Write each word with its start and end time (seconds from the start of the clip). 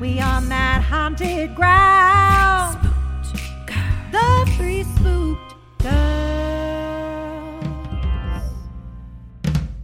we 0.00 0.20
on 0.20 0.48
that 0.48 0.82
haunted 0.82 1.54
ground. 1.54 2.76
The 4.12 4.52
three 4.56 4.82
spooked 4.82 5.54
girls. 5.78 5.94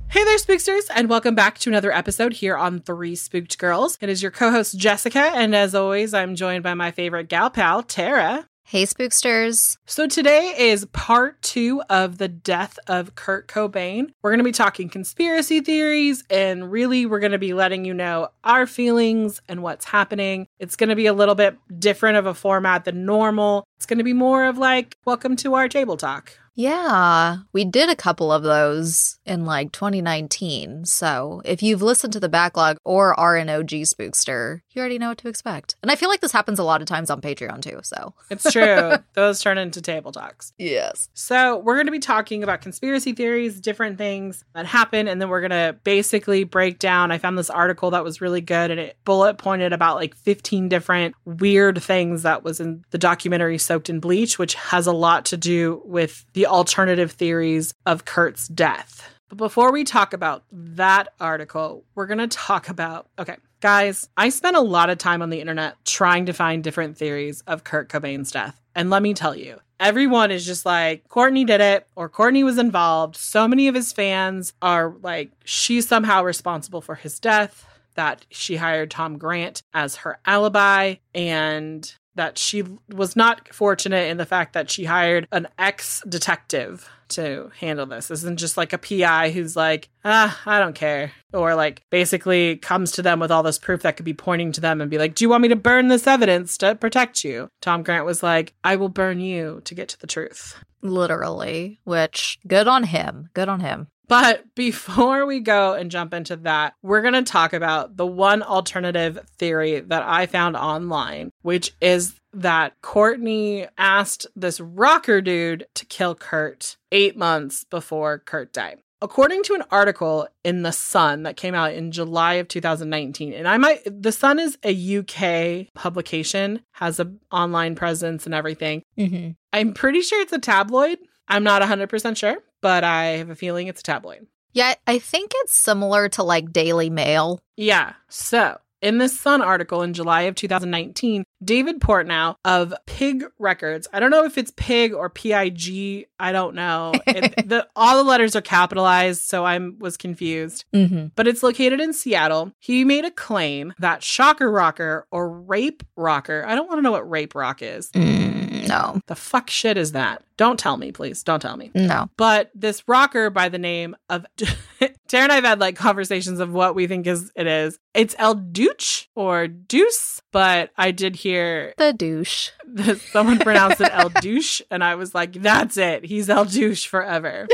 Hey 0.09 0.25
there, 0.25 0.37
spooksters, 0.37 0.83
and 0.95 1.09
welcome 1.09 1.35
back 1.35 1.59
to 1.61 1.71
another 1.71 1.93
episode 1.93 2.35
here 2.35 2.57
on 2.57 2.81
Three 2.81 3.17
Spooked 3.17 3.57
Girls. 3.59 3.97
It 4.01 4.11
is 4.11 4.23
your 4.23 4.31
co 4.31 4.51
host, 4.51 4.77
Jessica, 4.77 5.31
and 5.35 5.55
as 5.55 5.75
always, 5.75 6.13
I'm 6.13 6.35
joined 6.35 6.63
by 6.63 6.75
my 6.75 6.91
favorite 6.91 7.29
gal 7.29 7.49
pal, 7.49 7.83
Tara. 7.83 8.47
Hey, 8.65 8.85
spooksters. 8.85 9.77
So 9.85 10.07
today 10.07 10.55
is 10.57 10.87
part 10.87 11.43
two 11.43 11.83
of 11.91 12.17
the 12.17 12.29
death 12.29 12.79
of 12.87 13.15
Kurt 13.15 13.47
Cobain. 13.47 14.13
We're 14.23 14.31
going 14.31 14.39
to 14.39 14.45
be 14.45 14.53
talking 14.53 14.89
conspiracy 14.89 15.61
theories, 15.61 16.25
and 16.31 16.73
really, 16.73 17.05
we're 17.05 17.19
going 17.19 17.33
to 17.33 17.39
be 17.39 17.53
letting 17.53 17.85
you 17.85 17.93
know 17.93 18.29
our 18.45 18.67
feelings 18.67 19.43
and 19.47 19.63
what's 19.63 19.85
happening. 19.85 20.47
It's 20.59 20.77
going 20.77 20.89
to 20.89 20.97
be 20.97 21.07
a 21.07 21.13
little 21.13 21.35
bit 21.35 21.59
different 21.79 22.17
of 22.17 22.25
a 22.25 22.33
format 22.33 22.87
than 22.87 23.05
normal. 23.05 23.67
It's 23.77 23.85
going 23.85 23.99
to 23.99 24.05
be 24.05 24.15
more 24.15 24.47
of 24.47 24.57
like, 24.57 24.97
welcome 25.05 25.37
to 25.37 25.55
our 25.55 25.69
table 25.69 25.99
talk. 25.99 26.39
Yeah, 26.55 27.39
we 27.53 27.65
did 27.65 27.89
a 27.89 27.97
couple 27.97 28.31
of 28.31 28.43
those 28.43 29.19
in 29.25 29.47
like 29.47 29.73
2019. 29.73 30.85
So 30.85 31.41
if 31.45 31.63
you've 31.63 31.83
listened 31.83 32.13
to 32.13 32.21
the 32.21 32.29
backlog 32.29 32.77
or 32.85 33.19
are 33.19 33.37
an 33.37 33.49
OG 33.49 33.71
spookster, 33.71 34.61
you 34.71 34.81
already 34.81 34.99
know 34.99 35.09
what 35.09 35.19
to 35.19 35.29
expect. 35.29 35.77
And 35.83 35.91
I 35.91 35.97
feel 35.97 36.09
like 36.09 36.21
this 36.21 36.33
happens 36.33 36.59
a 36.59 36.65
lot 36.65 36.83
of 36.83 36.87
times 36.87 37.09
on 37.09 37.21
Patreon 37.21 37.63
too. 37.63 37.81
So 37.83 38.15
It's 38.31 38.51
true. 38.53 38.93
Those 39.15 39.41
turn 39.41 39.57
into 39.59 39.81
table 39.81 40.13
talks. 40.13 40.53
yes. 40.59 41.09
So, 41.15 41.59
we're 41.59 41.75
going 41.75 41.87
to 41.87 41.93
be 41.93 41.99
talking 41.99 42.43
about 42.43 42.61
conspiracy 42.61 43.13
theories, 43.13 43.61
different 43.61 43.97
things 43.97 44.45
that 44.55 44.67
happen, 44.67 45.09
and 45.09 45.21
then 45.21 45.29
we're 45.29 45.41
going 45.41 45.51
to 45.51 45.77
basically 45.85 46.45
break 46.45 46.79
down. 46.79 47.11
I 47.11 47.19
found 47.19 47.39
this 47.39 47.51
article 47.51 47.91
that 47.93 48.05
was 48.05 48.21
really 48.21 48.41
good 48.41 48.71
and 48.71 48.81
it 48.81 48.97
bullet 49.05 49.39
pointed 49.39 49.73
about 49.73 49.97
like 49.97 50.15
15 50.15 50.69
different 50.69 51.15
weird 51.25 51.83
things 51.83 52.23
that 52.23 52.43
was 52.45 52.61
in 52.61 52.85
the 52.91 52.99
documentary 52.99 53.59
Soaked 53.59 53.89
in 53.89 54.01
Bleach, 54.01 54.39
which 54.39 54.55
has 54.55 54.87
a 54.87 54.93
lot 54.93 55.25
to 55.27 55.37
do 55.37 55.83
with 55.85 56.25
the 56.35 56.42
alternative 56.47 57.13
theories 57.13 57.75
of 57.87 58.05
Kurt's 58.05 58.49
death. 58.49 59.09
But 59.29 59.39
before 59.39 59.73
we 59.73 59.85
talk 59.85 60.13
about 60.13 60.45
that 60.53 61.09
article, 61.19 61.85
we're 61.95 62.07
going 62.07 62.19
to 62.19 62.29
talk 62.29 62.69
about 62.69 63.09
okay, 63.19 63.37
guys, 63.61 64.09
I 64.17 64.29
spent 64.29 64.57
a 64.57 64.61
lot 64.61 64.91
of 64.91 64.99
time 64.99 65.23
on 65.23 65.31
the 65.31 65.41
internet 65.41 65.77
trying 65.85 66.27
to 66.27 66.33
find 66.33 66.63
different 66.63 66.99
theories 66.99 67.43
of 67.47 67.65
Kurt 67.65 67.89
Cobain's 67.89 68.31
death. 68.31 68.61
And 68.75 68.91
let 68.91 69.03
me 69.03 69.15
tell 69.15 69.37
you, 69.37 69.59
everyone 69.81 70.31
is 70.31 70.45
just 70.45 70.67
like, 70.67 71.09
Courtney 71.09 71.45
did 71.45 71.61
it 71.61 71.87
or 71.97 72.09
Courtney 72.09 72.45
was 72.45 72.59
involved. 72.59 73.17
So 73.17 73.49
many 73.49 73.69
of 73.69 73.75
his 73.75 73.93
fans 73.93 74.53
are 74.63 74.95
like, 75.03 75.31
she's 75.45 75.89
somehow 75.89 76.25
responsible 76.25 76.81
for 76.81 76.95
his 76.95 77.19
death, 77.19 77.67
that 77.95 78.25
she 78.31 78.57
hired 78.57 78.91
Tom 78.91 79.19
Grant 79.19 79.63
as 79.75 79.97
her 79.97 80.19
alibi, 80.25 80.95
and 81.15 81.95
that 82.15 82.39
she 82.39 82.65
was 82.89 83.17
not 83.17 83.53
fortunate 83.55 84.11
in 84.11 84.17
the 84.17 84.27
fact 84.27 84.53
that 84.53 84.71
she 84.71 84.85
hired 84.85 85.27
an 85.33 85.49
ex 85.59 86.03
detective 86.09 86.89
to 87.09 87.51
handle 87.59 87.87
this. 87.87 88.09
This 88.09 88.21
isn't 88.21 88.39
just 88.39 88.57
like 88.57 88.73
a 88.73 88.79
PI 88.79 89.31
who's 89.31 89.57
like, 89.57 89.89
ah, 90.05 90.41
I 90.47 90.59
don't 90.59 90.75
care. 90.75 91.13
Or 91.33 91.55
like 91.55 91.83
basically 91.91 92.57
comes 92.57 92.93
to 92.93 93.03
them 93.03 93.21
with 93.21 93.31
all 93.31 93.43
this 93.43 93.59
proof 93.59 93.83
that 93.83 93.97
could 93.97 94.05
be 94.05 94.15
pointing 94.15 94.53
to 94.53 94.61
them 94.61 94.81
and 94.81 94.91
be 94.91 94.99
like, 94.99 95.15
Do 95.15 95.25
you 95.25 95.29
want 95.29 95.43
me 95.43 95.49
to 95.49 95.57
burn 95.57 95.89
this 95.89 96.07
evidence 96.07 96.57
to 96.59 96.75
protect 96.75 97.25
you? 97.25 97.49
Tom 97.61 97.83
Grant 97.83 98.07
was 98.07 98.23
like, 98.23 98.55
I 98.65 98.77
will 98.77 98.89
burn 98.89 99.21
you 99.21 99.61
to 99.65 99.75
get 99.75 99.89
to 99.91 100.01
the 100.01 100.07
truth. 100.07 100.63
Literally, 100.83 101.81
which 101.85 102.39
good 102.47 102.69
on 102.69 102.85
him. 102.85 103.29
Good 103.35 103.49
on 103.49 103.61
him. 103.61 103.89
But 104.09 104.55
before 104.55 105.25
we 105.25 105.41
go 105.41 105.75
and 105.75 105.91
jump 105.91 106.13
into 106.13 106.37
that, 106.37 106.75
we're 106.83 107.01
going 107.03 107.15
to 107.15 107.23
talk 107.23 107.53
about 107.53 107.97
the 107.97 108.07
one 108.07 108.43
alternative 108.43 109.19
theory 109.39 109.81
that 109.81 110.03
I 110.03 110.27
found 110.27 110.57
online, 110.57 111.31
which 111.43 111.73
is 111.81 112.21
that 112.35 112.75
Courtney 112.83 113.69
asked 113.79 114.27
this 114.37 114.61
rocker 114.61 115.21
dude 115.21 115.67
to 115.75 115.87
kill 115.87 116.15
Kurt 116.15 116.77
eight 116.91 117.17
months 117.17 117.65
before 117.65 118.19
Kurt 118.19 118.53
died. 118.53 118.81
According 119.03 119.43
to 119.45 119.55
an 119.55 119.65
article 119.73 120.29
in 120.45 120.63
The 120.63 120.71
Sun 120.71 121.25
that 121.25 121.37
came 121.37 121.57
out 121.57 121.75
in 121.75 121.91
July 121.91 122.35
of 122.35 122.47
2019, 122.47 123.33
and 123.33 123.49
I 123.49 123.59
might, 123.59 123.81
The 123.85 124.13
Sun 124.13 124.39
is 124.39 124.57
a 124.65 124.99
UK 124.99 125.75
publication, 125.75 126.63
has 126.71 127.01
an 127.01 127.19
online 127.33 127.75
presence 127.75 128.27
and 128.27 128.35
everything. 128.35 128.85
Mm-hmm. 128.97 129.33
I'm 129.53 129.75
pretty 129.75 130.03
sure 130.03 130.23
it's 130.23 130.33
a 130.33 130.39
tabloid. 130.39 130.99
I'm 131.27 131.43
not 131.43 131.63
100% 131.63 132.17
sure, 132.17 132.37
but 132.61 132.85
I 132.85 133.05
have 133.17 133.29
a 133.29 133.35
feeling 133.35 133.67
it's 133.67 133.81
a 133.81 133.85
tabloid. 133.85 134.29
Yeah, 134.53 134.75
I 134.87 135.01
think 135.01 135.33
it's 135.37 135.53
similar 135.53 136.09
to 136.11 136.23
like 136.23 136.53
Daily 136.53 136.89
Mail. 136.89 137.41
Yeah. 137.57 137.95
So, 138.09 138.59
in 138.83 138.99
this 138.99 139.19
Sun 139.19 139.41
article 139.41 139.83
in 139.83 139.95
July 139.95 140.23
of 140.23 140.35
2019, 140.35 141.25
David 141.43 141.81
Portnow 141.81 142.37
of 142.45 142.75
Pig 142.87 143.25
Records, 143.39 143.89
I 143.93 144.01
don't 144.01 144.11
know 144.11 144.25
if 144.25 144.37
it's 144.37 144.53
Pig 144.57 144.93
or 144.93 145.09
PIG, 145.09 146.07
I 146.19 146.33
don't 146.33 146.55
know. 146.55 146.93
It, 147.07 147.35
the, 147.49 147.67
all 147.77 147.97
the 147.97 148.09
letters 148.09 148.37
are 148.37 148.43
capitalized, 148.43 149.23
so 149.23 149.45
I 149.47 149.59
was 149.59 149.97
confused. 149.97 150.65
Mm-hmm. 150.75 151.07
But 151.15 151.29
it's 151.29 151.43
located 151.43 151.81
in 151.81 151.93
Seattle. 151.93 152.53
He 152.59 152.85
made 152.85 153.05
a 153.05 153.11
claim 153.11 153.73
that 153.79 154.03
Shocker 154.03 154.51
Rocker 154.51 155.07
or 155.11 155.29
Rape 155.31 155.83
Rocker, 155.97 156.45
I 156.47 156.55
don't 156.55 156.69
want 156.69 156.79
to 156.79 156.83
know 156.83 156.93
what 156.93 157.09
Rape 157.09 157.35
Rock 157.35 157.63
is. 157.63 157.91
Mm, 157.93 158.69
no, 158.69 159.01
The 159.07 159.15
fuck 159.15 159.49
shit 159.51 159.77
is 159.77 159.93
that? 159.93 160.23
Don't 160.37 160.59
tell 160.59 160.77
me, 160.77 160.91
please. 160.93 161.23
Don't 161.23 161.41
tell 161.41 161.57
me. 161.57 161.71
no. 161.75 162.09
But 162.17 162.51
this 162.55 162.83
rocker 162.89 163.31
by 163.31 163.49
the 163.49 163.59
name 163.59 163.95
of 164.09 164.27
Tara 165.13 165.25
and 165.25 165.33
I 165.33 165.35
have 165.35 165.45
had 165.45 165.61
like 165.61 165.77
conversations 165.77 166.41
of 166.41 166.55
what 166.55 166.75
we 166.75 166.87
think 166.87 167.07
is 167.07 167.31
it 167.37 167.47
is. 167.47 167.79
It's 167.93 168.15
El 168.19 168.35
Duce 168.35 169.09
or 169.15 169.47
Deuce, 169.47 170.23
but 170.33 170.71
I 170.79 170.91
did 170.91 171.17
hear 171.17 171.75
The 171.77 171.93
douche. 171.93 172.49
someone 173.11 173.39
pronounced 173.39 173.83
it 173.83 173.91
El 173.93 174.09
Douche, 174.09 174.63
and 174.71 174.83
I 174.83 174.95
was 174.95 175.15
like, 175.15 175.35
that's 175.35 175.77
it. 175.77 176.07
He's 176.07 176.31
El 176.31 176.47
Douche 176.47 176.87
forever. 176.87 177.47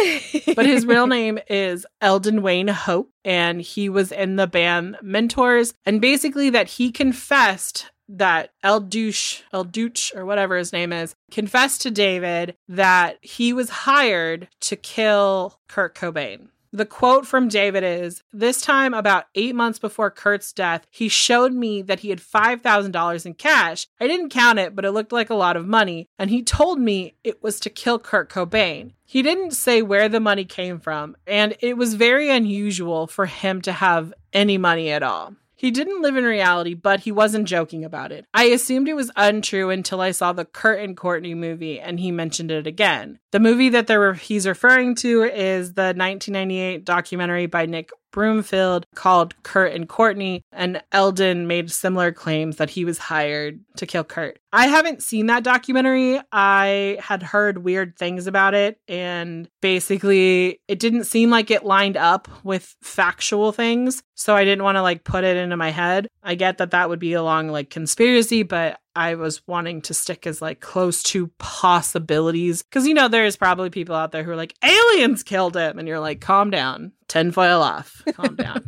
But 0.54 0.66
his 0.66 0.86
real 0.86 1.06
name 1.08 1.41
is 1.50 1.84
Eldon 2.00 2.42
Wayne 2.42 2.68
Hoke, 2.68 3.10
and 3.24 3.60
he 3.60 3.88
was 3.88 4.12
in 4.12 4.36
the 4.36 4.47
band 4.47 4.97
Mentors, 5.02 5.74
and 5.84 6.00
basically 6.00 6.50
that 6.50 6.68
he 6.68 6.92
confessed 6.92 7.91
that 8.09 8.50
El 8.62 8.78
Douche, 8.78 9.41
El 9.53 9.65
Douche, 9.65 10.12
or 10.15 10.24
whatever 10.24 10.56
his 10.56 10.72
name 10.72 10.92
is, 10.92 11.16
confessed 11.33 11.83
to 11.83 11.91
David 11.91 12.56
that 12.68 13.18
he 13.21 13.53
was 13.53 13.68
hired 13.68 14.47
to 14.60 14.77
kill 14.77 15.59
Kurt 15.66 15.97
Cobain. 15.97 16.50
The 16.72 16.86
quote 16.86 17.26
from 17.26 17.48
David 17.48 17.82
is 17.82 18.22
This 18.32 18.60
time, 18.60 18.92
about 18.92 19.26
eight 19.34 19.54
months 19.54 19.78
before 19.78 20.10
Kurt's 20.10 20.53
death, 20.53 20.86
he 20.91 21.09
showed 21.09 21.53
me 21.53 21.80
that 21.82 22.00
he 22.00 22.10
had 22.10 22.20
$5,000 22.20 23.26
in 23.26 23.34
cash. 23.34 23.86
I 23.98 24.06
didn't 24.06 24.30
count 24.30 24.59
it, 24.59 24.76
but 24.76 24.84
it 24.84 24.91
looked 24.92 25.12
like 25.12 25.30
a 25.30 25.34
lot 25.34 25.56
of 25.56 25.66
money. 25.66 26.09
And 26.18 26.30
he 26.30 26.42
told 26.42 26.78
me 26.78 27.15
it 27.24 27.42
was 27.42 27.59
to 27.60 27.70
kill 27.70 27.98
Kurt 27.98 28.28
Cobain. 28.28 28.92
He 29.04 29.22
didn't 29.22 29.53
say 29.53 29.80
where 29.80 30.09
the 30.09 30.20
money 30.20 30.44
came 30.44 30.78
from, 30.78 31.16
and 31.26 31.56
it 31.60 31.78
was 31.78 31.94
very 31.94 32.28
unusual 32.28 33.06
for 33.06 33.24
him 33.24 33.62
to 33.62 33.72
have 33.72 34.12
any 34.34 34.59
money 34.59 34.91
at 34.91 35.03
all. 35.03 35.34
He 35.59 35.72
didn't 35.72 36.03
live 36.03 36.16
in 36.16 36.22
reality, 36.22 36.75
but 36.75 37.01
he 37.01 37.10
wasn't 37.10 37.49
joking 37.49 37.84
about 37.84 38.13
it. 38.13 38.27
I 38.33 38.45
assumed 38.45 38.87
it 38.87 38.95
was 38.95 39.10
untrue 39.16 39.71
until 39.71 40.01
I 40.01 40.13
saw 40.13 40.33
the 40.33 40.45
Kurt 40.45 40.81
and 40.81 40.97
Courtney 40.97 41.34
movie 41.34 41.81
and 41.81 41.99
he 41.99 42.13
mentioned 42.13 42.53
it 42.53 42.69
again. 42.69 43.19
The 43.33 43.41
movie 43.41 43.69
that 43.71 43.89
he's 44.22 44.47
referring 44.47 44.95
to 44.97 45.25
is 45.25 45.75
the 45.75 45.95
1998 45.97 46.84
documentary 46.84 47.47
by 47.47 47.66
Nick 47.66 47.91
Broomfield 48.18 48.84
called 48.97 49.41
Kurt 49.44 49.72
and 49.74 49.88
Courtney, 49.88 50.42
and 50.50 50.82
Eldon 50.91 51.47
made 51.47 51.70
similar 51.70 52.10
claims 52.10 52.56
that 52.56 52.68
he 52.68 52.84
was 52.84 52.98
hired 52.98 53.60
to 53.76 53.86
kill 53.86 54.03
Kurt. 54.03 54.41
I 54.53 54.66
haven't 54.66 55.04
seen 55.04 55.26
that 55.26 55.44
documentary. 55.44 56.20
I 56.32 56.98
had 57.00 57.22
heard 57.22 57.59
weird 57.59 57.97
things 57.97 58.26
about 58.26 58.54
it, 58.54 58.80
and 58.88 59.48
basically, 59.60 60.60
it 60.66 60.80
didn't 60.80 61.04
seem 61.04 61.30
like 61.30 61.53
it 61.53 61.65
lined 61.65 61.97
up 61.97 62.26
with 62.42 62.74
factual 62.82 63.53
things. 63.53 64.03
So 64.16 64.34
I 64.34 64.42
didn't 64.42 64.64
want 64.64 64.74
to 64.74 64.82
like 64.82 65.04
put 65.04 65.22
it 65.22 65.36
into 65.36 65.56
my 65.56 65.71
head. 65.71 66.09
I 66.24 66.34
get 66.34 66.59
that 66.59 66.72
that 66.72 66.88
would 66.88 66.98
be 66.98 67.12
along 67.12 67.50
like 67.50 67.71
conspiracy, 67.71 68.42
but 68.42 68.80
I 68.97 69.14
was 69.14 69.47
wanting 69.47 69.80
to 69.82 69.94
stick 69.94 70.26
as 70.26 70.42
like 70.42 70.59
close 70.59 71.04
to 71.04 71.28
possibilities 71.38 72.64
because 72.64 72.84
you 72.84 72.94
know 72.94 73.06
there's 73.06 73.36
probably 73.36 73.71
people 73.71 73.94
out 73.94 74.10
there 74.10 74.24
who 74.24 74.32
are 74.32 74.36
like 74.36 74.56
aliens 74.64 75.22
killed 75.22 75.56
him, 75.56 75.78
and 75.78 75.86
you're 75.86 76.00
like, 76.00 76.21
calm 76.21 76.50
down, 76.50 76.91
tinfoil 77.09 77.63
off, 77.63 78.03
calm 78.15 78.37
down. 78.37 78.66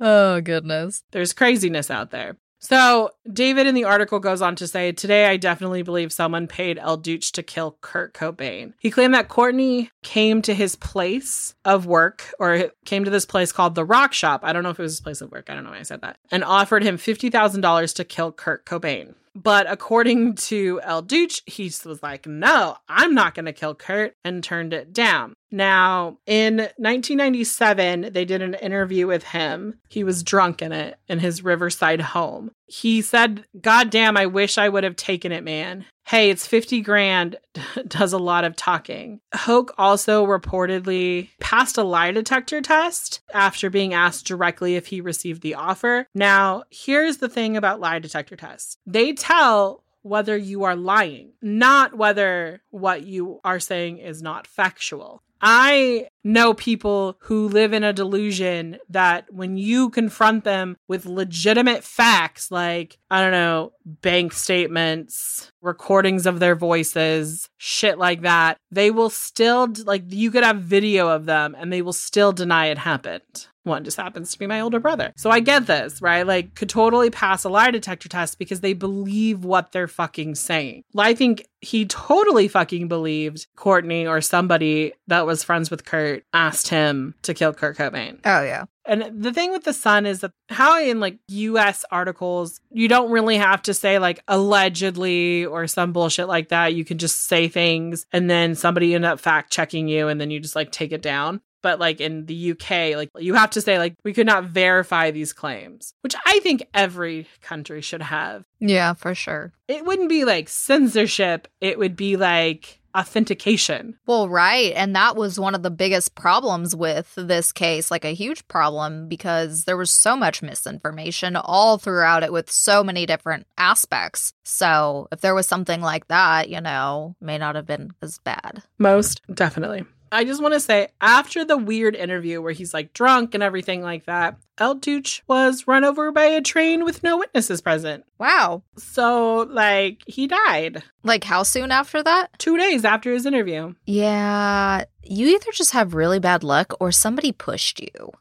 Oh, 0.00 0.40
goodness. 0.40 1.04
There's 1.12 1.32
craziness 1.32 1.90
out 1.90 2.10
there. 2.10 2.36
So, 2.58 3.10
David 3.30 3.66
in 3.66 3.74
the 3.74 3.84
article 3.84 4.18
goes 4.18 4.42
on 4.42 4.56
to 4.56 4.66
say, 4.66 4.90
Today 4.90 5.26
I 5.26 5.36
definitely 5.36 5.82
believe 5.82 6.12
someone 6.12 6.46
paid 6.46 6.78
El 6.78 6.96
Duce 6.96 7.30
to 7.32 7.42
kill 7.42 7.76
Kurt 7.80 8.14
Cobain. 8.14 8.72
He 8.78 8.90
claimed 8.90 9.14
that 9.14 9.28
Courtney 9.28 9.90
came 10.02 10.42
to 10.42 10.54
his 10.54 10.74
place 10.74 11.54
of 11.64 11.86
work 11.86 12.32
or 12.40 12.72
came 12.84 13.04
to 13.04 13.10
this 13.10 13.26
place 13.26 13.52
called 13.52 13.74
the 13.74 13.84
Rock 13.84 14.12
Shop. 14.14 14.40
I 14.42 14.52
don't 14.52 14.62
know 14.62 14.70
if 14.70 14.78
it 14.78 14.82
was 14.82 14.94
his 14.94 15.00
place 15.00 15.20
of 15.20 15.30
work. 15.30 15.48
I 15.48 15.54
don't 15.54 15.64
know 15.64 15.70
why 15.70 15.78
I 15.78 15.82
said 15.82 16.00
that. 16.00 16.16
And 16.30 16.42
offered 16.42 16.82
him 16.82 16.96
$50,000 16.96 17.94
to 17.94 18.04
kill 18.04 18.32
Kurt 18.32 18.64
Cobain. 18.64 19.14
But 19.36 19.70
according 19.70 20.36
to 20.36 20.80
El 20.82 21.02
Duce, 21.02 21.42
he 21.44 21.70
was 21.84 22.02
like, 22.02 22.26
no, 22.26 22.78
I'm 22.88 23.14
not 23.14 23.34
going 23.34 23.44
to 23.44 23.52
kill 23.52 23.74
Kurt 23.74 24.14
and 24.24 24.42
turned 24.42 24.72
it 24.72 24.94
down. 24.94 25.34
Now, 25.50 26.18
in 26.26 26.56
1997, 26.56 28.12
they 28.12 28.24
did 28.24 28.42
an 28.42 28.54
interview 28.54 29.06
with 29.06 29.24
him. 29.24 29.78
He 29.88 30.04
was 30.04 30.22
drunk 30.22 30.62
in 30.62 30.72
it 30.72 30.98
in 31.08 31.20
his 31.20 31.44
Riverside 31.44 32.00
home. 32.00 32.50
He 32.66 33.00
said, 33.00 33.44
God 33.60 33.90
damn, 33.90 34.16
I 34.16 34.26
wish 34.26 34.58
I 34.58 34.68
would 34.68 34.84
have 34.84 34.96
taken 34.96 35.30
it, 35.30 35.44
man. 35.44 35.86
Hey, 36.04 36.30
it's 36.30 36.46
50 36.46 36.80
grand, 36.82 37.36
does 37.88 38.12
a 38.12 38.18
lot 38.18 38.44
of 38.44 38.56
talking. 38.56 39.20
Hoke 39.34 39.74
also 39.78 40.26
reportedly 40.26 41.30
passed 41.40 41.78
a 41.78 41.82
lie 41.82 42.12
detector 42.12 42.60
test 42.60 43.20
after 43.32 43.70
being 43.70 43.94
asked 43.94 44.26
directly 44.26 44.76
if 44.76 44.86
he 44.86 45.00
received 45.00 45.42
the 45.42 45.54
offer. 45.54 46.06
Now, 46.14 46.64
here's 46.70 47.18
the 47.18 47.28
thing 47.28 47.56
about 47.56 47.80
lie 47.80 47.98
detector 47.98 48.36
tests 48.36 48.78
they 48.86 49.12
tell 49.12 49.82
whether 50.02 50.36
you 50.36 50.62
are 50.62 50.76
lying, 50.76 51.32
not 51.42 51.96
whether 51.96 52.62
what 52.70 53.02
you 53.04 53.40
are 53.44 53.58
saying 53.58 53.98
is 53.98 54.22
not 54.22 54.46
factual. 54.46 55.22
I 55.48 56.08
know 56.24 56.54
people 56.54 57.16
who 57.20 57.46
live 57.46 57.72
in 57.72 57.84
a 57.84 57.92
delusion 57.92 58.78
that 58.88 59.32
when 59.32 59.56
you 59.56 59.90
confront 59.90 60.42
them 60.42 60.76
with 60.88 61.06
legitimate 61.06 61.84
facts, 61.84 62.50
like, 62.50 62.98
I 63.12 63.20
don't 63.20 63.30
know, 63.30 63.72
bank 63.84 64.32
statements, 64.32 65.52
recordings 65.62 66.26
of 66.26 66.40
their 66.40 66.56
voices, 66.56 67.48
shit 67.58 67.96
like 67.96 68.22
that, 68.22 68.58
they 68.72 68.90
will 68.90 69.08
still, 69.08 69.68
like, 69.84 70.02
you 70.08 70.32
could 70.32 70.42
have 70.42 70.56
video 70.56 71.06
of 71.06 71.26
them 71.26 71.54
and 71.56 71.72
they 71.72 71.80
will 71.80 71.92
still 71.92 72.32
deny 72.32 72.66
it 72.66 72.78
happened. 72.78 73.46
One 73.62 73.82
just 73.82 73.96
happens 73.96 74.30
to 74.32 74.38
be 74.38 74.46
my 74.46 74.60
older 74.60 74.78
brother. 74.78 75.12
So 75.16 75.28
I 75.28 75.40
get 75.40 75.66
this, 75.66 76.00
right? 76.00 76.24
Like, 76.24 76.54
could 76.54 76.68
totally 76.68 77.10
pass 77.10 77.42
a 77.42 77.48
lie 77.48 77.72
detector 77.72 78.08
test 78.08 78.38
because 78.38 78.60
they 78.60 78.74
believe 78.74 79.44
what 79.44 79.72
they're 79.72 79.88
fucking 79.88 80.36
saying. 80.36 80.84
I 80.96 81.14
think 81.14 81.48
he 81.60 81.84
totally 81.84 82.46
fucking 82.46 82.86
believed 82.86 83.48
Courtney 83.56 84.06
or 84.06 84.20
somebody 84.20 84.92
that 85.08 85.26
was 85.26 85.35
friends 85.44 85.70
with 85.70 85.84
Kurt 85.84 86.24
asked 86.32 86.68
him 86.68 87.14
to 87.22 87.34
kill 87.34 87.52
Kurt 87.52 87.76
Cobain. 87.76 88.18
Oh, 88.24 88.42
yeah. 88.42 88.64
And 88.86 89.22
the 89.22 89.32
thing 89.32 89.50
with 89.50 89.64
the 89.64 89.72
sun 89.72 90.06
is 90.06 90.20
that 90.20 90.30
how 90.48 90.80
in 90.80 91.00
like 91.00 91.18
US 91.28 91.84
articles, 91.90 92.60
you 92.70 92.88
don't 92.88 93.10
really 93.10 93.36
have 93.36 93.62
to 93.62 93.74
say 93.74 93.98
like 93.98 94.22
allegedly 94.28 95.44
or 95.44 95.66
some 95.66 95.92
bullshit 95.92 96.28
like 96.28 96.48
that. 96.48 96.74
You 96.74 96.84
can 96.84 96.98
just 96.98 97.26
say 97.26 97.48
things 97.48 98.06
and 98.12 98.30
then 98.30 98.54
somebody 98.54 98.94
end 98.94 99.04
up 99.04 99.20
fact 99.20 99.52
checking 99.52 99.88
you 99.88 100.08
and 100.08 100.20
then 100.20 100.30
you 100.30 100.40
just 100.40 100.56
like 100.56 100.70
take 100.70 100.92
it 100.92 101.02
down. 101.02 101.40
But 101.62 101.80
like 101.80 102.00
in 102.00 102.26
the 102.26 102.52
UK, 102.52 102.94
like 102.94 103.10
you 103.18 103.34
have 103.34 103.50
to 103.50 103.60
say 103.60 103.78
like 103.78 103.94
we 104.04 104.12
could 104.12 104.26
not 104.26 104.44
verify 104.44 105.10
these 105.10 105.32
claims, 105.32 105.94
which 106.02 106.14
I 106.24 106.38
think 106.40 106.68
every 106.72 107.26
country 107.40 107.80
should 107.80 108.02
have. 108.02 108.44
Yeah, 108.60 108.92
for 108.92 109.16
sure. 109.16 109.52
It 109.66 109.84
wouldn't 109.84 110.08
be 110.08 110.24
like 110.24 110.48
censorship, 110.48 111.48
it 111.60 111.76
would 111.76 111.96
be 111.96 112.16
like 112.16 112.78
authentication. 112.96 113.98
Well, 114.06 114.28
right. 114.28 114.72
And 114.74 114.96
that 114.96 115.16
was 115.16 115.38
one 115.38 115.54
of 115.54 115.62
the 115.62 115.70
biggest 115.70 116.14
problems 116.14 116.74
with 116.74 117.12
this 117.16 117.52
case, 117.52 117.90
like 117.90 118.04
a 118.04 118.14
huge 118.14 118.46
problem, 118.48 119.08
because 119.08 119.64
there 119.64 119.76
was 119.76 119.90
so 119.90 120.16
much 120.16 120.42
misinformation 120.42 121.36
all 121.36 121.78
throughout 121.78 122.22
it 122.22 122.32
with 122.32 122.50
so 122.50 122.82
many 122.82 123.06
different 123.06 123.46
aspects. 123.58 124.32
So 124.44 125.08
if 125.12 125.20
there 125.20 125.34
was 125.34 125.46
something 125.46 125.80
like 125.80 126.08
that, 126.08 126.48
you 126.48 126.60
know, 126.60 127.16
may 127.20 127.38
not 127.38 127.54
have 127.54 127.66
been 127.66 127.90
as 128.02 128.18
bad. 128.18 128.62
Most 128.78 129.20
definitely. 129.32 129.84
I 130.12 130.24
just 130.24 130.40
want 130.42 130.54
to 130.54 130.60
say, 130.60 130.88
after 131.00 131.44
the 131.44 131.56
weird 131.56 131.94
interview 131.96 132.40
where 132.40 132.52
he's 132.52 132.72
like 132.74 132.92
drunk 132.92 133.34
and 133.34 133.42
everything 133.42 133.82
like 133.82 134.06
that, 134.06 134.38
El 134.58 134.74
Duce 134.76 135.20
was 135.26 135.66
run 135.66 135.84
over 135.84 136.10
by 136.12 136.24
a 136.24 136.40
train 136.40 136.84
with 136.84 137.02
no 137.02 137.18
witnesses 137.18 137.60
present. 137.60 138.04
Wow. 138.18 138.62
So, 138.78 139.46
like, 139.50 140.02
he 140.06 140.26
died 140.26 140.82
Like 141.02 141.24
how 141.24 141.42
soon 141.42 141.70
after 141.70 142.02
that? 142.02 142.38
two 142.38 142.56
days 142.56 142.84
after 142.84 143.12
his 143.12 143.26
interview. 143.26 143.74
Yeah. 143.84 144.84
You 145.02 145.26
either 145.28 145.52
just 145.52 145.72
have 145.72 145.94
really 145.94 146.18
bad 146.18 146.42
luck 146.42 146.74
or 146.80 146.90
somebody 146.92 147.32
pushed 147.32 147.80
you. 147.80 148.12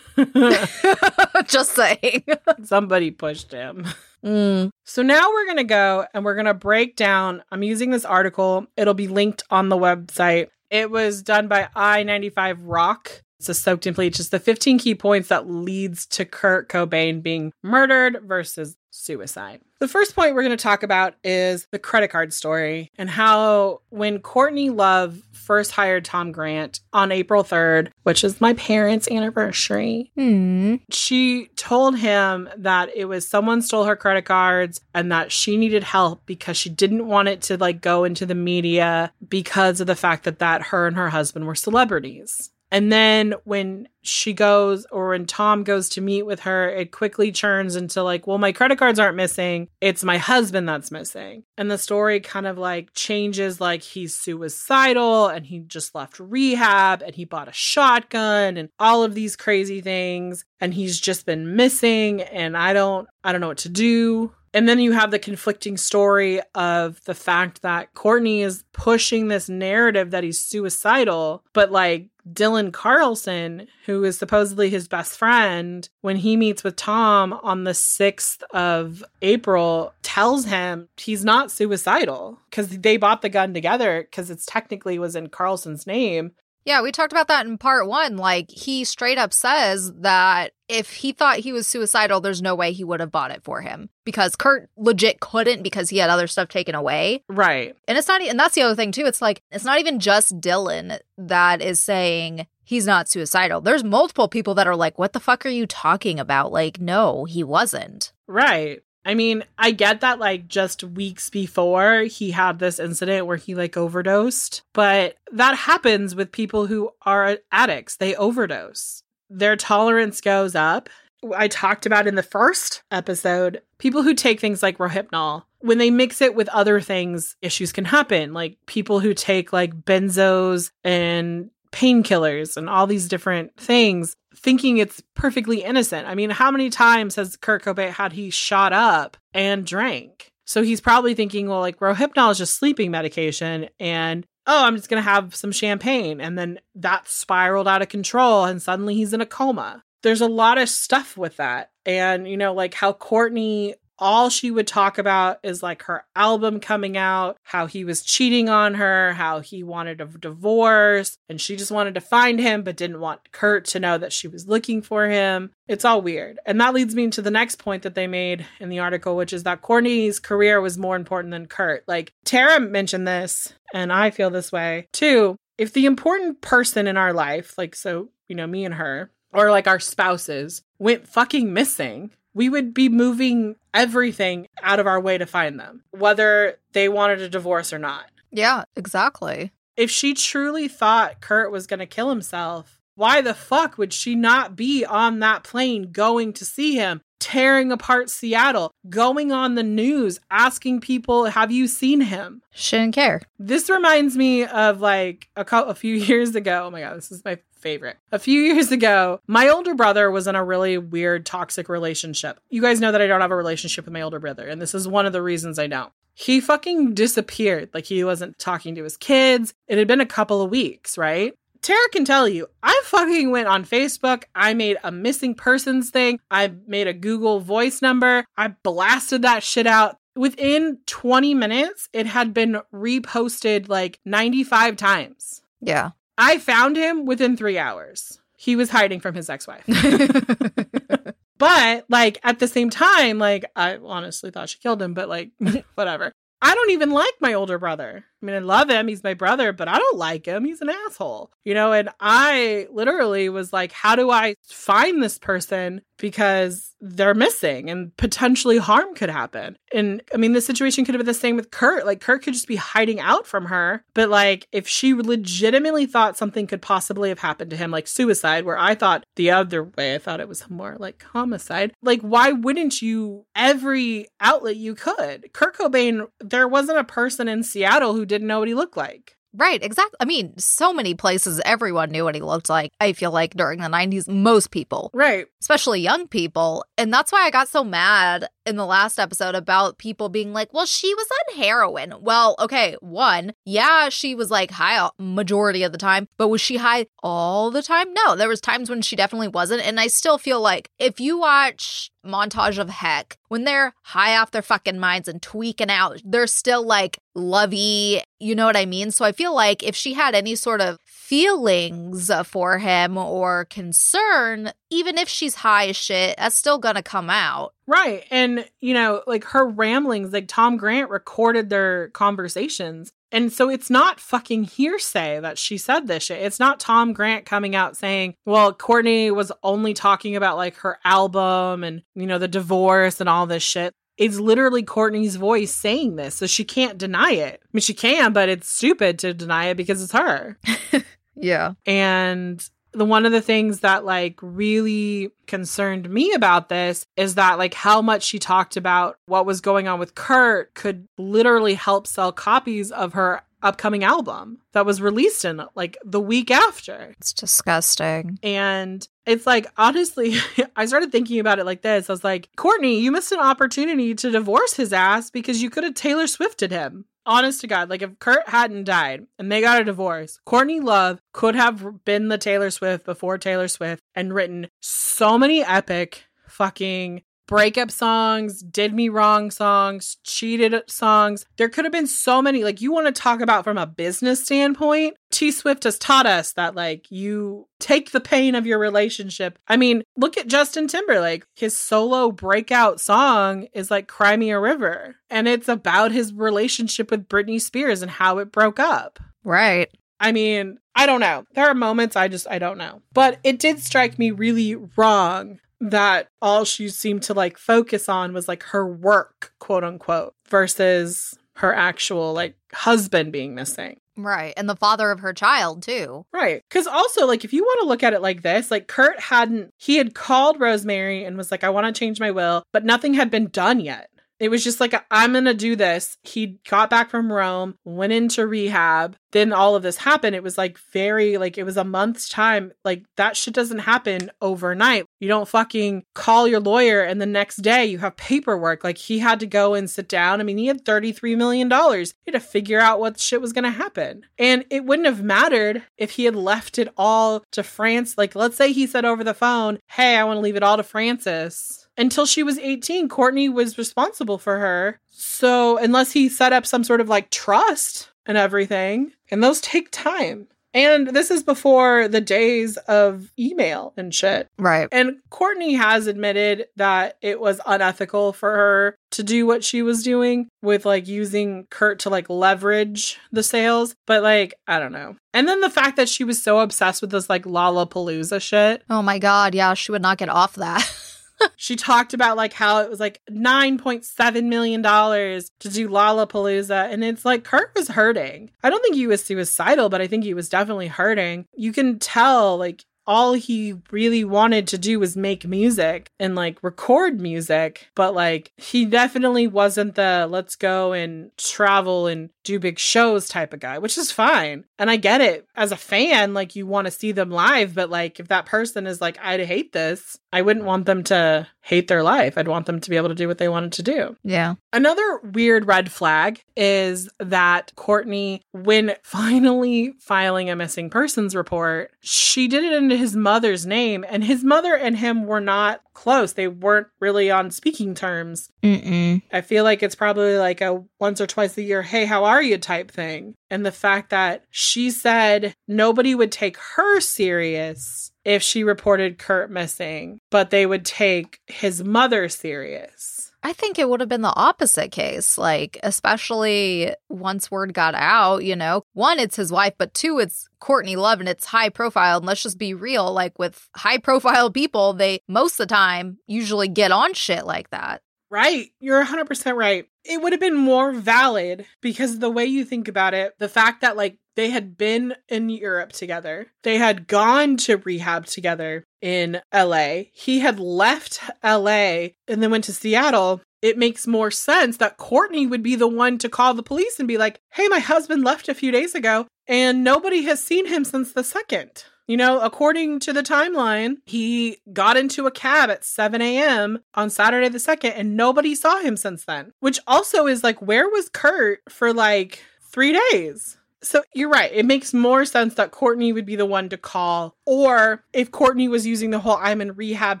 just 1.46 1.72
saying. 1.76 2.24
Somebody 2.64 3.10
pushed 3.10 3.52
him. 3.52 3.86
Mm. 4.24 4.70
So 4.84 5.02
now 5.02 5.28
we're 5.30 5.44
going 5.44 5.58
to 5.58 5.64
go 5.64 6.06
and 6.12 6.24
we're 6.24 6.34
going 6.34 6.46
to 6.46 6.54
break 6.54 6.96
down. 6.96 7.42
I'm 7.52 7.62
using 7.62 7.90
this 7.90 8.04
article, 8.04 8.66
it'll 8.76 8.94
be 8.94 9.06
linked 9.08 9.44
on 9.50 9.68
the 9.68 9.76
website. 9.76 10.48
It 10.70 10.90
was 10.90 11.22
done 11.22 11.48
by 11.48 11.68
I 11.74 12.02
95 12.02 12.62
Rock. 12.64 13.22
It's 13.38 13.48
a 13.48 13.54
soaked 13.54 13.86
in 13.86 13.94
bleach. 13.94 14.18
It's 14.18 14.30
the 14.30 14.40
15 14.40 14.78
key 14.78 14.94
points 14.94 15.28
that 15.28 15.48
leads 15.48 16.06
to 16.06 16.24
Kurt 16.24 16.68
Cobain 16.68 17.22
being 17.22 17.52
murdered 17.62 18.22
versus 18.24 18.76
suicide. 18.90 19.60
The 19.80 19.86
first 19.88 20.16
point 20.16 20.34
we're 20.34 20.42
going 20.42 20.56
to 20.56 20.62
talk 20.62 20.82
about 20.82 21.14
is 21.22 21.68
the 21.70 21.78
credit 21.78 22.08
card 22.08 22.32
story 22.32 22.90
and 22.98 23.08
how 23.08 23.80
when 23.90 24.18
Courtney 24.18 24.70
Love 24.70 25.22
first 25.32 25.70
hired 25.70 26.04
Tom 26.04 26.32
Grant 26.32 26.80
on 26.92 27.12
April 27.12 27.44
3rd, 27.44 27.90
which 28.02 28.24
is 28.24 28.40
my 28.40 28.54
parents' 28.54 29.08
anniversary, 29.08 30.10
Hmm. 30.16 30.76
she 30.90 31.46
told 31.54 31.96
him 31.98 32.48
that 32.56 32.90
it 32.96 33.04
was 33.04 33.26
someone 33.28 33.62
stole 33.62 33.84
her 33.84 33.94
credit 33.96 34.24
cards 34.24 34.80
and 34.94 35.12
that 35.12 35.30
she 35.30 35.56
needed 35.56 35.84
help 35.84 36.26
because 36.26 36.56
she 36.56 36.70
didn't 36.70 37.06
want 37.06 37.28
it 37.28 37.40
to 37.42 37.56
like 37.56 37.80
go 37.80 38.02
into 38.02 38.26
the 38.26 38.34
media 38.34 39.12
because 39.28 39.80
of 39.80 39.86
the 39.86 39.94
fact 39.96 40.24
that 40.24 40.40
that 40.40 40.62
her 40.64 40.88
and 40.88 40.96
her 40.96 41.10
husband 41.10 41.46
were 41.46 41.54
celebrities. 41.54 42.50
And 42.70 42.92
then 42.92 43.34
when 43.44 43.88
she 44.02 44.32
goes 44.32 44.86
or 44.90 45.10
when 45.10 45.26
Tom 45.26 45.64
goes 45.64 45.88
to 45.90 46.00
meet 46.00 46.24
with 46.24 46.40
her, 46.40 46.68
it 46.68 46.92
quickly 46.92 47.32
turns 47.32 47.76
into 47.76 48.02
like, 48.02 48.26
well, 48.26 48.38
my 48.38 48.52
credit 48.52 48.78
cards 48.78 48.98
aren't 48.98 49.16
missing. 49.16 49.68
It's 49.80 50.04
my 50.04 50.18
husband 50.18 50.68
that's 50.68 50.90
missing. 50.90 51.44
And 51.56 51.70
the 51.70 51.78
story 51.78 52.20
kind 52.20 52.46
of 52.46 52.58
like 52.58 52.92
changes 52.94 53.60
like 53.60 53.82
he's 53.82 54.14
suicidal 54.14 55.28
and 55.28 55.46
he 55.46 55.60
just 55.60 55.94
left 55.94 56.20
rehab 56.20 57.02
and 57.02 57.14
he 57.14 57.24
bought 57.24 57.48
a 57.48 57.52
shotgun 57.52 58.56
and 58.56 58.68
all 58.78 59.02
of 59.02 59.14
these 59.14 59.36
crazy 59.36 59.80
things 59.80 60.44
and 60.60 60.74
he's 60.74 61.00
just 61.00 61.26
been 61.26 61.56
missing 61.56 62.22
and 62.22 62.56
I 62.56 62.72
don't 62.72 63.08
I 63.24 63.32
don't 63.32 63.40
know 63.40 63.48
what 63.48 63.58
to 63.58 63.68
do. 63.68 64.32
And 64.54 64.68
then 64.68 64.78
you 64.78 64.92
have 64.92 65.10
the 65.10 65.18
conflicting 65.18 65.76
story 65.76 66.40
of 66.54 67.02
the 67.04 67.14
fact 67.14 67.62
that 67.62 67.94
Courtney 67.94 68.40
is 68.42 68.64
pushing 68.72 69.28
this 69.28 69.48
narrative 69.48 70.10
that 70.10 70.24
he's 70.24 70.40
suicidal, 70.40 71.44
but 71.52 71.70
like 71.70 72.08
Dylan 72.32 72.72
Carlson, 72.72 73.66
who 73.86 74.04
is 74.04 74.18
supposedly 74.18 74.70
his 74.70 74.88
best 74.88 75.16
friend, 75.16 75.88
when 76.00 76.16
he 76.16 76.36
meets 76.36 76.64
with 76.64 76.76
Tom 76.76 77.32
on 77.42 77.64
the 77.64 77.72
6th 77.72 78.42
of 78.50 79.04
April, 79.22 79.92
tells 80.02 80.46
him 80.46 80.88
he's 80.96 81.24
not 81.24 81.50
suicidal 81.50 82.38
because 82.50 82.68
they 82.68 82.96
bought 82.96 83.22
the 83.22 83.28
gun 83.28 83.54
together 83.54 84.02
because 84.02 84.30
it's 84.30 84.46
technically 84.46 84.98
was 84.98 85.16
in 85.16 85.28
Carlson's 85.28 85.86
name. 85.86 86.32
Yeah, 86.68 86.82
we 86.82 86.92
talked 86.92 87.14
about 87.14 87.28
that 87.28 87.46
in 87.46 87.56
part 87.56 87.88
one. 87.88 88.18
Like, 88.18 88.50
he 88.50 88.84
straight 88.84 89.16
up 89.16 89.32
says 89.32 89.90
that 90.00 90.52
if 90.68 90.92
he 90.92 91.12
thought 91.12 91.38
he 91.38 91.50
was 91.50 91.66
suicidal, 91.66 92.20
there's 92.20 92.42
no 92.42 92.54
way 92.54 92.72
he 92.72 92.84
would 92.84 93.00
have 93.00 93.10
bought 93.10 93.30
it 93.30 93.42
for 93.42 93.62
him 93.62 93.88
because 94.04 94.36
Kurt 94.36 94.68
legit 94.76 95.18
couldn't 95.18 95.62
because 95.62 95.88
he 95.88 95.96
had 95.96 96.10
other 96.10 96.26
stuff 96.26 96.50
taken 96.50 96.74
away. 96.74 97.24
Right. 97.26 97.74
And 97.88 97.96
it's 97.96 98.06
not, 98.06 98.20
and 98.20 98.38
that's 98.38 98.54
the 98.54 98.60
other 98.60 98.74
thing 98.74 98.92
too. 98.92 99.06
It's 99.06 99.22
like, 99.22 99.40
it's 99.50 99.64
not 99.64 99.80
even 99.80 99.98
just 99.98 100.42
Dylan 100.42 100.98
that 101.16 101.62
is 101.62 101.80
saying 101.80 102.46
he's 102.64 102.84
not 102.84 103.08
suicidal. 103.08 103.62
There's 103.62 103.82
multiple 103.82 104.28
people 104.28 104.54
that 104.56 104.66
are 104.66 104.76
like, 104.76 104.98
what 104.98 105.14
the 105.14 105.20
fuck 105.20 105.46
are 105.46 105.48
you 105.48 105.66
talking 105.66 106.20
about? 106.20 106.52
Like, 106.52 106.78
no, 106.78 107.24
he 107.24 107.42
wasn't. 107.42 108.12
Right. 108.26 108.82
I 109.08 109.14
mean, 109.14 109.42
I 109.56 109.70
get 109.70 110.02
that 110.02 110.18
like 110.18 110.48
just 110.48 110.84
weeks 110.84 111.30
before 111.30 112.00
he 112.02 112.30
had 112.30 112.58
this 112.58 112.78
incident 112.78 113.24
where 113.24 113.38
he 113.38 113.54
like 113.54 113.74
overdosed, 113.74 114.60
but 114.74 115.16
that 115.32 115.56
happens 115.56 116.14
with 116.14 116.30
people 116.30 116.66
who 116.66 116.90
are 117.00 117.38
addicts. 117.50 117.96
They 117.96 118.14
overdose. 118.14 119.02
their 119.30 119.56
tolerance 119.56 120.20
goes 120.20 120.54
up. 120.54 120.88
I 121.34 121.48
talked 121.48 121.86
about 121.86 122.06
in 122.06 122.14
the 122.14 122.22
first 122.22 122.82
episode, 122.90 123.62
people 123.78 124.02
who 124.02 124.14
take 124.14 124.40
things 124.40 124.62
like 124.62 124.78
Rohypnol, 124.78 125.44
when 125.60 125.78
they 125.78 125.90
mix 125.90 126.20
it 126.20 126.34
with 126.34 126.48
other 126.50 126.80
things, 126.80 127.34
issues 127.42 127.72
can 127.72 127.84
happen. 127.84 128.32
Like 128.32 128.56
people 128.66 129.00
who 129.00 129.14
take 129.14 129.52
like 129.52 129.74
benzos 129.74 130.70
and 130.84 131.50
painkillers 131.72 132.56
and 132.56 132.68
all 132.68 132.86
these 132.86 133.08
different 133.08 133.56
things, 133.56 134.16
thinking 134.34 134.78
it's 134.78 135.02
perfectly 135.14 135.62
innocent. 135.62 136.06
I 136.06 136.14
mean, 136.14 136.30
how 136.30 136.50
many 136.50 136.70
times 136.70 137.16
has 137.16 137.36
Kurt 137.36 137.62
Cobain 137.62 137.90
had 137.90 138.12
he 138.12 138.30
shot 138.30 138.72
up 138.72 139.16
and 139.34 139.66
drank? 139.66 140.30
So 140.46 140.62
he's 140.62 140.80
probably 140.80 141.14
thinking, 141.14 141.48
well, 141.48 141.60
like 141.60 141.78
Rohypnol 141.78 142.30
is 142.30 142.38
just 142.38 142.54
sleeping 142.54 142.90
medication 142.90 143.68
and 143.78 144.26
oh, 144.46 144.64
I'm 144.64 144.76
just 144.76 144.88
to 145.02 145.08
have 145.08 145.34
some 145.34 145.52
champagne. 145.52 146.20
And 146.22 146.38
then 146.38 146.58
that 146.74 147.06
spiraled 147.06 147.68
out 147.68 147.82
of 147.82 147.90
control 147.90 148.44
and 148.44 148.62
suddenly 148.62 148.94
he's 148.94 149.12
in 149.12 149.20
a 149.20 149.26
coma. 149.26 149.82
There's 150.02 150.22
a 150.22 150.26
lot 150.26 150.56
of 150.56 150.70
stuff 150.70 151.18
with 151.18 151.36
that. 151.36 151.70
And, 151.84 152.26
you 152.26 152.38
know, 152.38 152.54
like 152.54 152.72
how 152.72 152.94
Courtney 152.94 153.74
all 153.98 154.30
she 154.30 154.50
would 154.50 154.66
talk 154.66 154.98
about 154.98 155.38
is 155.42 155.62
like 155.62 155.82
her 155.84 156.04
album 156.14 156.60
coming 156.60 156.96
out, 156.96 157.36
how 157.42 157.66
he 157.66 157.84
was 157.84 158.02
cheating 158.02 158.48
on 158.48 158.74
her, 158.74 159.12
how 159.14 159.40
he 159.40 159.62
wanted 159.62 160.00
a 160.00 160.06
divorce, 160.06 161.18
and 161.28 161.40
she 161.40 161.56
just 161.56 161.70
wanted 161.70 161.94
to 161.94 162.00
find 162.00 162.38
him 162.38 162.62
but 162.62 162.76
didn't 162.76 163.00
want 163.00 163.32
Kurt 163.32 163.64
to 163.66 163.80
know 163.80 163.98
that 163.98 164.12
she 164.12 164.28
was 164.28 164.48
looking 164.48 164.82
for 164.82 165.08
him. 165.08 165.50
It's 165.66 165.84
all 165.84 166.00
weird. 166.00 166.38
And 166.46 166.60
that 166.60 166.74
leads 166.74 166.94
me 166.94 167.08
to 167.10 167.22
the 167.22 167.30
next 167.30 167.56
point 167.56 167.82
that 167.82 167.94
they 167.94 168.06
made 168.06 168.46
in 168.60 168.68
the 168.68 168.78
article, 168.78 169.16
which 169.16 169.32
is 169.32 169.42
that 169.42 169.62
Courtney's 169.62 170.18
career 170.18 170.60
was 170.60 170.78
more 170.78 170.96
important 170.96 171.32
than 171.32 171.46
Kurt. 171.46 171.84
Like 171.86 172.12
Tara 172.24 172.60
mentioned 172.60 173.06
this, 173.06 173.52
and 173.72 173.92
I 173.92 174.10
feel 174.10 174.30
this 174.30 174.52
way 174.52 174.88
too. 174.92 175.36
If 175.56 175.72
the 175.72 175.86
important 175.86 176.40
person 176.40 176.86
in 176.86 176.96
our 176.96 177.12
life, 177.12 177.58
like 177.58 177.74
so, 177.74 178.10
you 178.28 178.36
know, 178.36 178.46
me 178.46 178.64
and 178.64 178.74
her, 178.74 179.10
or 179.32 179.50
like 179.50 179.66
our 179.66 179.80
spouses, 179.80 180.62
went 180.78 181.06
fucking 181.06 181.52
missing, 181.52 182.10
we 182.34 182.48
would 182.48 182.74
be 182.74 182.88
moving 182.88 183.56
everything 183.74 184.46
out 184.62 184.80
of 184.80 184.86
our 184.86 185.00
way 185.00 185.18
to 185.18 185.26
find 185.26 185.58
them, 185.58 185.82
whether 185.90 186.58
they 186.72 186.88
wanted 186.88 187.20
a 187.20 187.28
divorce 187.28 187.72
or 187.72 187.78
not. 187.78 188.06
Yeah, 188.30 188.64
exactly. 188.76 189.52
If 189.76 189.90
she 189.90 190.14
truly 190.14 190.68
thought 190.68 191.20
Kurt 191.20 191.52
was 191.52 191.66
going 191.66 191.78
to 191.80 191.86
kill 191.86 192.10
himself, 192.10 192.80
why 192.94 193.20
the 193.20 193.34
fuck 193.34 193.78
would 193.78 193.92
she 193.92 194.16
not 194.16 194.56
be 194.56 194.84
on 194.84 195.20
that 195.20 195.44
plane 195.44 195.92
going 195.92 196.32
to 196.32 196.44
see 196.44 196.74
him, 196.74 197.00
tearing 197.20 197.70
apart 197.70 198.10
Seattle, 198.10 198.72
going 198.88 199.30
on 199.30 199.54
the 199.54 199.62
news, 199.62 200.18
asking 200.32 200.80
people, 200.80 201.26
Have 201.26 201.52
you 201.52 201.68
seen 201.68 202.00
him? 202.00 202.42
She 202.50 202.76
didn't 202.76 202.96
care. 202.96 203.22
This 203.38 203.70
reminds 203.70 204.16
me 204.16 204.44
of 204.44 204.80
like 204.80 205.28
a, 205.36 205.44
co- 205.44 205.66
a 205.66 205.76
few 205.76 205.94
years 206.08 206.34
ago. 206.34 206.64
Oh 206.66 206.70
my 206.70 206.80
God, 206.80 206.96
this 206.96 207.12
is 207.12 207.24
my 207.24 207.38
favorite. 207.58 207.96
A 208.12 208.18
few 208.18 208.40
years 208.54 208.72
ago, 208.72 209.20
my 209.26 209.48
older 209.48 209.74
brother 209.74 210.10
was 210.10 210.26
in 210.26 210.34
a 210.34 210.44
really 210.44 210.78
weird, 210.78 211.26
toxic 211.26 211.68
relationship. 211.68 212.40
You 212.50 212.62
guys 212.62 212.80
know 212.80 212.92
that 212.92 213.00
I 213.02 213.06
don't 213.06 213.20
have 213.20 213.30
a 213.30 213.36
relationship 213.36 213.84
with 213.84 213.94
my 213.94 214.02
older 214.02 214.18
brother, 214.18 214.46
and 214.46 214.60
this 214.60 214.74
is 214.74 214.88
one 214.88 215.06
of 215.06 215.12
the 215.12 215.22
reasons 215.22 215.58
I 215.58 215.66
don't. 215.66 215.92
He 216.14 216.40
fucking 216.40 216.94
disappeared. 216.94 217.70
Like 217.72 217.84
he 217.84 218.02
wasn't 218.02 218.38
talking 218.38 218.74
to 218.74 218.82
his 218.82 218.96
kids. 218.96 219.54
It 219.68 219.78
had 219.78 219.86
been 219.86 220.00
a 220.00 220.06
couple 220.06 220.42
of 220.42 220.50
weeks, 220.50 220.98
right? 220.98 221.34
Tara 221.62 221.88
can 221.92 222.04
tell 222.04 222.28
you, 222.28 222.46
I 222.62 222.80
fucking 222.84 223.30
went 223.30 223.48
on 223.48 223.64
Facebook. 223.64 224.24
I 224.34 224.54
made 224.54 224.78
a 224.82 224.90
missing 224.90 225.34
persons 225.34 225.90
thing. 225.90 226.20
I 226.30 226.52
made 226.66 226.86
a 226.86 226.92
Google 226.92 227.40
voice 227.40 227.82
number. 227.82 228.24
I 228.36 228.48
blasted 228.48 229.22
that 229.22 229.42
shit 229.42 229.66
out. 229.66 229.96
Within 230.14 230.78
20 230.86 231.34
minutes, 231.34 231.88
it 231.92 232.06
had 232.06 232.34
been 232.34 232.60
reposted 232.72 233.68
like 233.68 234.00
95 234.04 234.76
times. 234.76 235.42
Yeah. 235.60 235.90
I 236.18 236.38
found 236.38 236.76
him 236.76 237.06
within 237.06 237.36
three 237.36 237.58
hours. 237.58 238.20
He 238.36 238.56
was 238.56 238.70
hiding 238.70 239.00
from 239.00 239.14
his 239.14 239.30
ex 239.30 239.46
wife. 239.46 239.64
but, 241.38 241.84
like, 241.88 242.18
at 242.22 242.40
the 242.40 242.48
same 242.48 242.70
time, 242.70 243.18
like, 243.18 243.44
I 243.56 243.76
honestly 243.76 244.30
thought 244.30 244.48
she 244.48 244.58
killed 244.58 244.82
him, 244.82 244.94
but, 244.94 245.08
like, 245.08 245.30
whatever. 245.74 246.12
I 246.42 246.54
don't 246.54 246.70
even 246.70 246.90
like 246.90 247.14
my 247.20 247.34
older 247.34 247.58
brother. 247.58 248.04
I 248.22 248.26
mean, 248.26 248.34
I 248.34 248.40
love 248.40 248.68
him. 248.68 248.88
He's 248.88 249.04
my 249.04 249.14
brother, 249.14 249.52
but 249.52 249.68
I 249.68 249.78
don't 249.78 249.96
like 249.98 250.26
him. 250.26 250.44
He's 250.44 250.60
an 250.60 250.70
asshole, 250.70 251.30
you 251.44 251.54
know? 251.54 251.72
And 251.72 251.88
I 252.00 252.66
literally 252.70 253.28
was 253.28 253.52
like, 253.52 253.72
how 253.72 253.94
do 253.94 254.10
I 254.10 254.34
find 254.44 255.02
this 255.02 255.18
person? 255.18 255.82
Because 255.98 256.74
they're 256.80 257.14
missing 257.14 257.70
and 257.70 257.96
potentially 257.96 258.58
harm 258.58 258.94
could 258.94 259.10
happen. 259.10 259.56
And 259.72 260.00
I 260.14 260.16
mean, 260.16 260.32
the 260.32 260.40
situation 260.40 260.84
could 260.84 260.94
have 260.94 261.00
been 261.00 261.06
the 261.06 261.14
same 261.14 261.34
with 261.34 261.50
Kurt. 261.50 261.84
Like, 261.84 262.00
Kurt 262.00 262.22
could 262.22 262.34
just 262.34 262.46
be 262.46 262.56
hiding 262.56 263.00
out 263.00 263.26
from 263.26 263.46
her. 263.46 263.84
But 263.94 264.08
like, 264.08 264.46
if 264.52 264.68
she 264.68 264.94
legitimately 264.94 265.86
thought 265.86 266.16
something 266.16 266.46
could 266.46 266.62
possibly 266.62 267.08
have 267.08 267.18
happened 267.18 267.50
to 267.50 267.56
him, 267.56 267.72
like 267.72 267.88
suicide, 267.88 268.44
where 268.44 268.58
I 268.58 268.76
thought 268.76 269.06
the 269.16 269.32
other 269.32 269.64
way, 269.64 269.96
I 269.96 269.98
thought 269.98 270.20
it 270.20 270.28
was 270.28 270.48
more 270.48 270.76
like 270.78 271.02
homicide, 271.02 271.72
like, 271.82 272.00
why 272.02 272.30
wouldn't 272.30 272.80
you 272.80 273.26
every 273.34 274.06
outlet 274.20 274.56
you 274.56 274.76
could? 274.76 275.32
Kurt 275.32 275.56
Cobain, 275.56 276.06
there 276.20 276.46
wasn't 276.46 276.78
a 276.78 276.84
person 276.84 277.26
in 277.26 277.42
Seattle 277.42 277.94
who 277.94 278.06
didn't 278.08 278.26
know 278.26 278.40
what 278.40 278.48
he 278.48 278.54
looked 278.54 278.76
like. 278.76 279.14
Right, 279.34 279.62
exactly. 279.62 279.96
I 280.00 280.06
mean, 280.06 280.32
so 280.38 280.72
many 280.72 280.94
places 280.94 281.38
everyone 281.44 281.90
knew 281.90 282.02
what 282.02 282.14
he 282.14 282.22
looked 282.22 282.48
like. 282.48 282.72
I 282.80 282.94
feel 282.94 283.10
like 283.12 283.34
during 283.34 283.60
the 283.60 283.68
90s, 283.68 284.08
most 284.08 284.50
people, 284.50 284.90
Right. 284.94 285.26
especially 285.42 285.80
young 285.82 286.08
people. 286.08 286.64
And 286.78 286.92
that's 286.92 287.12
why 287.12 287.24
I 287.24 287.30
got 287.30 287.46
so 287.48 287.62
mad 287.62 288.26
in 288.46 288.56
the 288.56 288.64
last 288.64 288.98
episode 288.98 289.34
about 289.34 289.76
people 289.76 290.08
being 290.08 290.32
like, 290.32 290.54
well, 290.54 290.64
she 290.64 290.94
was 290.94 291.06
on 291.30 291.36
heroin. 291.42 291.94
Well, 292.00 292.36
okay, 292.40 292.76
one, 292.80 293.34
yeah, 293.44 293.90
she 293.90 294.14
was 294.14 294.30
like 294.30 294.50
high 294.50 294.88
majority 294.98 295.62
of 295.62 295.72
the 295.72 295.78
time, 295.78 296.08
but 296.16 296.28
was 296.28 296.40
she 296.40 296.56
high 296.56 296.86
all 297.02 297.50
the 297.50 297.62
time? 297.62 297.92
No, 297.92 298.16
there 298.16 298.28
was 298.30 298.40
times 298.40 298.70
when 298.70 298.80
she 298.80 298.96
definitely 298.96 299.28
wasn't. 299.28 299.60
And 299.66 299.78
I 299.78 299.88
still 299.88 300.16
feel 300.16 300.40
like 300.40 300.70
if 300.78 301.00
you 301.00 301.18
watch 301.18 301.90
montage 302.08 302.58
of 302.58 302.68
heck 302.68 303.16
when 303.28 303.44
they're 303.44 303.74
high 303.82 304.16
off 304.16 304.30
their 304.30 304.42
fucking 304.42 304.78
minds 304.78 305.08
and 305.08 305.22
tweaking 305.22 305.70
out 305.70 306.00
they're 306.04 306.26
still 306.26 306.64
like 306.64 306.98
lovey 307.14 308.02
you 308.18 308.34
know 308.34 308.46
what 308.46 308.56
i 308.56 308.66
mean 308.66 308.90
so 308.90 309.04
i 309.04 309.12
feel 309.12 309.34
like 309.34 309.62
if 309.62 309.76
she 309.76 309.94
had 309.94 310.14
any 310.14 310.34
sort 310.34 310.60
of 310.60 310.78
feelings 310.84 312.10
for 312.24 312.58
him 312.58 312.96
or 312.96 313.44
concern 313.46 314.52
even 314.70 314.98
if 314.98 315.08
she's 315.08 315.36
high 315.36 315.68
as 315.68 315.76
shit 315.76 316.16
that's 316.18 316.36
still 316.36 316.58
gonna 316.58 316.82
come 316.82 317.10
out 317.10 317.52
Right. 317.68 318.04
And, 318.10 318.48
you 318.62 318.72
know, 318.72 319.02
like 319.06 319.24
her 319.24 319.46
ramblings, 319.46 320.10
like 320.10 320.26
Tom 320.26 320.56
Grant 320.56 320.88
recorded 320.88 321.50
their 321.50 321.90
conversations. 321.90 322.94
And 323.10 323.32
so 323.32 323.48
it's 323.48 323.70
not 323.70 324.00
fucking 324.00 324.44
hearsay 324.44 325.20
that 325.20 325.38
she 325.38 325.56
said 325.58 325.86
this 325.86 326.04
shit. 326.04 326.22
It's 326.22 326.38
not 326.38 326.60
Tom 326.60 326.92
Grant 326.92 327.24
coming 327.24 327.56
out 327.56 327.76
saying, 327.76 328.14
well, 328.26 328.52
Courtney 328.52 329.10
was 329.10 329.32
only 329.42 329.74
talking 329.74 330.16
about 330.16 330.36
like 330.36 330.56
her 330.56 330.78
album 330.84 331.64
and, 331.64 331.82
you 331.94 332.06
know, 332.06 332.18
the 332.18 332.28
divorce 332.28 333.00
and 333.00 333.08
all 333.08 333.26
this 333.26 333.42
shit. 333.42 333.72
It's 333.96 334.18
literally 334.18 334.62
Courtney's 334.62 335.16
voice 335.16 335.52
saying 335.52 335.96
this. 335.96 336.14
So 336.14 336.26
she 336.26 336.44
can't 336.44 336.78
deny 336.78 337.12
it. 337.12 337.40
I 337.42 337.48
mean, 337.52 337.62
she 337.62 337.74
can, 337.74 338.12
but 338.12 338.28
it's 338.28 338.48
stupid 338.48 338.98
to 339.00 339.14
deny 339.14 339.46
it 339.46 339.56
because 339.56 339.82
it's 339.82 339.92
her. 339.92 340.38
yeah 341.20 341.52
And 341.66 342.46
the 342.72 342.84
one 342.84 343.06
of 343.06 343.12
the 343.12 343.20
things 343.20 343.60
that 343.60 343.84
like 343.84 344.18
really 344.20 345.10
concerned 345.26 345.88
me 345.88 346.12
about 346.12 346.48
this 346.48 346.86
is 346.96 347.14
that 347.14 347.38
like 347.38 347.54
how 347.54 347.80
much 347.80 348.02
she 348.02 348.18
talked 348.18 348.56
about 348.56 348.98
what 349.06 349.26
was 349.26 349.40
going 349.40 349.68
on 349.68 349.78
with 349.78 349.94
Kurt 349.94 350.54
could 350.54 350.86
literally 350.98 351.54
help 351.54 351.86
sell 351.86 352.12
copies 352.12 352.70
of 352.70 352.92
her 352.92 353.22
upcoming 353.42 353.84
album 353.84 354.38
that 354.52 354.66
was 354.66 354.80
released 354.80 355.24
in 355.24 355.42
like 355.54 355.76
the 355.84 356.00
week 356.00 356.30
after. 356.30 356.94
it's 356.98 357.12
disgusting 357.12 358.18
And 358.22 358.86
it's 359.06 359.26
like, 359.26 359.46
honestly, 359.56 360.16
I 360.56 360.66
started 360.66 360.92
thinking 360.92 361.20
about 361.20 361.38
it 361.38 361.46
like 361.46 361.62
this. 361.62 361.88
I 361.88 361.92
was 361.92 362.04
like, 362.04 362.28
Courtney, 362.36 362.80
you 362.80 362.92
missed 362.92 363.12
an 363.12 363.20
opportunity 363.20 363.94
to 363.94 364.10
divorce 364.10 364.54
his 364.54 364.72
ass 364.72 365.10
because 365.10 365.42
you 365.42 365.50
could 365.50 365.64
have 365.64 365.74
Taylor 365.74 366.06
Swifted 366.06 366.50
him. 366.50 366.84
Honest 367.06 367.40
to 367.40 367.46
God, 367.46 367.70
like 367.70 367.80
if 367.80 367.98
Kurt 368.00 368.28
hadn't 368.28 368.64
died 368.64 369.06
and 369.18 369.32
they 369.32 369.40
got 369.40 369.62
a 369.62 369.64
divorce, 369.64 370.20
Courtney 370.26 370.60
Love 370.60 371.00
could 371.12 371.34
have 371.34 371.84
been 371.86 372.08
the 372.08 372.18
Taylor 372.18 372.50
Swift 372.50 372.84
before 372.84 373.16
Taylor 373.16 373.48
Swift 373.48 373.82
and 373.94 374.12
written 374.12 374.48
so 374.60 375.16
many 375.16 375.42
epic 375.42 376.04
fucking 376.28 377.02
breakup 377.28 377.70
songs, 377.70 378.42
did 378.42 378.74
me 378.74 378.88
wrong 378.88 379.30
songs, 379.30 379.98
cheated 380.02 380.68
songs. 380.68 381.24
There 381.36 381.48
could 381.48 381.64
have 381.64 381.72
been 381.72 381.86
so 381.86 382.20
many. 382.20 382.42
Like, 382.42 382.60
you 382.60 382.72
want 382.72 382.86
to 382.86 382.92
talk 383.00 383.20
about 383.20 383.44
from 383.44 383.58
a 383.58 383.66
business 383.66 384.24
standpoint? 384.24 384.96
T 385.10 385.30
Swift 385.30 385.62
has 385.62 385.78
taught 385.78 386.06
us 386.06 386.32
that, 386.32 386.56
like, 386.56 386.90
you 386.90 387.46
take 387.60 387.92
the 387.92 388.00
pain 388.00 388.34
of 388.34 388.46
your 388.46 388.58
relationship. 388.58 389.38
I 389.46 389.56
mean, 389.56 389.84
look 389.96 390.16
at 390.18 390.26
Justin 390.26 390.66
Timberlake. 390.66 391.24
His 391.36 391.56
solo 391.56 392.10
breakout 392.10 392.80
song 392.80 393.46
is 393.52 393.70
like 393.70 393.86
Cry 393.86 394.16
Me 394.16 394.30
a 394.30 394.40
River, 394.40 394.96
and 395.08 395.28
it's 395.28 395.48
about 395.48 395.92
his 395.92 396.12
relationship 396.12 396.90
with 396.90 397.08
Britney 397.08 397.40
Spears 397.40 397.82
and 397.82 397.90
how 397.90 398.18
it 398.18 398.32
broke 398.32 398.58
up. 398.58 398.98
right 399.22 399.70
I 400.00 400.12
mean, 400.12 400.58
I 400.74 400.86
don't 400.86 401.00
know. 401.00 401.24
There 401.34 401.48
are 401.48 401.54
moments 401.54 401.96
I 401.96 402.06
just 402.08 402.28
I 402.30 402.38
don't 402.38 402.58
know. 402.58 402.82
But 402.92 403.18
it 403.24 403.38
did 403.38 403.58
strike 403.58 403.98
me 403.98 404.12
really 404.12 404.54
wrong 404.76 405.40
that 405.60 406.08
all 406.22 406.44
she 406.44 406.68
seemed 406.68 407.02
to 407.04 407.14
like 407.14 407.38
focus 407.38 407.88
on 407.88 408.12
was 408.12 408.28
like 408.28 408.42
her 408.44 408.66
work, 408.66 409.32
quote 409.38 409.64
unquote, 409.64 410.14
versus 410.28 411.14
her 411.36 411.54
actual 411.54 412.12
like 412.12 412.36
husband 412.52 413.12
being 413.12 413.34
missing. 413.34 413.80
Right. 413.98 414.32
And 414.36 414.48
the 414.48 414.56
father 414.56 414.92
of 414.92 415.00
her 415.00 415.12
child, 415.12 415.62
too. 415.62 416.06
Right. 416.12 416.42
Because 416.48 416.68
also, 416.68 417.04
like, 417.04 417.24
if 417.24 417.32
you 417.32 417.42
want 417.42 417.60
to 417.62 417.66
look 417.66 417.82
at 417.82 417.94
it 417.94 418.00
like 418.00 418.22
this, 418.22 418.48
like, 418.48 418.68
Kurt 418.68 419.00
hadn't, 419.00 419.52
he 419.56 419.76
had 419.76 419.92
called 419.92 420.38
Rosemary 420.40 421.02
and 421.04 421.16
was 421.16 421.32
like, 421.32 421.42
I 421.42 421.50
want 421.50 421.66
to 421.66 421.78
change 421.78 421.98
my 421.98 422.12
will, 422.12 422.44
but 422.52 422.64
nothing 422.64 422.94
had 422.94 423.10
been 423.10 423.26
done 423.26 423.58
yet. 423.58 423.90
It 424.20 424.30
was 424.30 424.42
just 424.42 424.60
like, 424.60 424.74
I'm 424.90 425.12
going 425.12 425.24
to 425.26 425.34
do 425.34 425.54
this. 425.54 425.96
He 426.02 426.38
got 426.48 426.70
back 426.70 426.90
from 426.90 427.12
Rome, 427.12 427.56
went 427.64 427.92
into 427.92 428.26
rehab. 428.26 428.96
Then 429.12 429.32
all 429.32 429.54
of 429.54 429.62
this 429.62 429.78
happened. 429.78 430.16
It 430.16 430.22
was 430.22 430.36
like 430.36 430.58
very, 430.72 431.16
like, 431.16 431.38
it 431.38 431.44
was 431.44 431.56
a 431.56 431.64
month's 431.64 432.08
time. 432.08 432.52
Like, 432.64 432.84
that 432.96 433.16
shit 433.16 433.32
doesn't 433.32 433.60
happen 433.60 434.10
overnight. 434.20 434.84
You 435.00 435.08
don't 435.08 435.28
fucking 435.28 435.84
call 435.94 436.28
your 436.28 436.40
lawyer 436.40 436.82
and 436.82 437.00
the 437.00 437.06
next 437.06 437.36
day 437.36 437.64
you 437.64 437.78
have 437.78 437.96
paperwork. 437.96 438.64
Like, 438.64 438.76
he 438.76 438.98
had 438.98 439.20
to 439.20 439.26
go 439.26 439.54
and 439.54 439.70
sit 439.70 439.88
down. 439.88 440.20
I 440.20 440.24
mean, 440.24 440.36
he 440.36 440.46
had 440.46 440.64
$33 440.64 441.16
million. 441.16 441.48
He 441.48 442.12
had 442.12 442.12
to 442.12 442.20
figure 442.20 442.60
out 442.60 442.80
what 442.80 443.00
shit 443.00 443.20
was 443.20 443.32
going 443.32 443.44
to 443.44 443.50
happen. 443.50 444.02
And 444.18 444.44
it 444.50 444.64
wouldn't 444.64 444.86
have 444.86 445.02
mattered 445.02 445.62
if 445.78 445.92
he 445.92 446.04
had 446.04 446.16
left 446.16 446.58
it 446.58 446.68
all 446.76 447.24
to 447.32 447.42
France. 447.42 447.96
Like, 447.96 448.14
let's 448.14 448.36
say 448.36 448.52
he 448.52 448.66
said 448.66 448.84
over 448.84 449.04
the 449.04 449.14
phone, 449.14 449.58
Hey, 449.68 449.96
I 449.96 450.04
want 450.04 450.18
to 450.18 450.22
leave 450.22 450.36
it 450.36 450.42
all 450.42 450.56
to 450.56 450.62
Frances 450.62 451.67
until 451.78 452.04
she 452.04 452.22
was 452.22 452.38
18, 452.38 452.88
Courtney 452.88 453.28
was 453.28 453.56
responsible 453.56 454.18
for 454.18 454.38
her. 454.38 454.80
So, 454.90 455.56
unless 455.58 455.92
he 455.92 456.08
set 456.08 456.32
up 456.32 456.44
some 456.44 456.64
sort 456.64 456.80
of 456.80 456.88
like 456.88 457.10
trust 457.10 457.90
and 458.04 458.18
everything, 458.18 458.92
and 459.10 459.22
those 459.22 459.40
take 459.40 459.70
time. 459.70 460.28
And 460.54 460.88
this 460.88 461.10
is 461.10 461.22
before 461.22 461.88
the 461.88 462.00
days 462.00 462.56
of 462.56 463.12
email 463.18 463.74
and 463.76 463.94
shit. 463.94 464.28
Right. 464.38 464.66
And 464.72 464.96
Courtney 465.10 465.54
has 465.54 465.86
admitted 465.86 466.46
that 466.56 466.96
it 467.02 467.20
was 467.20 467.40
unethical 467.46 468.14
for 468.14 468.34
her 468.34 468.76
to 468.92 469.02
do 469.02 469.26
what 469.26 469.44
she 469.44 469.62
was 469.62 469.82
doing 469.82 470.28
with 470.40 470.64
like 470.64 470.88
using 470.88 471.46
Kurt 471.50 471.80
to 471.80 471.90
like 471.90 472.08
leverage 472.08 472.98
the 473.12 473.22
sales. 473.22 473.74
But 473.86 474.02
like, 474.02 474.34
I 474.46 474.58
don't 474.58 474.72
know. 474.72 474.96
And 475.12 475.28
then 475.28 475.42
the 475.42 475.50
fact 475.50 475.76
that 475.76 475.88
she 475.88 476.02
was 476.02 476.22
so 476.22 476.40
obsessed 476.40 476.80
with 476.80 476.90
this 476.90 477.10
like 477.10 477.24
Lollapalooza 477.24 478.20
shit. 478.20 478.62
Oh 478.70 478.82
my 478.82 478.98
God. 478.98 479.34
Yeah. 479.34 479.52
She 479.52 479.70
would 479.70 479.82
not 479.82 479.98
get 479.98 480.08
off 480.08 480.34
that. 480.34 480.66
she 481.36 481.56
talked 481.56 481.94
about 481.94 482.16
like 482.16 482.32
how 482.32 482.60
it 482.60 482.70
was 482.70 482.80
like 482.80 483.00
$9.7 483.10 484.24
million 484.24 484.62
to 484.62 485.48
do 485.48 485.68
Lollapalooza. 485.68 486.72
And 486.72 486.84
it's 486.84 487.04
like 487.04 487.24
Kurt 487.24 487.52
was 487.54 487.68
hurting. 487.68 488.30
I 488.42 488.50
don't 488.50 488.62
think 488.62 488.74
he 488.74 488.86
was 488.86 489.04
suicidal, 489.04 489.68
but 489.68 489.80
I 489.80 489.86
think 489.86 490.04
he 490.04 490.14
was 490.14 490.28
definitely 490.28 490.68
hurting. 490.68 491.26
You 491.34 491.52
can 491.52 491.78
tell 491.78 492.36
like 492.36 492.64
all 492.88 493.12
he 493.12 493.54
really 493.70 494.02
wanted 494.02 494.48
to 494.48 494.56
do 494.56 494.80
was 494.80 494.96
make 494.96 495.26
music 495.26 495.90
and 496.00 496.14
like 496.16 496.42
record 496.42 496.98
music, 496.98 497.68
but 497.74 497.94
like 497.94 498.32
he 498.38 498.64
definitely 498.64 499.26
wasn't 499.26 499.74
the 499.74 500.08
let's 500.10 500.36
go 500.36 500.72
and 500.72 501.10
travel 501.18 501.86
and 501.86 502.08
do 502.24 502.38
big 502.38 502.58
shows 502.58 503.06
type 503.06 503.34
of 503.34 503.40
guy, 503.40 503.58
which 503.58 503.76
is 503.76 503.92
fine. 503.92 504.44
And 504.58 504.70
I 504.70 504.76
get 504.76 505.02
it. 505.02 505.26
As 505.36 505.52
a 505.52 505.56
fan, 505.56 506.14
like 506.14 506.34
you 506.34 506.46
want 506.46 506.66
to 506.66 506.70
see 506.70 506.92
them 506.92 507.10
live, 507.10 507.54
but 507.54 507.68
like 507.68 508.00
if 508.00 508.08
that 508.08 508.24
person 508.24 508.66
is 508.66 508.80
like, 508.80 508.98
I'd 509.02 509.20
hate 509.20 509.52
this, 509.52 509.98
I 510.10 510.22
wouldn't 510.22 510.46
want 510.46 510.64
them 510.64 510.82
to 510.84 511.28
hate 511.48 511.66
their 511.66 511.82
life. 511.82 512.18
I'd 512.18 512.28
want 512.28 512.44
them 512.44 512.60
to 512.60 512.70
be 512.70 512.76
able 512.76 512.90
to 512.90 512.94
do 512.94 513.08
what 513.08 513.16
they 513.16 513.28
wanted 513.28 513.52
to 513.52 513.62
do. 513.62 513.96
Yeah. 514.04 514.34
Another 514.52 514.98
weird 514.98 515.46
red 515.46 515.72
flag 515.72 516.22
is 516.36 516.90
that 517.00 517.52
Courtney, 517.56 518.20
when 518.32 518.74
finally 518.82 519.72
filing 519.80 520.28
a 520.28 520.36
missing 520.36 520.68
persons 520.68 521.16
report, 521.16 521.70
she 521.80 522.28
did 522.28 522.44
it 522.44 522.52
into 522.52 522.76
his 522.76 522.94
mother's 522.94 523.46
name, 523.46 523.82
and 523.88 524.04
his 524.04 524.22
mother 524.22 524.54
and 524.54 524.76
him 524.76 525.06
were 525.06 525.22
not 525.22 525.62
close. 525.72 526.12
They 526.12 526.28
weren't 526.28 526.66
really 526.80 527.10
on 527.10 527.30
speaking 527.30 527.74
terms. 527.74 528.30
Mm-mm. 528.42 529.00
I 529.10 529.22
feel 529.22 529.44
like 529.44 529.62
it's 529.62 529.74
probably 529.74 530.18
like 530.18 530.42
a 530.42 530.64
once 530.78 531.00
or 531.00 531.06
twice 531.06 531.38
a 531.38 531.42
year, 531.42 531.62
hey, 531.62 531.86
how 531.86 532.04
are 532.04 532.22
you 532.22 532.36
type 532.36 532.70
thing. 532.70 533.14
And 533.30 533.46
the 533.46 533.52
fact 533.52 533.90
that 533.90 534.24
she 534.30 534.70
said 534.70 535.34
nobody 535.46 535.94
would 535.94 536.12
take 536.12 536.36
her 536.56 536.80
serious 536.80 537.92
if 538.08 538.22
she 538.22 538.42
reported 538.42 538.98
Kurt 538.98 539.30
missing, 539.30 540.00
but 540.10 540.30
they 540.30 540.46
would 540.46 540.64
take 540.64 541.20
his 541.26 541.62
mother 541.62 542.08
serious. 542.08 543.12
I 543.22 543.34
think 543.34 543.58
it 543.58 543.68
would 543.68 543.80
have 543.80 543.88
been 543.88 544.00
the 544.00 544.16
opposite 544.16 544.70
case. 544.70 545.18
Like, 545.18 545.58
especially 545.62 546.74
once 546.88 547.30
word 547.30 547.52
got 547.52 547.74
out, 547.74 548.24
you 548.24 548.34
know, 548.34 548.62
one, 548.72 548.98
it's 548.98 549.16
his 549.16 549.30
wife, 549.30 549.52
but 549.58 549.74
two, 549.74 549.98
it's 549.98 550.26
Courtney 550.40 550.76
Love 550.76 551.00
and 551.00 551.08
it's 551.08 551.26
high 551.26 551.50
profile. 551.50 551.98
And 551.98 552.06
let's 552.06 552.22
just 552.22 552.38
be 552.38 552.54
real 552.54 552.90
like, 552.92 553.18
with 553.18 553.48
high 553.54 553.78
profile 553.78 554.30
people, 554.30 554.72
they 554.72 555.00
most 555.06 555.32
of 555.32 555.46
the 555.48 555.54
time 555.54 555.98
usually 556.06 556.48
get 556.48 556.72
on 556.72 556.94
shit 556.94 557.26
like 557.26 557.50
that. 557.50 557.82
Right. 558.10 558.48
You're 558.58 558.82
100% 558.82 559.36
right. 559.36 559.66
It 559.84 560.00
would 560.00 560.12
have 560.12 560.20
been 560.20 560.36
more 560.36 560.72
valid 560.72 561.44
because 561.60 561.98
the 561.98 562.08
way 562.08 562.24
you 562.24 562.44
think 562.46 562.68
about 562.68 562.94
it, 562.94 563.12
the 563.18 563.28
fact 563.28 563.60
that 563.60 563.76
like 563.76 563.98
they 564.18 564.30
had 564.30 564.58
been 564.58 564.96
in 565.08 565.30
Europe 565.30 565.70
together, 565.70 566.26
they 566.42 566.58
had 566.58 566.88
gone 566.88 567.36
to 567.36 567.56
rehab 567.58 568.04
together 568.04 568.64
in 568.82 569.20
LA, 569.32 569.82
he 569.92 570.18
had 570.18 570.40
left 570.40 570.98
LA 571.22 571.90
and 572.08 572.20
then 572.20 572.32
went 572.32 572.42
to 572.42 572.52
Seattle. 572.52 573.20
It 573.42 573.56
makes 573.56 573.86
more 573.86 574.10
sense 574.10 574.56
that 574.56 574.76
Courtney 574.76 575.24
would 575.28 575.44
be 575.44 575.54
the 575.54 575.68
one 575.68 575.98
to 575.98 576.08
call 576.08 576.34
the 576.34 576.42
police 576.42 576.80
and 576.80 576.88
be 576.88 576.98
like, 576.98 577.20
hey, 577.34 577.46
my 577.46 577.60
husband 577.60 578.02
left 578.02 578.28
a 578.28 578.34
few 578.34 578.50
days 578.50 578.74
ago 578.74 579.06
and 579.28 579.62
nobody 579.62 580.02
has 580.02 580.20
seen 580.20 580.46
him 580.46 580.64
since 580.64 580.92
the 580.92 581.04
second. 581.04 581.64
You 581.86 581.96
know, 581.96 582.20
according 582.20 582.80
to 582.80 582.92
the 582.92 583.04
timeline, 583.04 583.76
he 583.86 584.38
got 584.52 584.76
into 584.76 585.06
a 585.06 585.12
cab 585.12 585.48
at 585.48 585.64
7 585.64 586.02
a.m. 586.02 586.58
on 586.74 586.90
Saturday 586.90 587.28
the 587.28 587.38
2nd, 587.38 587.72
and 587.74 587.96
nobody 587.96 588.34
saw 588.34 588.58
him 588.60 588.76
since 588.76 589.06
then. 589.06 589.32
Which 589.40 589.58
also 589.66 590.06
is 590.06 590.22
like, 590.22 590.42
where 590.42 590.68
was 590.68 590.90
Kurt 590.90 591.38
for 591.48 591.72
like 591.72 592.22
three 592.42 592.78
days? 592.90 593.37
So 593.62 593.82
you're 593.94 594.10
right. 594.10 594.30
It 594.32 594.46
makes 594.46 594.72
more 594.72 595.04
sense 595.04 595.34
that 595.34 595.50
Courtney 595.50 595.92
would 595.92 596.06
be 596.06 596.16
the 596.16 596.26
one 596.26 596.48
to 596.50 596.56
call. 596.56 597.16
Or 597.26 597.84
if 597.92 598.10
Courtney 598.10 598.48
was 598.48 598.66
using 598.66 598.90
the 598.90 599.00
whole 599.00 599.18
I'm 599.20 599.40
in 599.40 599.54
rehab 599.54 600.00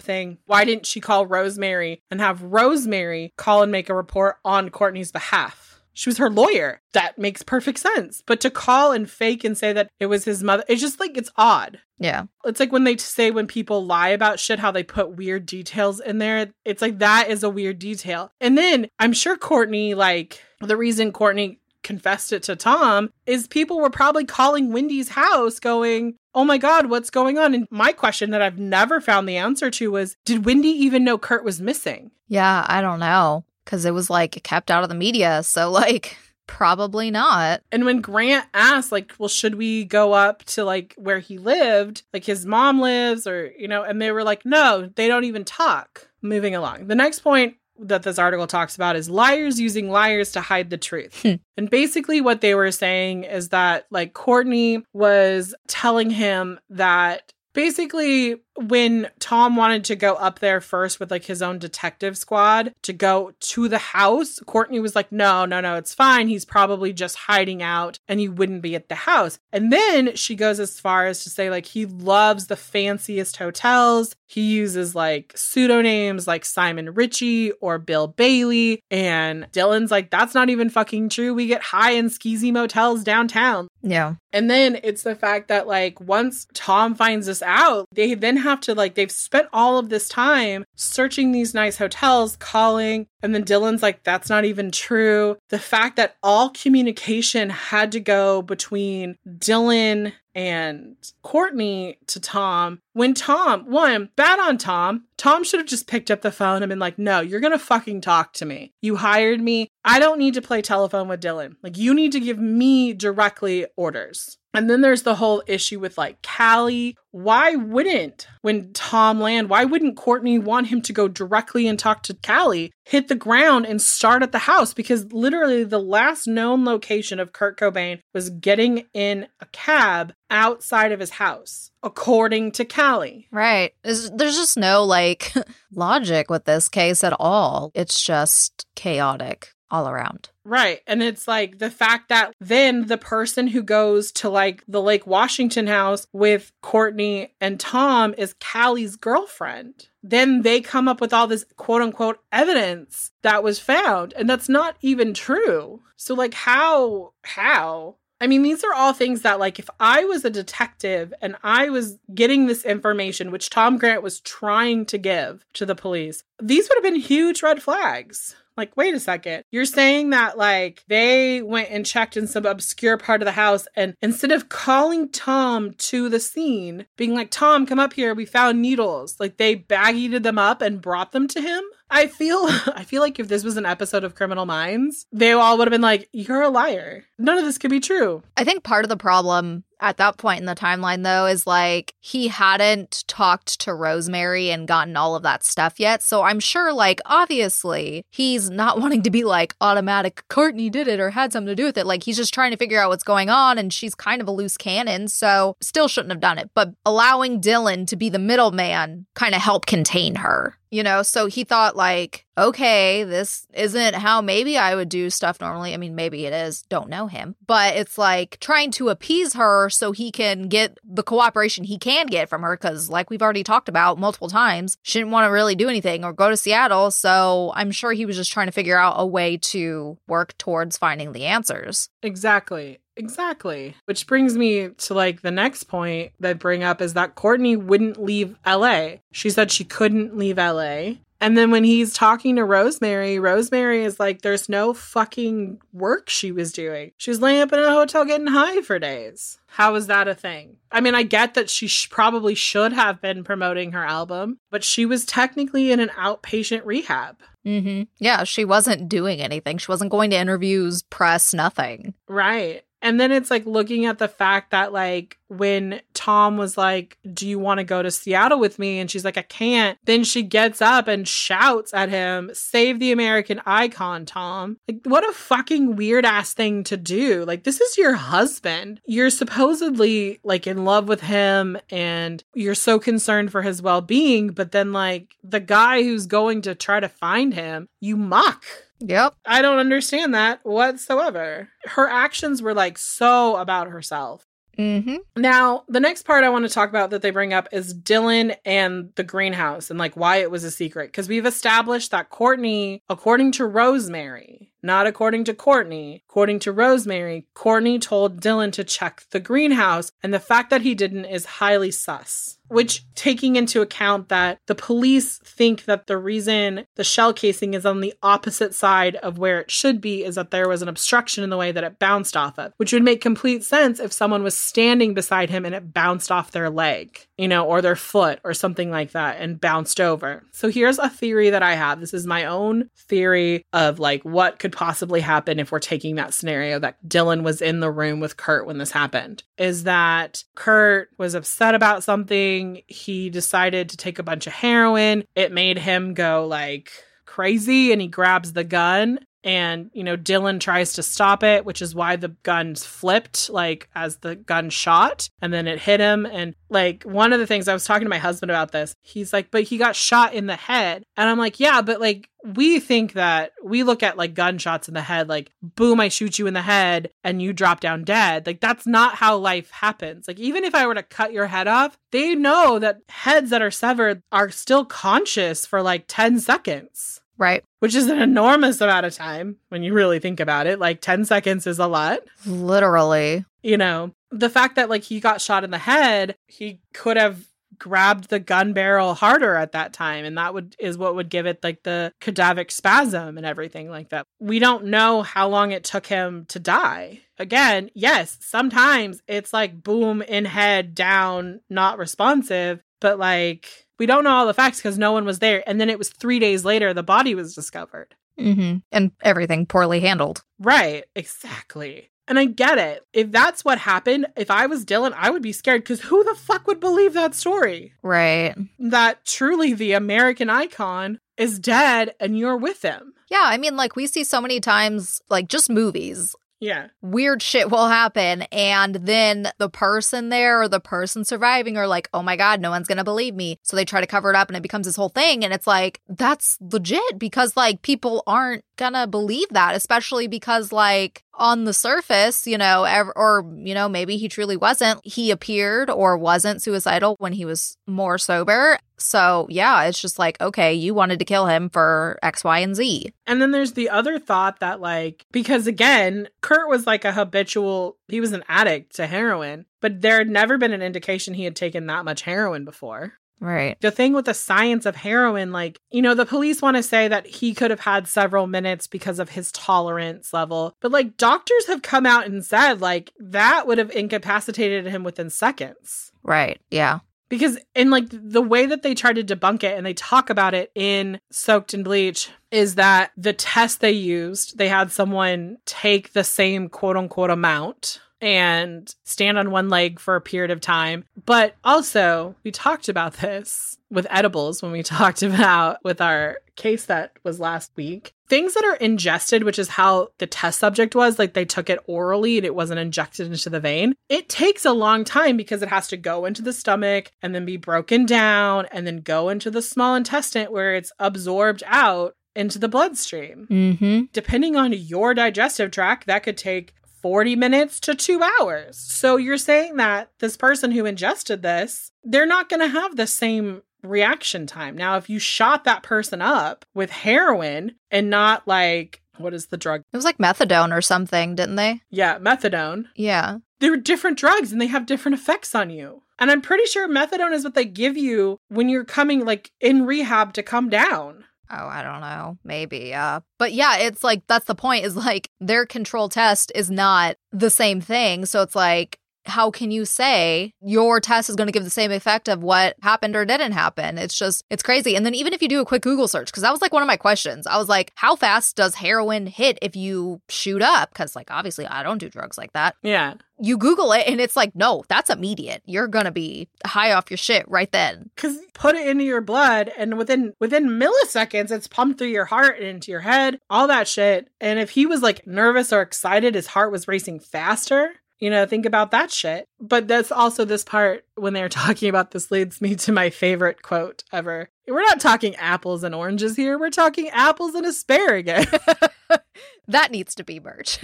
thing, 0.00 0.38
why 0.46 0.64
didn't 0.64 0.86
she 0.86 1.00
call 1.00 1.26
Rosemary 1.26 2.02
and 2.10 2.20
have 2.20 2.42
Rosemary 2.42 3.32
call 3.36 3.62
and 3.62 3.72
make 3.72 3.88
a 3.88 3.94
report 3.94 4.36
on 4.44 4.70
Courtney's 4.70 5.12
behalf? 5.12 5.82
She 5.92 6.08
was 6.08 6.18
her 6.18 6.30
lawyer. 6.30 6.80
That 6.92 7.18
makes 7.18 7.42
perfect 7.42 7.80
sense. 7.80 8.22
But 8.24 8.40
to 8.42 8.50
call 8.50 8.92
and 8.92 9.10
fake 9.10 9.42
and 9.42 9.58
say 9.58 9.72
that 9.72 9.90
it 9.98 10.06
was 10.06 10.24
his 10.24 10.44
mother, 10.44 10.62
it's 10.68 10.80
just 10.80 11.00
like 11.00 11.16
it's 11.16 11.32
odd. 11.36 11.80
Yeah. 11.98 12.26
It's 12.44 12.60
like 12.60 12.70
when 12.70 12.84
they 12.84 12.96
say 12.96 13.32
when 13.32 13.48
people 13.48 13.84
lie 13.84 14.10
about 14.10 14.38
shit, 14.38 14.60
how 14.60 14.70
they 14.70 14.84
put 14.84 15.16
weird 15.16 15.44
details 15.46 15.98
in 15.98 16.18
there. 16.18 16.52
It's 16.64 16.80
like 16.80 17.00
that 17.00 17.30
is 17.30 17.42
a 17.42 17.50
weird 17.50 17.80
detail. 17.80 18.30
And 18.40 18.56
then 18.56 18.86
I'm 19.00 19.12
sure 19.12 19.36
Courtney, 19.36 19.94
like, 19.94 20.40
the 20.60 20.76
reason 20.76 21.10
Courtney 21.10 21.58
confessed 21.82 22.32
it 22.32 22.42
to 22.44 22.56
Tom 22.56 23.10
is 23.26 23.46
people 23.46 23.78
were 23.78 23.90
probably 23.90 24.24
calling 24.24 24.72
Wendy's 24.72 25.10
house 25.10 25.58
going, 25.58 26.14
Oh 26.34 26.44
my 26.44 26.58
God, 26.58 26.90
what's 26.90 27.10
going 27.10 27.38
on? 27.38 27.54
And 27.54 27.66
my 27.70 27.92
question 27.92 28.30
that 28.30 28.42
I've 28.42 28.58
never 28.58 29.00
found 29.00 29.28
the 29.28 29.36
answer 29.36 29.70
to 29.70 29.90
was 29.90 30.16
Did 30.24 30.44
Wendy 30.44 30.68
even 30.68 31.04
know 31.04 31.18
Kurt 31.18 31.44
was 31.44 31.60
missing? 31.60 32.10
Yeah, 32.28 32.64
I 32.68 32.80
don't 32.80 33.00
know. 33.00 33.44
Cause 33.64 33.84
it 33.84 33.92
was 33.92 34.08
like 34.08 34.42
kept 34.44 34.70
out 34.70 34.82
of 34.82 34.88
the 34.88 34.94
media. 34.94 35.42
So, 35.42 35.70
like, 35.72 36.16
probably 36.46 37.10
not. 37.10 37.62
And 37.70 37.84
when 37.84 38.00
Grant 38.00 38.46
asked, 38.54 38.90
like, 38.90 39.14
well, 39.18 39.28
should 39.28 39.54
we 39.54 39.84
go 39.84 40.14
up 40.14 40.42
to 40.44 40.64
like 40.64 40.94
where 40.96 41.20
he 41.20 41.38
lived, 41.38 42.02
like 42.12 42.24
his 42.24 42.44
mom 42.44 42.80
lives, 42.80 43.26
or, 43.26 43.52
you 43.56 43.68
know, 43.68 43.84
and 43.84 44.02
they 44.02 44.10
were 44.10 44.24
like, 44.24 44.44
no, 44.44 44.90
they 44.96 45.06
don't 45.06 45.24
even 45.24 45.44
talk. 45.44 46.08
Moving 46.20 46.56
along. 46.56 46.88
The 46.88 46.96
next 46.96 47.20
point 47.20 47.56
that 47.80 48.02
this 48.02 48.18
article 48.18 48.46
talks 48.46 48.74
about 48.74 48.96
is 48.96 49.08
liars 49.08 49.60
using 49.60 49.90
liars 49.90 50.32
to 50.32 50.40
hide 50.40 50.70
the 50.70 50.78
truth. 50.78 51.22
Hmm. 51.22 51.34
and 51.56 51.70
basically, 51.70 52.20
what 52.20 52.40
they 52.40 52.54
were 52.54 52.70
saying 52.70 53.24
is 53.24 53.50
that, 53.50 53.86
like, 53.90 54.14
Courtney 54.14 54.82
was 54.92 55.54
telling 55.66 56.10
him 56.10 56.58
that 56.70 57.32
basically 57.54 58.36
when 58.58 59.08
Tom 59.18 59.56
wanted 59.56 59.84
to 59.84 59.96
go 59.96 60.14
up 60.14 60.40
there 60.40 60.60
first 60.60 61.00
with 61.00 61.10
like 61.10 61.24
his 61.24 61.42
own 61.42 61.58
detective 61.58 62.18
squad 62.18 62.74
to 62.82 62.92
go 62.92 63.32
to 63.40 63.68
the 63.68 63.78
house, 63.78 64.40
Courtney 64.46 64.80
was 64.80 64.96
like, 64.96 65.12
no, 65.12 65.44
no, 65.44 65.60
no, 65.60 65.76
it's 65.76 65.94
fine. 65.94 66.28
He's 66.28 66.44
probably 66.44 66.92
just 66.92 67.16
hiding 67.16 67.62
out 67.62 67.98
and 68.08 68.20
he 68.20 68.28
wouldn't 68.28 68.62
be 68.62 68.74
at 68.74 68.88
the 68.88 68.94
house. 68.94 69.38
And 69.52 69.72
then 69.72 70.16
she 70.16 70.34
goes 70.34 70.60
as 70.60 70.80
far 70.80 71.06
as 71.06 71.22
to 71.24 71.30
say, 71.30 71.50
like, 71.50 71.66
he 71.66 71.86
loves 71.86 72.46
the 72.46 72.56
fanciest 72.56 73.36
hotels. 73.36 74.14
He 74.26 74.42
uses 74.42 74.94
like 74.94 75.32
pseudonames 75.34 76.26
like 76.26 76.44
Simon 76.44 76.92
Ritchie 76.92 77.52
or 77.52 77.78
Bill 77.78 78.08
Bailey. 78.08 78.82
And 78.90 79.46
Dylan's 79.52 79.90
like, 79.90 80.10
that's 80.10 80.34
not 80.34 80.50
even 80.50 80.68
fucking 80.68 81.08
true. 81.08 81.32
We 81.32 81.46
get 81.46 81.62
high 81.62 81.92
and 81.92 82.10
skeezy 82.10 82.52
motels 82.52 83.04
downtown. 83.04 83.68
Yeah. 83.82 84.16
And 84.32 84.50
then 84.50 84.78
it's 84.82 85.02
the 85.04 85.14
fact 85.14 85.48
that, 85.48 85.66
like, 85.66 85.98
once 86.00 86.46
Tom 86.52 86.94
finds 86.94 87.26
this 87.26 87.40
out, 87.40 87.86
they 87.92 88.12
then 88.14 88.36
have 88.36 88.47
to, 88.56 88.74
like, 88.74 88.94
they've 88.94 89.10
spent 89.10 89.48
all 89.52 89.78
of 89.78 89.88
this 89.88 90.08
time 90.08 90.64
searching 90.74 91.32
these 91.32 91.54
nice 91.54 91.78
hotels, 91.78 92.36
calling 92.36 93.06
And 93.22 93.34
then 93.34 93.44
Dylan's 93.44 93.82
like, 93.82 94.04
that's 94.04 94.28
not 94.28 94.44
even 94.44 94.70
true. 94.70 95.36
The 95.48 95.58
fact 95.58 95.96
that 95.96 96.16
all 96.22 96.50
communication 96.50 97.50
had 97.50 97.92
to 97.92 98.00
go 98.00 98.42
between 98.42 99.16
Dylan 99.26 100.12
and 100.34 100.94
Courtney 101.22 101.98
to 102.06 102.20
Tom. 102.20 102.80
When 102.92 103.12
Tom, 103.12 103.64
one, 103.64 104.10
bad 104.14 104.38
on 104.38 104.56
Tom. 104.56 105.04
Tom 105.16 105.42
should 105.42 105.58
have 105.58 105.68
just 105.68 105.88
picked 105.88 106.12
up 106.12 106.22
the 106.22 106.30
phone 106.30 106.62
and 106.62 106.70
been 106.70 106.78
like, 106.78 106.96
no, 106.96 107.20
you're 107.20 107.40
going 107.40 107.52
to 107.52 107.58
fucking 107.58 108.02
talk 108.02 108.34
to 108.34 108.44
me. 108.44 108.72
You 108.80 108.94
hired 108.94 109.40
me. 109.40 109.68
I 109.84 109.98
don't 109.98 110.18
need 110.18 110.34
to 110.34 110.42
play 110.42 110.62
telephone 110.62 111.08
with 111.08 111.20
Dylan. 111.20 111.56
Like, 111.62 111.76
you 111.76 111.92
need 111.92 112.12
to 112.12 112.20
give 112.20 112.38
me 112.38 112.92
directly 112.92 113.66
orders. 113.76 114.38
And 114.54 114.70
then 114.70 114.80
there's 114.80 115.02
the 115.02 115.16
whole 115.16 115.42
issue 115.46 115.78
with 115.78 115.98
like 115.98 116.22
Cali. 116.22 116.96
Why 117.10 117.54
wouldn't, 117.54 118.26
when 118.42 118.72
Tom 118.72 119.20
land, 119.20 119.50
why 119.50 119.64
wouldn't 119.64 119.96
Courtney 119.96 120.38
want 120.38 120.68
him 120.68 120.82
to 120.82 120.92
go 120.92 121.06
directly 121.06 121.66
and 121.68 121.78
talk 121.78 122.02
to 122.04 122.14
Cali, 122.14 122.72
hit 122.88 123.08
the 123.08 123.14
ground 123.14 123.66
and 123.66 123.82
start 123.82 124.22
at 124.22 124.32
the 124.32 124.38
house? 124.38 124.72
Because 124.72 125.12
literally 125.12 125.62
the 125.62 125.78
last 125.78 126.26
known 126.26 126.64
location 126.64 127.20
of 127.20 127.34
Kurt 127.34 127.58
Cobain 127.58 128.00
was 128.14 128.30
getting 128.30 128.86
in 128.94 129.28
a 129.40 129.46
cab 129.52 130.14
outside 130.30 130.90
of 130.90 131.00
his 131.00 131.10
house, 131.10 131.70
according 131.82 132.52
to 132.52 132.64
Cali. 132.64 133.28
Right. 133.30 133.74
There's, 133.82 134.10
just 134.10 134.56
no 134.56 134.84
like 134.84 135.34
logic 135.72 136.30
with 136.30 136.44
this 136.44 136.68
case 136.70 137.04
at 137.04 137.14
all. 137.18 137.70
It's 137.74 138.02
just 138.02 138.66
chaotic 138.74 139.50
all 139.70 139.88
around. 139.88 140.30
Right. 140.44 140.80
And 140.86 141.02
it's 141.02 141.28
like 141.28 141.58
the 141.58 141.70
fact 141.70 142.08
that 142.08 142.32
then 142.40 142.86
the 142.86 142.98
person 142.98 143.48
who 143.48 143.62
goes 143.62 144.10
to 144.12 144.28
like 144.28 144.64
the 144.66 144.80
Lake 144.80 145.06
Washington 145.06 145.66
house 145.66 146.06
with 146.12 146.52
Courtney 146.62 147.34
and 147.40 147.60
Tom 147.60 148.14
is 148.16 148.34
Cali's 148.40 148.96
girlfriend. 148.96 149.88
Then 150.02 150.42
they 150.42 150.60
come 150.60 150.88
up 150.88 151.00
with 151.00 151.12
all 151.12 151.26
this 151.26 151.44
quote 151.56 151.82
unquote 151.82 152.20
evidence 152.32 153.10
that 153.22 153.42
was 153.42 153.58
found. 153.58 154.14
And 154.14 154.28
that's 154.28 154.48
not 154.48 154.76
even 154.80 155.12
true. 155.12 155.82
So, 155.96 156.14
like, 156.14 156.32
how, 156.32 157.12
how? 157.24 157.96
I 158.20 158.26
mean, 158.26 158.42
these 158.42 158.64
are 158.64 158.72
all 158.72 158.92
things 158.92 159.22
that, 159.22 159.38
like, 159.38 159.58
if 159.58 159.68
I 159.78 160.04
was 160.04 160.24
a 160.24 160.30
detective 160.30 161.12
and 161.20 161.36
I 161.42 161.70
was 161.70 161.98
getting 162.14 162.46
this 162.46 162.64
information, 162.64 163.30
which 163.30 163.50
Tom 163.50 163.78
Grant 163.78 164.02
was 164.02 164.20
trying 164.20 164.86
to 164.86 164.98
give 164.98 165.44
to 165.54 165.66
the 165.66 165.74
police, 165.74 166.24
these 166.40 166.68
would 166.68 166.76
have 166.76 166.82
been 166.82 167.00
huge 167.00 167.42
red 167.42 167.62
flags. 167.62 168.34
Like, 168.58 168.76
wait 168.76 168.92
a 168.92 168.98
second. 168.98 169.44
You're 169.52 169.64
saying 169.64 170.10
that, 170.10 170.36
like, 170.36 170.82
they 170.88 171.40
went 171.40 171.70
and 171.70 171.86
checked 171.86 172.16
in 172.16 172.26
some 172.26 172.44
obscure 172.44 172.98
part 172.98 173.22
of 173.22 173.26
the 173.26 173.32
house, 173.32 173.68
and 173.76 173.94
instead 174.02 174.32
of 174.32 174.48
calling 174.48 175.08
Tom 175.10 175.74
to 175.74 176.08
the 176.08 176.18
scene, 176.18 176.86
being 176.96 177.14
like, 177.14 177.30
Tom, 177.30 177.66
come 177.66 177.78
up 177.78 177.92
here, 177.92 178.14
we 178.14 178.26
found 178.26 178.60
needles, 178.60 179.14
like, 179.20 179.36
they 179.36 179.54
baggied 179.54 180.24
them 180.24 180.38
up 180.38 180.60
and 180.60 180.82
brought 180.82 181.12
them 181.12 181.28
to 181.28 181.40
him? 181.40 181.62
I 181.90 182.06
feel 182.06 182.38
I 182.74 182.84
feel 182.84 183.02
like 183.02 183.18
if 183.18 183.28
this 183.28 183.44
was 183.44 183.56
an 183.56 183.66
episode 183.66 184.04
of 184.04 184.14
Criminal 184.14 184.46
Minds, 184.46 185.06
they 185.12 185.32
all 185.32 185.58
would 185.58 185.66
have 185.66 185.72
been 185.72 185.80
like, 185.80 186.08
"You're 186.12 186.42
a 186.42 186.48
liar. 186.48 187.04
None 187.18 187.38
of 187.38 187.44
this 187.44 187.58
could 187.58 187.70
be 187.70 187.80
true." 187.80 188.22
I 188.36 188.44
think 188.44 188.62
part 188.62 188.84
of 188.84 188.88
the 188.88 188.96
problem 188.96 189.64
at 189.80 189.96
that 189.98 190.16
point 190.16 190.40
in 190.40 190.46
the 190.46 190.54
timeline 190.54 191.04
though 191.04 191.26
is 191.26 191.46
like 191.46 191.94
he 192.00 192.28
hadn't 192.28 193.04
talked 193.06 193.60
to 193.60 193.74
Rosemary 193.74 194.50
and 194.50 194.66
gotten 194.66 194.96
all 194.96 195.14
of 195.14 195.22
that 195.22 195.44
stuff 195.44 195.78
yet. 195.78 196.02
So 196.02 196.22
I'm 196.22 196.40
sure 196.40 196.72
like 196.72 197.00
obviously 197.06 198.04
he's 198.10 198.50
not 198.50 198.80
wanting 198.80 199.02
to 199.02 199.10
be 199.10 199.24
like 199.24 199.54
automatic 199.60 200.24
Courtney 200.28 200.70
did 200.70 200.88
it 200.88 201.00
or 201.00 201.10
had 201.10 201.32
something 201.32 201.48
to 201.48 201.54
do 201.54 201.64
with 201.64 201.78
it. 201.78 201.86
Like 201.86 202.02
he's 202.02 202.16
just 202.16 202.34
trying 202.34 202.50
to 202.50 202.56
figure 202.56 202.80
out 202.80 202.90
what's 202.90 203.04
going 203.04 203.30
on 203.30 203.58
and 203.58 203.72
she's 203.72 203.94
kind 203.94 204.20
of 204.20 204.28
a 204.28 204.32
loose 204.32 204.56
cannon, 204.56 205.08
so 205.08 205.56
still 205.60 205.88
shouldn't 205.88 206.12
have 206.12 206.20
done 206.20 206.38
it. 206.38 206.50
But 206.54 206.74
allowing 206.84 207.40
Dylan 207.40 207.86
to 207.88 207.96
be 207.96 208.08
the 208.08 208.18
middleman 208.18 209.06
kind 209.14 209.34
of 209.34 209.40
helped 209.40 209.68
contain 209.68 210.16
her. 210.16 210.57
You 210.70 210.82
know, 210.82 211.02
so 211.02 211.26
he 211.26 211.44
thought 211.44 211.76
like, 211.76 212.26
okay, 212.38 213.04
this 213.04 213.46
isn't 213.52 213.94
how 213.94 214.20
maybe 214.20 214.56
I 214.56 214.74
would 214.74 214.88
do 214.88 215.10
stuff 215.10 215.40
normally. 215.40 215.74
I 215.74 215.76
mean, 215.76 215.94
maybe 215.94 216.24
it 216.26 216.32
is, 216.32 216.62
don't 216.62 216.88
know 216.88 217.06
him. 217.06 217.34
But 217.46 217.76
it's 217.76 217.98
like 217.98 218.38
trying 218.40 218.70
to 218.72 218.88
appease 218.88 219.34
her 219.34 219.68
so 219.70 219.92
he 219.92 220.10
can 220.10 220.48
get 220.48 220.78
the 220.84 221.02
cooperation 221.02 221.64
he 221.64 221.78
can 221.78 222.06
get 222.06 222.28
from 222.28 222.42
her 222.42 222.56
cuz 222.56 222.88
like 222.88 223.10
we've 223.10 223.22
already 223.22 223.44
talked 223.44 223.68
about 223.68 223.98
multiple 223.98 224.28
times, 224.28 224.76
she 224.82 224.98
didn't 224.98 225.12
want 225.12 225.26
to 225.26 225.32
really 225.32 225.54
do 225.54 225.68
anything 225.68 226.04
or 226.04 226.12
go 226.12 226.30
to 226.30 226.36
Seattle, 226.36 226.90
so 226.90 227.52
I'm 227.54 227.70
sure 227.70 227.92
he 227.92 228.06
was 228.06 228.16
just 228.16 228.32
trying 228.32 228.46
to 228.46 228.52
figure 228.52 228.78
out 228.78 228.94
a 228.96 229.06
way 229.06 229.36
to 229.36 229.98
work 230.06 230.36
towards 230.38 230.78
finding 230.78 231.12
the 231.12 231.26
answers. 231.26 231.90
Exactly. 232.02 232.78
Exactly. 232.96 233.76
Which 233.84 234.06
brings 234.08 234.36
me 234.36 234.70
to 234.70 234.94
like 234.94 235.22
the 235.22 235.30
next 235.30 235.64
point 235.64 236.12
that 236.18 236.40
bring 236.40 236.64
up 236.64 236.82
is 236.82 236.94
that 236.94 237.14
Courtney 237.14 237.56
wouldn't 237.56 238.02
leave 238.02 238.36
LA. 238.44 238.96
She 239.12 239.30
said 239.30 239.52
she 239.52 239.64
couldn't 239.64 240.16
leave 240.16 240.36
LA. 240.36 240.94
And 241.20 241.36
then 241.36 241.50
when 241.50 241.64
he's 241.64 241.92
talking 241.92 242.36
to 242.36 242.44
Rosemary, 242.44 243.18
Rosemary 243.18 243.84
is 243.84 243.98
like, 243.98 244.22
there's 244.22 244.48
no 244.48 244.72
fucking 244.72 245.60
work 245.72 246.08
she 246.08 246.30
was 246.30 246.52
doing. 246.52 246.92
She 246.96 247.10
was 247.10 247.20
laying 247.20 247.42
up 247.42 247.52
in 247.52 247.58
a 247.58 247.70
hotel 247.70 248.04
getting 248.04 248.28
high 248.28 248.62
for 248.62 248.78
days. 248.78 249.38
How 249.48 249.74
is 249.74 249.88
that 249.88 250.06
a 250.06 250.14
thing? 250.14 250.58
I 250.70 250.80
mean, 250.80 250.94
I 250.94 251.02
get 251.02 251.34
that 251.34 251.50
she 251.50 251.66
sh- 251.66 251.90
probably 251.90 252.36
should 252.36 252.72
have 252.72 253.00
been 253.00 253.24
promoting 253.24 253.72
her 253.72 253.84
album, 253.84 254.38
but 254.50 254.62
she 254.62 254.86
was 254.86 255.04
technically 255.04 255.72
in 255.72 255.80
an 255.80 255.88
outpatient 255.90 256.62
rehab. 256.64 257.16
Mm-hmm. 257.44 257.84
Yeah, 257.98 258.24
she 258.24 258.44
wasn't 258.44 258.88
doing 258.88 259.20
anything. 259.20 259.58
She 259.58 259.72
wasn't 259.72 259.90
going 259.90 260.10
to 260.10 260.18
interviews, 260.18 260.82
press, 260.82 261.34
nothing. 261.34 261.94
Right. 262.06 262.62
And 262.80 263.00
then 263.00 263.10
it's 263.10 263.30
like 263.30 263.44
looking 263.44 263.86
at 263.86 263.98
the 263.98 264.06
fact 264.06 264.52
that, 264.52 264.72
like, 264.72 265.18
when 265.26 265.80
Tom 266.08 266.38
was 266.38 266.56
like, 266.56 266.96
Do 267.12 267.28
you 267.28 267.38
want 267.38 267.58
to 267.58 267.64
go 267.64 267.82
to 267.82 267.90
Seattle 267.90 268.40
with 268.40 268.58
me? 268.58 268.78
And 268.78 268.90
she's 268.90 269.04
like, 269.04 269.18
I 269.18 269.22
can't. 269.22 269.78
Then 269.84 270.04
she 270.04 270.22
gets 270.22 270.62
up 270.62 270.88
and 270.88 271.06
shouts 271.06 271.74
at 271.74 271.90
him, 271.90 272.30
Save 272.32 272.80
the 272.80 272.92
American 272.92 273.42
icon, 273.44 274.06
Tom. 274.06 274.56
Like, 274.66 274.80
what 274.84 275.06
a 275.06 275.12
fucking 275.12 275.76
weird 275.76 276.06
ass 276.06 276.32
thing 276.32 276.64
to 276.64 276.78
do. 276.78 277.26
Like, 277.26 277.44
this 277.44 277.60
is 277.60 277.76
your 277.76 277.92
husband. 277.92 278.80
You're 278.86 279.10
supposedly 279.10 280.18
like 280.24 280.46
in 280.46 280.64
love 280.64 280.88
with 280.88 281.02
him 281.02 281.58
and 281.68 282.24
you're 282.34 282.54
so 282.54 282.78
concerned 282.78 283.30
for 283.30 283.42
his 283.42 283.60
well 283.60 283.82
being. 283.82 284.28
But 284.28 284.52
then, 284.52 284.72
like, 284.72 285.14
the 285.22 285.40
guy 285.40 285.82
who's 285.82 286.06
going 286.06 286.40
to 286.42 286.54
try 286.54 286.80
to 286.80 286.88
find 286.88 287.34
him, 287.34 287.68
you 287.80 287.98
mock. 287.98 288.46
Yep. 288.80 289.14
I 289.26 289.42
don't 289.42 289.58
understand 289.58 290.14
that 290.14 290.40
whatsoever. 290.44 291.48
Her 291.64 291.88
actions 291.88 292.40
were 292.40 292.54
like 292.54 292.78
so 292.78 293.36
about 293.36 293.68
herself. 293.68 294.24
Mm-hmm. 294.58 294.96
Now, 295.16 295.62
the 295.68 295.78
next 295.78 296.02
part 296.02 296.24
I 296.24 296.30
want 296.30 296.46
to 296.46 296.52
talk 296.52 296.68
about 296.68 296.90
that 296.90 297.00
they 297.00 297.10
bring 297.10 297.32
up 297.32 297.48
is 297.52 297.72
Dylan 297.72 298.36
and 298.44 298.90
the 298.96 299.04
greenhouse 299.04 299.70
and 299.70 299.78
like 299.78 299.96
why 299.96 300.16
it 300.16 300.30
was 300.30 300.42
a 300.42 300.50
secret. 300.50 300.90
Because 300.90 301.08
we've 301.08 301.26
established 301.26 301.92
that 301.92 302.10
Courtney, 302.10 302.82
according 302.88 303.32
to 303.32 303.46
Rosemary, 303.46 304.52
not 304.62 304.86
according 304.86 305.24
to 305.24 305.34
Courtney, 305.34 306.02
according 306.08 306.40
to 306.40 306.52
Rosemary, 306.52 307.28
Courtney 307.34 307.78
told 307.78 308.20
Dylan 308.20 308.52
to 308.52 308.64
check 308.64 309.04
the 309.10 309.20
greenhouse. 309.20 309.92
And 310.02 310.12
the 310.12 310.18
fact 310.18 310.50
that 310.50 310.62
he 310.62 310.74
didn't 310.74 311.04
is 311.04 311.24
highly 311.24 311.70
sus. 311.70 312.37
Which, 312.48 312.84
taking 312.94 313.36
into 313.36 313.60
account 313.60 314.08
that 314.08 314.38
the 314.46 314.54
police 314.54 315.18
think 315.18 315.66
that 315.66 315.86
the 315.86 315.96
reason 315.96 316.64
the 316.76 316.84
shell 316.84 317.12
casing 317.12 317.54
is 317.54 317.64
on 317.64 317.80
the 317.80 317.94
opposite 318.02 318.54
side 318.54 318.96
of 318.96 319.18
where 319.18 319.40
it 319.40 319.50
should 319.50 319.80
be 319.80 320.04
is 320.04 320.16
that 320.16 320.30
there 320.30 320.48
was 320.48 320.62
an 320.62 320.68
obstruction 320.68 321.22
in 321.22 321.30
the 321.30 321.36
way 321.36 321.52
that 321.52 321.64
it 321.64 321.78
bounced 321.78 322.16
off 322.16 322.38
of, 322.38 322.52
which 322.56 322.72
would 322.72 322.82
make 322.82 323.00
complete 323.00 323.44
sense 323.44 323.78
if 323.80 323.92
someone 323.92 324.22
was 324.22 324.36
standing 324.36 324.94
beside 324.94 325.30
him 325.30 325.44
and 325.44 325.54
it 325.54 325.72
bounced 325.72 326.10
off 326.10 326.32
their 326.32 326.50
leg, 326.50 327.06
you 327.16 327.28
know, 327.28 327.44
or 327.44 327.62
their 327.62 327.76
foot 327.76 328.18
or 328.24 328.34
something 328.34 328.70
like 328.70 328.92
that 328.92 329.20
and 329.20 329.40
bounced 329.40 329.80
over. 329.80 330.24
So 330.32 330.48
here's 330.48 330.78
a 330.78 330.88
theory 330.88 331.30
that 331.30 331.42
I 331.42 331.54
have. 331.54 331.80
This 331.80 331.94
is 331.94 332.06
my 332.06 332.24
own 332.24 332.68
theory 332.76 333.44
of 333.52 333.78
like 333.78 334.02
what 334.04 334.38
could 334.38 334.52
possibly 334.52 335.00
happen 335.00 335.38
if 335.38 335.52
we're 335.52 335.58
taking 335.58 335.96
that 335.96 336.14
scenario 336.14 336.58
that 336.58 336.76
Dylan 336.86 337.22
was 337.22 337.42
in 337.42 337.60
the 337.60 337.70
room 337.70 338.00
with 338.00 338.16
Kurt 338.16 338.46
when 338.46 338.58
this 338.58 338.70
happened. 338.70 339.22
Is 339.36 339.64
that 339.64 340.24
Kurt 340.34 340.88
was 340.98 341.14
upset 341.14 341.54
about 341.54 341.84
something 341.84 342.37
he 342.66 343.10
decided 343.10 343.70
to 343.70 343.76
take 343.76 343.98
a 343.98 344.02
bunch 344.02 344.26
of 344.26 344.32
heroin. 344.32 345.04
It 345.14 345.32
made 345.32 345.58
him 345.58 345.94
go 345.94 346.26
like 346.26 346.70
crazy 347.06 347.72
and 347.72 347.80
he 347.80 347.88
grabs 347.88 348.32
the 348.32 348.44
gun 348.44 348.98
and 349.28 349.70
you 349.74 349.84
know 349.84 349.94
Dylan 349.94 350.40
tries 350.40 350.72
to 350.72 350.82
stop 350.82 351.22
it 351.22 351.44
which 351.44 351.60
is 351.60 351.74
why 351.74 351.96
the 351.96 352.16
guns 352.22 352.64
flipped 352.64 353.28
like 353.28 353.68
as 353.74 353.98
the 353.98 354.16
gun 354.16 354.48
shot 354.48 355.10
and 355.20 355.34
then 355.34 355.46
it 355.46 355.60
hit 355.60 355.80
him. 355.80 356.06
And 356.06 356.34
like 356.48 356.84
one 356.84 357.12
of 357.12 357.20
the 357.20 357.26
things 357.26 357.46
I 357.46 357.52
was 357.52 357.66
talking 357.66 357.84
to 357.84 357.90
my 357.90 357.98
husband 357.98 358.30
about 358.30 358.52
this. 358.52 358.74
He's 358.80 359.12
like 359.12 359.30
but 359.30 359.42
he 359.42 359.58
got 359.58 359.76
shot 359.76 360.14
in 360.14 360.28
the 360.28 360.36
head. 360.36 360.82
And 360.96 361.10
I'm 361.10 361.18
like 361.18 361.38
yeah 361.38 361.60
but 361.60 361.78
like 361.78 362.08
we 362.24 362.58
think 362.58 362.94
that 362.94 363.32
we 363.44 363.64
look 363.64 363.82
at 363.82 363.98
like 363.98 364.14
gunshots 364.14 364.66
in 364.66 364.72
the 364.72 364.80
head 364.80 365.10
like 365.10 365.30
boom 365.42 365.78
I 365.78 365.88
shoot 365.88 366.18
you 366.18 366.26
in 366.26 366.32
the 366.32 366.40
head 366.40 366.88
and 367.04 367.20
you 367.20 367.34
drop 367.34 367.60
down 367.60 367.84
dead. 367.84 368.26
Like 368.26 368.40
that's 368.40 368.66
not 368.66 368.94
how 368.94 369.18
life 369.18 369.50
happens. 369.50 370.08
Like 370.08 370.18
even 370.18 370.42
if 370.42 370.54
I 370.54 370.66
were 370.66 370.74
to 370.74 370.82
cut 370.82 371.12
your 371.12 371.26
head 371.26 371.48
off 371.48 371.76
they 371.92 372.14
know 372.14 372.58
that 372.58 372.78
heads 372.88 373.28
that 373.28 373.42
are 373.42 373.50
severed 373.50 374.02
are 374.10 374.30
still 374.30 374.64
conscious 374.64 375.44
for 375.44 375.60
like 375.60 375.84
10 375.86 376.18
seconds 376.20 377.02
Right. 377.18 377.42
which 377.58 377.74
is 377.74 377.88
an 377.88 377.98
enormous 378.00 378.60
amount 378.60 378.86
of 378.86 378.94
time 378.94 379.36
when 379.48 379.62
you 379.64 379.74
really 379.74 379.98
think 379.98 380.20
about 380.20 380.46
it. 380.46 380.58
Like 380.60 380.80
10 380.80 381.04
seconds 381.04 381.46
is 381.46 381.58
a 381.58 381.66
lot. 381.66 382.00
Literally. 382.24 383.24
You 383.42 383.56
know, 383.56 383.92
the 384.10 384.30
fact 384.30 384.56
that 384.56 384.70
like 384.70 384.84
he 384.84 385.00
got 385.00 385.20
shot 385.20 385.44
in 385.44 385.50
the 385.50 385.58
head, 385.58 386.14
he 386.28 386.60
could 386.72 386.96
have 386.96 387.24
grabbed 387.58 388.08
the 388.08 388.20
gun 388.20 388.52
barrel 388.52 388.94
harder 388.94 389.34
at 389.34 389.50
that 389.50 389.72
time 389.72 390.04
and 390.04 390.16
that 390.16 390.32
would 390.32 390.54
is 390.60 390.78
what 390.78 390.94
would 390.94 391.08
give 391.08 391.26
it 391.26 391.42
like 391.42 391.60
the 391.64 391.92
cadaveric 392.00 392.52
spasm 392.52 393.16
and 393.16 393.26
everything 393.26 393.68
like 393.68 393.88
that. 393.88 394.06
We 394.20 394.38
don't 394.38 394.66
know 394.66 395.02
how 395.02 395.28
long 395.28 395.50
it 395.50 395.64
took 395.64 395.86
him 395.86 396.24
to 396.28 396.38
die. 396.38 397.00
Again, 397.18 397.70
yes, 397.74 398.16
sometimes 398.20 399.02
it's 399.08 399.32
like 399.32 399.60
boom 399.62 400.02
in 400.02 400.24
head 400.24 400.74
down 400.74 401.40
not 401.50 401.78
responsive, 401.78 402.62
but 402.80 402.96
like 402.98 403.66
we 403.78 403.86
don't 403.86 404.04
know 404.04 404.10
all 404.10 404.26
the 404.26 404.34
facts 404.34 404.58
because 404.58 404.78
no 404.78 404.92
one 404.92 405.04
was 405.04 405.18
there 405.18 405.42
and 405.46 405.60
then 405.60 405.70
it 405.70 405.78
was 405.78 405.88
3 405.90 406.18
days 406.18 406.44
later 406.44 406.74
the 406.74 406.82
body 406.82 407.14
was 407.14 407.34
discovered. 407.34 407.94
Mm-hmm. 408.18 408.58
And 408.72 408.90
everything 409.02 409.46
poorly 409.46 409.80
handled. 409.80 410.24
Right, 410.40 410.84
exactly. 410.96 411.90
And 412.08 412.18
I 412.18 412.24
get 412.24 412.58
it. 412.58 412.86
If 412.92 413.12
that's 413.12 413.44
what 413.44 413.58
happened, 413.58 414.06
if 414.16 414.30
I 414.30 414.46
was 414.46 414.64
Dylan, 414.64 414.94
I 414.96 415.10
would 415.10 415.22
be 415.22 415.32
scared 415.32 415.62
because 415.62 415.82
who 415.82 416.02
the 416.02 416.14
fuck 416.14 416.46
would 416.46 416.58
believe 416.58 416.94
that 416.94 417.14
story? 417.14 417.74
Right. 417.82 418.34
That 418.58 419.04
truly 419.04 419.52
the 419.52 419.72
American 419.72 420.30
icon 420.30 421.00
is 421.16 421.38
dead 421.38 421.94
and 422.00 422.18
you're 422.18 422.36
with 422.36 422.62
him. 422.62 422.94
Yeah, 423.10 423.24
I 423.24 423.38
mean, 423.38 423.56
like 423.56 423.76
we 423.76 423.86
see 423.86 424.04
so 424.04 424.20
many 424.20 424.40
times, 424.40 425.00
like 425.08 425.28
just 425.28 425.48
movies, 425.50 426.16
Yeah. 426.40 426.68
weird 426.82 427.22
shit 427.22 427.50
will 427.50 427.68
happen. 427.68 428.22
And 428.32 428.74
then 428.76 429.30
the 429.38 429.48
person 429.48 430.08
there 430.08 430.42
or 430.42 430.48
the 430.48 430.60
person 430.60 431.04
surviving 431.04 431.56
are 431.56 431.66
like, 431.66 431.88
oh 431.92 432.02
my 432.02 432.16
God, 432.16 432.40
no 432.40 432.50
one's 432.50 432.68
going 432.68 432.78
to 432.78 432.84
believe 432.84 433.14
me. 433.14 433.38
So 433.42 433.56
they 433.56 433.64
try 433.64 433.80
to 433.80 433.86
cover 433.86 434.10
it 434.10 434.16
up 434.16 434.28
and 434.28 434.36
it 434.36 434.42
becomes 434.42 434.66
this 434.66 434.76
whole 434.76 434.88
thing. 434.88 435.24
And 435.24 435.32
it's 435.34 435.46
like, 435.46 435.80
that's 435.88 436.38
legit 436.40 436.98
because 436.98 437.36
like 437.36 437.62
people 437.62 438.02
aren't 438.06 438.44
to 438.58 438.86
believe 438.86 439.28
that, 439.30 439.54
especially 439.54 440.06
because 440.06 440.52
like 440.52 441.02
on 441.14 441.44
the 441.44 441.52
surface, 441.52 442.26
you 442.26 442.38
know, 442.38 442.64
ev- 442.64 442.92
or, 442.94 443.24
you 443.36 443.54
know, 443.54 443.68
maybe 443.68 443.96
he 443.96 444.08
truly 444.08 444.36
wasn't. 444.36 444.80
He 444.84 445.10
appeared 445.10 445.70
or 445.70 445.96
wasn't 445.96 446.42
suicidal 446.42 446.96
when 446.98 447.12
he 447.12 447.24
was 447.24 447.56
more 447.66 447.98
sober. 447.98 448.58
So 448.76 449.26
yeah, 449.28 449.64
it's 449.64 449.80
just 449.80 449.98
like, 449.98 450.20
okay, 450.20 450.54
you 450.54 450.74
wanted 450.74 450.98
to 451.00 451.04
kill 451.04 451.26
him 451.26 451.50
for 451.50 451.98
X, 452.02 452.22
Y, 452.22 452.38
and 452.38 452.54
Z. 452.54 452.92
And 453.06 453.20
then 453.20 453.32
there's 453.32 453.54
the 453.54 453.70
other 453.70 453.98
thought 453.98 454.40
that, 454.40 454.60
like, 454.60 455.04
because 455.10 455.46
again, 455.46 456.08
Kurt 456.20 456.48
was 456.48 456.66
like 456.66 456.84
a 456.84 456.92
habitual, 456.92 457.76
he 457.88 458.00
was 458.00 458.12
an 458.12 458.24
addict 458.28 458.76
to 458.76 458.86
heroin, 458.86 459.46
but 459.60 459.80
there 459.80 459.98
had 459.98 460.08
never 460.08 460.38
been 460.38 460.52
an 460.52 460.62
indication 460.62 461.14
he 461.14 461.24
had 461.24 461.34
taken 461.34 461.66
that 461.66 461.84
much 461.84 462.02
heroin 462.02 462.44
before. 462.44 462.94
Right. 463.20 463.60
the 463.60 463.70
thing 463.70 463.94
with 463.94 464.04
the 464.04 464.14
science 464.14 464.64
of 464.64 464.76
heroin, 464.76 465.32
like, 465.32 465.60
you 465.70 465.82
know, 465.82 465.94
the 465.94 466.06
police 466.06 466.40
want 466.40 466.56
to 466.56 466.62
say 466.62 466.88
that 466.88 467.06
he 467.06 467.34
could 467.34 467.50
have 467.50 467.60
had 467.60 467.88
several 467.88 468.26
minutes 468.26 468.66
because 468.66 468.98
of 468.98 469.10
his 469.10 469.32
tolerance 469.32 470.12
level. 470.12 470.56
But 470.60 470.70
like, 470.70 470.96
doctors 470.96 471.46
have 471.46 471.62
come 471.62 471.86
out 471.86 472.06
and 472.06 472.24
said, 472.24 472.60
like, 472.60 472.92
that 472.98 473.46
would 473.46 473.58
have 473.58 473.70
incapacitated 473.72 474.66
him 474.66 474.84
within 474.84 475.10
seconds. 475.10 475.90
Right. 476.02 476.40
Yeah. 476.50 476.80
Because 477.08 477.38
in 477.54 477.70
like 477.70 477.86
the 477.90 478.22
way 478.22 478.46
that 478.46 478.62
they 478.62 478.74
try 478.74 478.92
to 478.92 479.02
debunk 479.02 479.42
it 479.42 479.56
and 479.56 479.64
they 479.64 479.74
talk 479.74 480.10
about 480.10 480.34
it 480.34 480.52
in 480.54 481.00
Soaked 481.10 481.54
in 481.54 481.62
Bleach 481.62 482.10
is 482.30 482.56
that 482.56 482.92
the 482.96 483.14
test 483.14 483.60
they 483.60 483.72
used, 483.72 484.36
they 484.36 484.48
had 484.48 484.70
someone 484.70 485.38
take 485.46 485.92
the 485.92 486.04
same 486.04 486.48
quote 486.50 486.76
unquote 486.76 487.10
amount 487.10 487.80
and 488.00 488.74
stand 488.84 489.18
on 489.18 489.30
one 489.30 489.48
leg 489.48 489.80
for 489.80 489.96
a 489.96 490.00
period 490.00 490.30
of 490.30 490.40
time. 490.40 490.84
But 491.04 491.34
also, 491.44 492.14
we 492.24 492.30
talked 492.30 492.68
about 492.68 492.94
this 492.94 493.58
with 493.70 493.86
edibles 493.90 494.42
when 494.42 494.52
we 494.52 494.62
talked 494.62 495.02
about 495.02 495.58
with 495.64 495.80
our 495.80 496.18
case 496.36 496.66
that 496.66 496.92
was 497.02 497.20
last 497.20 497.50
week. 497.56 497.92
Things 498.08 498.32
that 498.34 498.44
are 498.44 498.54
ingested, 498.54 499.24
which 499.24 499.38
is 499.38 499.48
how 499.48 499.88
the 499.98 500.06
test 500.06 500.38
subject 500.38 500.74
was, 500.74 500.98
like 500.98 501.12
they 501.12 501.26
took 501.26 501.50
it 501.50 501.58
orally 501.66 502.16
and 502.16 502.24
it 502.24 502.34
wasn't 502.34 502.60
injected 502.60 503.08
into 503.08 503.28
the 503.28 503.40
vein. 503.40 503.74
It 503.88 504.08
takes 504.08 504.46
a 504.46 504.52
long 504.52 504.84
time 504.84 505.16
because 505.18 505.42
it 505.42 505.50
has 505.50 505.68
to 505.68 505.76
go 505.76 506.06
into 506.06 506.22
the 506.22 506.32
stomach 506.32 506.92
and 507.02 507.14
then 507.14 507.26
be 507.26 507.36
broken 507.36 507.84
down 507.84 508.46
and 508.50 508.66
then 508.66 508.78
go 508.80 509.10
into 509.10 509.30
the 509.30 509.42
small 509.42 509.74
intestine 509.74 510.28
where 510.28 510.54
it's 510.54 510.72
absorbed 510.78 511.42
out 511.46 511.96
into 512.14 512.38
the 512.38 512.48
bloodstream. 512.48 513.26
Mm-hmm. 513.30 513.82
Depending 513.92 514.36
on 514.36 514.52
your 514.52 514.94
digestive 514.94 515.50
tract, 515.50 515.86
that 515.86 516.02
could 516.02 516.16
take 516.16 516.54
40 516.82 517.16
minutes 517.16 517.60
to 517.60 517.74
two 517.74 518.02
hours. 518.02 518.58
So 518.58 518.96
you're 518.96 519.18
saying 519.18 519.56
that 519.56 519.90
this 519.98 520.16
person 520.16 520.52
who 520.52 520.66
ingested 520.66 521.22
this, 521.22 521.72
they're 521.84 522.06
not 522.06 522.28
going 522.28 522.40
to 522.40 522.48
have 522.48 522.76
the 522.76 522.86
same 522.86 523.42
reaction 523.62 524.26
time. 524.26 524.56
Now, 524.56 524.76
if 524.76 524.88
you 524.88 524.98
shot 524.98 525.44
that 525.44 525.62
person 525.62 526.00
up 526.00 526.44
with 526.54 526.70
heroin 526.70 527.56
and 527.70 527.90
not 527.90 528.26
like, 528.26 528.82
what 528.96 529.14
is 529.14 529.26
the 529.26 529.36
drug? 529.36 529.62
It 529.72 529.76
was 529.76 529.84
like 529.84 529.98
methadone 529.98 530.56
or 530.56 530.62
something, 530.62 531.14
didn't 531.14 531.36
they? 531.36 531.60
Yeah, 531.70 531.98
methadone. 531.98 532.66
Yeah. 532.74 533.18
They're 533.40 533.56
different 533.56 533.98
drugs 533.98 534.32
and 534.32 534.40
they 534.40 534.46
have 534.48 534.66
different 534.66 534.98
effects 534.98 535.34
on 535.34 535.50
you. 535.50 535.82
And 535.98 536.10
I'm 536.10 536.22
pretty 536.22 536.46
sure 536.46 536.68
methadone 536.68 537.12
is 537.12 537.24
what 537.24 537.34
they 537.34 537.44
give 537.44 537.76
you 537.76 538.20
when 538.28 538.48
you're 538.48 538.64
coming 538.64 539.04
like 539.04 539.32
in 539.40 539.66
rehab 539.66 540.12
to 540.14 540.22
come 540.22 540.48
down. 540.48 541.04
Oh, 541.30 541.46
I 541.46 541.62
don't 541.62 541.80
know. 541.80 542.18
Maybe. 542.24 542.74
Uh 542.74 543.00
but 543.18 543.32
yeah, 543.32 543.58
it's 543.58 543.84
like 543.84 544.02
that's 544.06 544.26
the 544.26 544.34
point 544.34 544.64
is 544.64 544.76
like 544.76 545.10
their 545.20 545.46
control 545.46 545.88
test 545.88 546.32
is 546.34 546.50
not 546.50 546.96
the 547.12 547.30
same 547.30 547.60
thing. 547.60 548.06
So 548.06 548.22
it's 548.22 548.36
like 548.36 548.78
how 549.08 549.30
can 549.30 549.50
you 549.50 549.64
say 549.64 550.34
your 550.40 550.80
test 550.80 551.08
is 551.08 551.16
going 551.16 551.26
to 551.26 551.32
give 551.32 551.44
the 551.44 551.50
same 551.50 551.72
effect 551.72 552.08
of 552.08 552.22
what 552.22 552.56
happened 552.62 552.94
or 552.94 553.04
didn't 553.04 553.32
happen? 553.32 553.78
It's 553.78 553.96
just, 553.96 554.24
it's 554.30 554.42
crazy. 554.42 554.76
And 554.76 554.84
then 554.84 554.94
even 554.94 555.12
if 555.12 555.22
you 555.22 555.28
do 555.28 555.40
a 555.40 555.46
quick 555.46 555.62
Google 555.62 555.88
search, 555.88 556.06
because 556.06 556.22
that 556.22 556.30
was 556.30 556.42
like 556.42 556.52
one 556.52 556.62
of 556.62 556.66
my 556.66 556.76
questions, 556.76 557.26
I 557.26 557.38
was 557.38 557.48
like, 557.48 557.72
how 557.74 557.96
fast 557.96 558.36
does 558.36 558.54
heroin 558.54 559.06
hit 559.06 559.38
if 559.42 559.56
you 559.56 560.00
shoot 560.08 560.42
up? 560.42 560.70
Because, 560.70 560.94
like, 560.94 561.10
obviously, 561.10 561.46
I 561.46 561.62
don't 561.62 561.78
do 561.78 561.88
drugs 561.88 562.18
like 562.18 562.32
that. 562.32 562.56
Yeah. 562.62 562.94
You 563.20 563.36
Google 563.36 563.72
it 563.72 563.86
and 563.86 564.00
it's 564.00 564.16
like, 564.16 564.34
no, 564.34 564.64
that's 564.68 564.90
immediate. 564.90 565.42
You're 565.46 565.68
going 565.68 565.84
to 565.84 565.90
be 565.90 566.28
high 566.44 566.72
off 566.72 566.90
your 566.90 566.98
shit 566.98 567.28
right 567.28 567.50
then. 567.50 567.90
Cause 567.96 568.16
put 568.34 568.54
it 568.54 568.68
into 568.68 568.84
your 568.84 569.00
blood 569.00 569.50
and 569.56 569.76
within 569.76 570.14
within 570.20 570.48
milliseconds 570.48 571.30
it's 571.30 571.48
pumped 571.48 571.78
through 571.78 571.88
your 571.88 572.04
heart 572.04 572.38
and 572.38 572.46
into 572.46 572.70
your 572.70 572.80
head, 572.80 573.20
all 573.28 573.48
that 573.48 573.66
shit. 573.68 574.08
And 574.20 574.38
if 574.38 574.50
he 574.50 574.66
was 574.66 574.82
like 574.82 575.06
nervous 575.06 575.52
or 575.52 575.62
excited, 575.62 576.14
his 576.14 576.28
heart 576.28 576.52
was 576.52 576.68
racing 576.68 577.00
faster. 577.00 577.72
You 577.98 578.10
know, 578.10 578.26
think 578.26 578.46
about 578.46 578.70
that 578.70 578.92
shit. 578.92 579.26
But 579.40 579.66
that's 579.66 579.90
also 579.90 580.24
this 580.24 580.44
part 580.44 580.84
when 580.94 581.14
they're 581.14 581.28
talking 581.28 581.68
about 581.68 581.90
this 581.90 582.10
leads 582.10 582.40
me 582.40 582.54
to 582.56 582.72
my 582.72 582.90
favorite 582.90 583.42
quote 583.42 583.82
ever. 583.92 584.28
We're 584.46 584.62
not 584.62 584.80
talking 584.80 585.16
apples 585.16 585.64
and 585.64 585.74
oranges 585.74 586.16
here. 586.16 586.38
We're 586.38 586.50
talking 586.50 586.88
apples 586.90 587.34
and 587.34 587.44
asparagus. 587.44 588.26
that 589.48 589.70
needs 589.70 589.94
to 589.96 590.04
be 590.04 590.20
merch. 590.20 590.58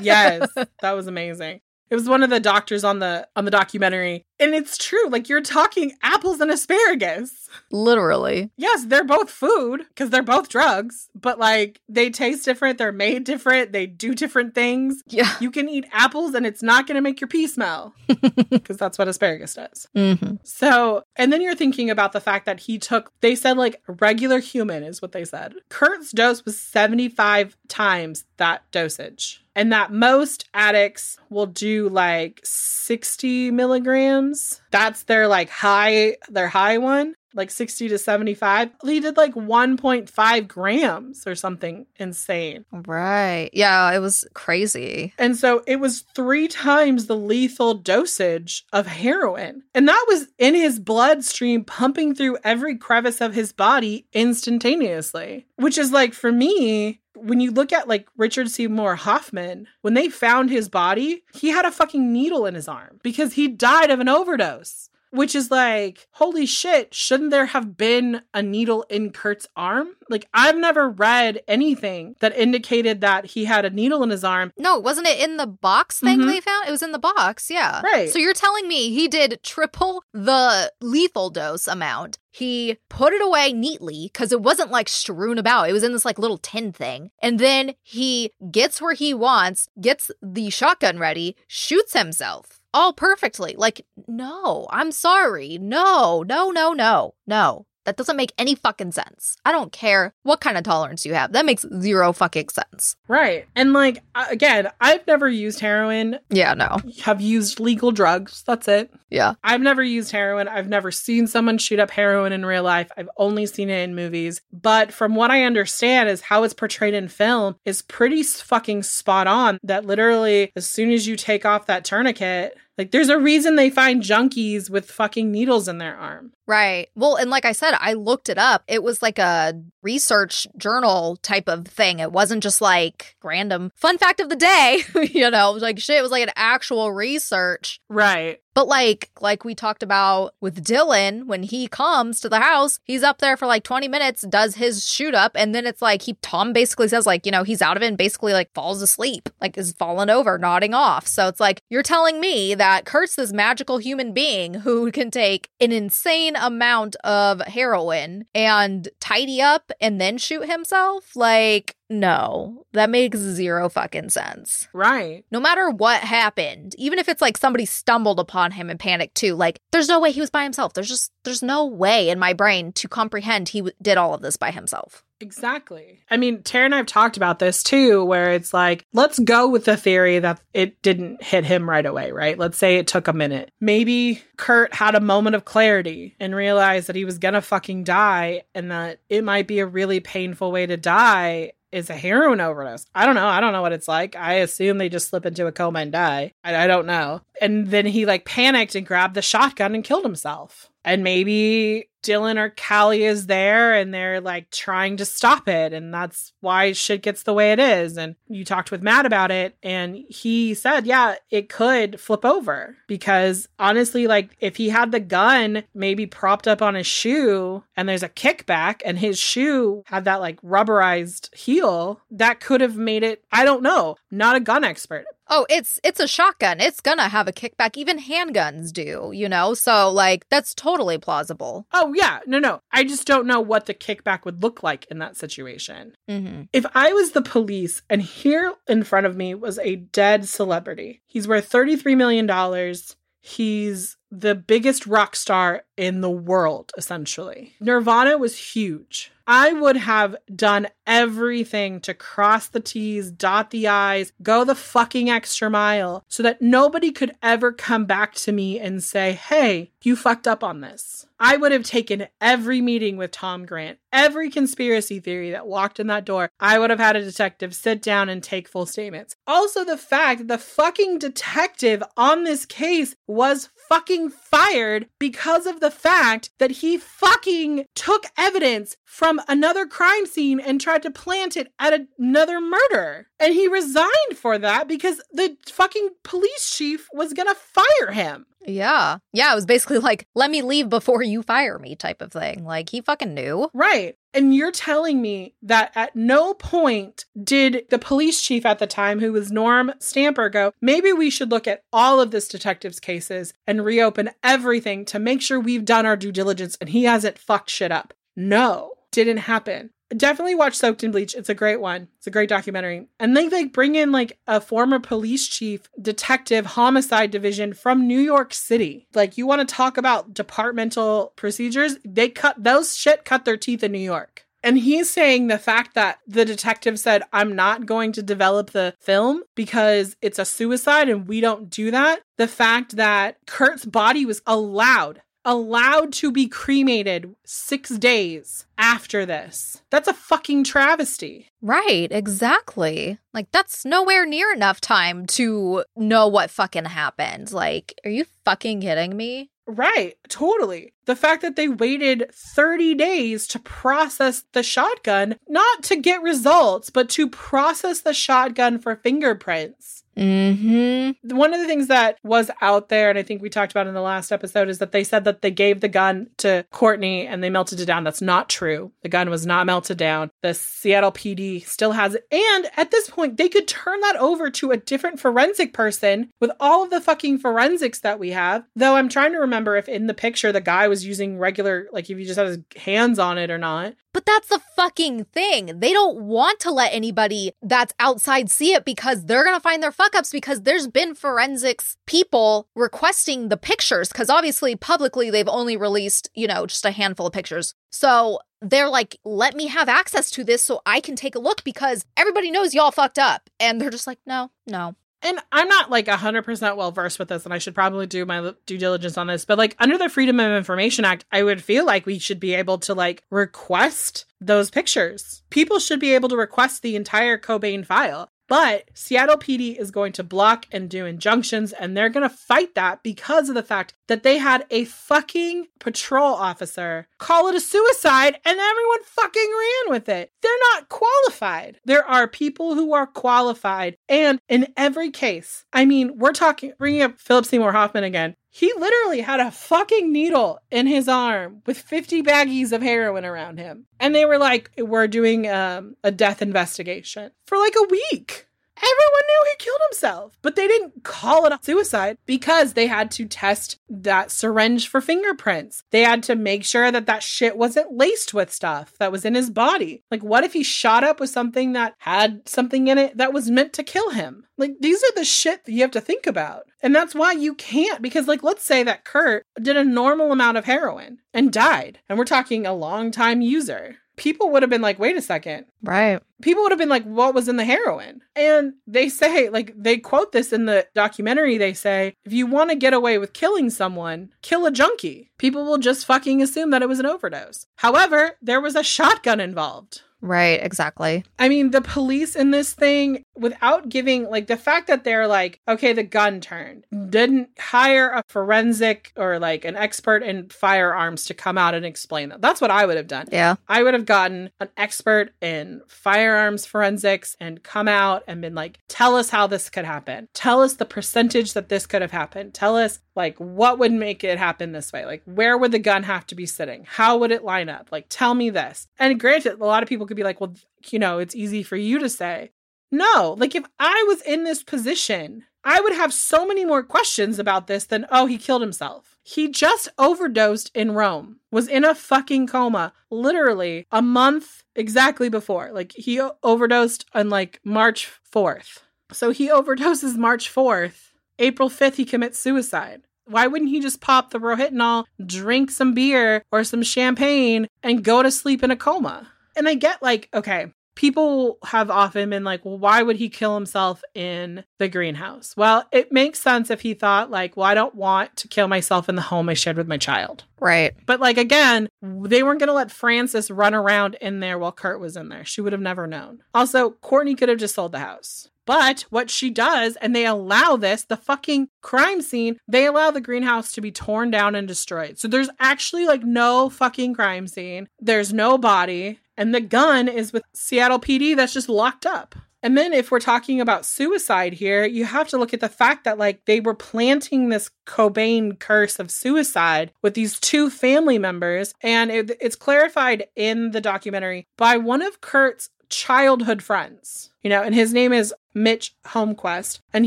yes, 0.00 0.48
that 0.80 0.92
was 0.92 1.06
amazing. 1.06 1.60
It 1.90 1.96
was 1.96 2.08
one 2.08 2.22
of 2.22 2.30
the 2.30 2.40
doctors 2.40 2.84
on 2.84 3.00
the 3.00 3.28
on 3.34 3.44
the 3.44 3.50
documentary. 3.50 4.24
And 4.40 4.54
it's 4.54 4.78
true. 4.78 5.08
Like 5.08 5.28
you're 5.28 5.42
talking 5.42 5.92
apples 6.02 6.40
and 6.40 6.50
asparagus. 6.50 7.48
Literally. 7.70 8.50
Yes, 8.56 8.86
they're 8.86 9.04
both 9.04 9.30
food 9.30 9.82
because 9.88 10.10
they're 10.10 10.22
both 10.22 10.48
drugs, 10.48 11.10
but 11.14 11.38
like 11.38 11.80
they 11.88 12.10
taste 12.10 12.44
different, 12.44 12.78
they're 12.78 12.92
made 12.92 13.24
different, 13.24 13.72
they 13.72 13.86
do 13.86 14.14
different 14.14 14.54
things. 14.54 15.02
Yeah. 15.06 15.30
You 15.40 15.50
can 15.50 15.68
eat 15.68 15.86
apples 15.92 16.34
and 16.34 16.46
it's 16.46 16.62
not 16.62 16.86
going 16.86 16.94
to 16.94 17.00
make 17.02 17.20
your 17.20 17.28
pee 17.28 17.46
smell 17.46 17.94
because 18.50 18.76
that's 18.76 18.98
what 18.98 19.08
asparagus 19.08 19.54
does. 19.54 19.86
Mm-hmm. 19.94 20.36
So, 20.42 21.02
and 21.16 21.32
then 21.32 21.42
you're 21.42 21.54
thinking 21.54 21.90
about 21.90 22.12
the 22.12 22.20
fact 22.20 22.46
that 22.46 22.60
he 22.60 22.78
took, 22.78 23.12
they 23.20 23.34
said 23.34 23.56
like 23.58 23.82
regular 23.86 24.38
human 24.38 24.82
is 24.82 25.02
what 25.02 25.12
they 25.12 25.24
said. 25.24 25.54
Kurt's 25.68 26.12
dose 26.12 26.44
was 26.44 26.58
75 26.58 27.56
times 27.68 28.24
that 28.38 28.62
dosage. 28.70 29.44
And 29.56 29.72
that 29.72 29.92
most 29.92 30.48
addicts 30.54 31.18
will 31.28 31.46
do 31.46 31.88
like 31.88 32.40
60 32.44 33.50
milligrams. 33.50 34.29
That's 34.70 35.04
their 35.04 35.28
like 35.28 35.50
high, 35.50 36.16
their 36.28 36.48
high 36.48 36.78
one, 36.78 37.14
like 37.34 37.50
60 37.50 37.88
to 37.88 37.98
75. 37.98 38.70
He 38.84 39.00
did 39.00 39.16
like 39.16 39.34
1.5 39.34 40.48
grams 40.48 41.26
or 41.26 41.34
something 41.34 41.86
insane. 41.96 42.64
Right. 42.72 43.50
Yeah, 43.52 43.92
it 43.92 44.00
was 44.00 44.26
crazy. 44.34 45.14
And 45.18 45.36
so 45.36 45.62
it 45.66 45.76
was 45.76 46.04
three 46.14 46.48
times 46.48 47.06
the 47.06 47.16
lethal 47.16 47.74
dosage 47.74 48.64
of 48.72 48.86
heroin. 48.86 49.62
And 49.74 49.88
that 49.88 50.04
was 50.08 50.28
in 50.38 50.54
his 50.54 50.78
bloodstream, 50.78 51.64
pumping 51.64 52.14
through 52.14 52.38
every 52.44 52.76
crevice 52.76 53.20
of 53.20 53.34
his 53.34 53.52
body 53.52 54.06
instantaneously. 54.12 55.46
Which 55.56 55.78
is 55.78 55.92
like, 55.92 56.14
for 56.14 56.32
me, 56.32 57.00
when 57.14 57.40
you 57.40 57.50
look 57.50 57.72
at 57.72 57.88
like 57.88 58.08
Richard 58.16 58.50
Seymour 58.50 58.96
Hoffman, 58.96 59.66
when 59.82 59.94
they 59.94 60.08
found 60.08 60.50
his 60.50 60.68
body, 60.68 61.22
he 61.34 61.48
had 61.50 61.64
a 61.64 61.70
fucking 61.70 62.12
needle 62.12 62.46
in 62.46 62.54
his 62.54 62.68
arm 62.68 62.98
because 63.02 63.34
he 63.34 63.48
died 63.48 63.90
of 63.90 64.00
an 64.00 64.08
overdose. 64.08 64.89
Which 65.10 65.34
is 65.34 65.50
like, 65.50 66.06
holy 66.12 66.46
shit, 66.46 66.94
shouldn't 66.94 67.30
there 67.30 67.46
have 67.46 67.76
been 67.76 68.22
a 68.32 68.42
needle 68.42 68.84
in 68.88 69.10
Kurt's 69.10 69.48
arm? 69.56 69.88
Like, 70.08 70.26
I've 70.32 70.56
never 70.56 70.88
read 70.88 71.40
anything 71.48 72.14
that 72.20 72.36
indicated 72.36 73.00
that 73.00 73.26
he 73.26 73.44
had 73.44 73.64
a 73.64 73.70
needle 73.70 74.02
in 74.04 74.10
his 74.10 74.22
arm. 74.24 74.52
No, 74.56 74.78
wasn't 74.78 75.08
it 75.08 75.20
in 75.20 75.36
the 75.36 75.46
box 75.46 75.98
thing 76.00 76.20
Mhm. 76.20 76.26
they 76.30 76.40
found? 76.40 76.68
It 76.68 76.70
was 76.70 76.82
in 76.82 76.92
the 76.92 76.98
box, 76.98 77.50
yeah. 77.50 77.80
Right. 77.82 78.08
So 78.10 78.18
you're 78.20 78.34
telling 78.34 78.68
me 78.68 78.90
he 78.90 79.08
did 79.08 79.40
triple 79.42 80.02
the 80.12 80.72
lethal 80.80 81.30
dose 81.30 81.66
amount. 81.66 82.18
He 82.32 82.78
put 82.88 83.12
it 83.12 83.20
away 83.22 83.52
neatly 83.52 84.08
because 84.12 84.30
it 84.30 84.40
wasn't 84.40 84.70
like 84.70 84.88
strewn 84.88 85.38
about. 85.38 85.68
It 85.68 85.72
was 85.72 85.82
in 85.82 85.92
this 85.92 86.04
like 86.04 86.18
little 86.18 86.38
tin 86.38 86.72
thing. 86.72 87.10
And 87.20 87.40
then 87.40 87.74
he 87.82 88.30
gets 88.52 88.80
where 88.80 88.94
he 88.94 89.12
wants, 89.12 89.68
gets 89.80 90.12
the 90.22 90.50
shotgun 90.50 90.98
ready, 90.98 91.36
shoots 91.48 91.92
himself. 91.94 92.59
All 92.72 92.92
perfectly. 92.92 93.54
Like, 93.56 93.84
no, 94.06 94.66
I'm 94.70 94.92
sorry. 94.92 95.58
No, 95.58 96.22
no, 96.22 96.50
no, 96.50 96.72
no, 96.72 97.14
no. 97.26 97.66
That 97.84 97.96
doesn't 97.96 98.16
make 98.16 98.32
any 98.38 98.54
fucking 98.54 98.92
sense. 98.92 99.36
I 99.44 99.52
don't 99.52 99.72
care 99.72 100.12
what 100.22 100.40
kind 100.40 100.58
of 100.58 100.64
tolerance 100.64 101.06
you 101.06 101.14
have. 101.14 101.32
That 101.32 101.46
makes 101.46 101.64
zero 101.80 102.12
fucking 102.12 102.48
sense. 102.50 102.96
Right. 103.08 103.46
And 103.56 103.72
like 103.72 104.02
uh, 104.14 104.26
again, 104.30 104.68
I've 104.80 105.06
never 105.06 105.28
used 105.28 105.60
heroin. 105.60 106.18
Yeah, 106.28 106.54
no. 106.54 106.78
Have 107.02 107.20
used 107.20 107.58
legal 107.60 107.90
drugs. 107.90 108.42
That's 108.46 108.68
it. 108.68 108.92
Yeah. 109.08 109.34
I've 109.42 109.60
never 109.60 109.82
used 109.82 110.12
heroin. 110.12 110.48
I've 110.48 110.68
never 110.68 110.90
seen 110.90 111.26
someone 111.26 111.58
shoot 111.58 111.78
up 111.78 111.90
heroin 111.90 112.32
in 112.32 112.44
real 112.44 112.62
life. 112.62 112.90
I've 112.96 113.10
only 113.16 113.46
seen 113.46 113.70
it 113.70 113.82
in 113.82 113.94
movies. 113.94 114.40
But 114.52 114.92
from 114.92 115.14
what 115.14 115.30
I 115.30 115.44
understand 115.44 116.08
is 116.08 116.20
how 116.20 116.44
it's 116.44 116.54
portrayed 116.54 116.94
in 116.94 117.08
film 117.08 117.56
is 117.64 117.82
pretty 117.82 118.22
fucking 118.22 118.82
spot 118.82 119.26
on 119.26 119.58
that 119.62 119.84
literally 119.84 120.52
as 120.54 120.66
soon 120.66 120.90
as 120.92 121.06
you 121.06 121.16
take 121.16 121.44
off 121.44 121.66
that 121.66 121.84
tourniquet, 121.84 122.56
like 122.78 122.92
there's 122.92 123.08
a 123.08 123.18
reason 123.18 123.56
they 123.56 123.70
find 123.70 124.02
junkies 124.02 124.70
with 124.70 124.90
fucking 124.90 125.30
needles 125.30 125.68
in 125.68 125.78
their 125.78 125.96
arm. 125.96 126.32
Right. 126.50 126.88
Well, 126.96 127.14
and 127.14 127.30
like 127.30 127.44
I 127.44 127.52
said, 127.52 127.76
I 127.78 127.92
looked 127.92 128.28
it 128.28 128.36
up. 128.36 128.64
It 128.66 128.82
was 128.82 129.02
like 129.02 129.20
a 129.20 129.54
research 129.82 130.48
journal 130.56 131.14
type 131.22 131.48
of 131.48 131.68
thing. 131.68 132.00
It 132.00 132.10
wasn't 132.10 132.42
just 132.42 132.60
like 132.60 133.14
random 133.22 133.70
fun 133.76 133.98
fact 133.98 134.18
of 134.18 134.28
the 134.28 134.34
day, 134.34 134.82
you 135.12 135.30
know, 135.30 135.52
like 135.52 135.78
shit. 135.78 135.98
It 135.98 136.02
was 136.02 136.10
like 136.10 136.24
an 136.24 136.32
actual 136.34 136.92
research. 136.92 137.80
Right. 137.88 138.40
But 138.52 138.66
like 138.66 139.10
like 139.20 139.44
we 139.44 139.54
talked 139.54 139.82
about 139.82 140.34
with 140.40 140.64
Dylan, 140.64 141.26
when 141.26 141.44
he 141.44 141.68
comes 141.68 142.20
to 142.20 142.28
the 142.28 142.40
house, 142.40 142.80
he's 142.82 143.04
up 143.04 143.18
there 143.18 143.36
for 143.36 143.46
like 143.46 143.62
20 143.62 143.86
minutes, 143.86 144.22
does 144.28 144.56
his 144.56 144.86
shoot 144.86 145.14
up, 145.14 145.32
and 145.36 145.54
then 145.54 145.66
it's 145.66 145.80
like 145.80 146.02
he 146.02 146.14
Tom 146.14 146.52
basically 146.52 146.88
says, 146.88 147.06
like, 147.06 147.24
you 147.26 147.32
know, 147.32 147.44
he's 147.44 147.62
out 147.62 147.76
of 147.76 147.82
it 147.82 147.86
and 147.86 147.96
basically 147.96 148.32
like 148.32 148.52
falls 148.52 148.82
asleep, 148.82 149.28
like 149.40 149.56
is 149.56 149.72
falling 149.72 150.10
over, 150.10 150.36
nodding 150.36 150.74
off. 150.74 151.06
So 151.06 151.28
it's 151.28 151.40
like, 151.40 151.62
you're 151.70 151.84
telling 151.84 152.20
me 152.20 152.54
that 152.56 152.86
Kurt's 152.86 153.14
this 153.14 153.32
magical 153.32 153.78
human 153.78 154.12
being 154.12 154.54
who 154.54 154.90
can 154.90 155.12
take 155.12 155.48
an 155.60 155.70
insane 155.70 156.34
amount 156.40 156.96
of 156.96 157.40
heroin 157.42 158.26
and 158.34 158.88
tidy 159.00 159.40
up 159.40 159.70
and 159.80 160.00
then 160.00 160.18
shoot 160.18 160.48
himself? 160.48 161.14
Like, 161.14 161.76
no, 161.90 162.64
that 162.72 162.88
makes 162.88 163.18
zero 163.18 163.68
fucking 163.68 164.08
sense 164.10 164.68
Right. 164.72 165.24
no 165.30 165.40
matter 165.40 165.68
what 165.70 166.00
happened, 166.02 166.74
even 166.78 166.98
if 166.98 167.08
it's 167.08 167.20
like 167.20 167.36
somebody 167.36 167.66
stumbled 167.66 168.20
upon 168.20 168.52
him 168.52 168.70
and 168.70 168.78
panicked 168.78 169.16
too, 169.16 169.34
like 169.34 169.58
there's 169.72 169.88
no 169.88 169.98
way 170.00 170.12
he 170.12 170.20
was 170.20 170.30
by 170.30 170.44
himself. 170.44 170.72
There's 170.72 170.88
just 170.88 171.10
there's 171.24 171.42
no 171.42 171.66
way 171.66 172.08
in 172.08 172.18
my 172.18 172.32
brain 172.32 172.72
to 172.74 172.88
comprehend 172.88 173.48
he 173.50 173.58
w- 173.60 173.74
did 173.82 173.98
all 173.98 174.14
of 174.14 174.22
this 174.22 174.36
by 174.36 174.50
himself. 174.52 175.04
Exactly. 175.22 176.00
I 176.10 176.16
mean, 176.16 176.42
Tara 176.42 176.64
and 176.64 176.74
I 176.74 176.78
have 176.78 176.86
talked 176.86 177.18
about 177.18 177.38
this 177.40 177.62
too, 177.62 178.02
where 178.06 178.32
it's 178.32 178.54
like, 178.54 178.86
let's 178.94 179.18
go 179.18 179.48
with 179.48 179.66
the 179.66 179.76
theory 179.76 180.18
that 180.18 180.40
it 180.54 180.80
didn't 180.80 181.22
hit 181.22 181.44
him 181.44 181.68
right 181.68 181.84
away, 181.84 182.10
right? 182.10 182.38
Let's 182.38 182.56
say 182.56 182.76
it 182.76 182.86
took 182.86 183.06
a 183.06 183.12
minute. 183.12 183.50
Maybe 183.60 184.22
Kurt 184.38 184.72
had 184.72 184.94
a 184.94 185.00
moment 185.00 185.36
of 185.36 185.44
clarity 185.44 186.16
and 186.18 186.34
realized 186.34 186.86
that 186.86 186.96
he 186.96 187.04
was 187.04 187.18
gonna 187.18 187.42
fucking 187.42 187.84
die 187.84 188.42
and 188.54 188.70
that 188.70 189.00
it 189.10 189.22
might 189.22 189.46
be 189.46 189.58
a 189.58 189.66
really 189.66 190.00
painful 190.00 190.52
way 190.52 190.64
to 190.66 190.76
die 190.78 191.52
is 191.72 191.90
a 191.90 191.94
heroin 191.94 192.40
overdose. 192.40 192.86
I 192.94 193.06
don't 193.06 193.14
know. 193.14 193.26
I 193.26 193.40
don't 193.40 193.52
know 193.52 193.62
what 193.62 193.72
it's 193.72 193.88
like. 193.88 194.16
I 194.16 194.34
assume 194.34 194.78
they 194.78 194.88
just 194.88 195.08
slip 195.08 195.26
into 195.26 195.46
a 195.46 195.52
coma 195.52 195.80
and 195.80 195.92
die. 195.92 196.32
I, 196.42 196.64
I 196.64 196.66
don't 196.66 196.86
know. 196.86 197.22
And 197.40 197.68
then 197.68 197.86
he 197.86 198.06
like 198.06 198.24
panicked 198.24 198.74
and 198.74 198.86
grabbed 198.86 199.14
the 199.14 199.22
shotgun 199.22 199.74
and 199.74 199.84
killed 199.84 200.04
himself. 200.04 200.69
And 200.84 201.04
maybe 201.04 201.90
Dylan 202.02 202.38
or 202.38 202.50
Cali 202.50 203.04
is 203.04 203.26
there 203.26 203.74
and 203.74 203.92
they're 203.92 204.20
like 204.20 204.50
trying 204.50 204.96
to 204.98 205.04
stop 205.04 205.48
it. 205.48 205.72
And 205.72 205.92
that's 205.92 206.32
why 206.40 206.72
shit 206.72 207.02
gets 207.02 207.22
the 207.22 207.34
way 207.34 207.52
it 207.52 207.58
is. 207.58 207.96
And 207.96 208.16
you 208.28 208.44
talked 208.44 208.70
with 208.70 208.82
Matt 208.82 209.06
about 209.06 209.30
it. 209.30 209.56
And 209.62 209.96
he 210.08 210.54
said, 210.54 210.86
yeah, 210.86 211.16
it 211.30 211.48
could 211.48 212.00
flip 212.00 212.24
over 212.24 212.76
because 212.86 213.48
honestly, 213.58 214.06
like 214.06 214.30
if 214.40 214.56
he 214.56 214.70
had 214.70 214.92
the 214.92 215.00
gun 215.00 215.64
maybe 215.74 216.06
propped 216.06 216.48
up 216.48 216.62
on 216.62 216.74
his 216.74 216.86
shoe 216.86 217.62
and 217.76 217.88
there's 217.88 218.02
a 218.02 218.08
kickback 218.08 218.80
and 218.84 218.98
his 218.98 219.18
shoe 219.18 219.82
had 219.86 220.04
that 220.04 220.20
like 220.20 220.40
rubberized 220.40 221.34
heel, 221.34 222.00
that 222.10 222.40
could 222.40 222.60
have 222.60 222.76
made 222.76 223.02
it, 223.02 223.24
I 223.30 223.44
don't 223.44 223.62
know, 223.62 223.96
not 224.10 224.36
a 224.36 224.40
gun 224.40 224.64
expert. 224.64 225.04
Oh, 225.30 225.46
it's 225.48 225.78
it's 225.84 226.00
a 226.00 226.08
shotgun. 226.08 226.60
It's 226.60 226.80
gonna 226.80 227.08
have 227.08 227.28
a 227.28 227.32
kickback. 227.32 227.76
Even 227.76 227.98
handguns 227.98 228.72
do, 228.72 229.12
you 229.14 229.28
know. 229.28 229.54
So 229.54 229.90
like 229.90 230.28
that's 230.28 230.54
totally 230.54 230.98
plausible. 230.98 231.66
Oh, 231.72 231.94
yeah. 231.94 232.18
No, 232.26 232.38
no. 232.38 232.60
I 232.72 232.84
just 232.84 233.06
don't 233.06 233.26
know 233.26 233.40
what 233.40 233.66
the 233.66 233.74
kickback 233.74 234.24
would 234.24 234.42
look 234.42 234.62
like 234.62 234.86
in 234.86 234.98
that 234.98 235.16
situation. 235.16 235.94
Mm-hmm. 236.08 236.42
If 236.52 236.66
I 236.74 236.92
was 236.92 237.12
the 237.12 237.22
police 237.22 237.82
and 237.88 238.02
here 238.02 238.52
in 238.68 238.82
front 238.82 239.06
of 239.06 239.16
me 239.16 239.34
was 239.34 239.58
a 239.60 239.76
dead 239.76 240.28
celebrity, 240.28 241.02
he's 241.06 241.28
worth 241.28 241.50
$33 241.50 241.96
million. 241.96 242.74
He's 243.22 243.96
the 244.10 244.34
biggest 244.34 244.86
rock 244.86 245.14
star 245.14 245.62
in 245.76 246.00
the 246.00 246.10
world, 246.10 246.72
essentially. 246.76 247.54
Nirvana 247.60 248.18
was 248.18 248.36
huge. 248.36 249.12
I 249.32 249.52
would 249.52 249.76
have 249.76 250.16
done 250.34 250.66
everything 250.88 251.78
to 251.82 251.94
cross 251.94 252.48
the 252.48 252.58
T's, 252.58 253.12
dot 253.12 253.52
the 253.52 253.68
I's, 253.68 254.12
go 254.24 254.42
the 254.42 254.56
fucking 254.56 255.08
extra 255.08 255.48
mile 255.48 256.02
so 256.08 256.24
that 256.24 256.42
nobody 256.42 256.90
could 256.90 257.14
ever 257.22 257.52
come 257.52 257.84
back 257.84 258.14
to 258.14 258.32
me 258.32 258.58
and 258.58 258.82
say, 258.82 259.12
hey, 259.12 259.70
you 259.82 259.96
fucked 259.96 260.28
up 260.28 260.44
on 260.44 260.60
this. 260.60 261.06
I 261.18 261.36
would 261.36 261.52
have 261.52 261.64
taken 261.64 262.08
every 262.20 262.60
meeting 262.60 262.96
with 262.96 263.10
Tom 263.10 263.44
Grant, 263.44 263.78
every 263.92 264.30
conspiracy 264.30 265.00
theory 265.00 265.30
that 265.30 265.46
walked 265.46 265.78
in 265.78 265.86
that 265.88 266.04
door. 266.04 266.30
I 266.40 266.58
would 266.58 266.70
have 266.70 266.78
had 266.78 266.96
a 266.96 267.04
detective 267.04 267.54
sit 267.54 267.82
down 267.82 268.08
and 268.08 268.22
take 268.22 268.48
full 268.48 268.66
statements. 268.66 269.16
Also, 269.26 269.64
the 269.64 269.76
fact 269.76 270.20
that 270.20 270.28
the 270.28 270.38
fucking 270.38 270.98
detective 270.98 271.82
on 271.96 272.24
this 272.24 272.46
case 272.46 272.94
was 273.06 273.50
fucking 273.68 274.10
fired 274.10 274.88
because 274.98 275.46
of 275.46 275.60
the 275.60 275.70
fact 275.70 276.30
that 276.38 276.50
he 276.50 276.76
fucking 276.76 277.66
took 277.74 278.04
evidence 278.16 278.76
from 278.84 279.20
another 279.28 279.66
crime 279.66 280.06
scene 280.06 280.40
and 280.40 280.60
tried 280.60 280.82
to 280.82 280.90
plant 280.90 281.36
it 281.36 281.52
at 281.58 281.86
another 281.98 282.40
murder. 282.40 283.08
And 283.18 283.34
he 283.34 283.46
resigned 283.46 284.16
for 284.16 284.38
that 284.38 284.66
because 284.66 285.00
the 285.12 285.36
fucking 285.50 285.90
police 286.02 286.50
chief 286.50 286.88
was 286.92 287.12
gonna 287.12 287.34
fire 287.34 287.92
him. 287.92 288.26
Yeah, 288.46 288.98
yeah. 289.12 289.32
It 289.32 289.34
was 289.34 289.46
basically 289.46 289.78
like, 289.90 290.06
"Let 290.14 290.30
me 290.30 290.42
leave 290.42 290.68
before 290.68 291.02
you 291.02 291.22
fire 291.22 291.58
me," 291.58 291.76
type 291.76 292.00
of 292.02 292.12
thing. 292.12 292.44
Like 292.44 292.70
he 292.70 292.80
fucking 292.80 293.14
knew. 293.14 293.50
Right. 293.52 293.96
And 294.12 294.34
you're 294.34 294.50
telling 294.50 295.00
me 295.00 295.34
that 295.42 295.70
at 295.76 295.94
no 295.94 296.34
point 296.34 297.04
did 297.22 297.66
the 297.70 297.78
police 297.78 298.20
chief 298.20 298.44
at 298.44 298.58
the 298.58 298.66
time, 298.66 298.98
who 298.98 299.12
was 299.12 299.30
Norm 299.30 299.72
Stamper, 299.78 300.28
go, 300.28 300.52
maybe 300.60 300.92
we 300.92 301.10
should 301.10 301.30
look 301.30 301.46
at 301.46 301.62
all 301.72 302.00
of 302.00 302.10
this 302.10 302.26
detective's 302.26 302.80
cases 302.80 303.32
and 303.46 303.64
reopen 303.64 304.10
everything 304.24 304.84
to 304.86 304.98
make 304.98 305.22
sure 305.22 305.38
we've 305.38 305.64
done 305.64 305.86
our 305.86 305.96
due 305.96 306.10
diligence 306.10 306.56
and 306.60 306.70
he 306.70 306.84
hasn't 306.84 307.18
fucked 307.18 307.50
shit 307.50 307.70
up. 307.70 307.94
No, 308.16 308.72
didn't 308.90 309.18
happen. 309.18 309.70
Definitely 309.96 310.36
watch 310.36 310.54
Soaked 310.54 310.84
in 310.84 310.92
Bleach. 310.92 311.14
It's 311.14 311.28
a 311.28 311.34
great 311.34 311.60
one. 311.60 311.88
It's 311.98 312.06
a 312.06 312.10
great 312.10 312.28
documentary. 312.28 312.86
And 312.98 313.16
they 313.16 313.28
like 313.28 313.52
bring 313.52 313.74
in 313.74 313.90
like 313.90 314.18
a 314.26 314.40
former 314.40 314.78
police 314.78 315.26
chief, 315.26 315.62
detective, 315.80 316.46
homicide 316.46 317.10
division 317.10 317.54
from 317.54 317.86
New 317.86 317.98
York 317.98 318.32
City. 318.32 318.86
Like 318.94 319.18
you 319.18 319.26
want 319.26 319.46
to 319.46 319.54
talk 319.54 319.76
about 319.76 320.14
departmental 320.14 321.12
procedures? 321.16 321.76
They 321.84 322.08
cut 322.08 322.42
those 322.42 322.76
shit 322.76 323.04
cut 323.04 323.24
their 323.24 323.36
teeth 323.36 323.64
in 323.64 323.72
New 323.72 323.78
York. 323.78 324.26
And 324.42 324.58
he's 324.58 324.88
saying 324.88 325.26
the 325.26 325.38
fact 325.38 325.74
that 325.74 325.98
the 326.06 326.24
detective 326.24 326.78
said, 326.78 327.02
I'm 327.12 327.34
not 327.36 327.66
going 327.66 327.92
to 327.92 328.02
develop 328.02 328.50
the 328.50 328.74
film 328.80 329.22
because 329.34 329.96
it's 330.00 330.18
a 330.18 330.24
suicide 330.24 330.88
and 330.88 331.06
we 331.06 331.20
don't 331.20 331.50
do 331.50 331.70
that. 331.70 332.00
The 332.16 332.28
fact 332.28 332.76
that 332.76 333.18
Kurt's 333.26 333.66
body 333.66 334.06
was 334.06 334.22
allowed 334.26 335.02
allowed 335.24 335.92
to 335.94 336.10
be 336.10 336.28
cremated 336.28 337.14
six 337.24 337.70
days 337.70 338.46
after 338.58 339.04
this. 339.06 339.62
That's 339.70 339.88
a 339.88 339.94
fucking 339.94 340.44
travesty. 340.44 341.30
Right, 341.42 341.88
exactly. 341.90 342.98
Like 343.12 343.30
that's 343.32 343.64
nowhere 343.64 344.06
near 344.06 344.32
enough 344.32 344.60
time 344.60 345.06
to 345.06 345.64
know 345.76 346.08
what 346.08 346.30
fucking 346.30 346.66
happened. 346.66 347.32
Like, 347.32 347.74
are 347.84 347.90
you 347.90 348.04
fucking 348.24 348.60
kidding 348.60 348.96
me? 348.96 349.30
Right, 349.46 349.96
totally. 350.08 350.74
The 350.84 350.94
fact 350.94 351.22
that 351.22 351.34
they 351.34 351.48
waited 351.48 352.10
30 352.14 352.74
days 352.76 353.26
to 353.28 353.40
process 353.40 354.22
the 354.32 354.44
shotgun, 354.44 355.16
not 355.28 355.64
to 355.64 355.76
get 355.76 356.02
results, 356.02 356.70
but 356.70 356.88
to 356.90 357.08
process 357.08 357.80
the 357.80 357.94
shotgun 357.94 358.60
for 358.60 358.76
fingerprints. 358.76 359.79
Mm-hmm. 359.96 361.16
One 361.16 361.34
of 361.34 361.40
the 361.40 361.46
things 361.46 361.66
that 361.66 361.98
was 362.02 362.30
out 362.40 362.68
there, 362.68 362.90
and 362.90 362.98
I 362.98 363.02
think 363.02 363.20
we 363.20 363.28
talked 363.28 363.52
about 363.52 363.66
in 363.66 363.74
the 363.74 363.80
last 363.80 364.12
episode, 364.12 364.48
is 364.48 364.58
that 364.58 364.72
they 364.72 364.84
said 364.84 365.04
that 365.04 365.22
they 365.22 365.30
gave 365.30 365.60
the 365.60 365.68
gun 365.68 366.08
to 366.18 366.44
Courtney 366.50 367.06
and 367.06 367.22
they 367.22 367.30
melted 367.30 367.60
it 367.60 367.66
down. 367.66 367.84
That's 367.84 368.02
not 368.02 368.28
true. 368.28 368.72
The 368.82 368.88
gun 368.88 369.10
was 369.10 369.26
not 369.26 369.46
melted 369.46 369.78
down. 369.78 370.10
The 370.22 370.34
Seattle 370.34 370.92
PD 370.92 371.44
still 371.44 371.72
has 371.72 371.94
it. 371.94 372.06
And 372.10 372.48
at 372.56 372.70
this 372.70 372.88
point, 372.88 373.16
they 373.16 373.28
could 373.28 373.48
turn 373.48 373.80
that 373.80 373.96
over 373.96 374.30
to 374.30 374.52
a 374.52 374.56
different 374.56 375.00
forensic 375.00 375.52
person 375.52 376.10
with 376.20 376.30
all 376.40 376.64
of 376.64 376.70
the 376.70 376.80
fucking 376.80 377.18
forensics 377.18 377.80
that 377.80 377.98
we 377.98 378.10
have. 378.10 378.44
Though 378.56 378.76
I'm 378.76 378.88
trying 378.88 379.12
to 379.12 379.18
remember 379.18 379.56
if 379.56 379.68
in 379.68 379.86
the 379.86 379.94
picture 379.94 380.32
the 380.32 380.40
guy 380.40 380.68
was 380.68 380.86
using 380.86 381.18
regular, 381.18 381.68
like 381.72 381.90
if 381.90 381.98
he 381.98 382.04
just 382.04 382.18
had 382.18 382.26
his 382.26 382.38
hands 382.56 382.98
on 382.98 383.18
it 383.18 383.30
or 383.30 383.38
not. 383.38 383.74
But 383.92 384.06
that's 384.06 384.28
the 384.28 384.40
fucking 384.54 385.04
thing. 385.06 385.58
They 385.58 385.72
don't 385.72 386.02
want 386.02 386.38
to 386.40 386.52
let 386.52 386.72
anybody 386.72 387.32
that's 387.42 387.74
outside 387.80 388.30
see 388.30 388.52
it 388.52 388.64
because 388.64 389.04
they're 389.04 389.24
going 389.24 389.34
to 389.36 389.40
find 389.40 389.62
their 389.62 389.72
fuck 389.80 389.94
ups 389.94 390.12
because 390.12 390.42
there's 390.42 390.66
been 390.66 390.94
forensics 390.94 391.78
people 391.86 392.48
requesting 392.54 393.30
the 393.30 393.36
pictures 393.38 393.88
because 393.88 394.10
obviously 394.10 394.54
publicly 394.54 395.10
they've 395.10 395.26
only 395.26 395.56
released, 395.56 396.10
you 396.14 396.26
know, 396.26 396.44
just 396.44 396.66
a 396.66 396.70
handful 396.70 397.06
of 397.06 397.14
pictures. 397.14 397.54
So 397.70 398.18
they're 398.42 398.68
like, 398.68 398.98
let 399.06 399.34
me 399.34 399.46
have 399.46 399.70
access 399.70 400.10
to 400.10 400.24
this 400.24 400.42
so 400.42 400.60
I 400.66 400.80
can 400.80 400.96
take 400.96 401.14
a 401.14 401.18
look 401.18 401.42
because 401.44 401.86
everybody 401.96 402.30
knows 402.30 402.54
y'all 402.54 402.72
fucked 402.72 402.98
up. 402.98 403.30
And 403.38 403.58
they're 403.58 403.70
just 403.70 403.86
like, 403.86 404.00
no, 404.04 404.30
no, 404.46 404.74
and 405.02 405.18
I'm 405.32 405.48
not 405.48 405.70
like 405.70 405.86
100% 405.86 406.56
well 406.56 406.72
versed 406.72 406.98
with 406.98 407.08
this, 407.08 407.24
and 407.24 407.32
I 407.32 407.38
should 407.38 407.54
probably 407.54 407.86
do 407.86 408.04
my 408.04 408.34
due 408.44 408.58
diligence 408.58 408.98
on 408.98 409.06
this, 409.06 409.24
but 409.24 409.38
like 409.38 409.56
under 409.58 409.78
the 409.78 409.88
Freedom 409.88 410.20
of 410.20 410.32
Information 410.32 410.84
Act, 410.84 411.06
I 411.10 411.22
would 411.22 411.42
feel 411.42 411.64
like 411.64 411.86
we 411.86 411.98
should 411.98 412.20
be 412.20 412.34
able 412.34 412.58
to 412.58 412.74
like 412.74 413.04
request 413.10 414.04
those 414.20 414.50
pictures. 414.50 415.22
People 415.30 415.58
should 415.58 415.80
be 415.80 415.94
able 415.94 416.10
to 416.10 416.16
request 416.16 416.60
the 416.60 416.76
entire 416.76 417.16
Cobain 417.16 417.64
file. 417.64 418.10
But 418.30 418.70
Seattle 418.74 419.16
PD 419.16 419.58
is 419.58 419.72
going 419.72 419.90
to 419.94 420.04
block 420.04 420.46
and 420.52 420.70
do 420.70 420.86
injunctions, 420.86 421.52
and 421.52 421.76
they're 421.76 421.88
going 421.88 422.08
to 422.08 422.14
fight 422.14 422.54
that 422.54 422.84
because 422.84 423.28
of 423.28 423.34
the 423.34 423.42
fact 423.42 423.74
that 423.88 424.04
they 424.04 424.18
had 424.18 424.46
a 424.50 424.66
fucking 424.66 425.48
patrol 425.58 426.14
officer 426.14 426.86
call 426.98 427.26
it 427.26 427.34
a 427.34 427.40
suicide 427.40 428.20
and 428.24 428.38
everyone 428.38 428.84
fucking 428.84 429.30
ran 429.30 429.72
with 429.72 429.88
it. 429.88 430.12
They're 430.22 430.30
not 430.52 430.68
qualified. 430.68 431.58
There 431.64 431.84
are 431.84 432.06
people 432.06 432.54
who 432.54 432.72
are 432.72 432.86
qualified. 432.86 433.76
And 433.88 434.20
in 434.28 434.46
every 434.56 434.92
case, 434.92 435.44
I 435.52 435.64
mean, 435.64 435.98
we're 435.98 436.12
talking, 436.12 436.52
bringing 436.56 436.82
up 436.82 437.00
Philip 437.00 437.26
Seymour 437.26 437.50
Hoffman 437.50 437.82
again. 437.82 438.14
He 438.32 438.52
literally 438.56 439.00
had 439.00 439.18
a 439.18 439.32
fucking 439.32 439.92
needle 439.92 440.38
in 440.50 440.68
his 440.68 440.88
arm 440.88 441.42
with 441.46 441.58
50 441.58 442.02
baggies 442.02 442.52
of 442.52 442.62
heroin 442.62 443.04
around 443.04 443.38
him. 443.38 443.66
And 443.80 443.92
they 443.92 444.04
were 444.04 444.18
like, 444.18 444.52
we're 444.56 444.86
doing 444.86 445.28
um, 445.28 445.74
a 445.82 445.90
death 445.90 446.22
investigation 446.22 447.10
for 447.26 447.36
like 447.36 447.54
a 447.56 447.68
week. 447.68 448.28
Everyone 448.62 449.06
knew 449.06 449.30
he 449.30 449.44
killed 449.44 449.60
himself, 449.70 450.18
but 450.22 450.36
they 450.36 450.46
didn't 450.46 450.84
call 450.84 451.24
it 451.24 451.32
a 451.32 451.38
suicide 451.42 451.96
because 452.04 452.52
they 452.52 452.66
had 452.66 452.90
to 452.92 453.06
test 453.06 453.58
that 453.68 454.10
syringe 454.10 454.68
for 454.68 454.80
fingerprints. 454.80 455.64
They 455.70 455.80
had 455.80 456.02
to 456.04 456.14
make 456.14 456.44
sure 456.44 456.70
that 456.70 456.86
that 456.86 457.02
shit 457.02 457.36
wasn't 457.36 457.76
laced 457.76 458.12
with 458.12 458.32
stuff 458.32 458.74
that 458.78 458.92
was 458.92 459.04
in 459.04 459.14
his 459.14 459.30
body. 459.30 459.82
Like, 459.90 460.02
what 460.02 460.24
if 460.24 460.34
he 460.34 460.42
shot 460.42 460.84
up 460.84 461.00
with 461.00 461.10
something 461.10 461.54
that 461.54 461.74
had 461.78 462.28
something 462.28 462.68
in 462.68 462.76
it 462.76 462.96
that 462.98 463.14
was 463.14 463.30
meant 463.30 463.54
to 463.54 463.62
kill 463.62 463.90
him? 463.90 464.26
Like, 464.36 464.56
these 464.60 464.82
are 464.82 464.94
the 464.94 465.04
shit 465.04 465.44
that 465.44 465.52
you 465.52 465.62
have 465.62 465.70
to 465.72 465.80
think 465.80 466.06
about. 466.06 466.44
And 466.62 466.74
that's 466.74 466.94
why 466.94 467.12
you 467.12 467.34
can't, 467.34 467.80
because, 467.80 468.08
like, 468.08 468.22
let's 468.22 468.44
say 468.44 468.62
that 468.62 468.84
Kurt 468.84 469.24
did 469.40 469.56
a 469.56 469.64
normal 469.64 470.12
amount 470.12 470.36
of 470.36 470.44
heroin 470.44 470.98
and 471.14 471.32
died, 471.32 471.78
and 471.88 471.98
we're 471.98 472.04
talking 472.04 472.46
a 472.46 472.54
long 472.54 472.90
time 472.90 473.22
user 473.22 473.76
people 474.00 474.30
would 474.30 474.42
have 474.42 474.48
been 474.48 474.62
like, 474.62 474.78
wait 474.78 474.96
a 474.96 475.02
second. 475.02 475.44
Right. 475.62 476.00
People 476.22 476.42
would 476.42 476.52
have 476.52 476.58
been 476.58 476.70
like, 476.70 476.84
what 476.84 477.14
was 477.14 477.28
in 477.28 477.36
the 477.36 477.44
heroin? 477.44 478.00
And 478.16 478.54
they 478.66 478.88
say, 478.88 479.28
like, 479.28 479.52
they 479.54 479.76
quote 479.76 480.12
this 480.12 480.32
in 480.32 480.46
the 480.46 480.66
documentary. 480.74 481.36
They 481.36 481.52
say, 481.52 481.94
if 482.06 482.12
you 482.12 482.26
want 482.26 482.48
to 482.48 482.56
get 482.56 482.72
away 482.72 482.96
with 482.96 483.12
killing 483.12 483.50
someone, 483.50 484.08
kill 484.22 484.46
a 484.46 484.50
junkie. 484.50 485.10
People 485.18 485.44
will 485.44 485.58
just 485.58 485.84
fucking 485.84 486.22
assume 486.22 486.48
that 486.50 486.62
it 486.62 486.68
was 486.68 486.80
an 486.80 486.86
overdose. 486.86 487.46
However, 487.56 488.12
there 488.22 488.40
was 488.40 488.56
a 488.56 488.64
shotgun 488.64 489.20
involved. 489.20 489.82
Right, 490.00 490.42
exactly. 490.42 491.04
I 491.18 491.28
mean, 491.28 491.50
the 491.50 491.60
police 491.60 492.16
in 492.16 492.30
this 492.30 492.54
thing, 492.54 493.04
without 493.20 493.68
giving, 493.68 494.08
like, 494.08 494.26
the 494.26 494.36
fact 494.36 494.66
that 494.66 494.82
they're 494.82 495.06
like, 495.06 495.40
okay, 495.46 495.72
the 495.72 495.82
gun 495.82 496.20
turned, 496.20 496.64
didn't 496.88 497.28
hire 497.38 497.90
a 497.90 498.02
forensic 498.08 498.92
or 498.96 499.18
like 499.18 499.44
an 499.44 499.56
expert 499.56 500.02
in 500.02 500.28
firearms 500.28 501.04
to 501.04 501.14
come 501.14 501.38
out 501.38 501.54
and 501.54 501.64
explain 501.64 502.08
that. 502.08 502.20
That's 502.20 502.40
what 502.40 502.50
I 502.50 502.66
would 502.66 502.76
have 502.76 502.88
done. 502.88 503.06
Yeah. 503.12 503.36
I 503.48 503.62
would 503.62 503.74
have 503.74 503.86
gotten 503.86 504.30
an 504.40 504.48
expert 504.56 505.12
in 505.20 505.60
firearms 505.68 506.46
forensics 506.46 507.16
and 507.20 507.42
come 507.42 507.68
out 507.68 508.02
and 508.08 508.20
been 508.20 508.34
like, 508.34 508.58
tell 508.68 508.96
us 508.96 509.10
how 509.10 509.26
this 509.26 509.50
could 509.50 509.64
happen. 509.64 510.08
Tell 510.14 510.42
us 510.42 510.54
the 510.54 510.64
percentage 510.64 511.34
that 511.34 511.48
this 511.48 511.66
could 511.66 511.82
have 511.82 511.92
happened. 511.92 512.34
Tell 512.34 512.56
us, 512.56 512.80
like, 512.96 513.16
what 513.18 513.58
would 513.58 513.72
make 513.72 514.02
it 514.02 514.18
happen 514.18 514.52
this 514.52 514.72
way? 514.72 514.84
Like, 514.84 515.02
where 515.04 515.38
would 515.38 515.52
the 515.52 515.58
gun 515.58 515.84
have 515.84 516.06
to 516.08 516.14
be 516.14 516.26
sitting? 516.26 516.64
How 516.66 516.98
would 516.98 517.12
it 517.12 517.24
line 517.24 517.48
up? 517.48 517.68
Like, 517.70 517.86
tell 517.88 518.14
me 518.14 518.30
this. 518.30 518.66
And 518.78 518.98
granted, 518.98 519.40
a 519.40 519.44
lot 519.44 519.62
of 519.62 519.68
people 519.68 519.86
could 519.86 519.96
be 519.96 520.02
like, 520.02 520.20
well, 520.20 520.34
you 520.68 520.78
know, 520.78 520.98
it's 520.98 521.14
easy 521.14 521.42
for 521.42 521.56
you 521.56 521.78
to 521.78 521.88
say. 521.88 522.30
No, 522.70 523.16
like 523.18 523.34
if 523.34 523.44
I 523.58 523.84
was 523.88 524.00
in 524.02 524.24
this 524.24 524.42
position, 524.42 525.24
I 525.42 525.60
would 525.60 525.72
have 525.72 525.92
so 525.92 526.26
many 526.26 526.44
more 526.44 526.62
questions 526.62 527.18
about 527.18 527.46
this 527.46 527.64
than, 527.64 527.86
oh, 527.90 528.06
he 528.06 528.18
killed 528.18 528.42
himself. 528.42 528.98
He 529.02 529.28
just 529.28 529.68
overdosed 529.78 530.50
in 530.54 530.72
Rome, 530.72 531.20
was 531.32 531.48
in 531.48 531.64
a 531.64 531.74
fucking 531.74 532.26
coma 532.26 532.72
literally 532.90 533.66
a 533.72 533.80
month 533.80 534.44
exactly 534.54 535.08
before. 535.08 535.50
Like 535.52 535.72
he 535.72 536.00
overdosed 536.22 536.84
on 536.94 537.08
like 537.08 537.40
March 537.42 537.90
4th. 538.14 538.58
So 538.92 539.10
he 539.10 539.28
overdoses 539.28 539.96
March 539.96 540.32
4th. 540.32 540.90
April 541.18 541.48
5th, 541.48 541.74
he 541.74 541.84
commits 541.84 542.18
suicide. 542.18 542.82
Why 543.04 543.26
wouldn't 543.26 543.50
he 543.50 543.60
just 543.60 543.80
pop 543.80 544.10
the 544.10 544.20
Rohypnol, 544.20 544.84
drink 545.04 545.50
some 545.50 545.74
beer 545.74 546.22
or 546.30 546.44
some 546.44 546.62
champagne, 546.62 547.48
and 547.62 547.82
go 547.82 548.02
to 548.02 548.10
sleep 548.10 548.42
in 548.42 548.50
a 548.50 548.56
coma? 548.56 549.08
And 549.36 549.48
I 549.48 549.54
get 549.54 549.82
like, 549.82 550.08
okay, 550.14 550.52
people 550.80 551.36
have 551.44 551.68
often 551.68 552.08
been 552.08 552.24
like, 552.24 552.42
well, 552.42 552.56
why 552.56 552.82
would 552.82 552.96
he 552.96 553.10
kill 553.10 553.34
himself 553.34 553.82
in 553.94 554.42
the 554.58 554.66
greenhouse? 554.66 555.36
Well, 555.36 555.66
it 555.72 555.92
makes 555.92 556.18
sense 556.18 556.48
if 556.48 556.62
he 556.62 556.72
thought, 556.72 557.10
like, 557.10 557.36
well, 557.36 557.44
I 557.44 557.52
don't 557.52 557.74
want 557.74 558.16
to 558.16 558.28
kill 558.28 558.48
myself 558.48 558.88
in 558.88 558.94
the 558.94 559.02
home 559.02 559.28
I 559.28 559.34
shared 559.34 559.58
with 559.58 559.68
my 559.68 559.76
child. 559.76 560.24
Right. 560.40 560.74
But, 560.86 560.98
like, 560.98 561.18
again, 561.18 561.68
they 561.82 562.22
weren't 562.22 562.40
going 562.40 562.48
to 562.48 562.54
let 562.54 562.70
Frances 562.70 563.30
run 563.30 563.52
around 563.52 563.96
in 564.00 564.20
there 564.20 564.38
while 564.38 564.52
Kurt 564.52 564.80
was 564.80 564.96
in 564.96 565.10
there. 565.10 565.26
She 565.26 565.42
would 565.42 565.52
have 565.52 565.60
never 565.60 565.86
known. 565.86 566.22
Also, 566.32 566.70
Courtney 566.70 567.14
could 567.14 567.28
have 567.28 567.36
just 567.36 567.56
sold 567.56 567.72
the 567.72 567.80
house. 567.80 568.30
But 568.50 568.80
what 568.90 569.10
she 569.10 569.30
does, 569.30 569.76
and 569.76 569.94
they 569.94 570.04
allow 570.04 570.56
this, 570.56 570.82
the 570.82 570.96
fucking 570.96 571.50
crime 571.62 572.02
scene, 572.02 572.36
they 572.48 572.66
allow 572.66 572.90
the 572.90 573.00
greenhouse 573.00 573.52
to 573.52 573.60
be 573.60 573.70
torn 573.70 574.10
down 574.10 574.34
and 574.34 574.48
destroyed. 574.48 574.98
So 574.98 575.06
there's 575.06 575.30
actually 575.38 575.86
like 575.86 576.02
no 576.02 576.50
fucking 576.50 576.94
crime 576.94 577.28
scene. 577.28 577.68
There's 577.78 578.12
no 578.12 578.38
body. 578.38 578.98
And 579.16 579.32
the 579.32 579.40
gun 579.40 579.86
is 579.86 580.12
with 580.12 580.24
Seattle 580.34 580.80
PD 580.80 581.14
that's 581.14 581.32
just 581.32 581.48
locked 581.48 581.86
up. 581.86 582.16
And 582.42 582.58
then 582.58 582.72
if 582.72 582.90
we're 582.90 582.98
talking 582.98 583.40
about 583.40 583.66
suicide 583.66 584.32
here, 584.32 584.64
you 584.64 584.84
have 584.84 585.06
to 585.10 585.18
look 585.18 585.32
at 585.32 585.38
the 585.38 585.48
fact 585.48 585.84
that 585.84 585.98
like 585.98 586.24
they 586.24 586.40
were 586.40 586.54
planting 586.54 587.28
this 587.28 587.52
Cobain 587.68 588.36
curse 588.36 588.80
of 588.80 588.90
suicide 588.90 589.70
with 589.80 589.94
these 589.94 590.18
two 590.18 590.50
family 590.50 590.98
members. 590.98 591.54
And 591.60 591.92
it, 591.92 592.18
it's 592.20 592.34
clarified 592.34 593.04
in 593.14 593.52
the 593.52 593.60
documentary 593.60 594.26
by 594.36 594.56
one 594.56 594.82
of 594.82 595.00
Kurt's 595.00 595.50
childhood 595.70 596.42
friends, 596.42 597.10
you 597.22 597.30
know, 597.30 597.42
and 597.42 597.54
his 597.54 597.72
name 597.72 597.92
is 597.92 598.14
Mitch 598.34 598.74
Holmquist. 598.86 599.60
And 599.72 599.86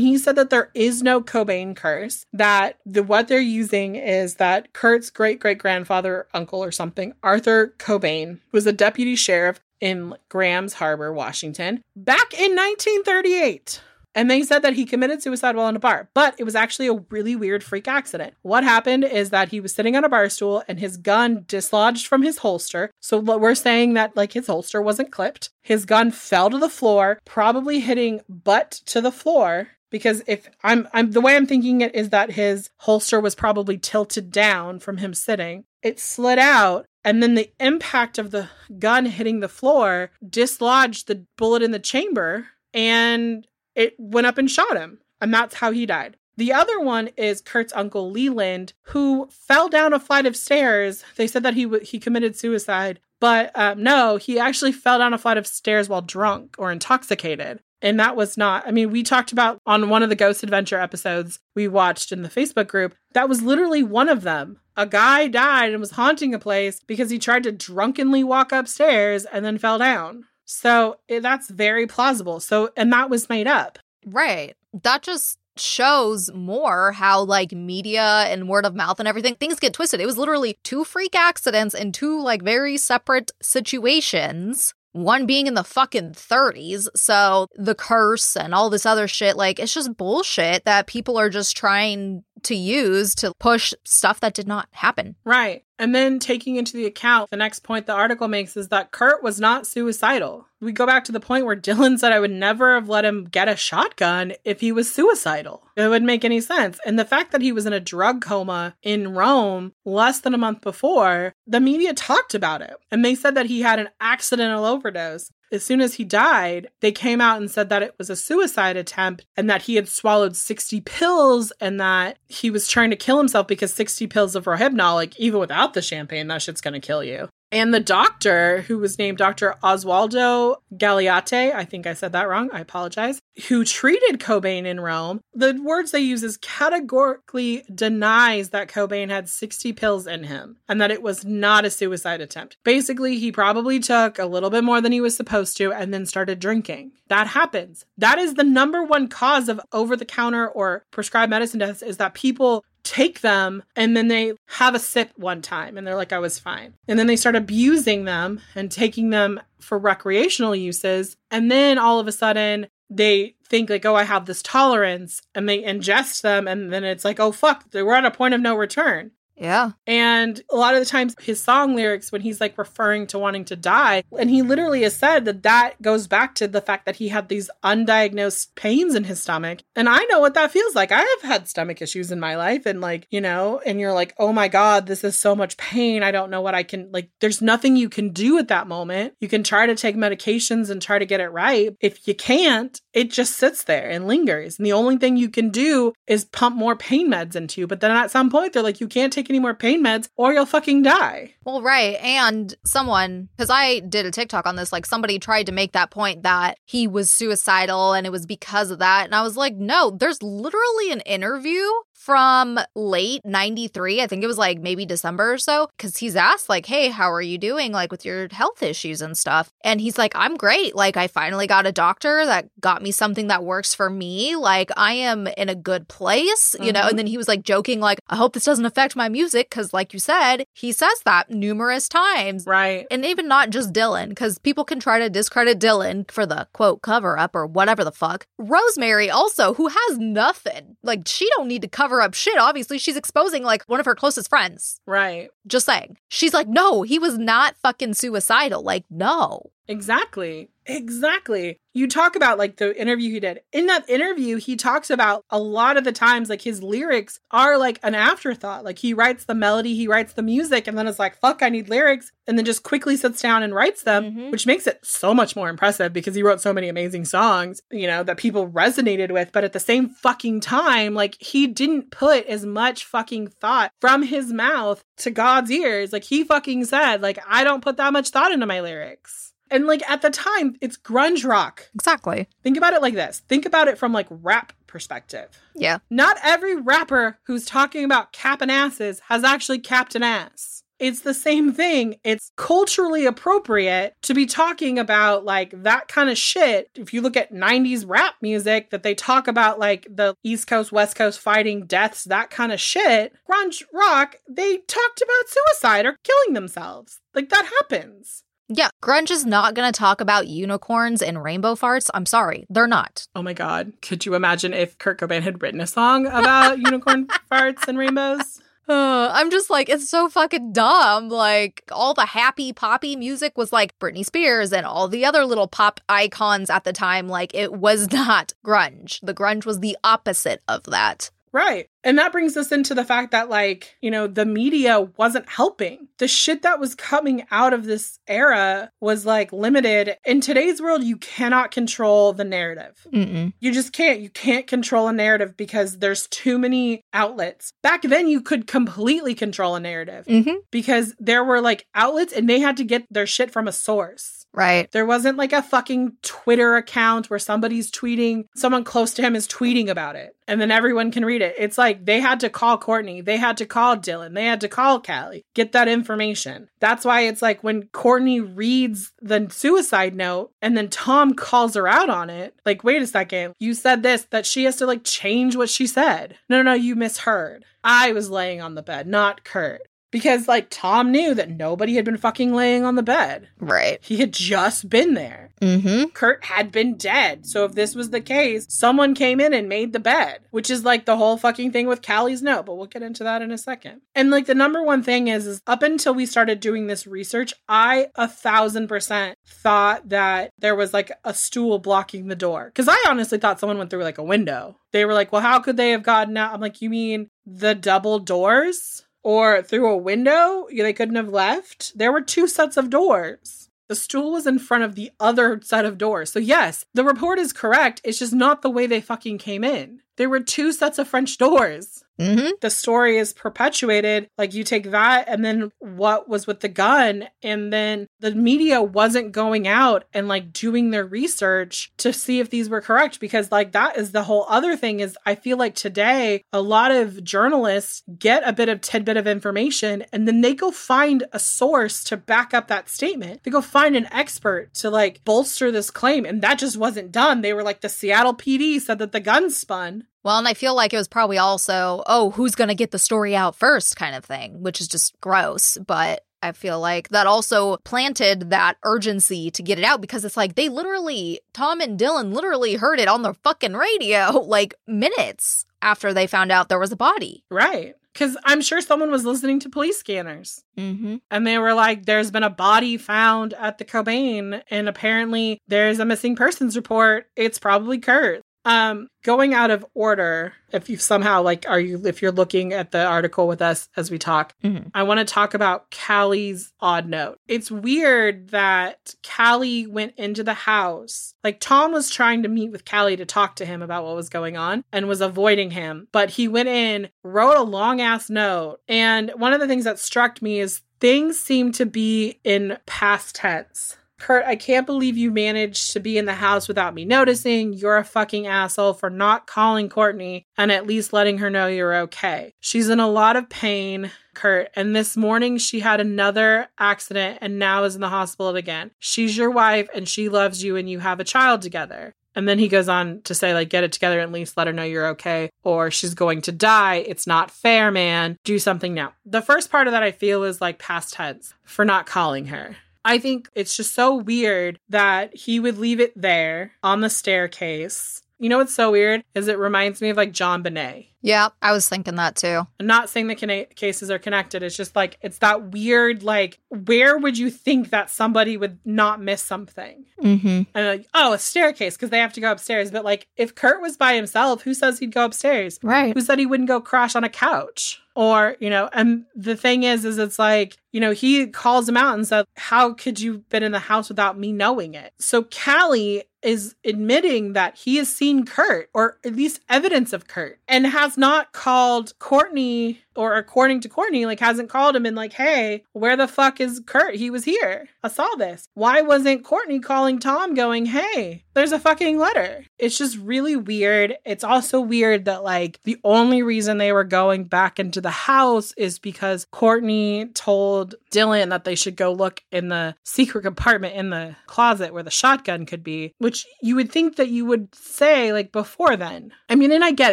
he 0.00 0.18
said 0.18 0.36
that 0.36 0.50
there 0.50 0.70
is 0.74 1.02
no 1.02 1.20
Cobain 1.20 1.76
curse, 1.76 2.26
that 2.32 2.78
the 2.84 3.02
what 3.02 3.28
they're 3.28 3.40
using 3.40 3.96
is 3.96 4.36
that 4.36 4.72
Kurt's 4.72 5.10
great 5.10 5.40
great 5.40 5.58
grandfather, 5.58 6.26
uncle 6.34 6.62
or 6.62 6.72
something, 6.72 7.14
Arthur 7.22 7.74
Cobain, 7.78 8.40
was 8.52 8.66
a 8.66 8.72
deputy 8.72 9.16
sheriff 9.16 9.60
in 9.80 10.14
Grays 10.28 10.74
Harbor, 10.74 11.12
Washington, 11.12 11.82
back 11.94 12.32
in 12.32 12.56
1938. 12.56 13.80
And 14.14 14.30
they 14.30 14.42
said 14.42 14.62
that 14.62 14.74
he 14.74 14.84
committed 14.84 15.22
suicide 15.22 15.56
while 15.56 15.68
in 15.68 15.76
a 15.76 15.80
bar, 15.80 16.08
but 16.14 16.34
it 16.38 16.44
was 16.44 16.54
actually 16.54 16.86
a 16.86 17.04
really 17.10 17.34
weird 17.34 17.64
freak 17.64 17.88
accident. 17.88 18.34
What 18.42 18.64
happened 18.64 19.04
is 19.04 19.30
that 19.30 19.48
he 19.48 19.60
was 19.60 19.74
sitting 19.74 19.96
on 19.96 20.04
a 20.04 20.08
bar 20.08 20.28
stool 20.28 20.62
and 20.68 20.78
his 20.78 20.96
gun 20.96 21.44
dislodged 21.48 22.06
from 22.06 22.22
his 22.22 22.38
holster. 22.38 22.90
So 23.00 23.18
we're 23.18 23.54
saying 23.54 23.94
that 23.94 24.16
like 24.16 24.32
his 24.32 24.46
holster 24.46 24.80
wasn't 24.80 25.12
clipped. 25.12 25.50
His 25.62 25.84
gun 25.84 26.10
fell 26.10 26.50
to 26.50 26.58
the 26.58 26.68
floor, 26.68 27.18
probably 27.24 27.80
hitting 27.80 28.20
butt 28.28 28.70
to 28.86 29.00
the 29.00 29.12
floor 29.12 29.68
because 29.90 30.24
if 30.26 30.48
I'm 30.64 30.88
I'm 30.92 31.12
the 31.12 31.20
way 31.20 31.36
I'm 31.36 31.46
thinking 31.46 31.80
it 31.80 31.94
is 31.94 32.10
that 32.10 32.32
his 32.32 32.68
holster 32.78 33.20
was 33.20 33.36
probably 33.36 33.78
tilted 33.78 34.32
down 34.32 34.80
from 34.80 34.96
him 34.96 35.14
sitting. 35.14 35.66
It 35.82 36.00
slid 36.00 36.38
out 36.38 36.86
and 37.04 37.22
then 37.22 37.34
the 37.34 37.52
impact 37.60 38.18
of 38.18 38.32
the 38.32 38.48
gun 38.78 39.06
hitting 39.06 39.38
the 39.38 39.48
floor 39.48 40.10
dislodged 40.28 41.06
the 41.06 41.24
bullet 41.36 41.62
in 41.62 41.70
the 41.70 41.78
chamber 41.78 42.46
and 42.72 43.46
it 43.74 43.94
went 43.98 44.26
up 44.26 44.38
and 44.38 44.50
shot 44.50 44.76
him. 44.76 44.98
And 45.20 45.32
that's 45.32 45.54
how 45.56 45.70
he 45.70 45.86
died. 45.86 46.16
The 46.36 46.52
other 46.52 46.80
one 46.80 47.08
is 47.16 47.40
Kurt's 47.40 47.72
uncle 47.74 48.10
Leland, 48.10 48.72
who 48.82 49.28
fell 49.30 49.68
down 49.68 49.92
a 49.92 50.00
flight 50.00 50.26
of 50.26 50.36
stairs. 50.36 51.04
They 51.16 51.26
said 51.26 51.44
that 51.44 51.54
he 51.54 51.64
w- 51.64 51.84
he 51.84 52.00
committed 52.00 52.36
suicide, 52.36 52.98
but 53.20 53.52
um, 53.54 53.82
no, 53.82 54.16
he 54.16 54.38
actually 54.38 54.72
fell 54.72 54.98
down 54.98 55.14
a 55.14 55.18
flight 55.18 55.38
of 55.38 55.46
stairs 55.46 55.88
while 55.88 56.02
drunk 56.02 56.56
or 56.58 56.72
intoxicated. 56.72 57.60
And 57.80 58.00
that 58.00 58.16
was 58.16 58.36
not, 58.36 58.66
I 58.66 58.70
mean, 58.70 58.90
we 58.90 59.02
talked 59.02 59.30
about 59.30 59.60
on 59.66 59.90
one 59.90 60.02
of 60.02 60.08
the 60.08 60.16
Ghost 60.16 60.42
Adventure 60.42 60.80
episodes 60.80 61.38
we 61.54 61.68
watched 61.68 62.12
in 62.12 62.22
the 62.22 62.30
Facebook 62.30 62.66
group, 62.66 62.94
that 63.12 63.28
was 63.28 63.42
literally 63.42 63.82
one 63.82 64.08
of 64.08 64.22
them. 64.22 64.58
A 64.76 64.86
guy 64.86 65.28
died 65.28 65.70
and 65.70 65.80
was 65.80 65.92
haunting 65.92 66.34
a 66.34 66.38
place 66.38 66.80
because 66.80 67.10
he 67.10 67.18
tried 67.18 67.44
to 67.44 67.52
drunkenly 67.52 68.24
walk 68.24 68.52
upstairs 68.52 69.24
and 69.26 69.44
then 69.44 69.58
fell 69.58 69.78
down. 69.78 70.24
So 70.44 70.98
eh, 71.08 71.20
that's 71.20 71.50
very 71.50 71.86
plausible. 71.86 72.40
So, 72.40 72.70
and 72.76 72.92
that 72.92 73.10
was 73.10 73.28
made 73.28 73.46
up. 73.46 73.78
Right. 74.06 74.56
That 74.82 75.02
just 75.02 75.38
shows 75.56 76.32
more 76.32 76.92
how 76.92 77.22
like 77.22 77.52
media 77.52 78.24
and 78.26 78.48
word 78.48 78.66
of 78.66 78.74
mouth 78.74 78.98
and 78.98 79.06
everything 79.06 79.36
things 79.36 79.60
get 79.60 79.72
twisted. 79.72 80.00
It 80.00 80.06
was 80.06 80.18
literally 80.18 80.58
two 80.64 80.84
freak 80.84 81.14
accidents 81.14 81.74
in 81.74 81.92
two 81.92 82.20
like 82.20 82.42
very 82.42 82.76
separate 82.76 83.30
situations 83.40 84.74
one 84.94 85.26
being 85.26 85.48
in 85.48 85.54
the 85.54 85.64
fucking 85.64 86.12
30s. 86.12 86.86
So 86.94 87.48
the 87.56 87.74
curse 87.74 88.36
and 88.36 88.54
all 88.54 88.70
this 88.70 88.86
other 88.86 89.08
shit, 89.08 89.36
like, 89.36 89.58
it's 89.58 89.74
just 89.74 89.96
bullshit 89.96 90.64
that 90.64 90.86
people 90.86 91.18
are 91.18 91.28
just 91.28 91.56
trying 91.56 92.22
to 92.44 92.54
use 92.54 93.14
to 93.16 93.32
push 93.40 93.74
stuff 93.84 94.20
that 94.20 94.34
did 94.34 94.46
not 94.46 94.68
happen. 94.70 95.16
Right. 95.24 95.64
And 95.78 95.94
then 95.94 96.18
taking 96.18 96.56
into 96.56 96.76
the 96.76 96.86
account, 96.86 97.30
the 97.30 97.36
next 97.36 97.60
point 97.60 97.86
the 97.86 97.92
article 97.92 98.28
makes 98.28 98.56
is 98.56 98.68
that 98.68 98.92
Kurt 98.92 99.22
was 99.22 99.40
not 99.40 99.66
suicidal. 99.66 100.46
We 100.60 100.72
go 100.72 100.86
back 100.86 101.04
to 101.04 101.12
the 101.12 101.20
point 101.20 101.46
where 101.46 101.56
Dylan 101.60 101.98
said 101.98 102.12
I 102.12 102.20
would 102.20 102.30
never 102.30 102.74
have 102.74 102.88
let 102.88 103.04
him 103.04 103.24
get 103.24 103.48
a 103.48 103.56
shotgun 103.56 104.34
if 104.44 104.60
he 104.60 104.72
was 104.72 104.92
suicidal. 104.92 105.66
It 105.76 105.88
wouldn't 105.88 106.06
make 106.06 106.24
any 106.24 106.40
sense. 106.40 106.78
And 106.86 106.98
the 106.98 107.04
fact 107.04 107.32
that 107.32 107.42
he 107.42 107.52
was 107.52 107.66
in 107.66 107.72
a 107.72 107.80
drug 107.80 108.22
coma 108.22 108.76
in 108.82 109.14
Rome 109.14 109.72
less 109.84 110.20
than 110.20 110.34
a 110.34 110.38
month 110.38 110.60
before, 110.60 111.32
the 111.46 111.60
media 111.60 111.92
talked 111.92 112.34
about 112.34 112.62
it. 112.62 112.74
And 112.90 113.04
they 113.04 113.14
said 113.14 113.34
that 113.34 113.46
he 113.46 113.62
had 113.62 113.78
an 113.78 113.88
accidental 114.00 114.64
overdose 114.64 115.30
as 115.54 115.64
soon 115.64 115.80
as 115.80 115.94
he 115.94 116.04
died, 116.04 116.68
they 116.80 116.92
came 116.92 117.20
out 117.20 117.40
and 117.40 117.50
said 117.50 117.68
that 117.68 117.82
it 117.82 117.94
was 117.96 118.10
a 118.10 118.16
suicide 118.16 118.76
attempt 118.76 119.24
and 119.36 119.48
that 119.48 119.62
he 119.62 119.76
had 119.76 119.88
swallowed 119.88 120.36
60 120.36 120.80
pills 120.82 121.52
and 121.60 121.80
that 121.80 122.18
he 122.26 122.50
was 122.50 122.68
trying 122.68 122.90
to 122.90 122.96
kill 122.96 123.18
himself 123.18 123.46
because 123.46 123.72
60 123.72 124.06
pills 124.08 124.34
of 124.34 124.44
Rohypnol, 124.44 124.94
like 124.94 125.18
even 125.18 125.40
without 125.40 125.63
the 125.72 125.82
champagne, 125.82 126.28
that 126.28 126.42
shit's 126.42 126.60
gonna 126.60 126.80
kill 126.80 127.02
you. 127.02 127.28
And 127.54 127.72
the 127.72 127.78
doctor, 127.78 128.62
who 128.62 128.78
was 128.78 128.98
named 128.98 129.18
Dr. 129.18 129.54
Oswaldo 129.62 130.56
Gagliate, 130.74 131.54
I 131.54 131.64
think 131.64 131.86
I 131.86 131.94
said 131.94 132.10
that 132.10 132.28
wrong, 132.28 132.50
I 132.52 132.58
apologize, 132.58 133.20
who 133.46 133.64
treated 133.64 134.18
Cobain 134.18 134.66
in 134.66 134.80
Rome, 134.80 135.20
the 135.32 135.60
words 135.62 135.92
they 135.92 136.00
use 136.00 136.24
is 136.24 136.36
categorically 136.38 137.62
denies 137.72 138.48
that 138.48 138.68
Cobain 138.68 139.08
had 139.08 139.28
60 139.28 139.72
pills 139.72 140.08
in 140.08 140.24
him 140.24 140.56
and 140.68 140.80
that 140.80 140.90
it 140.90 141.00
was 141.00 141.24
not 141.24 141.64
a 141.64 141.70
suicide 141.70 142.20
attempt. 142.20 142.56
Basically, 142.64 143.20
he 143.20 143.30
probably 143.30 143.78
took 143.78 144.18
a 144.18 144.26
little 144.26 144.50
bit 144.50 144.64
more 144.64 144.80
than 144.80 144.90
he 144.90 145.00
was 145.00 145.16
supposed 145.16 145.56
to 145.58 145.72
and 145.72 145.94
then 145.94 146.06
started 146.06 146.40
drinking. 146.40 146.90
That 147.06 147.28
happens. 147.28 147.84
That 147.98 148.18
is 148.18 148.34
the 148.34 148.42
number 148.42 148.82
one 148.82 149.06
cause 149.06 149.48
of 149.48 149.60
over 149.72 149.94
the 149.94 150.04
counter 150.04 150.48
or 150.48 150.82
prescribed 150.90 151.30
medicine 151.30 151.60
deaths 151.60 151.82
is 151.82 151.98
that 151.98 152.14
people 152.14 152.64
take 152.84 153.20
them 153.22 153.62
and 153.74 153.96
then 153.96 154.08
they 154.08 154.34
have 154.46 154.74
a 154.74 154.78
sip 154.78 155.10
one 155.16 155.42
time 155.42 155.76
and 155.76 155.86
they're 155.86 155.96
like, 155.96 156.12
I 156.12 156.18
was 156.18 156.38
fine. 156.38 156.74
And 156.86 156.98
then 156.98 157.06
they 157.06 157.16
start 157.16 157.34
abusing 157.34 158.04
them 158.04 158.40
and 158.54 158.70
taking 158.70 159.10
them 159.10 159.40
for 159.58 159.78
recreational 159.78 160.54
uses. 160.54 161.16
And 161.30 161.50
then 161.50 161.78
all 161.78 161.98
of 161.98 162.06
a 162.06 162.12
sudden, 162.12 162.68
they 162.90 163.34
think 163.48 163.70
like, 163.70 163.86
oh, 163.86 163.94
I 163.94 164.04
have 164.04 164.26
this 164.26 164.42
tolerance, 164.42 165.22
and 165.34 165.48
they 165.48 165.62
ingest 165.62 166.22
them, 166.22 166.46
and 166.46 166.72
then 166.72 166.84
it's 166.84 167.04
like, 167.04 167.18
oh 167.18 167.32
fuck, 167.32 167.64
we're 167.72 167.94
at 167.94 168.04
a 168.04 168.10
point 168.10 168.34
of 168.34 168.40
no 168.40 168.54
return. 168.54 169.10
Yeah. 169.36 169.72
And 169.86 170.40
a 170.50 170.56
lot 170.56 170.74
of 170.74 170.80
the 170.80 170.86
times, 170.86 171.16
his 171.20 171.40
song 171.40 171.74
lyrics, 171.74 172.12
when 172.12 172.20
he's 172.20 172.40
like 172.40 172.56
referring 172.56 173.06
to 173.08 173.18
wanting 173.18 173.44
to 173.46 173.56
die, 173.56 174.04
and 174.16 174.30
he 174.30 174.42
literally 174.42 174.82
has 174.82 174.96
said 174.96 175.24
that 175.24 175.42
that 175.42 175.80
goes 175.82 176.06
back 176.06 176.34
to 176.36 176.46
the 176.46 176.60
fact 176.60 176.86
that 176.86 176.96
he 176.96 177.08
had 177.08 177.28
these 177.28 177.50
undiagnosed 177.64 178.54
pains 178.54 178.94
in 178.94 179.04
his 179.04 179.20
stomach. 179.20 179.60
And 179.74 179.88
I 179.88 180.04
know 180.04 180.20
what 180.20 180.34
that 180.34 180.52
feels 180.52 180.74
like. 180.74 180.92
I 180.92 181.00
have 181.00 181.22
had 181.22 181.48
stomach 181.48 181.82
issues 181.82 182.12
in 182.12 182.20
my 182.20 182.36
life, 182.36 182.64
and 182.64 182.80
like, 182.80 183.08
you 183.10 183.20
know, 183.20 183.60
and 183.66 183.80
you're 183.80 183.92
like, 183.92 184.14
oh 184.18 184.32
my 184.32 184.48
God, 184.48 184.86
this 184.86 185.02
is 185.02 185.18
so 185.18 185.34
much 185.34 185.56
pain. 185.56 186.02
I 186.02 186.12
don't 186.12 186.30
know 186.30 186.40
what 186.40 186.54
I 186.54 186.62
can, 186.62 186.92
like, 186.92 187.10
there's 187.20 187.42
nothing 187.42 187.76
you 187.76 187.88
can 187.88 188.10
do 188.10 188.38
at 188.38 188.48
that 188.48 188.68
moment. 188.68 189.14
You 189.20 189.28
can 189.28 189.42
try 189.42 189.66
to 189.66 189.74
take 189.74 189.96
medications 189.96 190.70
and 190.70 190.80
try 190.80 190.98
to 190.98 191.06
get 191.06 191.20
it 191.20 191.28
right. 191.28 191.76
If 191.80 192.06
you 192.06 192.14
can't, 192.14 192.80
it 192.92 193.10
just 193.10 193.36
sits 193.36 193.64
there 193.64 193.90
and 193.90 194.06
lingers. 194.06 194.58
And 194.58 194.66
the 194.66 194.72
only 194.72 194.96
thing 194.96 195.16
you 195.16 195.28
can 195.28 195.50
do 195.50 195.92
is 196.06 196.24
pump 196.24 196.54
more 196.56 196.76
pain 196.76 197.10
meds 197.10 197.34
into 197.34 197.60
you. 197.60 197.66
But 197.66 197.80
then 197.80 197.90
at 197.90 198.12
some 198.12 198.30
point, 198.30 198.52
they're 198.52 198.62
like, 198.62 198.80
you 198.80 198.86
can't 198.86 199.12
take 199.12 199.23
take 199.24 199.30
any 199.30 199.40
more 199.40 199.54
pain 199.54 199.82
meds 199.82 200.08
or 200.16 200.32
you'll 200.32 200.46
fucking 200.46 200.82
die. 200.82 201.34
Well, 201.44 201.62
right. 201.62 201.96
And 202.00 202.54
someone, 202.64 203.28
because 203.36 203.50
I 203.50 203.80
did 203.80 204.06
a 204.06 204.10
TikTok 204.10 204.46
on 204.46 204.56
this, 204.56 204.72
like 204.72 204.86
somebody 204.86 205.18
tried 205.18 205.46
to 205.46 205.52
make 205.52 205.72
that 205.72 205.90
point 205.90 206.22
that 206.22 206.58
he 206.64 206.86
was 206.86 207.10
suicidal 207.10 207.92
and 207.92 208.06
it 208.06 208.10
was 208.10 208.26
because 208.26 208.70
of 208.70 208.78
that. 208.78 209.04
And 209.04 209.14
I 209.14 209.22
was 209.22 209.36
like, 209.36 209.54
no, 209.54 209.90
there's 209.90 210.22
literally 210.22 210.92
an 210.92 211.00
interview 211.00 211.64
from 212.04 212.58
late 212.74 213.22
93 213.24 214.02
i 214.02 214.06
think 214.06 214.22
it 214.22 214.26
was 214.26 214.38
like 214.38 214.58
maybe 214.58 214.84
december 214.84 215.32
or 215.32 215.38
so 215.38 215.68
because 215.76 215.96
he's 215.96 216.16
asked 216.16 216.48
like 216.48 216.66
hey 216.66 216.88
how 216.88 217.10
are 217.10 217.22
you 217.22 217.38
doing 217.38 217.72
like 217.72 217.90
with 217.90 218.04
your 218.04 218.28
health 218.30 218.62
issues 218.62 219.00
and 219.02 219.16
stuff? 219.16 219.52
And 219.62 219.80
he's 219.80 219.98
like 219.98 220.12
i'm 220.14 220.36
great. 220.36 220.74
Like 220.74 220.96
i 220.96 221.06
finally 221.06 221.46
got 221.46 221.66
a 221.66 221.72
doctor 221.72 222.24
that 222.24 222.48
got 222.60 222.82
me 222.82 222.90
something 222.90 223.26
that 223.28 223.44
works 223.44 223.74
for 223.74 223.90
me. 223.90 224.36
Like 224.36 224.70
i 224.76 224.92
am 224.92 225.26
in 225.26 225.48
a 225.48 225.54
good 225.54 225.88
place 225.88 226.54
you 226.54 226.66
mm-hmm. 226.66 226.74
know? 226.74 226.88
And 226.88 226.98
then 226.98 227.06
he 227.06 227.16
was 227.16 227.28
like 227.28 227.42
joking 227.42 227.80
like 227.80 228.00
i 228.08 228.16
hope 228.16 228.32
this 228.32 228.44
doesn't 228.44 228.64
affect 228.64 228.96
my 228.96 229.08
music 229.08 229.50
because 229.50 229.72
like 229.72 229.92
you 229.92 229.98
said 229.98 230.44
he 230.52 230.72
says 230.72 231.00
that 231.04 231.30
numerous 231.30 231.88
times. 231.88 232.46
Right. 232.46 232.86
And 232.90 233.04
even 233.04 233.28
not 233.28 233.50
just 233.50 233.72
dylan 233.72 234.08
because 234.08 234.38
people 234.38 234.64
can 234.64 234.80
try 234.80 234.98
to 234.98 235.10
discredit 235.10 235.58
dylan 235.58 236.10
for 236.10 236.26
the 236.26 236.48
quote 236.52 236.82
cover 236.82 237.18
up 237.18 237.34
or 237.34 237.46
whatever 237.46 237.84
the 237.84 237.92
fuck. 237.92 238.26
Rosemary 238.38 239.10
also 239.10 239.54
who 239.54 239.68
has 239.68 239.98
nothing. 239.98 240.76
Like 240.82 241.06
she 241.06 241.28
don't 241.36 241.48
need 241.48 241.62
to 241.62 241.68
cover 241.68 241.93
cover 241.94 242.02
up 242.04 242.14
shit. 242.14 242.38
Obviously, 242.38 242.78
she's 242.78 242.96
exposing 242.96 243.42
like 243.42 243.62
one 243.64 243.80
of 243.80 243.86
her 243.86 243.94
closest 243.94 244.28
friends. 244.28 244.80
Right. 244.86 245.30
Just 245.46 245.66
saying. 245.66 245.96
She's 246.08 246.34
like, 246.34 246.48
no, 246.48 246.82
he 246.82 246.98
was 246.98 247.18
not 247.18 247.56
fucking 247.56 247.94
suicidal. 247.94 248.62
Like, 248.62 248.84
no. 248.90 249.50
Exactly. 249.68 250.50
Exactly. 250.66 251.58
You 251.74 251.88
talk 251.88 252.16
about 252.16 252.38
like 252.38 252.56
the 252.56 252.78
interview 252.80 253.10
he 253.10 253.20
did. 253.20 253.40
In 253.52 253.66
that 253.66 253.88
interview, 253.88 254.36
he 254.36 254.56
talks 254.56 254.90
about 254.90 255.24
a 255.28 255.38
lot 255.38 255.76
of 255.76 255.84
the 255.84 255.92
times 255.92 256.30
like 256.30 256.40
his 256.40 256.62
lyrics 256.62 257.20
are 257.30 257.58
like 257.58 257.78
an 257.82 257.94
afterthought. 257.94 258.64
Like 258.64 258.78
he 258.78 258.94
writes 258.94 259.24
the 259.24 259.34
melody, 259.34 259.74
he 259.74 259.88
writes 259.88 260.12
the 260.12 260.22
music, 260.22 260.66
and 260.66 260.78
then 260.78 260.86
it's 260.86 260.98
like, 260.98 261.18
fuck, 261.18 261.42
I 261.42 261.48
need 261.48 261.68
lyrics. 261.68 262.12
And 262.26 262.38
then 262.38 262.44
just 262.44 262.62
quickly 262.62 262.96
sits 262.96 263.20
down 263.20 263.42
and 263.42 263.54
writes 263.54 263.82
them, 263.82 264.04
mm-hmm. 264.04 264.30
which 264.30 264.46
makes 264.46 264.66
it 264.66 264.78
so 264.82 265.12
much 265.12 265.36
more 265.36 265.50
impressive 265.50 265.92
because 265.92 266.14
he 266.14 266.22
wrote 266.22 266.40
so 266.40 266.52
many 266.52 266.68
amazing 266.68 267.04
songs, 267.04 267.60
you 267.70 267.86
know, 267.86 268.02
that 268.02 268.16
people 268.16 268.48
resonated 268.48 269.10
with. 269.10 269.32
But 269.32 269.44
at 269.44 269.52
the 269.52 269.60
same 269.60 269.90
fucking 269.90 270.40
time, 270.40 270.94
like 270.94 271.20
he 271.20 271.46
didn't 271.46 271.90
put 271.90 272.26
as 272.26 272.46
much 272.46 272.84
fucking 272.84 273.28
thought 273.28 273.72
from 273.80 274.02
his 274.02 274.32
mouth 274.32 274.82
to 274.98 275.10
God's 275.10 275.50
ears. 275.50 275.92
Like 275.92 276.04
he 276.04 276.24
fucking 276.24 276.64
said, 276.64 277.02
like, 277.02 277.18
I 277.28 277.44
don't 277.44 277.62
put 277.62 277.76
that 277.76 277.92
much 277.92 278.10
thought 278.10 278.32
into 278.32 278.46
my 278.46 278.60
lyrics. 278.60 279.33
And 279.50 279.66
like 279.66 279.88
at 279.88 280.02
the 280.02 280.10
time, 280.10 280.56
it's 280.60 280.76
grunge 280.76 281.26
rock. 281.26 281.68
Exactly. 281.74 282.28
Think 282.42 282.56
about 282.56 282.72
it 282.74 282.82
like 282.82 282.94
this. 282.94 283.20
Think 283.28 283.46
about 283.46 283.68
it 283.68 283.78
from 283.78 283.92
like 283.92 284.06
rap 284.10 284.52
perspective. 284.66 285.28
Yeah. 285.54 285.78
Not 285.90 286.16
every 286.22 286.56
rapper 286.56 287.18
who's 287.26 287.44
talking 287.44 287.84
about 287.84 288.12
capping 288.12 288.50
asses 288.50 289.00
has 289.08 289.22
actually 289.22 289.60
capped 289.60 289.94
an 289.94 290.02
ass. 290.02 290.62
It's 290.80 291.00
the 291.00 291.14
same 291.14 291.52
thing. 291.52 291.96
It's 292.02 292.32
culturally 292.36 293.06
appropriate 293.06 293.94
to 294.02 294.12
be 294.12 294.26
talking 294.26 294.78
about 294.78 295.24
like 295.24 295.62
that 295.62 295.86
kind 295.86 296.10
of 296.10 296.18
shit. 296.18 296.68
If 296.74 296.92
you 296.92 297.00
look 297.00 297.16
at 297.16 297.32
90s 297.32 297.84
rap 297.86 298.16
music 298.20 298.70
that 298.70 298.82
they 298.82 298.94
talk 298.94 299.28
about 299.28 299.60
like 299.60 299.86
the 299.88 300.16
East 300.24 300.48
Coast, 300.48 300.72
West 300.72 300.96
Coast 300.96 301.20
fighting 301.20 301.66
deaths, 301.66 302.04
that 302.04 302.30
kind 302.30 302.50
of 302.50 302.60
shit, 302.60 303.12
grunge 303.30 303.62
rock, 303.72 304.16
they 304.28 304.58
talked 304.58 305.00
about 305.00 305.28
suicide 305.28 305.86
or 305.86 305.96
killing 306.02 306.34
themselves. 306.34 307.00
Like 307.14 307.28
that 307.28 307.46
happens. 307.60 308.24
Yeah, 308.48 308.68
grunge 308.82 309.10
is 309.10 309.24
not 309.24 309.54
going 309.54 309.70
to 309.72 309.78
talk 309.78 310.00
about 310.00 310.28
unicorns 310.28 311.00
and 311.00 311.22
rainbow 311.22 311.54
farts. 311.54 311.88
I'm 311.94 312.06
sorry, 312.06 312.46
they're 312.50 312.66
not. 312.66 313.06
Oh 313.14 313.22
my 313.22 313.32
god, 313.32 313.72
could 313.80 314.04
you 314.04 314.14
imagine 314.14 314.52
if 314.52 314.78
Kurt 314.78 315.00
Cobain 315.00 315.22
had 315.22 315.42
written 315.42 315.60
a 315.60 315.66
song 315.66 316.06
about 316.06 316.58
unicorn 316.64 317.06
farts 317.30 317.66
and 317.66 317.78
rainbows? 317.78 318.40
Uh, 318.68 319.10
I'm 319.12 319.30
just 319.30 319.50
like, 319.50 319.68
it's 319.68 319.90
so 319.90 320.08
fucking 320.08 320.52
dumb. 320.52 321.08
Like, 321.10 321.64
all 321.70 321.92
the 321.92 322.06
happy 322.06 322.52
poppy 322.52 322.96
music 322.96 323.36
was 323.36 323.52
like 323.52 323.78
Britney 323.78 324.04
Spears 324.04 324.52
and 324.52 324.64
all 324.64 324.88
the 324.88 325.04
other 325.04 325.26
little 325.26 325.48
pop 325.48 325.80
icons 325.88 326.48
at 326.48 326.64
the 326.64 326.72
time. 326.72 327.06
Like, 327.08 327.34
it 327.34 327.52
was 327.52 327.92
not 327.92 328.32
grunge. 328.44 329.00
The 329.02 329.14
grunge 329.14 329.44
was 329.44 329.60
the 329.60 329.76
opposite 329.84 330.42
of 330.48 330.64
that. 330.64 331.10
Right. 331.32 331.68
And 331.84 331.98
that 331.98 332.12
brings 332.12 332.36
us 332.36 332.50
into 332.50 332.74
the 332.74 332.84
fact 332.84 333.12
that, 333.12 333.28
like, 333.28 333.76
you 333.80 333.90
know, 333.90 334.06
the 334.06 334.24
media 334.24 334.80
wasn't 334.96 335.28
helping. 335.28 335.88
The 335.98 336.08
shit 336.08 336.42
that 336.42 336.58
was 336.58 336.74
coming 336.74 337.24
out 337.30 337.52
of 337.52 337.64
this 337.64 337.98
era 338.08 338.70
was 338.80 339.06
like 339.06 339.32
limited. 339.32 339.96
In 340.04 340.20
today's 340.20 340.60
world, 340.60 340.82
you 340.82 340.96
cannot 340.96 341.50
control 341.50 342.12
the 342.12 342.24
narrative. 342.24 342.86
Mm-mm. 342.92 343.32
You 343.38 343.52
just 343.52 343.72
can't. 343.72 344.00
You 344.00 344.10
can't 344.10 344.46
control 344.46 344.88
a 344.88 344.92
narrative 344.92 345.36
because 345.36 345.78
there's 345.78 346.08
too 346.08 346.38
many 346.38 346.82
outlets. 346.92 347.52
Back 347.62 347.82
then, 347.82 348.08
you 348.08 348.20
could 348.20 348.46
completely 348.46 349.14
control 349.14 349.54
a 349.54 349.60
narrative 349.60 350.06
mm-hmm. 350.06 350.36
because 350.50 350.94
there 350.98 351.22
were 351.22 351.40
like 351.40 351.66
outlets 351.74 352.12
and 352.12 352.28
they 352.28 352.40
had 352.40 352.56
to 352.56 352.64
get 352.64 352.86
their 352.90 353.06
shit 353.06 353.30
from 353.30 353.46
a 353.46 353.52
source. 353.52 354.26
Right. 354.32 354.68
There 354.72 354.86
wasn't 354.86 355.16
like 355.16 355.32
a 355.32 355.42
fucking 355.42 355.92
Twitter 356.02 356.56
account 356.56 357.08
where 357.08 357.20
somebody's 357.20 357.70
tweeting, 357.70 358.24
someone 358.34 358.64
close 358.64 358.92
to 358.94 359.02
him 359.02 359.14
is 359.14 359.28
tweeting 359.28 359.68
about 359.68 359.94
it, 359.94 360.16
and 360.26 360.40
then 360.40 360.50
everyone 360.50 360.90
can 360.90 361.04
read 361.04 361.22
it. 361.22 361.36
It's 361.38 361.56
like, 361.56 361.73
like 361.74 361.86
they 361.86 362.00
had 362.00 362.20
to 362.20 362.30
call 362.30 362.58
Courtney, 362.58 363.00
they 363.00 363.16
had 363.16 363.36
to 363.38 363.46
call 363.46 363.76
Dylan, 363.76 364.14
they 364.14 364.24
had 364.24 364.40
to 364.40 364.48
call 364.48 364.80
Cali, 364.80 365.24
get 365.34 365.52
that 365.52 365.68
information. 365.68 366.48
That's 366.60 366.84
why 366.84 367.02
it's 367.02 367.22
like 367.22 367.42
when 367.42 367.64
Courtney 367.68 368.20
reads 368.20 368.92
the 369.00 369.28
suicide 369.30 369.94
note 369.94 370.32
and 370.40 370.56
then 370.56 370.68
Tom 370.68 371.14
calls 371.14 371.54
her 371.54 371.66
out 371.66 371.90
on 371.90 372.10
it, 372.10 372.34
like, 372.46 372.64
wait 372.64 372.82
a 372.82 372.86
second, 372.86 373.34
you 373.38 373.54
said 373.54 373.82
this, 373.82 374.04
that 374.10 374.26
she 374.26 374.44
has 374.44 374.56
to 374.56 374.66
like 374.66 374.84
change 374.84 375.36
what 375.36 375.50
she 375.50 375.66
said. 375.66 376.16
No, 376.28 376.38
no, 376.38 376.42
no, 376.42 376.54
you 376.54 376.76
misheard. 376.76 377.44
I 377.62 377.92
was 377.92 378.10
laying 378.10 378.40
on 378.40 378.54
the 378.54 378.62
bed, 378.62 378.86
not 378.86 379.24
Kurt 379.24 379.62
because 379.94 380.26
like 380.26 380.48
Tom 380.50 380.90
knew 380.90 381.14
that 381.14 381.30
nobody 381.30 381.76
had 381.76 381.84
been 381.84 381.96
fucking 381.96 382.34
laying 382.34 382.64
on 382.64 382.74
the 382.74 382.82
bed. 382.82 383.28
Right. 383.38 383.78
He 383.80 383.98
had 383.98 384.12
just 384.12 384.68
been 384.68 384.94
there. 384.94 385.30
Mm-hmm. 385.40 385.90
Kurt 385.90 386.24
had 386.24 386.50
been 386.50 386.76
dead. 386.76 387.24
So 387.26 387.44
if 387.44 387.52
this 387.52 387.76
was 387.76 387.90
the 387.90 388.00
case, 388.00 388.44
someone 388.48 388.96
came 388.96 389.20
in 389.20 389.32
and 389.32 389.48
made 389.48 389.72
the 389.72 389.78
bed, 389.78 390.22
which 390.32 390.50
is 390.50 390.64
like 390.64 390.84
the 390.84 390.96
whole 390.96 391.16
fucking 391.16 391.52
thing 391.52 391.68
with 391.68 391.80
Cali's 391.80 392.22
note, 392.22 392.44
but 392.44 392.56
we'll 392.56 392.66
get 392.66 392.82
into 392.82 393.04
that 393.04 393.22
in 393.22 393.30
a 393.30 393.38
second. 393.38 393.82
And 393.94 394.10
like 394.10 394.26
the 394.26 394.34
number 394.34 394.64
one 394.64 394.82
thing 394.82 395.06
is, 395.06 395.28
is 395.28 395.40
up 395.46 395.62
until 395.62 395.94
we 395.94 396.06
started 396.06 396.40
doing 396.40 396.66
this 396.66 396.88
research, 396.88 397.32
I 397.48 397.86
a 397.94 398.08
thousand 398.08 398.66
percent 398.66 399.16
thought 399.24 399.90
that 399.90 400.32
there 400.40 400.56
was 400.56 400.74
like 400.74 400.90
a 401.04 401.14
stool 401.14 401.60
blocking 401.60 402.08
the 402.08 402.16
door. 402.16 402.50
Cause 402.56 402.66
I 402.68 402.84
honestly 402.88 403.18
thought 403.18 403.38
someone 403.38 403.58
went 403.58 403.70
through 403.70 403.84
like 403.84 403.98
a 403.98 404.02
window. 404.02 404.56
They 404.72 404.84
were 404.84 404.94
like, 404.94 405.12
well, 405.12 405.22
how 405.22 405.38
could 405.38 405.56
they 405.56 405.70
have 405.70 405.84
gotten 405.84 406.16
out? 406.16 406.34
I'm 406.34 406.40
like, 406.40 406.60
you 406.60 406.68
mean 406.68 407.10
the 407.24 407.54
double 407.54 408.00
doors? 408.00 408.83
Or 409.04 409.42
through 409.42 409.70
a 409.70 409.76
window 409.76 410.48
they 410.50 410.72
couldn't 410.72 410.96
have 410.96 411.10
left. 411.10 411.78
There 411.78 411.92
were 411.92 412.00
two 412.00 412.26
sets 412.26 412.56
of 412.56 412.70
doors. 412.70 413.48
The 413.68 413.74
stool 413.74 414.12
was 414.12 414.26
in 414.26 414.38
front 414.38 414.64
of 414.64 414.74
the 414.74 414.90
other 414.98 415.40
set 415.42 415.64
of 415.64 415.78
doors. 415.78 416.12
So, 416.12 416.18
yes, 416.18 416.64
the 416.74 416.84
report 416.84 417.18
is 417.18 417.32
correct. 417.32 417.80
It's 417.84 417.98
just 417.98 418.12
not 418.12 418.42
the 418.42 418.50
way 418.50 418.66
they 418.66 418.80
fucking 418.80 419.18
came 419.18 419.44
in. 419.44 419.80
There 419.96 420.10
were 420.10 420.20
two 420.20 420.52
sets 420.52 420.78
of 420.78 420.88
French 420.88 421.16
doors. 421.16 421.83
Mm-hmm. 421.98 422.30
The 422.40 422.50
story 422.50 422.98
is 422.98 423.12
perpetuated. 423.12 424.08
Like 424.18 424.34
you 424.34 424.44
take 424.44 424.70
that, 424.70 425.08
and 425.08 425.24
then 425.24 425.52
what 425.60 426.08
was 426.08 426.26
with 426.26 426.40
the 426.40 426.48
gun, 426.48 427.08
and 427.22 427.52
then 427.52 427.86
the 428.00 428.14
media 428.14 428.62
wasn't 428.62 429.12
going 429.12 429.46
out 429.46 429.84
and 429.92 430.08
like 430.08 430.32
doing 430.32 430.70
their 430.70 430.84
research 430.84 431.72
to 431.78 431.92
see 431.92 432.20
if 432.20 432.30
these 432.30 432.48
were 432.48 432.60
correct 432.60 433.00
because, 433.00 433.30
like, 433.30 433.52
that 433.52 433.76
is 433.76 433.92
the 433.92 434.04
whole 434.04 434.26
other 434.28 434.56
thing. 434.56 434.80
Is 434.80 434.98
I 435.06 435.14
feel 435.14 435.36
like 435.36 435.54
today 435.54 436.22
a 436.32 436.40
lot 436.40 436.70
of 436.70 437.04
journalists 437.04 437.82
get 437.98 438.26
a 438.26 438.32
bit 438.32 438.48
of 438.48 438.60
tidbit 438.60 438.96
of 438.96 439.06
information 439.06 439.84
and 439.92 440.08
then 440.08 440.20
they 440.20 440.34
go 440.34 440.50
find 440.50 441.04
a 441.12 441.18
source 441.18 441.84
to 441.84 441.96
back 441.96 442.34
up 442.34 442.48
that 442.48 442.68
statement. 442.68 443.22
They 443.22 443.30
go 443.30 443.40
find 443.40 443.76
an 443.76 443.88
expert 443.92 444.52
to 444.54 444.70
like 444.70 445.04
bolster 445.04 445.50
this 445.50 445.70
claim, 445.70 446.04
and 446.04 446.22
that 446.22 446.38
just 446.38 446.56
wasn't 446.56 446.92
done. 446.92 447.20
They 447.20 447.32
were 447.32 447.42
like, 447.42 447.60
the 447.60 447.68
Seattle 447.68 448.14
PD 448.14 448.60
said 448.60 448.78
that 448.78 448.92
the 448.92 449.00
gun 449.00 449.30
spun. 449.30 449.84
Well, 450.04 450.18
and 450.18 450.28
I 450.28 450.34
feel 450.34 450.54
like 450.54 450.74
it 450.74 450.78
was 450.78 450.86
probably 450.86 451.16
also, 451.16 451.82
oh, 451.86 452.10
who's 452.10 452.34
going 452.34 452.48
to 452.48 452.54
get 452.54 452.70
the 452.70 452.78
story 452.78 453.16
out 453.16 453.34
first 453.34 453.76
kind 453.76 453.96
of 453.96 454.04
thing, 454.04 454.42
which 454.42 454.60
is 454.60 454.68
just 454.68 454.94
gross. 455.00 455.56
But 455.66 456.04
I 456.22 456.32
feel 456.32 456.60
like 456.60 456.90
that 456.90 457.06
also 457.06 457.56
planted 457.64 458.30
that 458.30 458.56
urgency 458.64 459.30
to 459.30 459.42
get 459.42 459.58
it 459.58 459.64
out 459.64 459.80
because 459.80 460.04
it's 460.04 460.16
like 460.16 460.34
they 460.34 460.50
literally, 460.50 461.20
Tom 461.32 461.60
and 461.60 461.78
Dylan 461.78 462.12
literally 462.12 462.54
heard 462.54 462.80
it 462.80 462.88
on 462.88 463.02
the 463.02 463.14
fucking 463.14 463.54
radio 463.54 464.10
like 464.26 464.54
minutes 464.66 465.46
after 465.62 465.94
they 465.94 466.06
found 466.06 466.30
out 466.30 466.48
there 466.48 466.58
was 466.58 466.72
a 466.72 466.76
body. 466.76 467.24
Right. 467.30 467.74
Because 467.94 468.16
I'm 468.24 468.40
sure 468.40 468.60
someone 468.60 468.90
was 468.90 469.04
listening 469.04 469.38
to 469.40 469.48
police 469.48 469.78
scanners. 469.78 470.42
Mm-hmm. 470.58 470.96
And 471.10 471.26
they 471.26 471.38
were 471.38 471.54
like, 471.54 471.86
there's 471.86 472.10
been 472.10 472.24
a 472.24 472.30
body 472.30 472.76
found 472.76 473.34
at 473.34 473.58
the 473.58 473.64
Cobain, 473.64 474.42
and 474.50 474.68
apparently 474.68 475.40
there's 475.46 475.78
a 475.78 475.84
missing 475.84 476.16
persons 476.16 476.56
report. 476.56 477.06
It's 477.14 477.38
probably 477.38 477.78
Kurt. 477.78 478.22
Um, 478.44 478.88
going 479.02 479.32
out 479.32 479.50
of 479.50 479.64
order, 479.74 480.34
if 480.52 480.68
you 480.68 480.76
somehow 480.76 481.22
like 481.22 481.46
are 481.48 481.58
you 481.60 481.80
if 481.86 482.02
you're 482.02 482.12
looking 482.12 482.52
at 482.52 482.70
the 482.72 482.84
article 482.84 483.26
with 483.26 483.40
us 483.40 483.68
as 483.76 483.90
we 483.90 483.98
talk, 483.98 484.34
Mhm. 484.44 484.70
I 484.74 484.82
want 484.82 484.98
to 484.98 485.04
talk 485.04 485.34
about 485.34 485.70
Cali's 485.70 486.52
odd 486.60 486.86
note. 486.86 487.18
It's 487.26 487.50
weird 487.50 488.28
that 488.30 488.94
Cali 489.02 489.66
went 489.66 489.94
into 489.96 490.22
the 490.22 490.34
house. 490.34 491.14
Like 491.24 491.40
Tom 491.40 491.72
was 491.72 491.88
trying 491.90 492.22
to 492.22 492.28
meet 492.28 492.50
with 492.52 492.64
Cali 492.64 492.96
to 492.96 493.04
talk 493.06 493.36
to 493.36 493.46
him 493.46 493.62
about 493.62 493.84
what 493.84 493.96
was 493.96 494.08
going 494.08 494.36
on 494.36 494.64
and 494.72 494.88
was 494.88 495.00
avoiding 495.00 495.50
him, 495.52 495.88
but 495.92 496.10
he 496.10 496.28
went 496.28 496.48
in, 496.48 496.88
wrote 497.02 497.36
a 497.38 497.42
long 497.42 497.80
ass 497.80 498.10
note, 498.10 498.60
and 498.68 499.10
one 499.16 499.32
of 499.32 499.40
the 499.40 499.46
things 499.48 499.64
that 499.64 499.78
struck 499.78 500.20
me 500.20 500.38
is 500.40 500.60
things 500.80 501.18
seem 501.18 501.50
to 501.52 501.64
be 501.64 502.20
in 502.24 502.58
past 502.66 503.14
tense. 503.14 503.78
Kurt, 503.98 504.24
I 504.24 504.36
can't 504.36 504.66
believe 504.66 504.96
you 504.96 505.10
managed 505.10 505.72
to 505.72 505.80
be 505.80 505.96
in 505.96 506.04
the 506.04 506.14
house 506.14 506.48
without 506.48 506.74
me 506.74 506.84
noticing. 506.84 507.52
You're 507.52 507.76
a 507.76 507.84
fucking 507.84 508.26
asshole 508.26 508.74
for 508.74 508.90
not 508.90 509.26
calling 509.26 509.68
Courtney 509.68 510.26
and 510.36 510.50
at 510.50 510.66
least 510.66 510.92
letting 510.92 511.18
her 511.18 511.30
know 511.30 511.46
you're 511.46 511.74
okay. 511.82 512.32
She's 512.40 512.68
in 512.68 512.80
a 512.80 512.88
lot 512.88 513.16
of 513.16 513.28
pain, 513.28 513.90
Kurt, 514.14 514.50
and 514.56 514.74
this 514.74 514.96
morning 514.96 515.38
she 515.38 515.60
had 515.60 515.80
another 515.80 516.48
accident 516.58 517.18
and 517.20 517.38
now 517.38 517.64
is 517.64 517.74
in 517.74 517.80
the 517.80 517.88
hospital 517.88 518.34
again. 518.36 518.72
She's 518.78 519.16
your 519.16 519.30
wife 519.30 519.68
and 519.74 519.88
she 519.88 520.08
loves 520.08 520.42
you 520.42 520.56
and 520.56 520.68
you 520.68 520.80
have 520.80 521.00
a 521.00 521.04
child 521.04 521.42
together. 521.42 521.94
And 522.16 522.28
then 522.28 522.38
he 522.38 522.48
goes 522.48 522.68
on 522.68 523.02
to 523.02 523.14
say, 523.14 523.34
like, 523.34 523.48
get 523.48 523.64
it 523.64 523.72
together 523.72 523.98
and 523.98 524.08
at 524.08 524.14
least 524.14 524.36
let 524.36 524.46
her 524.46 524.52
know 524.52 524.62
you're 524.62 524.86
okay, 524.88 525.30
or 525.42 525.72
she's 525.72 525.94
going 525.94 526.22
to 526.22 526.32
die. 526.32 526.76
It's 526.76 527.08
not 527.08 527.30
fair, 527.30 527.72
man. 527.72 528.16
Do 528.22 528.38
something 528.38 528.72
now. 528.72 528.92
The 529.04 529.22
first 529.22 529.50
part 529.50 529.66
of 529.66 529.72
that 529.72 529.82
I 529.82 529.90
feel 529.90 530.22
is 530.22 530.40
like 530.40 530.60
past 530.60 530.94
tense 530.94 531.34
for 531.42 531.64
not 531.64 531.86
calling 531.86 532.26
her. 532.26 532.54
I 532.84 532.98
think 532.98 533.28
it's 533.34 533.56
just 533.56 533.74
so 533.74 533.96
weird 533.96 534.58
that 534.68 535.16
he 535.16 535.40
would 535.40 535.58
leave 535.58 535.80
it 535.80 535.92
there 536.00 536.52
on 536.62 536.80
the 536.80 536.90
staircase. 536.90 538.02
You 538.18 538.28
know 538.28 538.38
what's 538.38 538.54
so 538.54 538.70
weird 538.70 539.02
is 539.14 539.28
it 539.28 539.38
reminds 539.38 539.82
me 539.82 539.90
of 539.90 539.96
like 539.96 540.12
JonBenét. 540.12 540.86
Yeah, 541.02 541.28
I 541.42 541.52
was 541.52 541.68
thinking 541.68 541.96
that 541.96 542.16
too. 542.16 542.46
I'm 542.58 542.66
not 542.66 542.88
saying 542.88 543.08
the 543.08 543.46
cases 543.54 543.90
are 543.90 543.98
connected. 543.98 544.42
It's 544.42 544.56
just 544.56 544.74
like 544.74 544.96
it's 545.02 545.18
that 545.18 545.50
weird 545.50 546.02
like 546.02 546.40
where 546.48 546.96
would 546.96 547.18
you 547.18 547.30
think 547.30 547.70
that 547.70 547.90
somebody 547.90 548.36
would 548.36 548.58
not 548.64 549.02
miss 549.02 549.22
something? 549.22 549.84
Mm-hmm. 550.02 550.42
And 550.54 550.66
like, 550.66 550.86
oh, 550.94 551.12
a 551.12 551.18
staircase 551.18 551.76
because 551.76 551.90
they 551.90 551.98
have 551.98 552.14
to 552.14 552.20
go 552.22 552.32
upstairs. 552.32 552.70
But 552.70 552.84
like 552.84 553.08
if 553.16 553.34
Kurt 553.34 553.60
was 553.60 553.76
by 553.76 553.94
himself, 553.94 554.42
who 554.42 554.54
says 554.54 554.78
he'd 554.78 554.94
go 554.94 555.04
upstairs? 555.04 555.58
Right. 555.62 555.92
Who 555.92 556.00
said 556.00 556.18
he 556.18 556.26
wouldn't 556.26 556.48
go 556.48 556.60
crash 556.60 556.96
on 556.96 557.04
a 557.04 557.10
couch? 557.10 557.82
Or, 557.96 558.36
you 558.40 558.50
know, 558.50 558.68
and 558.72 559.04
the 559.14 559.36
thing 559.36 559.62
is, 559.62 559.84
is 559.84 559.98
it's 559.98 560.18
like, 560.18 560.56
you 560.72 560.80
know, 560.80 560.90
he 560.90 561.28
calls 561.28 561.68
him 561.68 561.76
out 561.76 561.94
and 561.94 562.06
said, 562.06 562.24
How 562.36 562.72
could 562.74 562.98
you 562.98 563.18
been 563.28 563.42
in 563.44 563.52
the 563.52 563.58
house 563.60 563.88
without 563.88 564.18
me 564.18 564.32
knowing 564.32 564.74
it? 564.74 564.92
So 564.98 565.22
Cali 565.24 566.02
is 566.24 566.56
admitting 566.64 567.34
that 567.34 567.56
he 567.56 567.76
has 567.76 567.94
seen 567.94 568.24
Kurt, 568.24 568.70
or 568.72 568.98
at 569.04 569.14
least 569.14 569.40
evidence 569.48 569.92
of 569.92 570.08
Kurt, 570.08 570.38
and 570.48 570.66
has 570.66 570.96
not 570.96 571.32
called 571.32 571.92
Courtney, 571.98 572.80
or 572.96 573.16
according 573.16 573.60
to 573.60 573.68
Courtney, 573.68 574.06
like 574.06 574.20
hasn't 574.20 574.48
called 574.48 574.76
him 574.76 574.86
and 574.86 574.96
like, 574.96 575.12
hey, 575.14 575.64
where 575.72 575.96
the 575.96 576.08
fuck 576.08 576.40
is 576.40 576.62
Kurt? 576.64 576.94
He 576.94 577.10
was 577.10 577.24
here. 577.24 577.68
I 577.82 577.88
saw 577.88 578.08
this. 578.16 578.48
Why 578.54 578.82
wasn't 578.82 579.24
Courtney 579.24 579.60
calling 579.60 579.98
Tom 579.98 580.34
going, 580.34 580.66
hey, 580.66 581.24
there's 581.34 581.52
a 581.52 581.58
fucking 581.58 581.98
letter? 581.98 582.44
It's 582.58 582.78
just 582.78 582.96
really 582.98 583.36
weird. 583.36 583.96
It's 584.04 584.24
also 584.24 584.60
weird 584.60 585.04
that 585.06 585.24
like 585.24 585.60
the 585.64 585.78
only 585.84 586.22
reason 586.22 586.58
they 586.58 586.72
were 586.72 586.84
going 586.84 587.24
back 587.24 587.58
into 587.58 587.80
the 587.80 587.90
house 587.90 588.52
is 588.56 588.78
because 588.78 589.26
Courtney 589.30 590.06
told 590.14 590.76
Dylan 590.92 591.30
that 591.30 591.44
they 591.44 591.56
should 591.56 591.76
go 591.76 591.92
look 591.92 592.22
in 592.30 592.48
the 592.48 592.76
secret 592.84 593.22
compartment 593.22 593.74
in 593.74 593.90
the 593.90 594.16
closet 594.26 594.72
where 594.72 594.82
the 594.82 594.90
shotgun 594.90 595.46
could 595.46 595.64
be, 595.64 595.92
which 595.98 596.13
you 596.42 596.56
would 596.56 596.70
think 596.70 596.96
that 596.96 597.08
you 597.08 597.24
would 597.26 597.54
say 597.54 598.12
like 598.12 598.32
before 598.32 598.76
then. 598.76 599.12
I 599.28 599.34
mean, 599.34 599.52
and 599.52 599.64
I 599.64 599.72
get 599.72 599.92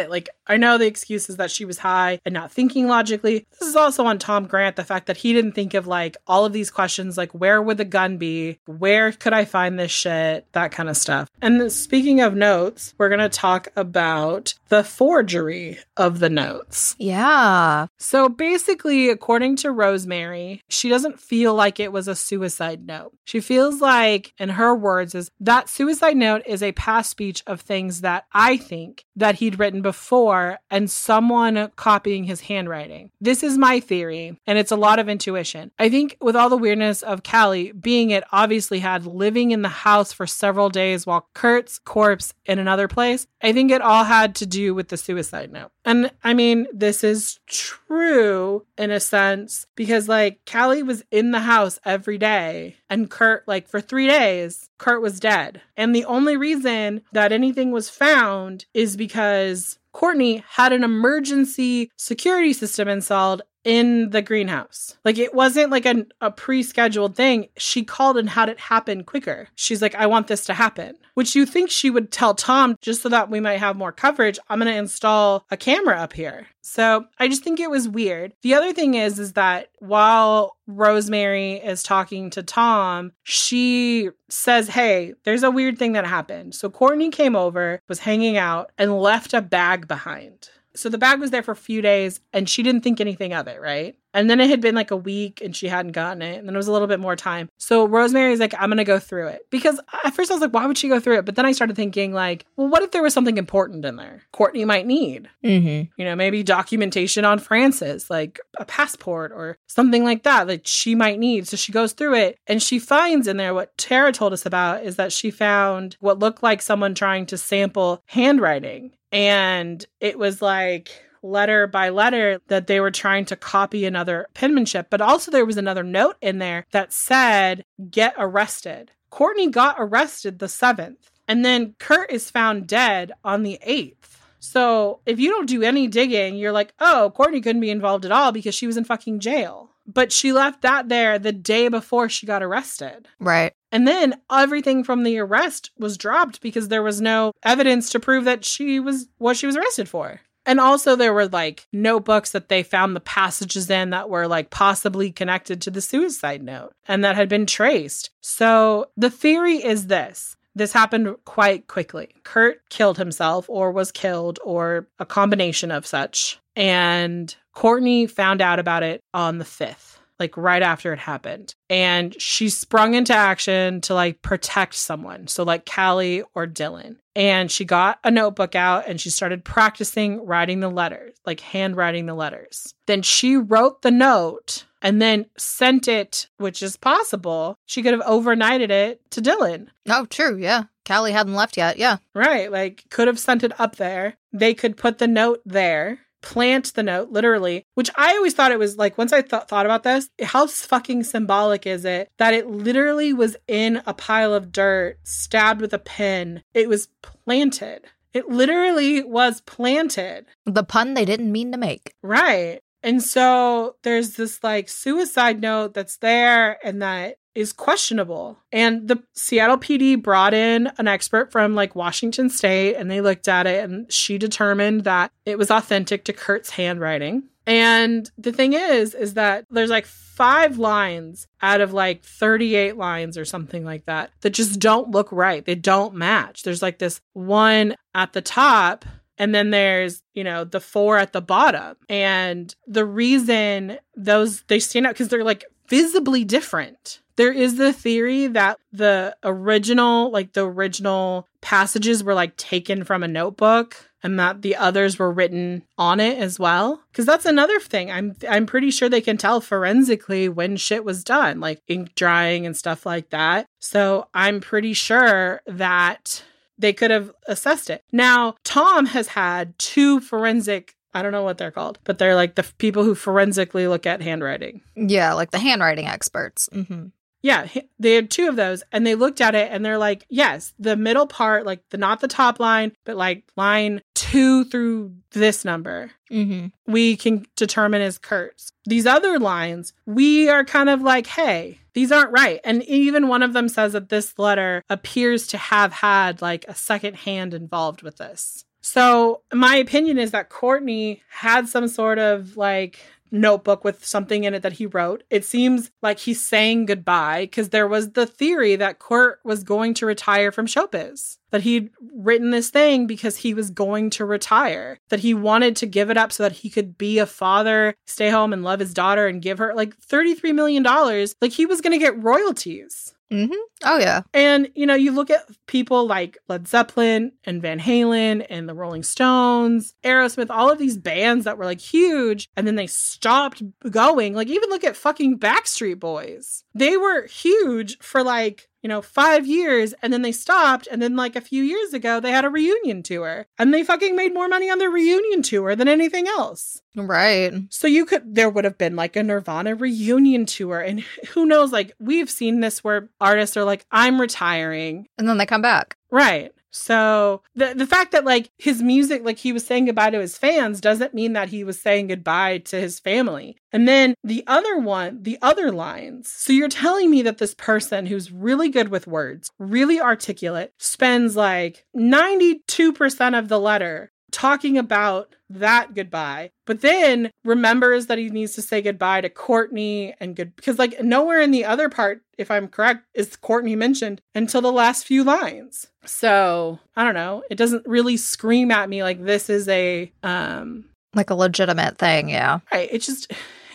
it. 0.00 0.10
Like, 0.10 0.28
I 0.46 0.56
know 0.56 0.76
the 0.76 0.86
excuse 0.86 1.30
is 1.30 1.36
that 1.36 1.50
she 1.50 1.64
was 1.64 1.78
high 1.78 2.18
and 2.24 2.32
not 2.32 2.52
thinking 2.52 2.88
logically. 2.88 3.46
This 3.58 3.68
is 3.68 3.76
also 3.76 4.04
on 4.04 4.18
Tom 4.18 4.46
Grant, 4.46 4.76
the 4.76 4.84
fact 4.84 5.06
that 5.06 5.16
he 5.16 5.32
didn't 5.32 5.52
think 5.52 5.74
of 5.74 5.86
like 5.86 6.16
all 6.26 6.44
of 6.44 6.52
these 6.52 6.70
questions 6.70 7.16
like, 7.16 7.32
where 7.32 7.62
would 7.62 7.78
the 7.78 7.84
gun 7.84 8.18
be? 8.18 8.58
Where 8.66 9.12
could 9.12 9.32
I 9.32 9.44
find 9.44 9.78
this 9.78 9.92
shit? 9.92 10.46
That 10.52 10.72
kind 10.72 10.88
of 10.88 10.96
stuff. 10.96 11.28
And 11.40 11.70
speaking 11.72 12.20
of 12.20 12.34
notes, 12.34 12.94
we're 12.98 13.08
going 13.08 13.20
to 13.20 13.28
talk 13.28 13.68
about 13.76 14.54
the 14.68 14.84
forgery 14.84 15.78
of 15.96 16.18
the 16.18 16.30
notes. 16.30 16.96
Yeah. 16.98 17.86
So 17.98 18.28
basically, 18.28 19.10
according 19.10 19.56
to 19.56 19.70
Rosemary, 19.70 20.62
she 20.68 20.88
doesn't 20.88 21.20
feel 21.20 21.54
like 21.54 21.78
it 21.78 21.92
was 21.92 22.08
a 22.08 22.16
suicide 22.16 22.86
note. 22.86 23.12
She 23.24 23.40
feels 23.40 23.80
like, 23.80 24.34
in 24.38 24.50
her 24.50 24.74
words, 24.74 25.14
is 25.14 25.30
that 25.40 25.68
suicide 25.68 26.11
note 26.16 26.42
is 26.46 26.62
a 26.62 26.72
past 26.72 27.10
speech 27.10 27.42
of 27.46 27.60
things 27.60 28.00
that 28.00 28.26
I 28.32 28.56
think 28.56 29.04
that 29.16 29.36
he'd 29.36 29.58
written 29.58 29.82
before 29.82 30.58
and 30.70 30.90
someone 30.90 31.70
copying 31.76 32.24
his 32.24 32.42
handwriting. 32.42 33.10
This 33.20 33.42
is 33.42 33.58
my 33.58 33.80
theory, 33.80 34.38
and 34.46 34.58
it's 34.58 34.72
a 34.72 34.76
lot 34.76 34.98
of 34.98 35.08
intuition. 35.08 35.70
I 35.78 35.88
think 35.88 36.16
with 36.20 36.36
all 36.36 36.48
the 36.48 36.56
weirdness 36.56 37.02
of 37.02 37.22
Cali, 37.22 37.72
being 37.72 38.10
it 38.10 38.24
obviously 38.32 38.78
had 38.78 39.06
living 39.06 39.50
in 39.50 39.62
the 39.62 39.68
house 39.68 40.12
for 40.12 40.26
several 40.26 40.68
days 40.68 41.06
while 41.06 41.28
Kurt's 41.34 41.78
corpse 41.78 42.34
in 42.44 42.58
another 42.58 42.88
place, 42.88 43.26
I 43.42 43.52
think 43.52 43.70
it 43.70 43.82
all 43.82 44.04
had 44.04 44.34
to 44.36 44.46
do 44.46 44.74
with 44.74 44.88
the 44.88 44.96
suicide 44.96 45.52
note. 45.52 45.72
And 45.84 46.10
I 46.22 46.34
mean, 46.34 46.66
this 46.72 47.02
is 47.02 47.40
true 47.46 48.64
in 48.78 48.90
a 48.90 49.00
sense 49.00 49.66
because 49.74 50.08
like 50.08 50.44
Cali 50.44 50.82
was 50.82 51.04
in 51.10 51.32
the 51.32 51.40
house 51.40 51.78
every 51.84 52.18
day 52.18 52.76
and 52.88 53.10
Kurt, 53.10 53.46
like 53.48 53.68
for 53.68 53.80
three 53.80 54.06
days, 54.06 54.70
Kurt 54.82 55.00
was 55.00 55.20
dead. 55.20 55.62
And 55.76 55.94
the 55.94 56.04
only 56.06 56.36
reason 56.36 57.02
that 57.12 57.30
anything 57.30 57.70
was 57.70 57.88
found 57.88 58.66
is 58.74 58.96
because 58.96 59.78
Courtney 59.92 60.42
had 60.56 60.72
an 60.72 60.82
emergency 60.82 61.88
security 61.96 62.52
system 62.52 62.88
installed 62.88 63.42
in 63.64 64.10
the 64.10 64.22
greenhouse. 64.22 64.96
Like 65.04 65.18
it 65.18 65.34
wasn't 65.34 65.70
like 65.70 65.86
a, 65.86 66.06
a 66.20 66.30
pre 66.30 66.62
scheduled 66.62 67.16
thing. 67.16 67.48
She 67.56 67.84
called 67.84 68.16
and 68.16 68.30
had 68.30 68.48
it 68.48 68.58
happen 68.58 69.04
quicker. 69.04 69.48
She's 69.54 69.82
like, 69.82 69.94
I 69.94 70.06
want 70.06 70.28
this 70.28 70.44
to 70.46 70.54
happen, 70.54 70.96
which 71.14 71.34
you 71.34 71.46
think 71.46 71.70
she 71.70 71.90
would 71.90 72.10
tell 72.10 72.34
Tom 72.34 72.76
just 72.80 73.02
so 73.02 73.08
that 73.08 73.30
we 73.30 73.40
might 73.40 73.58
have 73.58 73.76
more 73.76 73.92
coverage. 73.92 74.38
I'm 74.48 74.58
going 74.58 74.72
to 74.72 74.78
install 74.78 75.44
a 75.50 75.56
camera 75.56 75.98
up 75.98 76.12
here. 76.12 76.46
So 76.62 77.06
I 77.18 77.28
just 77.28 77.42
think 77.42 77.58
it 77.58 77.70
was 77.70 77.88
weird. 77.88 78.32
The 78.42 78.54
other 78.54 78.72
thing 78.72 78.94
is, 78.94 79.18
is 79.18 79.32
that 79.32 79.68
while 79.78 80.56
Rosemary 80.66 81.54
is 81.54 81.82
talking 81.82 82.30
to 82.30 82.42
Tom, 82.42 83.12
she 83.24 84.10
says, 84.28 84.68
Hey, 84.68 85.14
there's 85.24 85.42
a 85.42 85.50
weird 85.50 85.78
thing 85.78 85.92
that 85.92 86.06
happened. 86.06 86.54
So 86.54 86.70
Courtney 86.70 87.10
came 87.10 87.34
over, 87.34 87.80
was 87.88 88.00
hanging 88.00 88.36
out, 88.36 88.70
and 88.78 88.98
left 88.98 89.34
a 89.34 89.42
bag 89.42 89.88
behind. 89.88 90.50
So 90.74 90.88
the 90.88 90.98
bag 90.98 91.20
was 91.20 91.30
there 91.30 91.42
for 91.42 91.52
a 91.52 91.56
few 91.56 91.82
days 91.82 92.20
and 92.32 92.48
she 92.48 92.62
didn't 92.62 92.82
think 92.82 93.00
anything 93.00 93.32
of 93.32 93.46
it, 93.46 93.60
right? 93.60 93.96
And 94.14 94.28
then 94.28 94.40
it 94.40 94.50
had 94.50 94.60
been 94.60 94.74
like 94.74 94.90
a 94.90 94.96
week 94.96 95.40
and 95.40 95.56
she 95.56 95.68
hadn't 95.68 95.92
gotten 95.92 96.22
it. 96.22 96.38
And 96.38 96.46
then 96.46 96.54
it 96.54 96.58
was 96.58 96.68
a 96.68 96.72
little 96.72 96.88
bit 96.88 97.00
more 97.00 97.16
time. 97.16 97.48
So 97.58 97.86
Rosemary's 97.86 98.40
like, 98.40 98.54
I'm 98.54 98.68
going 98.68 98.76
to 98.76 98.84
go 98.84 98.98
through 98.98 99.28
it. 99.28 99.46
Because 99.50 99.80
at 100.04 100.14
first 100.14 100.30
I 100.30 100.34
was 100.34 100.42
like, 100.42 100.52
why 100.52 100.66
would 100.66 100.76
she 100.76 100.88
go 100.88 101.00
through 101.00 101.18
it? 101.18 101.24
But 101.24 101.36
then 101.36 101.46
I 101.46 101.52
started 101.52 101.76
thinking, 101.76 102.12
like, 102.12 102.44
well, 102.56 102.68
what 102.68 102.82
if 102.82 102.90
there 102.90 103.02
was 103.02 103.14
something 103.14 103.38
important 103.38 103.84
in 103.84 103.96
there 103.96 104.22
Courtney 104.32 104.64
might 104.64 104.86
need? 104.86 105.28
Mm-hmm. 105.44 105.90
You 105.96 106.04
know, 106.04 106.14
maybe 106.14 106.42
documentation 106.42 107.24
on 107.24 107.38
Frances, 107.38 108.10
like 108.10 108.38
a 108.58 108.64
passport 108.64 109.32
or 109.32 109.56
something 109.66 110.04
like 110.04 110.24
that 110.24 110.46
that 110.46 110.66
she 110.66 110.94
might 110.94 111.18
need. 111.18 111.48
So 111.48 111.56
she 111.56 111.72
goes 111.72 111.92
through 111.92 112.14
it 112.16 112.38
and 112.46 112.62
she 112.62 112.78
finds 112.78 113.26
in 113.26 113.38
there 113.38 113.54
what 113.54 113.76
Tara 113.78 114.12
told 114.12 114.32
us 114.32 114.44
about 114.44 114.84
is 114.84 114.96
that 114.96 115.12
she 115.12 115.30
found 115.30 115.96
what 116.00 116.18
looked 116.18 116.42
like 116.42 116.60
someone 116.60 116.94
trying 116.94 117.26
to 117.26 117.38
sample 117.38 118.02
handwriting. 118.06 118.92
And 119.12 119.84
it 120.00 120.18
was 120.18 120.42
like 120.42 120.90
letter 121.22 121.66
by 121.66 121.90
letter 121.90 122.40
that 122.48 122.66
they 122.66 122.80
were 122.80 122.90
trying 122.90 123.24
to 123.26 123.36
copy 123.36 123.84
another 123.84 124.26
penmanship. 124.34 124.88
But 124.90 125.00
also, 125.00 125.30
there 125.30 125.46
was 125.46 125.56
another 125.56 125.84
note 125.84 126.16
in 126.20 126.38
there 126.38 126.66
that 126.72 126.92
said, 126.92 127.64
get 127.90 128.14
arrested. 128.18 128.90
Courtney 129.10 129.48
got 129.48 129.76
arrested 129.78 130.38
the 130.38 130.46
7th. 130.46 130.96
And 131.28 131.44
then 131.44 131.74
Kurt 131.78 132.10
is 132.10 132.30
found 132.30 132.66
dead 132.66 133.12
on 133.22 133.42
the 133.42 133.58
8th. 133.66 134.18
So 134.40 135.00
if 135.06 135.20
you 135.20 135.30
don't 135.30 135.48
do 135.48 135.62
any 135.62 135.86
digging, 135.86 136.34
you're 136.34 136.50
like, 136.50 136.72
oh, 136.80 137.12
Courtney 137.14 137.40
couldn't 137.40 137.60
be 137.60 137.70
involved 137.70 138.04
at 138.04 138.10
all 138.10 138.32
because 138.32 138.56
she 138.56 138.66
was 138.66 138.76
in 138.76 138.84
fucking 138.84 139.20
jail. 139.20 139.70
But 139.86 140.10
she 140.10 140.32
left 140.32 140.62
that 140.62 140.88
there 140.88 141.18
the 141.18 141.32
day 141.32 141.68
before 141.68 142.08
she 142.08 142.26
got 142.26 142.42
arrested. 142.42 143.06
Right. 143.20 143.52
And 143.72 143.88
then 143.88 144.20
everything 144.30 144.84
from 144.84 145.02
the 145.02 145.18
arrest 145.18 145.70
was 145.78 145.96
dropped 145.96 146.42
because 146.42 146.68
there 146.68 146.82
was 146.82 147.00
no 147.00 147.32
evidence 147.42 147.90
to 147.90 148.00
prove 148.00 148.26
that 148.26 148.44
she 148.44 148.78
was 148.78 149.08
what 149.18 149.36
she 149.36 149.46
was 149.46 149.56
arrested 149.56 149.88
for. 149.88 150.20
And 150.44 150.60
also 150.60 150.94
there 150.94 151.14
were 151.14 151.28
like 151.28 151.66
notebooks 151.72 152.32
that 152.32 152.48
they 152.48 152.62
found 152.62 152.94
the 152.94 153.00
passages 153.00 153.70
in 153.70 153.90
that 153.90 154.10
were 154.10 154.28
like 154.28 154.50
possibly 154.50 155.10
connected 155.10 155.62
to 155.62 155.70
the 155.70 155.80
suicide 155.80 156.42
note 156.42 156.72
and 156.86 157.04
that 157.04 157.16
had 157.16 157.28
been 157.28 157.46
traced. 157.46 158.10
So 158.20 158.90
the 158.96 159.10
theory 159.10 159.64
is 159.64 159.86
this. 159.86 160.36
This 160.54 160.72
happened 160.72 161.16
quite 161.24 161.66
quickly. 161.66 162.10
Kurt 162.24 162.68
killed 162.68 162.98
himself 162.98 163.48
or 163.48 163.70
was 163.70 163.90
killed 163.90 164.38
or 164.44 164.86
a 164.98 165.06
combination 165.06 165.70
of 165.70 165.86
such. 165.86 166.38
And 166.56 167.34
Courtney 167.54 168.06
found 168.06 168.42
out 168.42 168.58
about 168.58 168.82
it 168.82 169.00
on 169.14 169.38
the 169.38 169.44
5th 169.46 169.98
like 170.22 170.36
right 170.36 170.62
after 170.62 170.92
it 170.92 171.00
happened. 171.00 171.56
And 171.68 172.14
she 172.22 172.48
sprung 172.48 172.94
into 172.94 173.12
action 173.12 173.80
to 173.82 173.94
like 173.94 174.22
protect 174.22 174.74
someone. 174.74 175.26
So, 175.26 175.42
like 175.42 175.66
Cali 175.66 176.22
or 176.32 176.46
Dylan. 176.46 176.98
And 177.16 177.50
she 177.50 177.64
got 177.64 177.98
a 178.04 178.10
notebook 178.10 178.54
out 178.54 178.86
and 178.86 179.00
she 179.00 179.10
started 179.10 179.44
practicing 179.44 180.24
writing 180.24 180.60
the 180.60 180.70
letters, 180.70 181.16
like 181.26 181.40
handwriting 181.40 182.06
the 182.06 182.14
letters. 182.14 182.72
Then 182.86 183.02
she 183.02 183.36
wrote 183.36 183.82
the 183.82 183.90
note 183.90 184.64
and 184.80 185.02
then 185.02 185.26
sent 185.36 185.88
it, 185.88 186.28
which 186.38 186.62
is 186.62 186.76
possible. 186.76 187.58
She 187.66 187.82
could 187.82 187.92
have 187.92 188.02
overnighted 188.02 188.70
it 188.70 189.00
to 189.10 189.20
Dylan. 189.20 189.66
Oh, 189.88 190.06
true. 190.06 190.36
Yeah. 190.36 190.64
Cali 190.84 191.10
hadn't 191.10 191.34
left 191.34 191.56
yet. 191.56 191.78
Yeah. 191.78 191.98
Right. 192.14 192.50
Like, 192.50 192.84
could 192.90 193.08
have 193.08 193.18
sent 193.18 193.42
it 193.42 193.58
up 193.60 193.76
there. 193.76 194.14
They 194.32 194.54
could 194.54 194.76
put 194.76 194.98
the 194.98 195.08
note 195.08 195.42
there 195.44 195.98
plant 196.22 196.72
the 196.74 196.82
note 196.82 197.10
literally 197.10 197.66
which 197.74 197.90
i 197.96 198.16
always 198.16 198.32
thought 198.32 198.52
it 198.52 198.58
was 198.58 198.76
like 198.76 198.96
once 198.96 199.12
i 199.12 199.20
th- 199.20 199.42
thought 199.44 199.66
about 199.66 199.82
this 199.82 200.08
how 200.22 200.46
fucking 200.46 201.02
symbolic 201.02 201.66
is 201.66 201.84
it 201.84 202.10
that 202.18 202.32
it 202.32 202.46
literally 202.46 203.12
was 203.12 203.36
in 203.48 203.82
a 203.86 203.92
pile 203.92 204.32
of 204.32 204.52
dirt 204.52 204.98
stabbed 205.02 205.60
with 205.60 205.72
a 205.74 205.78
pin. 205.78 206.42
It 206.54 206.68
was 206.68 206.88
planted. 207.02 207.84
It 208.12 208.28
literally 208.28 209.02
was 209.02 209.40
planted. 209.40 210.26
The 210.44 210.64
pun 210.64 210.94
they 210.94 211.04
didn't 211.04 211.32
mean 211.32 211.52
to 211.52 211.58
make. 211.58 211.94
right. 212.02 212.60
And 212.84 213.00
so 213.00 213.76
there's 213.84 214.16
this 214.16 214.42
like 214.42 214.68
suicide 214.68 215.40
note 215.40 215.72
that's 215.72 215.98
there 215.98 216.58
and 216.66 216.82
that 216.82 217.16
is 217.34 217.52
questionable. 217.52 218.38
And 218.52 218.88
the 218.88 219.02
Seattle 219.14 219.58
PD 219.58 220.00
brought 220.00 220.34
in 220.34 220.70
an 220.78 220.88
expert 220.88 221.32
from 221.32 221.54
like 221.54 221.74
Washington 221.74 222.28
State 222.28 222.76
and 222.76 222.90
they 222.90 223.00
looked 223.00 223.28
at 223.28 223.46
it 223.46 223.64
and 223.64 223.90
she 223.92 224.18
determined 224.18 224.84
that 224.84 225.12
it 225.24 225.38
was 225.38 225.50
authentic 225.50 226.04
to 226.04 226.12
Kurt's 226.12 226.50
handwriting. 226.50 227.24
And 227.46 228.10
the 228.16 228.32
thing 228.32 228.52
is, 228.52 228.94
is 228.94 229.14
that 229.14 229.46
there's 229.50 229.70
like 229.70 229.86
five 229.86 230.58
lines 230.58 231.26
out 231.40 231.60
of 231.60 231.72
like 231.72 232.04
38 232.04 232.76
lines 232.76 233.18
or 233.18 233.24
something 233.24 233.64
like 233.64 233.86
that 233.86 234.10
that 234.20 234.30
just 234.30 234.60
don't 234.60 234.90
look 234.90 235.10
right. 235.10 235.44
They 235.44 235.54
don't 235.54 235.94
match. 235.94 236.42
There's 236.42 236.62
like 236.62 236.78
this 236.78 237.00
one 237.14 237.74
at 237.94 238.12
the 238.12 238.22
top 238.22 238.84
and 239.18 239.34
then 239.34 239.50
there's, 239.50 240.02
you 240.14 240.24
know, 240.24 240.44
the 240.44 240.60
four 240.60 240.98
at 240.98 241.12
the 241.12 241.20
bottom. 241.20 241.76
And 241.88 242.54
the 242.66 242.84
reason 242.84 243.78
those 243.96 244.42
they 244.42 244.58
stand 244.58 244.86
out 244.86 244.94
because 244.94 245.08
they're 245.08 245.24
like 245.24 245.44
visibly 245.68 246.24
different. 246.24 247.00
There 247.16 247.32
is 247.32 247.56
the 247.56 247.72
theory 247.72 248.26
that 248.28 248.58
the 248.72 249.16
original, 249.22 250.10
like 250.10 250.32
the 250.32 250.46
original 250.46 251.28
passages 251.40 252.02
were 252.02 252.14
like 252.14 252.36
taken 252.36 252.84
from 252.84 253.02
a 253.02 253.08
notebook 253.08 253.76
and 254.02 254.18
that 254.18 254.42
the 254.42 254.56
others 254.56 254.98
were 254.98 255.12
written 255.12 255.62
on 255.78 256.00
it 256.00 256.18
as 256.18 256.38
well. 256.38 256.82
Cause 256.92 257.06
that's 257.06 257.26
another 257.26 257.60
thing. 257.60 257.90
I'm 257.90 258.16
I'm 258.28 258.46
pretty 258.46 258.70
sure 258.70 258.88
they 258.88 259.00
can 259.00 259.16
tell 259.16 259.40
forensically 259.40 260.28
when 260.28 260.56
shit 260.56 260.84
was 260.84 261.04
done, 261.04 261.40
like 261.40 261.60
ink 261.68 261.94
drying 261.94 262.46
and 262.46 262.56
stuff 262.56 262.84
like 262.86 263.10
that. 263.10 263.46
So 263.60 264.08
I'm 264.14 264.40
pretty 264.40 264.72
sure 264.72 265.42
that 265.46 266.24
they 266.58 266.72
could 266.72 266.90
have 266.90 267.12
assessed 267.26 267.70
it. 267.70 267.82
Now, 267.92 268.36
Tom 268.44 268.86
has 268.86 269.08
had 269.08 269.58
two 269.58 270.00
forensic, 270.00 270.76
I 270.94 271.02
don't 271.02 271.12
know 271.12 271.22
what 271.22 271.38
they're 271.38 271.50
called, 271.50 271.78
but 271.84 271.98
they're 271.98 272.14
like 272.14 272.34
the 272.34 272.42
f- 272.42 272.56
people 272.58 272.84
who 272.84 272.94
forensically 272.94 273.66
look 273.68 273.86
at 273.86 274.02
handwriting. 274.02 274.60
Yeah, 274.76 275.12
like 275.14 275.30
the 275.30 275.38
handwriting 275.38 275.86
experts. 275.86 276.48
hmm 276.52 276.86
Yeah, 277.22 277.48
they 277.78 277.94
had 277.94 278.10
two 278.10 278.28
of 278.28 278.36
those 278.36 278.62
and 278.72 278.86
they 278.86 278.94
looked 278.94 279.20
at 279.20 279.34
it 279.34 279.50
and 279.52 279.64
they're 279.64 279.78
like, 279.78 280.04
yes, 280.10 280.52
the 280.58 280.76
middle 280.76 281.06
part, 281.06 281.46
like 281.46 281.60
the 281.70 281.78
not 281.78 282.00
the 282.00 282.08
top 282.08 282.38
line, 282.40 282.72
but 282.84 282.96
like 282.96 283.24
line 283.36 283.80
two 283.94 284.44
through 284.44 284.94
this 285.12 285.44
number, 285.44 285.90
hmm 286.10 286.46
we 286.66 286.96
can 286.96 287.24
determine 287.36 287.82
as 287.82 287.98
Kurt's. 287.98 288.52
These 288.66 288.86
other 288.86 289.18
lines, 289.18 289.72
we 289.86 290.28
are 290.28 290.44
kind 290.44 290.68
of 290.70 290.80
like, 290.82 291.06
hey, 291.06 291.58
these 291.74 291.90
aren't 291.90 292.12
right. 292.12 292.40
And 292.44 292.62
even 292.64 293.08
one 293.08 293.22
of 293.22 293.32
them 293.32 293.48
says 293.48 293.72
that 293.72 293.88
this 293.88 294.18
letter 294.18 294.62
appears 294.70 295.26
to 295.28 295.38
have 295.38 295.72
had 295.72 296.20
like 296.22 296.44
a 296.48 296.54
second 296.54 296.96
hand 296.96 297.34
involved 297.34 297.82
with 297.82 297.96
this. 297.96 298.44
So, 298.62 299.22
my 299.32 299.56
opinion 299.56 299.98
is 299.98 300.12
that 300.12 300.28
Courtney 300.28 301.02
had 301.10 301.48
some 301.48 301.68
sort 301.68 301.98
of 301.98 302.36
like 302.36 302.78
notebook 303.12 303.62
with 303.62 303.84
something 303.84 304.24
in 304.24 304.34
it 304.34 304.42
that 304.42 304.54
he 304.54 304.66
wrote. 304.66 305.04
It 305.10 305.24
seems 305.24 305.70
like 305.82 305.98
he's 305.98 306.26
saying 306.26 306.66
goodbye 306.66 307.24
because 307.24 307.50
there 307.50 307.68
was 307.68 307.90
the 307.90 308.06
theory 308.06 308.56
that 308.56 308.78
Kurt 308.78 309.20
was 309.22 309.44
going 309.44 309.74
to 309.74 309.86
retire 309.86 310.32
from 310.32 310.46
showbiz. 310.46 311.18
That 311.30 311.42
he'd 311.42 311.70
written 311.94 312.30
this 312.30 312.50
thing 312.50 312.86
because 312.86 313.18
he 313.18 313.34
was 313.34 313.50
going 313.50 313.90
to 313.90 314.04
retire. 314.04 314.78
That 314.88 315.00
he 315.00 315.14
wanted 315.14 315.56
to 315.56 315.66
give 315.66 315.90
it 315.90 315.96
up 315.96 316.12
so 316.12 316.22
that 316.22 316.32
he 316.32 316.50
could 316.50 316.76
be 316.76 316.98
a 316.98 317.06
father, 317.06 317.74
stay 317.86 318.10
home 318.10 318.32
and 318.32 318.42
love 318.42 318.60
his 318.60 318.74
daughter 318.74 319.06
and 319.06 319.22
give 319.22 319.38
her 319.38 319.54
like 319.54 319.78
$33 319.78 320.34
million. 320.34 320.62
Like 320.62 321.32
he 321.32 321.46
was 321.46 321.60
going 321.60 321.72
to 321.72 321.84
get 321.84 322.02
royalties. 322.02 322.94
Hmm 323.12 323.34
Oh, 323.64 323.78
yeah. 323.78 324.02
And, 324.12 324.48
you 324.56 324.66
know, 324.66 324.74
you 324.74 324.90
look 324.90 325.08
at 325.08 325.24
people 325.46 325.86
like 325.86 326.18
Led 326.28 326.48
Zeppelin 326.48 327.12
and 327.24 327.40
Van 327.40 327.60
Halen 327.60 328.26
and 328.28 328.48
the 328.48 328.54
Rolling 328.54 328.82
Stones, 328.82 329.74
Aerosmith, 329.84 330.30
all 330.30 330.50
of 330.50 330.58
these 330.58 330.76
bands 330.76 331.24
that 331.26 331.38
were 331.38 331.44
like 331.44 331.60
huge 331.60 332.28
and 332.36 332.44
then 332.46 332.56
they 332.56 332.66
stopped 332.66 333.42
going. 333.70 334.14
Like, 334.14 334.28
even 334.28 334.48
look 334.50 334.64
at 334.64 334.76
fucking 334.76 335.20
Backstreet 335.20 335.78
Boys. 335.78 336.42
They 336.54 336.76
were 336.76 337.06
huge 337.06 337.78
for 337.78 338.02
like, 338.02 338.48
you 338.62 338.68
know, 338.68 338.80
five 338.80 339.26
years 339.26 339.74
and 339.82 339.92
then 339.92 340.02
they 340.02 340.12
stopped. 340.12 340.68
And 340.70 340.80
then, 340.80 340.96
like, 340.96 341.16
a 341.16 341.20
few 341.20 341.42
years 341.42 341.74
ago, 341.74 342.00
they 342.00 342.12
had 342.12 342.24
a 342.24 342.30
reunion 342.30 342.82
tour 342.82 343.26
and 343.38 343.52
they 343.52 343.64
fucking 343.64 343.96
made 343.96 344.14
more 344.14 344.28
money 344.28 344.48
on 344.50 344.58
their 344.58 344.70
reunion 344.70 345.22
tour 345.22 345.54
than 345.56 345.68
anything 345.68 346.06
else. 346.06 346.62
Right. 346.74 347.32
So 347.50 347.66
you 347.66 347.84
could 347.84 348.14
there 348.14 348.30
would 348.30 348.44
have 348.44 348.56
been 348.56 348.76
like 348.76 348.96
a 348.96 349.02
Nirvana 349.02 349.54
reunion 349.54 350.24
tour 350.24 350.60
and 350.60 350.80
who 351.10 351.26
knows 351.26 351.52
like 351.52 351.72
we've 351.78 352.10
seen 352.10 352.40
this 352.40 352.64
where 352.64 352.88
artists 353.00 353.36
are 353.36 353.44
like 353.44 353.66
I'm 353.70 354.00
retiring. 354.00 354.86
And 354.96 355.08
then 355.08 355.18
they 355.18 355.26
come 355.26 355.42
back. 355.42 355.76
Right. 355.90 356.32
So 356.52 357.22
the 357.34 357.54
the 357.54 357.66
fact 357.66 357.92
that 357.92 358.04
like 358.04 358.30
his 358.38 358.62
music, 358.62 359.02
like 359.04 359.18
he 359.18 359.32
was 359.32 359.44
saying 359.44 359.64
goodbye 359.64 359.90
to 359.90 360.00
his 360.00 360.18
fans, 360.18 360.60
doesn't 360.60 360.94
mean 360.94 361.14
that 361.14 361.30
he 361.30 361.44
was 361.44 361.60
saying 361.60 361.88
goodbye 361.88 362.38
to 362.38 362.60
his 362.60 362.78
family. 362.78 363.38
And 363.52 363.66
then 363.66 363.94
the 364.04 364.24
other 364.26 364.58
one, 364.58 365.02
the 365.02 365.18
other 365.22 365.50
lines. 365.50 366.12
So 366.14 366.32
you're 366.32 366.48
telling 366.48 366.90
me 366.90 367.02
that 367.02 367.18
this 367.18 367.34
person 367.34 367.86
who's 367.86 368.12
really 368.12 368.48
good 368.48 368.68
with 368.68 368.86
words, 368.86 369.30
really 369.38 369.80
articulate, 369.80 370.52
spends 370.58 371.16
like 371.16 371.64
92% 371.76 373.18
of 373.18 373.28
the 373.28 373.40
letter 373.40 373.91
talking 374.12 374.56
about 374.58 375.14
that 375.30 375.74
goodbye, 375.74 376.30
but 376.46 376.60
then 376.60 377.10
remembers 377.24 377.86
that 377.86 377.98
he 377.98 378.10
needs 378.10 378.34
to 378.34 378.42
say 378.42 378.60
goodbye 378.62 379.00
to 379.00 379.08
Courtney 379.08 379.94
and 379.98 380.14
good 380.14 380.36
because 380.36 380.58
like 380.58 380.80
nowhere 380.82 381.20
in 381.20 381.30
the 381.30 381.44
other 381.44 381.68
part, 381.68 382.02
if 382.18 382.30
I'm 382.30 382.48
correct, 382.48 382.84
is 382.94 383.16
Courtney 383.16 383.56
mentioned 383.56 384.00
until 384.14 384.40
the 384.42 384.52
last 384.52 384.86
few 384.86 385.02
lines. 385.02 385.66
So 385.84 386.60
I 386.76 386.84
don't 386.84 386.94
know. 386.94 387.22
It 387.30 387.36
doesn't 387.36 387.66
really 387.66 387.96
scream 387.96 388.50
at 388.50 388.68
me 388.68 388.82
like 388.82 389.02
this 389.02 389.28
is 389.30 389.48
a 389.48 389.90
um 390.02 390.66
Like 390.94 391.10
a 391.10 391.14
legitimate 391.14 391.78
thing, 391.78 392.10
yeah. 392.10 392.40
right. 392.52 392.68
It's 392.70 392.86
just 392.86 393.12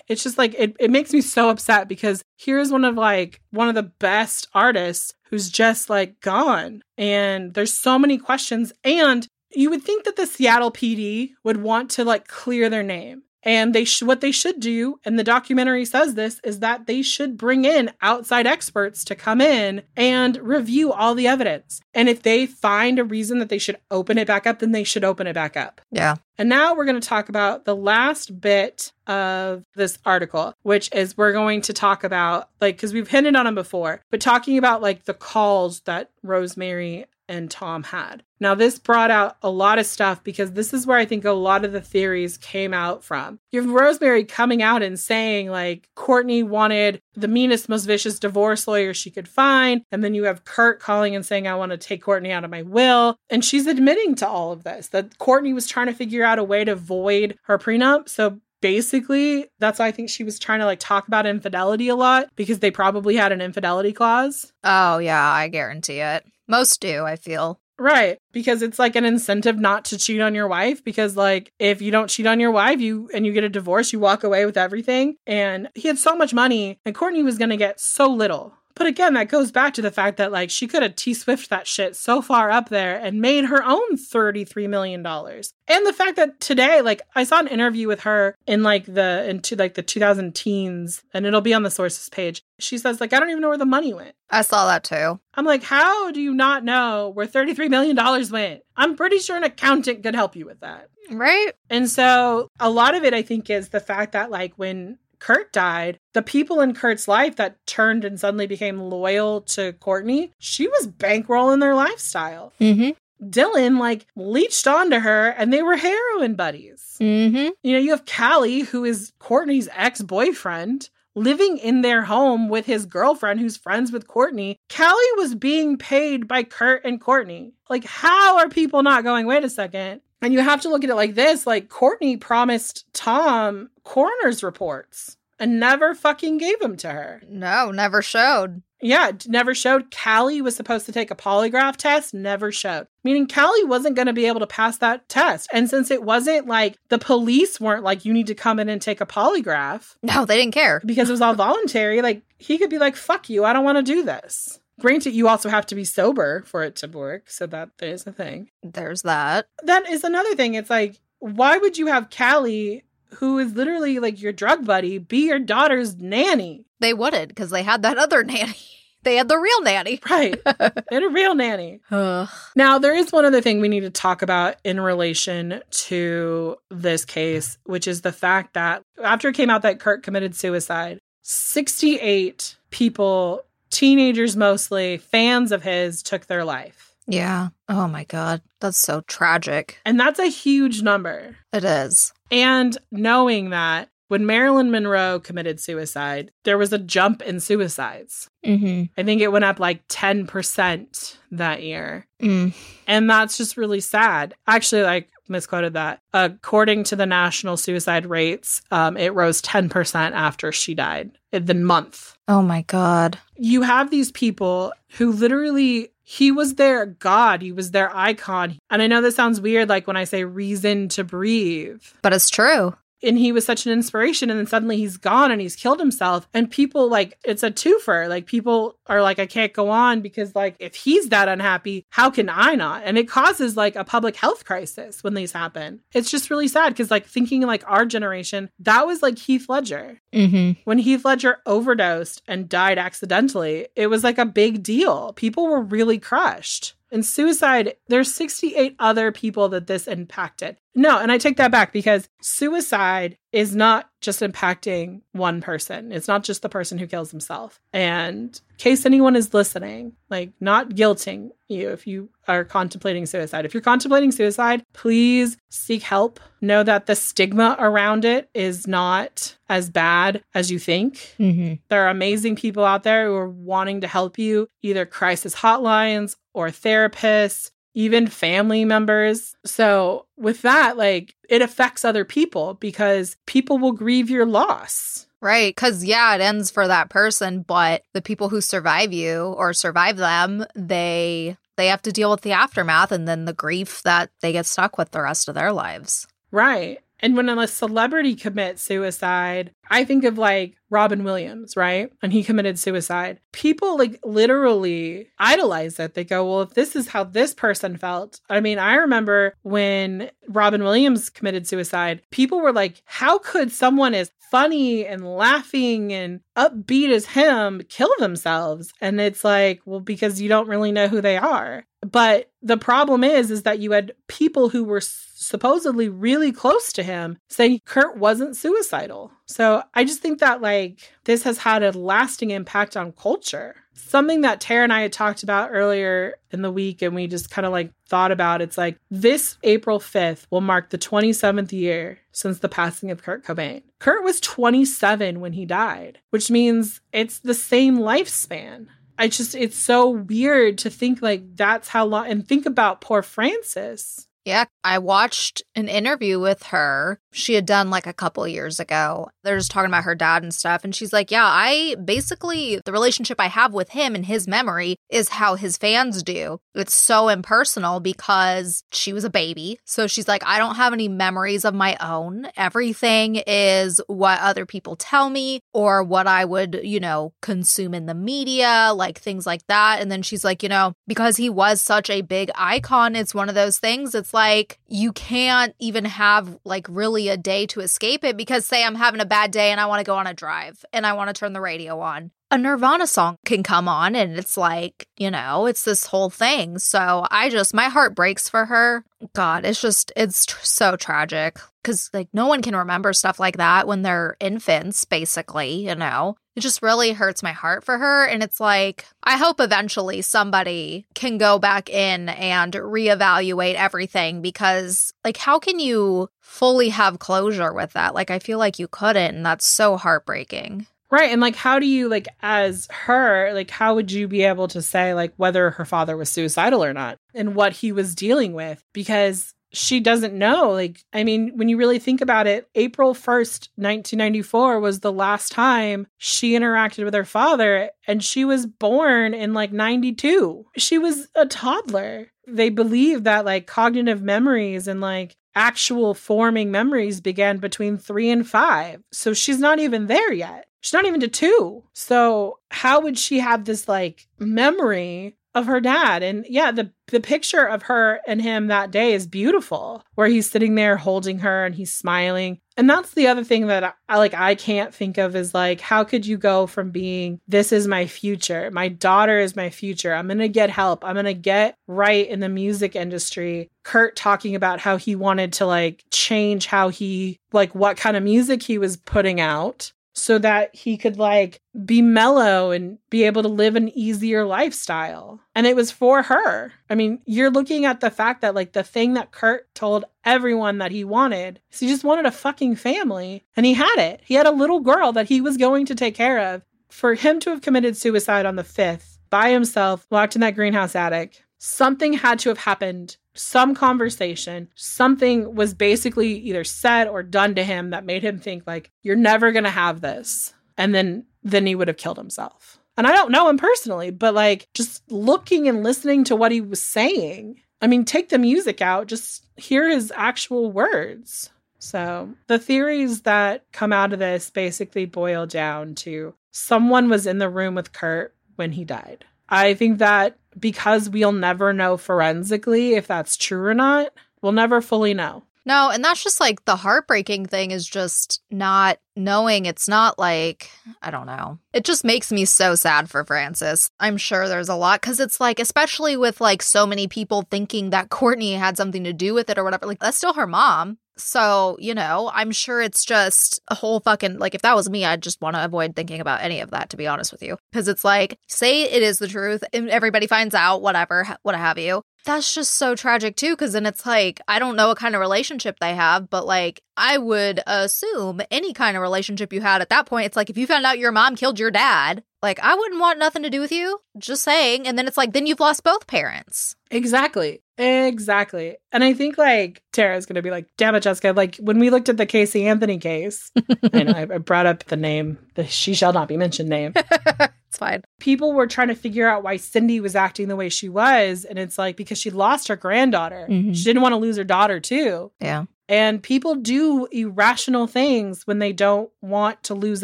it's 0.08 0.24
just 0.24 0.38
like 0.38 0.55
it, 0.58 0.76
it 0.80 0.89
makes 0.89 1.14
me 1.14 1.22
so 1.22 1.49
upset 1.49 1.88
because 1.88 2.24
here's 2.38 2.72
one 2.72 2.86
of 2.86 2.95
like 2.95 3.41
one 3.51 3.70
of 3.70 3.76
the 3.76 3.84
best 3.84 4.47
artists 4.53 5.14
who's 5.30 5.49
just 5.49 5.89
like 5.89 6.20
gone 6.22 6.82
and 6.97 7.53
there's 7.53 7.74
so 7.74 7.99
many 7.99 8.18
questions 8.18 8.72
and 8.86 9.28
you 9.58 9.70
would 9.70 9.84
think 9.84 10.03
that 10.05 10.16
the 10.16 10.28
Seattle 10.28 10.72
PD 10.72 11.32
would 11.43 11.58
want 11.58 11.89
to 11.91 12.05
like 12.05 12.28
clear 12.28 12.70
their 12.70 12.84
name. 12.84 13.24
And 13.43 13.74
they 13.74 13.86
should 13.86 14.08
what 14.10 14.20
they 14.20 14.32
should 14.32 14.60
do, 14.60 14.99
and 15.05 15.18
the 15.18 15.24
documentary 15.24 15.86
says 15.86 16.16
this, 16.16 16.41
is 16.43 16.60
that 16.60 16.86
they 16.86 17.01
should 17.01 17.38
bring 17.38 17.64
in 17.64 17.91
outside 18.01 18.45
experts 18.45 19.05
to 19.05 19.16
come 19.16 19.39
in 19.39 19.84
and 19.95 20.36
review 20.38 20.91
all 20.91 21.16
the 21.16 21.28
evidence. 21.28 21.80
And 21.93 22.10
if 22.10 22.24
they 22.24 22.45
find 22.45 22.99
a 22.99 23.05
reason 23.05 23.39
that 23.39 23.47
they 23.47 23.60
should 23.60 23.78
open 23.89 24.18
it 24.18 24.28
back 24.28 24.47
up, 24.47 24.60
then 24.60 24.74
they 24.74 24.84
should 24.84 25.05
open 25.05 25.28
it 25.28 25.34
back 25.34 25.55
up. 25.55 25.80
Yeah. 25.91 26.16
And 26.38 26.49
now 26.49 26.76
we're 26.76 26.84
going 26.86 26.99
to 26.99 27.08
talk 27.08 27.30
about 27.30 27.64
the 27.64 27.76
last 27.76 28.38
bit 28.41 28.91
of 29.05 29.64
this 29.76 29.97
article, 30.05 30.53
which 30.64 30.89
is 30.93 31.16
we're 31.16 31.32
going 31.32 31.62
to 31.62 31.74
talk 31.74 32.03
about, 32.03 32.49
like, 32.60 32.76
because 32.76 32.93
we've 32.93 33.08
hinted 33.08 33.36
on 33.38 33.45
them 33.45 33.55
before, 33.55 34.01
but 34.12 34.20
talking 34.20 34.58
about 34.58 34.82
like 34.82 35.05
the 35.05 35.14
calls 35.14 35.80
that 35.82 36.10
Rosemary 36.22 37.05
and 37.28 37.49
Tom 37.49 37.84
had. 37.84 38.23
Now, 38.39 38.53
this 38.53 38.78
brought 38.78 39.09
out 39.09 39.38
a 39.41 39.49
lot 39.49 39.80
of 39.80 39.86
stuff 39.86 40.23
because 40.23 40.51
this 40.51 40.73
is 40.73 40.86
where 40.86 40.97
I 40.97 41.05
think 41.05 41.25
a 41.25 41.32
lot 41.32 41.65
of 41.65 41.71
the 41.71 41.82
theories 41.82 42.38
came 42.38 42.73
out 42.73 43.03
from. 43.03 43.39
You 43.51 43.61
have 43.61 43.71
Rosemary 43.71 44.25
coming 44.25 44.61
out 44.61 44.84
and 44.84 44.99
saying, 44.99 45.49
like, 45.49 45.89
Courtney 45.95 46.43
wanted 46.43 47.01
the 47.15 47.28
meanest, 47.28 47.67
most 47.67 47.86
vicious 47.86 48.19
divorce 48.19 48.67
lawyer 48.67 48.93
she 48.93 49.09
could 49.09 49.28
find. 49.28 49.82
And 49.91 50.03
then 50.03 50.13
you 50.13 50.25
have 50.25 50.45
Kurt 50.45 50.80
calling 50.80 51.15
and 51.15 51.25
saying, 51.25 51.47
I 51.47 51.55
want 51.55 51.71
to 51.71 51.78
take 51.78 52.03
Courtney 52.03 52.32
out 52.32 52.43
of 52.43 52.51
my 52.51 52.61
will. 52.61 53.17
And 53.30 53.43
she's 53.43 53.65
admitting 53.65 54.13
to 54.15 54.28
all 54.28 54.51
of 54.51 54.63
this 54.63 54.89
that 54.89 55.17
Courtney 55.17 55.53
was 55.53 55.67
trying 55.67 55.88
to 55.88 55.93
figure 55.93 56.23
out 56.23 56.39
a 56.39 56.43
way 56.43 56.63
to 56.63 56.75
void 56.75 57.38
her 57.43 57.57
prenup. 57.57 58.07
So 58.07 58.39
basically 58.62 59.45
that's 59.60 59.80
why 59.80 59.88
i 59.88 59.91
think 59.91 60.10
she 60.10 60.24
was 60.24 60.39
trying 60.39 60.60
to 60.60 60.66
like 60.66 60.80
talk 60.80 61.08
about 61.08 61.26
infidelity 61.26 61.88
a 61.88 61.95
lot 61.95 62.28
because 62.36 62.60
they 62.60 62.72
probably 62.72 63.16
had 63.16 63.32
an 63.32 63.41
infidelity 63.41 63.93
clause 63.93 64.51
Oh, 64.64 64.97
yeah, 64.97 65.24
I 65.32 65.47
guarantee 65.47 65.99
it. 65.99 66.26
Most 66.47 66.82
do, 66.82 67.03
I 67.05 67.16
feel. 67.16 67.60
right 67.80 68.18
because 68.32 68.62
it's 68.62 68.80
like 68.80 68.95
an 68.95 69.05
incentive 69.05 69.58
not 69.58 69.86
to 69.86 69.97
cheat 69.97 70.20
on 70.22 70.34
your 70.36 70.47
wife 70.47 70.84
because 70.84 71.16
like 71.16 71.51
if 71.60 71.82
you 71.82 71.91
don't 71.91 72.10
cheat 72.10 72.26
on 72.26 72.39
your 72.39 72.51
wife 72.51 72.80
you 72.82 73.10
and 73.14 73.26
you 73.26 73.34
get 73.34 73.43
a 73.43 73.49
divorce 73.49 73.93
you 73.93 73.99
walk 73.99 74.24
away 74.24 74.45
with 74.45 74.58
everything 74.58 75.16
and 75.28 75.70
he 75.76 75.88
had 75.88 75.97
so 75.97 76.16
much 76.16 76.34
money 76.34 76.80
and 76.86 76.95
courtney 76.95 77.22
was 77.24 77.38
going 77.38 77.49
to 77.51 77.58
get 77.58 77.80
so 77.80 78.08
little 78.10 78.53
but 78.78 78.88
again, 78.88 79.15
that 79.15 79.30
goes 79.30 79.51
back 79.51 79.73
to 79.73 79.82
the 79.82 79.91
fact 79.91 80.17
that 80.17 80.32
like 80.32 80.49
she 80.49 80.67
could 80.67 80.84
have 80.84 80.95
T 80.95 81.13
Swift 81.13 81.49
that 81.49 81.67
shit 81.67 81.95
so 81.95 82.21
far 82.21 82.51
up 82.51 82.69
there 82.69 82.97
and 82.97 83.21
made 83.21 83.45
her 83.45 83.63
own 83.63 83.97
$33 83.97 84.69
million. 84.69 85.05
And 85.05 85.86
the 85.86 85.93
fact 85.93 86.15
that 86.17 86.39
today, 86.39 86.82
like 86.82 87.01
I 87.15 87.23
saw 87.23 87.39
an 87.39 87.47
interview 87.47 87.88
with 87.88 88.01
her 88.01 88.36
in 88.45 88.63
like 88.63 88.86
the 88.86 89.28
into 89.28 89.55
like 89.55 89.73
the 89.73 89.82
2000 89.82 90.36
teens, 90.36 91.03
and 91.13 91.25
it'll 91.25 91.41
be 91.41 91.53
on 91.53 91.63
the 91.63 91.71
sources 91.71 92.09
page. 92.09 92.43
She 92.59 92.78
says, 92.78 93.01
like, 93.01 93.13
I 93.13 93.19
don't 93.19 93.30
even 93.30 93.41
know 93.41 93.49
where 93.49 93.57
the 93.57 93.65
money 93.65 93.93
went. 93.93 94.15
I 94.30 94.41
saw 94.41 94.67
that 94.67 94.84
too. 94.84 95.19
I'm 95.36 95.45
like, 95.45 95.63
how 95.63 96.11
do 96.11 96.21
you 96.21 96.34
not 96.34 96.63
know 96.63 97.09
where 97.09 97.28
$33 97.28 97.69
million 97.69 97.95
went? 98.32 98.61
I'm 98.75 98.95
pretty 98.95 99.19
sure 99.19 99.38
an 99.38 99.43
accountant 99.43 100.03
could 100.03 100.15
help 100.15 100.36
you 100.36 100.45
with 100.45 100.61
that. 100.61 100.89
Right? 101.11 101.51
And 101.69 101.89
so 101.89 102.49
a 102.59 102.69
lot 102.69 102.95
of 102.95 103.03
it, 103.03 103.13
I 103.13 103.21
think, 103.21 103.49
is 103.49 103.69
the 103.69 103.80
fact 103.80 104.13
that, 104.13 104.32
like, 104.32 104.53
when 104.55 104.97
Kurt 105.20 105.51
died, 105.51 105.99
the 106.13 106.22
people 106.22 106.61
in 106.61 106.74
Kurt's 106.74 107.07
life 107.07 107.36
that 107.38 107.65
turned 107.65 108.05
and 108.05 108.20
suddenly 108.20 108.47
became 108.47 108.80
loyal 108.80 109.41
to 109.41 109.74
Courtney, 109.74 110.32
she 110.39 110.68
was 110.68 110.88
bankrolling 110.88 111.59
their 111.59 111.76
lifestyle. 111.76 112.53
Mm 112.59 112.95
Dylan, 113.20 113.80
like, 113.80 114.05
leached 114.15 114.68
onto 114.68 114.99
her 114.99 115.30
and 115.30 115.51
they 115.51 115.63
were 115.63 115.76
heroin 115.76 116.36
buddies. 116.36 116.97
hmm. 116.99 117.05
Mm 117.05 117.32
hmm. 117.32 117.49
You 117.63 117.74
know, 117.74 117.80
you 117.80 117.89
have 117.89 118.05
Cali, 118.05 118.59
who 118.59 118.86
is 118.86 119.11
Courtney's 119.18 119.68
ex 119.74 120.01
boyfriend, 120.01 120.89
living 121.15 121.57
in 121.57 121.82
their 121.82 122.03
home 122.03 122.47
with 122.47 122.68
his 122.68 122.86
girlfriend 122.86 123.39
who's 123.39 123.57
friends 123.57 123.91
with 123.91 124.07
Courtney. 124.07 124.59
Cali 124.70 125.05
was 125.18 125.34
being 125.34 125.78
paid 125.78 126.28
by 126.28 126.43
Kurt 126.43 126.86
and 126.86 127.01
Courtney. 127.01 127.53
Like, 127.70 127.86
how 127.86 128.38
are 128.38 128.49
people 128.49 128.84
not 128.84 129.03
going, 129.03 129.26
wait 129.26 129.43
a 129.43 129.49
second? 129.49 130.01
And 130.22 130.34
you 130.34 130.39
have 130.41 130.61
to 130.61 130.70
look 130.70 130.84
at 130.84 130.89
it 130.89 130.95
like 130.95 131.15
this 131.15 131.45
like, 131.45 131.70
Courtney 131.70 132.18
promised 132.18 132.86
Tom 132.93 133.70
coroner's 133.84 134.43
reports 134.43 135.18
and 135.39 135.59
never 135.59 135.93
fucking 135.93 136.38
gave 136.39 136.59
them 136.59 136.76
to 136.78 136.89
her. 136.89 137.22
No, 137.30 137.72
never 137.72 138.01
showed. 138.01 138.63
Yeah, 138.82 139.11
never 139.28 139.55
showed. 139.55 139.89
Cali 139.89 140.39
was 140.41 140.55
supposed 140.55 140.86
to 140.86 140.91
take 140.91 141.09
a 141.09 141.15
polygraph 141.15 141.78
test, 141.78 142.13
never 142.13 142.51
showed. 142.51 142.86
Meaning 143.03 143.26
Cali 143.26 143.63
wasn't 143.63 143.95
going 143.95 144.05
to 144.05 144.13
be 144.13 144.28
able 144.28 144.39
to 144.39 144.47
pass 144.47 144.78
that 144.78 145.09
test. 145.09 145.47
And 145.51 145.68
since 145.68 145.89
it 145.89 146.03
wasn't 146.03 146.45
like 146.45 146.78
the 146.89 146.99
police 146.99 147.59
weren't 147.59 147.84
like, 147.84 148.05
you 148.05 148.13
need 148.13 148.28
to 148.28 148.36
come 148.36 148.59
in 148.59 148.70
and 148.70 148.80
take 148.82 149.01
a 149.01 149.05
polygraph 149.07 149.95
No, 150.03 150.26
they 150.26 150.38
didn't 150.38 150.53
care. 150.53 150.82
because 150.86 151.09
it 151.09 151.13
was 151.13 151.22
all 151.22 151.34
voluntary, 151.34 152.01
like 152.03 152.22
he 152.38 152.57
could 152.59 152.70
be 152.70 152.78
like, 152.78 152.95
fuck 152.95 153.30
you, 153.30 153.45
I 153.45 153.53
don't 153.53 153.63
want 153.65 153.78
to 153.84 153.84
do 153.93 154.03
this. 154.03 154.59
Granted, 154.80 155.13
you 155.13 155.28
also 155.28 155.49
have 155.49 155.65
to 155.67 155.75
be 155.75 155.84
sober 155.84 156.43
for 156.45 156.63
it 156.63 156.75
to 156.78 156.88
work. 156.88 157.30
So 157.30 157.47
that 157.47 157.71
is 157.82 158.05
a 158.05 158.11
thing. 158.11 158.49
There's 158.61 159.01
that. 159.01 159.47
That 159.63 159.89
is 159.89 160.03
another 160.03 160.36
thing. 160.36 160.53
It's 160.53 160.69
like, 160.69 160.99
why 161.19 161.57
would 161.57 161.78
you 161.78 161.88
have 161.88 162.09
Cali, 162.09 162.84
who 163.15 163.39
is 163.39 163.53
literally 163.53 163.99
like 163.99 164.21
your 164.21 164.34
drug 164.34 164.65
buddy, 164.65 164.97
be 164.99 165.28
your 165.28 165.39
daughter's 165.39 165.95
nanny? 165.95 166.65
They 166.80 166.93
wouldn't 166.93 167.30
because 167.30 167.49
they 167.49 167.63
had 167.63 167.82
that 167.84 167.97
other 167.97 168.23
nanny. 168.23 168.55
They 169.03 169.15
had 169.15 169.30
the 169.30 169.38
real 169.38 169.61
nanny. 169.61 169.99
Right. 170.09 170.39
and 170.91 171.05
a 171.05 171.09
real 171.09 171.34
nanny. 171.34 171.80
Ugh. 171.91 172.28
Now, 172.55 172.78
there 172.78 172.95
is 172.95 173.11
one 173.11 173.25
other 173.25 173.41
thing 173.41 173.61
we 173.61 173.69
need 173.69 173.82
to 173.82 173.89
talk 173.89 174.21
about 174.21 174.57
in 174.63 174.82
relation 174.82 175.61
to 175.69 176.57
this 176.69 177.05
case, 177.05 177.57
which 177.63 177.88
is 177.88 178.01
the 178.01 178.11
fact 178.11 178.55
that 178.55 178.82
after 179.01 179.30
it 179.30 179.36
came 179.36 179.49
out 179.49 179.61
that 179.61 179.80
Kurt 179.80 180.03
committed 180.03 180.36
suicide, 180.36 180.99
68 181.21 182.57
people, 182.69 183.43
teenagers 183.70 184.36
mostly, 184.36 184.97
fans 184.97 185.51
of 185.51 185.63
his, 185.63 186.03
took 186.03 186.28
their 186.28 186.43
life. 186.43 186.95
Yeah. 187.07 187.49
Oh 187.70 187.88
my 187.88 188.03
God. 188.03 188.41
That's 188.59 188.78
so 188.78 189.01
tragic. 189.01 189.80
And 189.86 189.99
that's 189.99 190.20
a 190.20 190.28
huge 190.28 190.82
number. 190.82 191.38
It 191.53 191.63
is. 191.63 192.13
And 192.32 192.78
knowing 192.91 193.51
that 193.51 193.89
when 194.09 194.26
Marilyn 194.26 194.72
Monroe 194.72 195.20
committed 195.20 195.59
suicide, 195.59 196.32
there 196.43 196.57
was 196.57 196.72
a 196.72 196.78
jump 196.78 197.22
in 197.22 197.39
suicides. 197.39 198.30
Mm 198.45 198.89
I 198.97 199.03
think 199.03 199.22
it 199.22 199.32
went 199.32 199.45
up 199.45 199.59
like 199.59 199.86
10% 199.89 201.18
that 201.32 201.63
year. 201.63 202.07
Mm. 202.22 202.53
And 202.88 203.09
that's 203.09 203.38
just 203.38 203.57
really 203.57 203.82
sad. 203.82 204.36
Actually, 204.47 204.84
like 204.84 205.09
misquoted 205.30 205.74
that. 205.74 205.99
According 206.13 206.86
to 206.86 206.95
the 206.95 207.05
national 207.05 207.57
suicide 207.57 208.05
rates, 208.05 208.61
um, 208.72 208.95
it 208.97 209.13
rose 209.13 209.41
10% 209.41 210.11
after 210.11 210.51
she 210.51 210.74
died, 210.74 211.11
the 211.45 211.53
month. 211.53 212.17
Oh 212.27 212.41
my 212.41 212.63
God. 212.63 213.17
You 213.35 213.61
have 213.61 213.89
these 213.89 214.11
people 214.11 214.73
who 214.97 215.11
literally, 215.11 215.89
he 216.03 216.31
was 216.31 216.55
their 216.55 216.85
God, 216.85 217.41
he 217.41 217.51
was 217.51 217.71
their 217.71 217.95
icon. 217.95 218.57
And 218.69 218.81
I 218.81 218.88
know 218.88 219.01
this 219.01 219.15
sounds 219.15 219.39
weird, 219.39 219.69
like 219.69 219.88
when 219.88 219.97
I 219.97 220.03
say 220.05 220.23
reason 220.23 220.89
to 220.89 221.03
breathe. 221.03 221.81
But 222.01 222.13
it's 222.13 222.29
true. 222.29 222.75
And 223.04 223.18
he 223.18 223.32
was 223.32 223.45
such 223.45 223.66
an 223.66 223.72
inspiration, 223.72 224.30
and 224.30 224.39
then 224.39 224.48
suddenly 224.48 224.78
he's 224.78 224.98
gone 224.98 225.32
and 225.32 225.39
he's 225.39 225.56
killed 225.56 225.80
himself. 225.80 226.28
And 226.34 226.50
people 226.50 226.89
like 226.89 227.18
it's 227.24 227.43
a 227.43 227.52
twofer. 227.52 228.10
Like 228.10 228.26
people 228.26 228.78
are 228.88 229.02
like, 229.02 229.20
I 229.20 229.26
can't 229.26 229.54
go 229.54 229.70
on 229.70 230.02
because 230.02 230.36
like 230.36 230.56
if 230.60 230.76
he's 230.76 231.10
that 231.10 231.30
unhappy, 231.30 231.86
how 231.89 232.10
can 232.10 232.30
I 232.30 232.56
not? 232.56 232.84
And 232.86 232.98
it 232.98 233.08
causes 233.08 233.56
like 233.56 233.76
a 233.76 233.84
public 233.84 234.16
health 234.16 234.45
crisis 234.45 235.04
when 235.04 235.14
these 235.14 235.32
happen. 235.32 235.82
It's 235.93 236.12
just 236.12 236.30
really 236.30 236.48
sad 236.48 236.70
because 236.70 236.91
like 236.91 237.06
thinking 237.06 237.41
like 237.41 237.64
our 237.68 237.86
generation, 237.86 238.50
that 238.60 238.88
was 238.88 239.02
like 239.02 239.18
Heath 239.18 239.48
Ledger. 239.50 240.00
Mm 240.14 240.58
When 240.64 240.80
Heath 240.80 241.06
Ledger 241.06 241.38
overdosed 241.45 242.22
and 242.28 242.50
died 242.50 242.78
accidentally, 242.78 243.68
it 243.76 243.88
was 243.88 244.04
like 244.04 244.18
a 244.18 244.26
big 244.26 244.64
deal. 244.64 245.14
People 245.14 245.48
were 245.48 245.62
really 245.62 246.00
crushed. 246.00 246.74
And 246.91 247.06
suicide, 247.06 247.76
there's 247.88 248.14
68 248.14 248.76
other 248.80 249.12
people 249.12 249.50
that 249.50 249.68
this 249.68 249.88
impacted. 249.88 250.58
No, 250.78 250.99
and 250.99 251.11
I 251.11 251.17
take 251.17 251.38
that 251.38 251.49
back 251.49 251.73
because 251.73 252.07
suicide 252.21 253.17
is 253.32 253.55
not 253.55 253.89
just 253.99 254.21
impacting 254.21 255.01
one 255.11 255.41
person. 255.41 255.91
It's 255.91 256.07
not 256.07 256.23
just 256.23 256.43
the 256.43 256.49
person 256.49 256.78
who 256.78 256.86
kills 256.86 257.09
himself. 257.09 257.59
And 257.73 258.39
in 258.51 258.57
case 258.57 258.86
anyone 258.86 259.15
is 259.15 259.34
listening, 259.34 259.93
like 260.11 260.34
not 260.39 260.69
guilting 260.69 261.32
you 261.47 261.69
if 261.69 261.88
you 261.88 262.09
are 262.28 262.43
contemplating 262.43 263.07
suicide. 263.07 263.43
If 263.43 263.55
you're 263.55 263.61
contemplating 263.61 264.11
suicide, 264.11 264.63
please 264.73 265.38
seek 265.49 265.82
help. 265.82 266.19
Know 266.41 266.61
that 266.61 266.86
the 266.86 266.95
stigma 266.95 267.55
around 267.57 268.05
it 268.05 268.30
is 268.36 268.67
not 268.67 269.36
as 269.49 269.71
bad 269.71 270.23
as 270.36 270.51
you 270.51 270.59
think. 270.59 271.15
Mm-hmm. 271.19 271.55
There 271.69 271.86
are 271.86 271.89
amazing 271.89 272.36
people 272.36 272.63
out 272.63 272.84
there 272.84 273.07
who 273.07 273.15
are 273.15 273.30
wanting 273.30 273.82
to 273.82 273.88
help 273.88 274.19
you, 274.19 274.47
either 274.61 274.86
crisis 274.86 275.34
hotlines 275.34 276.15
or 276.36 276.49
therapists, 276.49 277.49
even 277.78 278.07
family 278.07 278.65
members. 278.65 279.36
So, 279.45 280.07
with 280.17 280.41
that, 280.41 280.78
like 280.78 281.15
it 281.30 281.43
affects 281.43 281.86
other 281.86 282.03
people 282.03 282.55
because 282.55 283.15
people 283.28 283.59
will 283.59 283.71
grieve 283.71 284.09
your 284.09 284.25
loss. 284.25 285.05
Right. 285.21 285.55
Because, 285.55 285.86
yeah, 285.86 286.15
it 286.15 286.21
ends 286.21 286.49
for 286.49 286.67
that 286.67 286.89
person, 286.89 287.41
but 287.41 287.84
the 287.93 288.01
people 288.01 288.30
who 288.30 288.41
survive 288.41 288.93
you 288.93 289.25
or 289.38 289.53
survive 289.53 289.97
them, 289.97 290.45
they. 290.55 291.38
They 291.55 291.67
have 291.67 291.82
to 291.84 291.91
deal 291.91 292.11
with 292.11 292.21
the 292.21 292.34
aftermath 292.34 292.91
and 292.91 293.07
then 293.07 293.25
the 293.25 293.34
grief 293.34 293.82
that 293.82 294.11
they 294.21 294.32
get 294.32 294.45
stuck 294.45 294.78
with 294.78 294.91
the 294.91 295.01
rest 295.01 295.28
of 295.28 295.34
their 295.34 295.51
lives. 295.51 296.07
Right. 296.30 296.80
And 297.00 297.16
when 297.16 297.30
a 297.30 297.48
celebrity 297.48 298.16
commits 298.16 298.62
suicide, 298.62 299.52
I 299.70 299.84
think 299.84 300.04
of 300.04 300.18
like 300.18 300.56
Robin 300.70 301.04
Williams, 301.04 301.56
right? 301.56 301.91
And 302.02 302.12
he 302.12 302.24
committed 302.24 302.58
suicide. 302.58 303.20
People 303.32 303.78
like 303.78 304.00
literally 304.04 305.10
idolize 305.20 305.80
it. 305.80 305.93
They 305.93 306.04
go, 306.04 306.26
well, 306.26 306.41
if 306.41 306.54
this 306.54 306.76
is 306.76 306.89
how 306.89 307.04
this 307.04 307.34
person 307.34 307.78
felt. 307.78 308.20
I 308.30 308.39
mean, 308.39 308.58
I 308.60 308.76
remember 308.76 309.36
when 309.43 310.10
Robin 310.28 310.64
Williams 310.64 311.10
committed 311.10 311.48
suicide, 311.48 312.02
people 312.12 312.41
were 312.41 312.54
like, 312.54 312.82
how 312.86 313.20
could 313.20 313.52
someone 313.52 313.93
as 313.93 314.12
funny 314.32 314.86
and 314.86 315.06
laughing 315.06 315.93
and 315.93 316.22
upbeat 316.36 316.89
as 316.89 317.06
him 317.06 317.62
kill 317.70 317.91
themselves? 318.00 318.74
And 318.82 319.00
it's 319.00 319.24
like, 319.24 319.62
well, 319.66 319.80
because 319.80 320.20
you 320.20 320.30
don't 320.30 320.50
really 320.50 320.72
know 320.72 320.88
who 320.88 321.02
they 321.02 321.18
are. 321.18 321.66
But 321.82 322.32
the 322.41 322.58
problem 322.58 323.04
is, 323.04 323.32
is 323.32 323.43
that 323.43 323.60
you 323.60 323.72
had 323.72 323.93
people 324.08 324.50
who 324.50 324.64
were 324.64 324.82
supposedly 325.18 325.89
really 325.89 326.32
close 326.32 326.72
to 326.74 326.84
him 326.84 327.18
saying 327.28 327.61
Kurt 327.65 327.97
wasn't 327.97 328.38
suicidal. 328.38 329.11
So 329.26 329.63
I 329.74 329.84
just 329.84 329.99
think 329.99 330.20
that 330.20 330.41
like 330.41 330.91
this 331.05 331.24
has 331.24 331.39
had 331.39 331.63
a 331.63 331.78
lasting 331.78 332.32
impact 332.32 332.78
on 332.78 332.91
culture. 332.91 333.55
Something 333.74 334.22
that 334.22 334.41
Tara 334.41 334.63
and 334.63 334.74
I 334.74 334.82
had 334.82 334.93
talked 334.93 335.24
about 335.24 335.51
earlier 335.51 336.15
in 336.32 336.41
the 336.41 336.51
week, 336.51 336.82
and 336.82 336.95
we 336.95 337.05
just 337.05 337.30
kind 337.30 337.45
of 337.45 337.51
like 337.51 337.72
thought 337.88 338.11
about 338.11 338.41
it's 338.41 338.57
like 338.57 338.80
this 338.89 339.38
April 339.43 339.80
5th 339.80 340.26
will 340.32 340.41
mark 340.41 340.70
the 340.70 340.80
27th 340.80 341.51
year 341.51 341.99
since 342.11 342.39
the 342.39 342.49
passing 342.49 342.89
of 342.89 343.03
Kurt 343.03 343.24
Cobain. 343.24 343.61
Kurt 343.80 344.03
was 344.03 344.20
27 344.20 345.20
when 345.20 345.34
he 345.34 345.45
died, 345.45 345.99
which 346.09 346.32
means 346.32 346.82
it's 346.91 347.20
the 347.20 347.36
same 347.36 347.78
lifespan. 347.78 348.68
I 348.97 349.09
just, 349.09 349.36
it's 349.36 349.57
so 349.57 349.89
weird 349.89 350.57
to 350.59 350.72
think 350.72 351.01
like 351.03 351.36
that's 351.36 351.68
how 351.68 351.86
long, 351.86 352.07
and 352.07 352.28
think 352.28 352.47
about 352.47 352.82
poor 352.82 353.03
Frances. 353.03 354.07
Yeah, 354.28 354.43
I 354.61 354.80
watched 354.80 355.41
an 355.55 355.69
interview 355.69 356.19
with 356.19 356.43
her. 356.47 356.99
She 357.13 357.36
had 357.36 357.45
done 357.45 357.69
like 357.69 357.88
a 357.88 357.93
couple 357.93 358.28
years 358.28 358.59
ago. 358.59 359.09
They're 359.23 359.38
just 359.38 359.51
talking 359.51 359.69
about 359.69 359.86
her 359.86 359.95
dad 359.95 360.21
and 360.21 360.34
stuff. 360.34 360.65
And 360.65 360.75
she's 360.75 360.91
like, 360.91 361.11
Yeah, 361.11 361.23
I 361.23 361.75
basically, 361.75 362.59
the 362.65 362.73
relationship 362.73 363.21
I 363.21 363.28
have 363.28 363.53
with 363.53 363.69
him 363.69 363.95
and 363.95 364.05
his 364.05 364.28
memory 364.28 364.75
is 364.89 365.07
how 365.07 365.36
his 365.36 365.55
fans 365.55 366.03
do. 366.03 366.41
It's 366.53 366.75
so 366.75 367.07
impersonal 367.07 367.80
because 367.80 368.65
she 368.73 368.91
was 368.91 369.05
a 369.05 369.09
baby. 369.09 369.61
So 369.63 369.88
she's 369.88 370.09
like, 370.09 370.23
I 370.25 370.39
don't 370.39 370.55
have 370.55 370.73
any 370.73 370.89
memories 370.89 371.45
of 371.45 371.53
my 371.53 371.78
own. 371.80 372.28
Everything 372.36 373.23
is 373.25 373.80
what 373.88 374.19
other 374.19 374.45
people 374.45 374.75
tell 374.75 375.09
me 375.09 375.39
or 375.53 375.84
what 375.84 376.05
I 376.05 376.25
would, 376.25 376.59
you 376.63 376.82
know, 376.82 377.13
consume 377.21 377.73
in 377.73 377.86
the 377.86 377.93
media, 377.93 378.73
like 378.75 378.99
things 378.99 379.25
like 379.25 379.47
that. 379.47 379.80
And 379.80 379.89
then 379.89 380.01
she's 380.01 380.25
like, 380.25 380.43
You 380.43 380.49
know, 380.49 380.73
because 380.86 381.15
he 381.15 381.30
was 381.30 381.61
such 381.61 381.89
a 381.89 382.01
big 382.01 382.30
icon, 382.36 382.93
it's 382.93 383.15
one 383.15 383.30
of 383.30 383.36
those 383.36 383.57
things. 383.57 383.95
It's 383.95 384.16
like 384.18 384.57
you 384.68 384.91
can't 384.93 385.53
even 385.59 385.86
have 385.86 386.39
like 386.43 386.65
really 386.72 387.07
a 387.07 387.18
day 387.18 387.45
to 387.45 387.59
escape 387.59 388.03
it 388.03 388.18
because 388.18 388.47
say 388.47 388.65
I'm 388.65 388.74
having 388.74 388.99
a 388.99 389.05
bad 389.05 389.30
day 389.30 389.51
and 389.51 389.61
I 389.61 389.68
want 389.68 389.80
to 389.80 389.84
go 389.84 389.95
on 389.95 390.07
a 390.07 390.13
drive 390.15 390.65
and 390.74 390.88
I 390.88 390.93
want 390.93 391.09
to 391.09 391.13
turn 391.13 391.34
the 391.34 391.39
radio 391.39 391.80
on. 391.82 392.09
A 392.30 392.38
Nirvana 392.38 392.88
song 392.88 393.15
can 393.25 393.41
come 393.41 393.69
on 393.69 393.95
and 393.95 394.17
it's 394.17 394.36
like, 394.36 394.89
you 394.97 395.09
know, 395.09 395.45
it's 395.45 395.63
this 395.63 395.86
whole 395.86 396.09
thing. 396.09 396.59
So 396.59 397.07
I 397.09 397.30
just, 397.30 397.53
my 397.53 397.69
heart 397.69 397.95
breaks 397.95 398.28
for 398.28 398.45
her. 398.45 398.84
God, 399.13 399.45
it's 399.45 399.61
just, 399.61 399.93
it's 399.95 400.25
tr- 400.25 400.43
so 400.43 400.75
tragic 400.75 401.39
because 401.63 401.89
like 401.93 402.09
no 402.11 402.28
one 402.28 402.41
can 402.41 402.53
remember 402.53 402.91
stuff 402.91 403.17
like 403.17 403.38
that 403.38 403.65
when 403.65 403.82
they're 403.82 404.17
infants, 404.19 404.84
basically, 404.84 405.67
you 405.69 405.75
know? 405.75 406.17
It 406.36 406.41
just 406.41 406.61
really 406.61 406.91
hurts 406.91 407.23
my 407.23 407.32
heart 407.32 407.63
for 407.63 407.78
her. 407.78 408.05
And 408.05 408.21
it's 408.21 408.41
like, 408.41 408.86
I 409.03 409.15
hope 409.15 409.39
eventually 409.39 410.01
somebody 410.01 410.86
can 410.95 411.17
go 411.17 411.39
back 411.39 411.69
in 411.69 412.09
and 412.09 412.53
reevaluate 412.53 413.55
everything 413.55 414.21
because, 414.21 414.93
like, 415.03 415.17
how 415.17 415.39
can 415.39 415.59
you 415.59 416.09
fully 416.21 416.69
have 416.69 416.99
closure 416.99 417.53
with 417.53 417.73
that? 417.73 417.95
Like, 417.95 418.11
I 418.11 418.19
feel 418.19 418.38
like 418.38 418.59
you 418.59 418.67
couldn't. 418.67 419.15
And 419.15 419.25
that's 419.25 419.47
so 419.47 419.78
heartbreaking. 419.78 420.67
Right. 420.89 421.11
And 421.11 421.19
like, 421.21 421.35
how 421.35 421.59
do 421.59 421.65
you, 421.65 421.89
like, 421.89 422.07
as 422.21 422.67
her, 422.71 423.33
like, 423.33 423.51
how 423.51 423.75
would 423.75 423.91
you 423.91 424.07
be 424.07 424.23
able 424.23 424.47
to 424.49 424.61
say, 424.61 424.93
like, 424.93 425.13
whether 425.17 425.51
her 425.51 425.65
father 425.65 425.97
was 425.97 426.09
suicidal 426.09 426.63
or 426.63 426.73
not 426.73 426.97
and 427.13 427.35
what 427.35 427.53
he 427.53 427.71
was 427.71 427.93
dealing 427.93 428.33
with? 428.33 428.63
Because 428.73 429.33
she 429.53 429.79
doesn't 429.79 430.13
know. 430.13 430.51
Like, 430.51 430.83
I 430.93 431.03
mean, 431.03 431.31
when 431.35 431.49
you 431.49 431.57
really 431.57 431.79
think 431.79 432.01
about 432.01 432.27
it, 432.27 432.49
April 432.55 432.93
1st, 432.93 433.49
1994 433.55 434.59
was 434.59 434.79
the 434.79 434.91
last 434.91 435.31
time 435.31 435.88
she 435.97 436.33
interacted 436.33 436.83
with 436.83 436.93
her 436.93 437.05
father, 437.05 437.71
and 437.88 438.03
she 438.03 438.25
was 438.25 438.45
born 438.45 439.13
in 439.13 439.33
like 439.33 439.51
92. 439.51 440.45
She 440.57 440.77
was 440.77 441.07
a 441.15 441.25
toddler. 441.25 442.11
They 442.27 442.49
believe 442.49 443.03
that 443.03 443.25
like 443.25 443.47
cognitive 443.47 444.01
memories 444.01 444.67
and 444.67 444.81
like 444.81 445.15
actual 445.33 445.93
forming 445.93 446.51
memories 446.51 446.99
began 446.99 447.38
between 447.38 447.77
three 447.77 448.09
and 448.09 448.27
five. 448.27 448.81
So 448.91 449.13
she's 449.13 449.39
not 449.39 449.59
even 449.59 449.88
there 449.88 450.11
yet. 450.11 450.47
She's 450.62 450.74
not 450.74 450.86
even 450.86 450.99
to 451.01 451.08
two. 451.08 451.64
So 451.74 452.39
how 452.51 452.82
would 452.82 452.97
she 452.97 453.20
have 453.20 453.45
this 453.45 453.68
like 453.68 454.08
memory 454.20 455.18
of 455.38 455.45
her 455.45 455.62
dad. 455.62 456.03
And 456.03 456.26
yeah, 456.28 456.51
the 456.51 456.72
the 456.88 456.99
picture 456.99 457.43
of 457.43 457.64
her 457.64 457.99
and 458.08 458.22
him 458.22 458.47
that 458.47 458.72
day 458.72 458.93
is 458.93 459.05
beautiful, 459.05 459.84
where 459.95 460.08
he's 460.08 460.30
sitting 460.30 460.55
there 460.55 460.78
holding 460.78 461.20
her 461.20 461.45
and 461.45 461.53
he's 461.53 461.72
smiling. 461.72 462.39
And 462.55 462.70
that's 462.70 462.93
the 462.93 463.08
other 463.08 463.24
thing 463.24 463.47
that 463.47 463.76
I 463.88 463.97
like 463.97 464.14
I 464.14 464.36
can't 464.36 464.74
think 464.74 464.97
of 464.97 465.16
is 465.16 465.34
like 465.34 465.62
how 465.62 465.84
could 465.84 466.05
you 466.05 466.18
go 466.18 466.47
from 466.47 466.72
being 466.72 467.20
this 467.28 467.51
is 467.51 467.68
my 467.68 467.86
future. 467.86 468.49
My 468.51 468.68
daughter 468.68 469.20
is 469.20 469.36
my 469.36 469.49
future. 469.49 469.93
I'm 469.93 470.08
going 470.08 470.18
to 470.20 470.30
get 470.30 470.49
help. 470.49 470.84
I'm 470.84 470.95
going 470.95 471.05
to 471.05 471.14
get 471.14 471.55
right 471.68 472.08
in 472.08 472.20
the 472.20 472.30
music 472.30 472.76
industry. 472.76 473.49
Kurt 473.64 473.95
talking 473.95 474.34
about 474.34 474.60
how 474.60 474.78
he 474.78 474.95
wanted 474.95 475.34
to 475.34 475.45
like 475.45 475.84
change 475.91 476.47
how 476.47 476.70
he 476.70 477.20
like 477.32 477.53
what 477.53 477.78
kind 477.78 477.95
of 477.95 478.03
music 478.03 478.41
he 478.41 478.58
was 478.58 478.78
putting 478.78 479.20
out 479.20 479.72
so 479.98 480.20
that 480.20 480.56
he 480.56 480.78
could 480.78 480.98
like 480.98 481.41
be 481.66 481.82
mellow 481.82 482.52
and 482.52 482.78
be 482.91 483.04
able 483.04 483.24
to 483.24 483.28
live 483.28 483.56
an 483.56 483.70
easier 483.70 484.24
lifestyle. 484.26 485.20
And 485.34 485.48
it 485.48 485.56
was 485.56 485.72
for 485.72 486.04
her. 486.04 486.54
I 486.70 486.76
mean, 486.76 487.00
you're 487.06 487.32
looking 487.32 487.66
at 487.66 487.80
the 487.80 487.89
fact 487.89 488.22
that 488.22 488.36
like 488.36 488.54
the 488.54 488.64
thing 488.64 488.93
that 488.93 489.12
Kurt 489.12 489.54
told 489.56 489.86
everyone 490.06 490.60
that 490.60 490.72
he 490.72 490.84
wanted, 490.84 491.41
so 491.50 491.66
he 491.66 491.72
just 491.72 491.84
wanted 491.84 492.06
a 492.06 492.12
fucking 492.12 492.58
family 492.58 493.26
and 493.36 493.45
he 493.45 493.56
had 493.56 493.78
it. 493.78 494.02
He 494.06 494.14
had 494.14 494.28
a 494.28 494.32
little 494.32 494.60
girl 494.60 494.91
that 494.93 495.10
he 495.10 495.20
was 495.20 495.36
going 495.36 495.66
to 495.66 495.76
take 495.76 495.95
care 495.95 496.34
of. 496.34 496.43
For 496.70 496.93
him 496.93 497.20
to 497.22 497.32
have 497.32 497.41
committed 497.41 497.76
suicide 497.76 498.26
on 498.26 498.36
the 498.36 498.43
5th 498.43 498.98
by 499.10 499.32
himself, 499.32 499.88
locked 499.89 500.16
in 500.16 500.22
that 500.22 500.36
greenhouse 500.36 500.76
attic, 500.76 501.24
something 501.38 501.93
had 501.93 502.19
to 502.19 502.29
have 502.29 502.39
happened 502.39 502.97
some 503.13 503.55
conversation, 503.55 504.49
something 504.55 505.35
was 505.35 505.53
basically 505.53 506.19
either 506.19 506.43
said 506.43 506.88
or 506.88 507.03
done 507.03 507.35
to 507.35 507.43
him 507.43 507.71
that 507.71 507.85
made 507.85 508.03
him 508.03 508.19
think 508.19 508.43
like 508.45 508.71
you're 508.83 508.95
never 508.95 509.31
going 509.31 509.43
to 509.43 509.49
have 509.49 509.81
this. 509.81 510.33
And 510.57 510.73
then 510.73 511.05
then 511.23 511.45
he 511.45 511.55
would 511.55 511.67
have 511.67 511.77
killed 511.77 511.97
himself. 511.97 512.59
And 512.77 512.85
I 512.85 512.91
don't 512.91 513.11
know 513.11 513.27
him 513.27 513.38
personally, 513.38 513.89
but 513.89 514.13
like 514.13 514.47
just 514.53 514.89
looking 514.91 515.47
and 515.47 515.63
listening 515.63 516.03
to 516.05 516.15
what 516.15 516.31
he 516.31 516.41
was 516.41 516.61
saying. 516.61 517.41
I 517.59 517.67
mean, 517.67 517.85
take 517.85 518.09
the 518.09 518.19
music 518.19 518.61
out, 518.61 518.88
just 518.88 519.25
hear 519.35 519.67
his 519.69 519.91
actual 519.95 520.51
words. 520.51 521.31
So, 521.59 522.13
the 522.27 522.38
theories 522.38 523.01
that 523.01 523.45
come 523.51 523.73
out 523.73 523.91
of 523.91 523.97
this 523.97 524.29
basically 524.29 524.85
boil 524.85 525.25
down 525.25 525.73
to 525.75 526.13
someone 526.29 526.88
was 526.88 527.07
in 527.07 527.17
the 527.17 527.29
room 527.29 527.55
with 527.55 527.73
Kurt 527.73 528.15
when 528.35 528.51
he 528.51 528.63
died. 528.63 529.05
I 529.30 529.53
think 529.53 529.80
that 529.80 530.17
because 530.38 530.89
we'll 530.89 531.11
never 531.11 531.53
know 531.53 531.78
forensically 531.78 532.75
if 532.75 532.88
that's 532.88 533.17
true 533.17 533.45
or 533.45 533.53
not, 533.53 533.93
we'll 534.21 534.32
never 534.32 534.61
fully 534.61 534.93
know. 534.93 535.23
No, 535.47 535.69
and 535.69 535.82
that's 535.82 536.03
just 536.03 536.19
like 536.19 536.43
the 536.43 536.57
heartbreaking 536.57 537.28
thing 537.28 537.51
is 537.51 537.65
just 537.65 538.21
not 538.30 538.80
knowing 538.97 539.45
it's 539.45 539.69
not 539.69 539.97
like, 539.97 540.51
I 540.82 540.91
don't 540.91 541.05
know. 541.05 541.39
It 541.53 541.63
just 541.63 541.86
makes 541.86 542.11
me 542.11 542.25
so 542.25 542.53
sad 542.53 542.89
for 542.89 543.05
Frances. 543.05 543.69
I'm 543.80 543.95
sure 543.95 544.28
there's 544.28 544.49
a 544.49 544.55
lot 544.55 544.82
because 544.82 544.99
it's 544.99 545.21
like, 545.21 545.39
especially 545.39 545.95
with 545.95 546.19
like 546.19 546.43
so 546.43 546.67
many 546.67 546.89
people 546.89 547.21
thinking 547.21 547.69
that 547.69 547.89
Courtney 547.89 548.34
had 548.34 548.57
something 548.57 548.84
to 548.84 548.91
do 548.91 549.13
with 549.13 549.30
it 549.30 549.38
or 549.38 549.45
whatever, 549.45 549.65
like 549.67 549.80
that's 549.80 549.95
still 549.95 550.15
her 550.15 550.28
mom. 550.28 550.80
So, 550.98 551.58
you 551.60 551.74
know, 551.74 552.12
I'm 552.14 552.32
sure 552.32 552.62
it's 552.62 552.84
just 552.84 553.41
a 553.48 553.56
whole 553.56 553.80
fucking 553.80 554.18
like 554.18 554.36
if 554.36 554.41
that 554.41 554.56
was 554.56 554.70
me, 554.70 554.86
I'd 554.86 555.04
just 555.04 555.22
want 555.22 555.36
to 555.36 555.45
avoid 555.45 555.76
thinking 555.76 556.02
about 556.02 556.22
any 556.22 556.39
of 556.41 556.52
that 556.52 556.70
to 556.72 556.78
be 556.78 556.88
honest 556.88 557.12
with 557.12 557.22
you. 557.22 557.38
Cuz 557.54 557.68
it's 557.68 557.86
like 557.86 558.20
say 558.28 558.64
it 558.64 558.84
is 558.84 559.00
the 559.00 559.08
truth 559.08 559.43
and 559.54 559.70
everybody 559.70 560.08
finds 560.08 560.36
out 560.36 560.62
whatever 560.62 561.18
what 561.24 561.36
have 561.36 561.58
you. 561.58 561.84
That's 562.06 562.34
just 562.34 562.54
so 562.54 562.74
tragic 562.74 563.16
too 563.16 563.36
cuz 563.36 563.54
then 563.54 563.66
it's 563.66 563.86
like 563.86 564.22
I 564.28 564.39
don't 564.39 564.56
know 564.56 564.70
what 564.70 564.78
kind 564.78 564.95
of 564.95 565.02
relationship 565.02 565.60
they 565.60 565.76
have, 565.76 566.10
but 566.10 566.26
like 566.26 566.62
I 566.76 566.98
would 566.98 567.41
assume 567.48 568.22
any 568.32 568.54
kind 568.54 568.78
of 568.78 568.82
relationship 568.82 569.34
you 569.34 569.41
had 569.41 569.62
at 569.62 569.70
that 569.70 569.86
point, 569.86 570.06
it's 570.06 570.16
like 570.16 570.30
if 570.30 570.38
you 570.38 570.48
found 570.48 570.66
out 570.66 570.80
your 570.80 570.91
mom 570.91 571.16
killed 571.16 571.39
your 571.39 571.52
dad, 571.52 572.04
like 572.22 572.39
I 572.39 572.55
wouldn't 572.55 572.80
want 572.82 572.99
nothing 572.99 573.24
to 573.24 573.30
do 573.30 573.39
with 573.39 573.51
you. 573.51 573.80
Just 573.97 574.24
saying. 574.24 574.68
And 574.68 574.78
then 574.78 574.88
it's 574.88 574.97
like 574.97 575.13
then 575.13 575.26
you've 575.28 575.39
lost 575.39 575.63
both 575.63 575.88
parents. 575.88 576.55
Exactly. 576.72 577.41
Exactly. 577.57 578.55
And 578.72 578.84
I 578.84 578.93
think 578.93 579.18
like 579.18 579.61
Tara's 579.74 580.05
going 580.05 580.15
to 580.15 580.22
be 580.22 580.30
like, 580.32 580.47
damn 580.57 580.76
it, 580.76 580.82
Jessica. 580.82 581.13
Like 581.13 581.38
when 581.38 581.59
we 581.59 581.70
looked 581.70 581.89
at 581.89 581.97
the 581.97 582.05
Casey 582.05 582.45
Anthony 582.47 582.78
case, 582.78 583.32
and 583.74 583.89
I, 583.89 584.01
I 584.01 584.18
brought 584.20 584.45
up 584.45 584.63
the 584.65 584.78
name, 584.78 585.18
the 585.36 585.45
she 585.47 585.74
shall 585.74 585.93
not 585.93 586.07
be 586.07 586.18
mentioned 586.18 586.49
name. 586.49 586.74
it's 586.76 587.57
fine. 587.57 587.84
People 587.99 588.34
were 588.34 588.47
trying 588.47 588.68
to 588.68 588.76
figure 588.76 589.07
out 589.07 589.24
why 589.24 589.38
Cindy 589.38 589.80
was 589.80 589.95
acting 589.95 590.28
the 590.28 590.36
way 590.36 590.49
she 590.49 590.70
was. 590.70 591.26
And 591.26 591.39
it's 591.39 591.57
like 591.57 591.78
because 591.78 591.97
she 591.97 592.09
lost 592.11 592.47
her 592.47 592.55
granddaughter. 592.55 593.28
Mhm. 593.30 593.55
She 593.55 593.63
didn't 593.63 593.82
want 593.82 593.93
to 593.93 593.97
lose 593.97 594.18
her 594.18 594.24
daughter 594.24 594.59
too. 594.59 595.11
Yeah. 595.20 595.45
And 595.70 596.01
people 596.01 596.36
do 596.36 596.88
irrational 596.91 597.68
things 597.68 598.26
when 598.26 598.39
they 598.39 598.53
don't 598.53 598.89
want 599.01 599.43
to 599.43 599.53
lose 599.53 599.84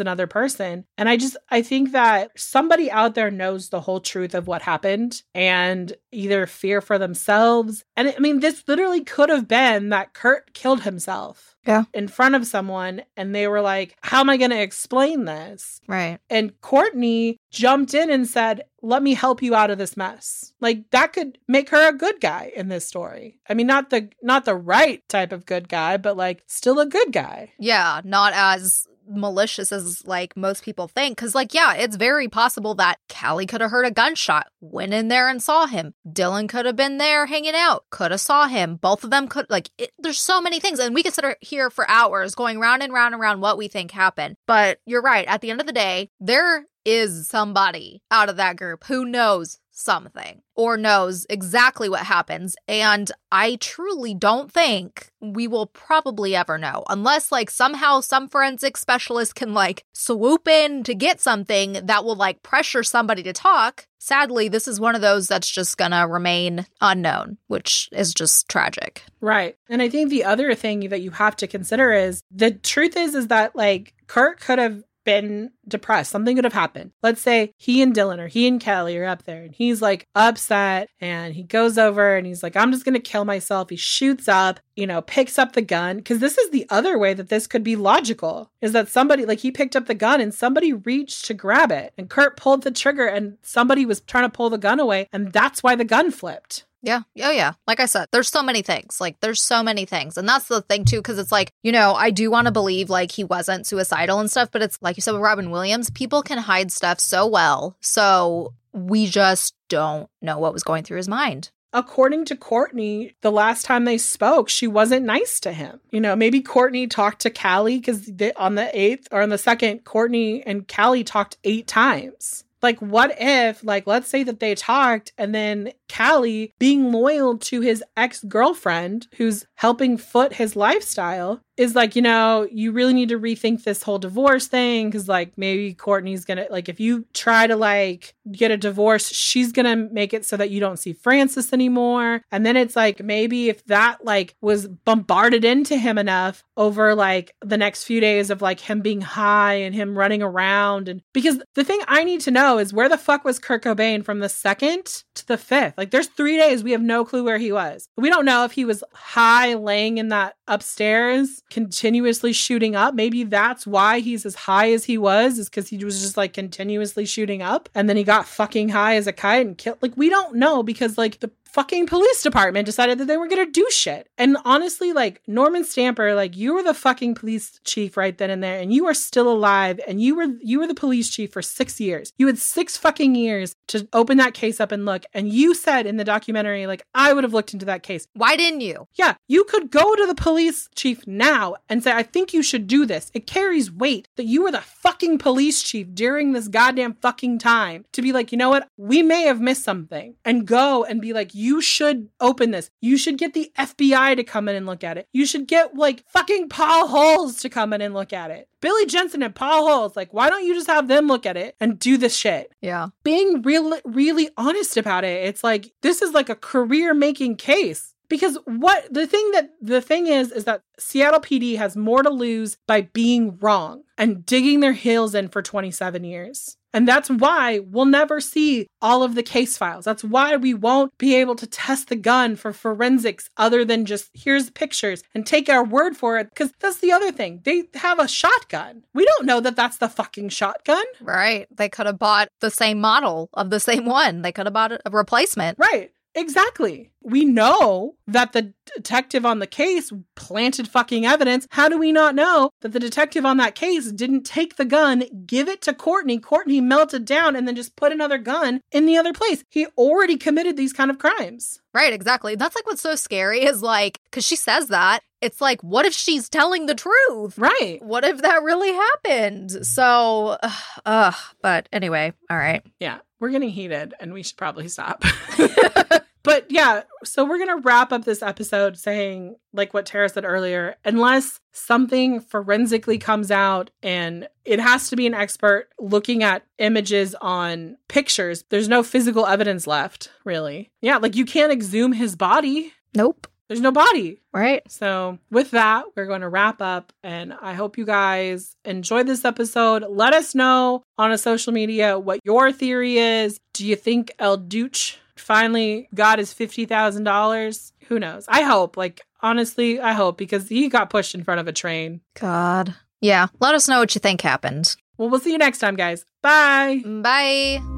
another 0.00 0.26
person. 0.26 0.84
And 0.96 1.08
I 1.08 1.16
just, 1.16 1.36
I 1.50 1.62
think 1.62 1.92
that 1.92 2.30
somebody 2.36 2.90
out 2.90 3.14
there 3.14 3.30
knows 3.30 3.68
the 3.68 3.80
whole 3.80 4.00
truth 4.00 4.34
of 4.34 4.46
what 4.46 4.62
happened 4.62 5.22
and 5.34 5.92
either 6.12 6.46
fear 6.46 6.80
for 6.80 6.98
themselves. 6.98 7.84
And 7.96 8.08
I 8.08 8.18
mean, 8.18 8.40
this 8.40 8.64
literally 8.66 9.02
could 9.02 9.28
have 9.28 9.48
been 9.48 9.90
that 9.90 10.14
Kurt 10.14 10.54
killed 10.54 10.82
himself. 10.82 11.56
Yeah. 11.66 11.84
In 11.94 12.08
front 12.08 12.34
of 12.34 12.46
someone, 12.46 13.04
and 13.16 13.34
they 13.34 13.48
were 13.48 13.62
like, 13.62 13.96
How 14.02 14.20
am 14.20 14.28
I 14.28 14.36
going 14.36 14.50
to 14.50 14.60
explain 14.60 15.24
this? 15.24 15.80
Right. 15.88 16.18
And 16.28 16.60
Courtney 16.60 17.38
jumped 17.50 17.94
in 17.94 18.10
and 18.10 18.28
said, 18.28 18.64
Let 18.84 19.02
me 19.02 19.14
help 19.14 19.42
you 19.42 19.54
out 19.54 19.70
of 19.70 19.78
this 19.78 19.96
mess. 19.96 20.52
Like 20.60 20.90
that 20.90 21.14
could 21.14 21.38
make 21.48 21.70
her 21.70 21.88
a 21.88 21.96
good 21.96 22.20
guy 22.20 22.52
in 22.54 22.68
this 22.68 22.86
story. 22.86 23.38
I 23.48 23.54
mean, 23.54 23.66
not 23.66 23.90
the 23.90 24.10
not 24.22 24.44
the 24.44 24.54
right 24.54 25.02
type 25.08 25.32
of 25.32 25.46
good 25.46 25.68
guy, 25.68 25.96
but 25.96 26.16
like 26.16 26.42
still 26.46 26.78
a 26.78 26.86
good 26.86 27.10
guy. 27.10 27.52
Yeah, 27.58 28.02
not 28.04 28.34
as 28.34 28.86
malicious 29.06 29.70
as 29.70 30.06
like 30.06 30.36
most 30.36 30.64
people 30.64 30.88
think 30.88 31.18
cuz 31.18 31.34
like 31.34 31.52
yeah, 31.54 31.74
it's 31.74 31.96
very 31.96 32.28
possible 32.28 32.74
that 32.74 32.98
Cali 33.08 33.46
could 33.46 33.60
have 33.60 33.70
heard 33.70 33.86
a 33.86 33.90
gunshot, 33.90 34.48
went 34.60 34.94
in 34.94 35.08
there 35.08 35.28
and 35.28 35.42
saw 35.42 35.66
him. 35.66 35.94
Dylan 36.06 36.48
could 36.48 36.66
have 36.66 36.76
been 36.76 36.98
there 36.98 37.26
hanging 37.26 37.54
out, 37.54 37.84
could 37.90 38.10
have 38.10 38.20
saw 38.20 38.46
him. 38.46 38.76
Both 38.76 39.04
of 39.04 39.10
them 39.10 39.28
could 39.28 39.46
like 39.48 39.70
it, 39.78 39.92
there's 39.98 40.18
so 40.20 40.40
many 40.40 40.60
things 40.60 40.78
and 40.78 40.94
we 40.94 41.02
could 41.02 41.14
sit 41.14 41.24
here 41.40 41.70
for 41.70 41.88
hours 41.88 42.34
going 42.34 42.58
round 42.58 42.82
and 42.82 42.92
round 42.92 43.14
and 43.14 43.20
round 43.20 43.40
what 43.40 43.58
we 43.58 43.68
think 43.68 43.90
happened. 43.90 44.36
But 44.46 44.78
you're 44.86 45.02
right, 45.02 45.26
at 45.26 45.40
the 45.40 45.50
end 45.50 45.60
of 45.60 45.66
the 45.66 45.72
day, 45.72 46.10
there 46.20 46.66
is 46.84 47.28
somebody 47.28 48.02
out 48.10 48.28
of 48.28 48.36
that 48.36 48.56
group 48.56 48.84
who 48.84 49.04
knows 49.04 49.58
something 49.74 50.40
or 50.54 50.76
knows 50.76 51.26
exactly 51.28 51.88
what 51.88 52.06
happens. 52.06 52.54
And 52.68 53.10
I 53.32 53.56
truly 53.56 54.14
don't 54.14 54.50
think 54.50 55.10
we 55.20 55.48
will 55.48 55.66
probably 55.66 56.36
ever 56.36 56.58
know 56.58 56.84
unless, 56.88 57.32
like, 57.32 57.50
somehow 57.50 58.00
some 58.00 58.28
forensic 58.28 58.76
specialist 58.76 59.34
can, 59.34 59.52
like, 59.52 59.84
swoop 59.92 60.46
in 60.46 60.84
to 60.84 60.94
get 60.94 61.20
something 61.20 61.72
that 61.84 62.04
will, 62.04 62.14
like, 62.16 62.42
pressure 62.42 62.84
somebody 62.84 63.22
to 63.24 63.32
talk. 63.32 63.86
Sadly, 63.98 64.48
this 64.48 64.68
is 64.68 64.78
one 64.78 64.94
of 64.94 65.00
those 65.00 65.26
that's 65.26 65.50
just 65.50 65.76
gonna 65.76 66.06
remain 66.06 66.66
unknown, 66.80 67.38
which 67.48 67.88
is 67.90 68.14
just 68.14 68.48
tragic. 68.48 69.02
Right. 69.20 69.56
And 69.68 69.80
I 69.82 69.88
think 69.88 70.10
the 70.10 70.24
other 70.24 70.54
thing 70.54 70.88
that 70.90 71.00
you 71.00 71.10
have 71.10 71.36
to 71.36 71.46
consider 71.46 71.92
is 71.92 72.22
the 72.30 72.52
truth 72.52 72.96
is 72.96 73.14
is 73.14 73.28
that 73.28 73.56
like 73.56 73.94
Kurt 74.06 74.40
could 74.40 74.58
have 74.58 74.84
been 75.04 75.50
depressed. 75.66 76.10
Something 76.10 76.36
could 76.36 76.44
have 76.44 76.52
happened. 76.52 76.92
Let's 77.02 77.20
say 77.20 77.52
he 77.56 77.82
and 77.82 77.94
Dylan 77.94 78.18
or 78.18 78.28
he 78.28 78.46
and 78.48 78.60
Kelly 78.60 78.96
are 78.98 79.04
up 79.04 79.24
there 79.24 79.42
and 79.42 79.54
he's 79.54 79.80
like 79.80 80.06
upset 80.14 80.88
and 81.00 81.34
he 81.34 81.42
goes 81.42 81.78
over 81.78 82.16
and 82.16 82.26
he's 82.26 82.42
like, 82.42 82.56
I'm 82.56 82.72
just 82.72 82.84
going 82.84 82.94
to 82.94 83.00
kill 83.00 83.24
myself. 83.24 83.70
He 83.70 83.76
shoots 83.76 84.28
up, 84.28 84.60
you 84.76 84.86
know, 84.86 85.02
picks 85.02 85.38
up 85.38 85.52
the 85.52 85.62
gun. 85.62 86.02
Cause 86.02 86.18
this 86.18 86.38
is 86.38 86.50
the 86.50 86.66
other 86.70 86.98
way 86.98 87.14
that 87.14 87.28
this 87.28 87.46
could 87.46 87.62
be 87.62 87.76
logical 87.76 88.50
is 88.60 88.72
that 88.72 88.88
somebody, 88.88 89.24
like 89.24 89.40
he 89.40 89.50
picked 89.50 89.76
up 89.76 89.86
the 89.86 89.94
gun 89.94 90.20
and 90.20 90.34
somebody 90.34 90.72
reached 90.72 91.24
to 91.26 91.34
grab 91.34 91.70
it 91.70 91.92
and 91.96 92.10
Kurt 92.10 92.36
pulled 92.36 92.62
the 92.62 92.70
trigger 92.70 93.06
and 93.06 93.38
somebody 93.42 93.86
was 93.86 94.00
trying 94.00 94.24
to 94.24 94.34
pull 94.36 94.50
the 94.50 94.58
gun 94.58 94.80
away. 94.80 95.08
And 95.12 95.32
that's 95.32 95.62
why 95.62 95.76
the 95.76 95.84
gun 95.84 96.10
flipped. 96.10 96.64
Yeah. 96.84 97.00
Oh, 97.22 97.30
yeah. 97.30 97.54
Like 97.66 97.80
I 97.80 97.86
said, 97.86 98.08
there's 98.12 98.28
so 98.28 98.42
many 98.42 98.60
things. 98.60 99.00
Like, 99.00 99.18
there's 99.20 99.40
so 99.40 99.62
many 99.62 99.86
things. 99.86 100.18
And 100.18 100.28
that's 100.28 100.48
the 100.48 100.60
thing, 100.60 100.84
too, 100.84 100.98
because 100.98 101.18
it's 101.18 101.32
like, 101.32 101.50
you 101.62 101.72
know, 101.72 101.94
I 101.94 102.10
do 102.10 102.30
want 102.30 102.44
to 102.44 102.52
believe 102.52 102.90
like 102.90 103.10
he 103.10 103.24
wasn't 103.24 103.66
suicidal 103.66 104.20
and 104.20 104.30
stuff, 104.30 104.50
but 104.52 104.60
it's 104.60 104.78
like 104.82 104.98
you 104.98 105.00
said 105.00 105.12
with 105.12 105.22
Robin 105.22 105.50
Williams, 105.50 105.88
people 105.88 106.22
can 106.22 106.36
hide 106.36 106.70
stuff 106.70 107.00
so 107.00 107.26
well. 107.26 107.74
So 107.80 108.52
we 108.74 109.06
just 109.06 109.54
don't 109.70 110.10
know 110.20 110.38
what 110.38 110.52
was 110.52 110.62
going 110.62 110.84
through 110.84 110.98
his 110.98 111.08
mind. 111.08 111.50
according 111.74 112.24
to 112.26 112.36
Courtney, 112.36 113.14
the 113.20 113.32
last 113.32 113.64
time 113.64 113.84
they 113.84 113.98
spoke, 113.98 114.48
she 114.48 114.66
wasn't 114.66 115.04
nice 115.04 115.40
to 115.40 115.52
him. 115.52 115.80
You 115.90 116.00
know, 116.00 116.14
maybe 116.16 116.40
Courtney 116.40 116.86
talked 116.86 117.20
to 117.22 117.30
Cali 117.30 117.78
because 117.78 118.10
on 118.36 118.54
the 118.54 118.70
eighth 118.72 119.08
or 119.10 119.20
on 119.20 119.28
the 119.28 119.36
second, 119.38 119.84
Courtney 119.84 120.42
and 120.46 120.66
Cali 120.66 121.04
talked 121.04 121.36
eight 121.44 121.66
times. 121.66 122.44
Like, 122.62 122.78
what 122.78 123.14
if, 123.18 123.62
like, 123.62 123.86
let's 123.86 124.08
say 124.08 124.22
that 124.22 124.40
they 124.40 124.54
talked 124.54 125.12
and 125.18 125.34
then 125.34 125.72
Cali, 125.94 126.52
being 126.58 126.90
loyal 126.90 127.38
to 127.38 127.60
his 127.60 127.84
ex 127.96 128.24
girlfriend 128.24 129.06
who's 129.16 129.46
helping 129.54 129.96
foot 129.96 130.32
his 130.32 130.56
lifestyle, 130.56 131.40
is 131.56 131.76
like, 131.76 131.94
you 131.94 132.02
know, 132.02 132.48
you 132.50 132.72
really 132.72 132.92
need 132.92 133.10
to 133.10 133.18
rethink 133.18 133.62
this 133.62 133.84
whole 133.84 133.98
divorce 133.98 134.48
thing 134.48 134.90
because, 134.90 135.08
like, 135.08 135.38
maybe 135.38 135.72
Courtney's 135.72 136.24
gonna, 136.24 136.46
like, 136.50 136.68
if 136.68 136.80
you 136.80 137.06
try 137.14 137.46
to, 137.46 137.54
like, 137.54 138.12
get 138.32 138.50
a 138.50 138.56
divorce, 138.56 139.08
she's 139.08 139.52
gonna 139.52 139.76
make 139.76 140.12
it 140.12 140.26
so 140.26 140.36
that 140.36 140.50
you 140.50 140.58
don't 140.58 140.80
see 140.80 140.92
Frances 140.92 141.52
anymore. 141.52 142.22
And 142.32 142.44
then 142.44 142.56
it's 142.56 142.74
like, 142.74 143.04
maybe 143.04 143.48
if 143.48 143.64
that, 143.66 144.04
like, 144.04 144.34
was 144.40 144.66
bombarded 144.66 145.44
into 145.44 145.76
him 145.76 145.96
enough 145.96 146.42
over, 146.56 146.92
like, 146.96 147.32
the 147.40 147.56
next 147.56 147.84
few 147.84 148.00
days 148.00 148.30
of, 148.30 148.42
like, 148.42 148.58
him 148.58 148.80
being 148.80 149.00
high 149.00 149.54
and 149.54 149.76
him 149.76 149.96
running 149.96 150.24
around. 150.24 150.88
And 150.88 151.02
because 151.12 151.40
the 151.54 151.62
thing 151.62 151.80
I 151.86 152.02
need 152.02 152.20
to 152.22 152.32
know 152.32 152.58
is 152.58 152.72
where 152.72 152.88
the 152.88 152.98
fuck 152.98 153.24
was 153.24 153.38
Kurt 153.38 153.62
Cobain 153.62 154.04
from 154.04 154.18
the 154.18 154.28
second 154.28 155.04
to 155.14 155.26
the 155.26 155.38
fifth? 155.38 155.74
Like, 155.78 155.83
there's 155.90 156.08
three 156.08 156.36
days 156.36 156.64
we 156.64 156.72
have 156.72 156.82
no 156.82 157.04
clue 157.04 157.24
where 157.24 157.38
he 157.38 157.52
was. 157.52 157.88
We 157.96 158.10
don't 158.10 158.24
know 158.24 158.44
if 158.44 158.52
he 158.52 158.64
was 158.64 158.82
high 158.92 159.54
laying 159.54 159.98
in 159.98 160.08
that 160.08 160.36
upstairs 160.46 161.42
continuously 161.50 162.32
shooting 162.32 162.76
up. 162.76 162.94
Maybe 162.94 163.24
that's 163.24 163.66
why 163.66 164.00
he's 164.00 164.26
as 164.26 164.34
high 164.34 164.72
as 164.72 164.84
he 164.84 164.98
was, 164.98 165.38
is 165.38 165.48
because 165.48 165.68
he 165.68 165.82
was 165.84 166.02
just 166.02 166.16
like 166.16 166.32
continuously 166.32 167.06
shooting 167.06 167.42
up. 167.42 167.68
And 167.74 167.88
then 167.88 167.96
he 167.96 168.04
got 168.04 168.26
fucking 168.26 168.70
high 168.70 168.96
as 168.96 169.06
a 169.06 169.12
kite 169.12 169.46
and 169.46 169.56
killed. 169.56 169.78
Like, 169.80 169.96
we 169.96 170.08
don't 170.08 170.36
know 170.36 170.62
because, 170.62 170.98
like, 170.98 171.20
the 171.20 171.30
fucking 171.54 171.86
police 171.86 172.20
department 172.20 172.66
decided 172.66 172.98
that 172.98 173.04
they 173.06 173.16
were 173.16 173.28
gonna 173.28 173.46
do 173.46 173.64
shit. 173.70 174.08
And 174.18 174.36
honestly, 174.44 174.92
like 174.92 175.22
Norman 175.28 175.62
Stamper, 175.64 176.12
like 176.12 176.36
you 176.36 176.52
were 176.52 176.64
the 176.64 176.74
fucking 176.74 177.14
police 177.14 177.60
chief 177.62 177.96
right 177.96 178.18
then 178.18 178.28
and 178.28 178.42
there, 178.42 178.58
and 178.58 178.72
you 178.72 178.86
are 178.86 178.94
still 178.94 179.30
alive, 179.30 179.78
and 179.86 180.00
you 180.00 180.16
were 180.16 180.26
you 180.42 180.58
were 180.58 180.66
the 180.66 180.74
police 180.74 181.08
chief 181.08 181.32
for 181.32 181.42
six 181.42 181.80
years. 181.80 182.12
You 182.18 182.26
had 182.26 182.38
six 182.38 182.76
fucking 182.76 183.14
years 183.14 183.54
to 183.68 183.86
open 183.92 184.16
that 184.18 184.34
case 184.34 184.58
up 184.58 184.72
and 184.72 184.84
look. 184.84 185.04
And 185.14 185.32
you 185.32 185.54
said 185.54 185.86
in 185.86 185.96
the 185.96 186.04
documentary, 186.04 186.66
like, 186.66 186.82
I 186.92 187.12
would 187.12 187.22
have 187.22 187.32
looked 187.32 187.54
into 187.54 187.66
that 187.66 187.84
case. 187.84 188.08
Why 188.14 188.36
didn't 188.36 188.62
you? 188.62 188.88
Yeah, 188.94 189.14
you 189.28 189.44
could 189.44 189.70
go 189.70 189.94
to 189.94 190.06
the 190.06 190.14
police 190.16 190.68
chief 190.74 191.06
now 191.06 191.54
and 191.68 191.84
say, 191.84 191.92
I 191.92 192.02
think 192.02 192.34
you 192.34 192.42
should 192.42 192.66
do 192.66 192.84
this. 192.84 193.12
It 193.14 193.28
carries 193.28 193.70
weight 193.70 194.08
that 194.16 194.26
you 194.26 194.42
were 194.42 194.50
the 194.50 194.60
fucking 194.60 195.18
police 195.18 195.62
chief 195.62 195.94
during 195.94 196.32
this 196.32 196.48
goddamn 196.48 196.94
fucking 196.94 197.38
time 197.38 197.84
to 197.92 198.02
be 198.02 198.12
like, 198.12 198.32
you 198.32 198.38
know 198.38 198.48
what? 198.48 198.68
We 198.76 199.02
may 199.02 199.22
have 199.22 199.40
missed 199.40 199.62
something 199.62 200.16
and 200.24 200.46
go 200.46 200.84
and 200.84 201.00
be 201.00 201.12
like, 201.12 201.32
you 201.34 201.43
should 201.60 202.08
open 202.20 202.50
this. 202.50 202.70
You 202.80 202.96
should 202.96 203.18
get 203.18 203.34
the 203.34 203.50
FBI 203.58 204.16
to 204.16 204.24
come 204.24 204.48
in 204.48 204.56
and 204.56 204.66
look 204.66 204.84
at 204.84 204.98
it. 204.98 205.08
You 205.12 205.26
should 205.26 205.46
get 205.46 205.74
like 205.74 206.04
fucking 206.08 206.48
Paul 206.48 206.88
Holes 206.88 207.40
to 207.40 207.48
come 207.48 207.72
in 207.72 207.80
and 207.80 207.94
look 207.94 208.12
at 208.12 208.30
it. 208.30 208.48
Billy 208.60 208.86
Jensen 208.86 209.22
and 209.22 209.34
Paul 209.34 209.66
Holes, 209.66 209.96
like, 209.96 210.14
why 210.14 210.30
don't 210.30 210.44
you 210.44 210.54
just 210.54 210.68
have 210.68 210.88
them 210.88 211.06
look 211.06 211.26
at 211.26 211.36
it 211.36 211.54
and 211.60 211.78
do 211.78 211.96
this 211.96 212.16
shit? 212.16 212.52
Yeah. 212.62 212.88
Being 213.02 213.42
real, 213.42 213.78
really 213.84 214.30
honest 214.36 214.76
about 214.76 215.04
it. 215.04 215.26
It's 215.26 215.44
like, 215.44 215.72
this 215.82 216.00
is 216.00 216.12
like 216.12 216.28
a 216.28 216.34
career 216.34 216.94
making 216.94 217.36
case. 217.36 217.94
Because 218.08 218.38
what 218.44 218.92
the 218.92 219.06
thing 219.06 219.30
that 219.32 219.50
the 219.60 219.80
thing 219.80 220.06
is 220.06 220.30
is 220.30 220.44
that 220.44 220.62
Seattle 220.78 221.20
PD 221.20 221.56
has 221.56 221.76
more 221.76 222.02
to 222.02 222.10
lose 222.10 222.58
by 222.66 222.82
being 222.82 223.38
wrong 223.38 223.82
and 223.96 224.24
digging 224.26 224.60
their 224.60 224.72
heels 224.72 225.14
in 225.14 225.28
for 225.28 225.42
27 225.42 226.04
years. 226.04 226.56
And 226.74 226.88
that's 226.88 227.08
why 227.08 227.60
we'll 227.60 227.84
never 227.84 228.20
see 228.20 228.66
all 228.82 229.04
of 229.04 229.14
the 229.14 229.22
case 229.22 229.56
files. 229.56 229.84
That's 229.84 230.02
why 230.02 230.36
we 230.36 230.52
won't 230.52 230.96
be 230.98 231.14
able 231.14 231.36
to 231.36 231.46
test 231.46 231.88
the 231.88 231.96
gun 231.96 232.34
for 232.34 232.52
forensics 232.52 233.30
other 233.36 233.64
than 233.64 233.86
just 233.86 234.10
here's 234.12 234.50
pictures 234.50 235.04
and 235.14 235.24
take 235.24 235.48
our 235.48 235.64
word 235.64 235.96
for 235.96 236.18
it. 236.18 236.28
Because 236.30 236.52
that's 236.58 236.80
the 236.80 236.90
other 236.90 237.12
thing. 237.12 237.40
They 237.44 237.64
have 237.74 238.00
a 238.00 238.08
shotgun. 238.08 238.82
We 238.92 239.04
don't 239.04 239.24
know 239.24 239.38
that 239.40 239.54
that's 239.54 239.78
the 239.78 239.88
fucking 239.88 240.30
shotgun. 240.30 240.84
Right. 241.00 241.46
They 241.54 241.68
could 241.68 241.86
have 241.86 241.98
bought 241.98 242.28
the 242.40 242.50
same 242.50 242.80
model 242.80 243.30
of 243.34 243.50
the 243.50 243.60
same 243.60 243.86
one. 243.86 244.22
They 244.22 244.32
could 244.32 244.46
have 244.46 244.52
bought 244.52 244.72
a 244.72 244.90
replacement. 244.90 245.58
Right. 245.58 245.92
Exactly. 246.14 246.90
We 247.02 247.24
know 247.24 247.96
that 248.06 248.32
the 248.32 248.54
detective 248.74 249.26
on 249.26 249.40
the 249.40 249.46
case 249.46 249.92
planted 250.14 250.68
fucking 250.68 251.04
evidence. 251.04 251.46
How 251.50 251.68
do 251.68 251.78
we 251.78 251.92
not 251.92 252.14
know 252.14 252.50
that 252.60 252.72
the 252.72 252.80
detective 252.80 253.26
on 253.26 253.36
that 253.38 253.54
case 253.54 253.90
didn't 253.90 254.22
take 254.24 254.56
the 254.56 254.64
gun, 254.64 255.04
give 255.26 255.48
it 255.48 255.60
to 255.62 255.74
Courtney, 255.74 256.18
Courtney 256.18 256.60
melted 256.60 257.04
down, 257.04 257.36
and 257.36 257.46
then 257.46 257.56
just 257.56 257.76
put 257.76 257.92
another 257.92 258.18
gun 258.18 258.60
in 258.72 258.86
the 258.86 258.96
other 258.96 259.12
place? 259.12 259.44
He 259.50 259.66
already 259.76 260.16
committed 260.16 260.56
these 260.56 260.72
kind 260.72 260.90
of 260.90 260.98
crimes. 260.98 261.60
Right, 261.74 261.92
exactly. 261.92 262.36
That's 262.36 262.54
like 262.54 262.66
what's 262.66 262.82
so 262.82 262.94
scary 262.94 263.44
is 263.44 263.60
like, 263.60 263.98
because 264.04 264.24
she 264.24 264.36
says 264.36 264.68
that. 264.68 265.00
It's 265.20 265.40
like, 265.40 265.62
what 265.62 265.86
if 265.86 265.94
she's 265.94 266.28
telling 266.28 266.66
the 266.66 266.74
truth? 266.74 267.38
Right. 267.38 267.78
What 267.80 268.04
if 268.04 268.20
that 268.20 268.42
really 268.42 268.72
happened? 268.72 269.50
So, 269.66 270.36
ugh. 270.84 271.14
but 271.40 271.66
anyway, 271.72 272.12
all 272.30 272.36
right. 272.36 272.62
Yeah, 272.78 272.98
we're 273.20 273.30
getting 273.30 273.50
heated 273.50 273.94
and 274.00 274.12
we 274.12 274.22
should 274.22 274.36
probably 274.36 274.68
stop. 274.68 275.02
but 276.22 276.46
yeah, 276.50 276.82
so 277.04 277.24
we're 277.24 277.38
going 277.38 277.56
to 277.56 277.66
wrap 277.66 277.92
up 277.92 278.04
this 278.04 278.22
episode 278.22 278.78
saying, 278.78 279.36
like 279.52 279.74
what 279.74 279.86
Tara 279.86 280.08
said 280.08 280.24
earlier, 280.24 280.76
unless 280.84 281.40
something 281.52 282.20
forensically 282.20 282.98
comes 282.98 283.30
out 283.30 283.70
and 283.82 284.28
it 284.44 284.58
has 284.60 284.88
to 284.90 284.96
be 284.96 285.06
an 285.06 285.14
expert 285.14 285.68
looking 285.78 286.22
at 286.22 286.44
images 286.58 287.14
on 287.20 287.76
pictures, 287.88 288.44
there's 288.50 288.68
no 288.68 288.82
physical 288.82 289.26
evidence 289.26 289.66
left, 289.66 290.10
really. 290.24 290.70
Yeah, 290.80 290.96
like 290.96 291.14
you 291.14 291.24
can't 291.24 291.52
exhume 291.52 291.92
his 291.92 292.16
body. 292.16 292.72
Nope. 292.94 293.26
There's 293.48 293.60
no 293.60 293.72
body. 293.72 294.20
Right. 294.32 294.62
So, 294.70 295.18
with 295.30 295.50
that, 295.52 295.84
we're 295.94 296.06
going 296.06 296.22
to 296.22 296.28
wrap 296.28 296.60
up. 296.62 296.92
And 297.02 297.34
I 297.40 297.54
hope 297.54 297.76
you 297.76 297.84
guys 297.84 298.56
enjoyed 298.64 299.06
this 299.06 299.24
episode. 299.24 299.84
Let 299.88 300.14
us 300.14 300.34
know 300.34 300.82
on 300.98 301.12
a 301.12 301.18
social 301.18 301.52
media 301.52 301.98
what 301.98 302.20
your 302.24 302.52
theory 302.52 302.98
is. 302.98 303.38
Do 303.52 303.66
you 303.66 303.76
think 303.76 304.12
El 304.18 304.36
Duce 304.38 304.96
finally 305.16 305.88
got 305.94 306.18
his 306.18 306.32
$50,000? 306.32 307.72
Who 307.88 307.98
knows? 307.98 308.24
I 308.28 308.42
hope. 308.42 308.76
Like, 308.76 309.02
honestly, 309.20 309.80
I 309.80 309.92
hope 309.92 310.16
because 310.16 310.48
he 310.48 310.68
got 310.68 310.90
pushed 310.90 311.14
in 311.14 311.24
front 311.24 311.40
of 311.40 311.48
a 311.48 311.52
train. 311.52 312.00
God. 312.18 312.74
Yeah. 313.00 313.26
Let 313.40 313.54
us 313.54 313.68
know 313.68 313.80
what 313.80 313.94
you 313.94 313.98
think 313.98 314.22
happened. 314.22 314.74
Well, 314.96 315.10
we'll 315.10 315.20
see 315.20 315.32
you 315.32 315.38
next 315.38 315.58
time, 315.58 315.76
guys. 315.76 316.04
Bye. 316.22 316.82
Bye. 316.84 317.73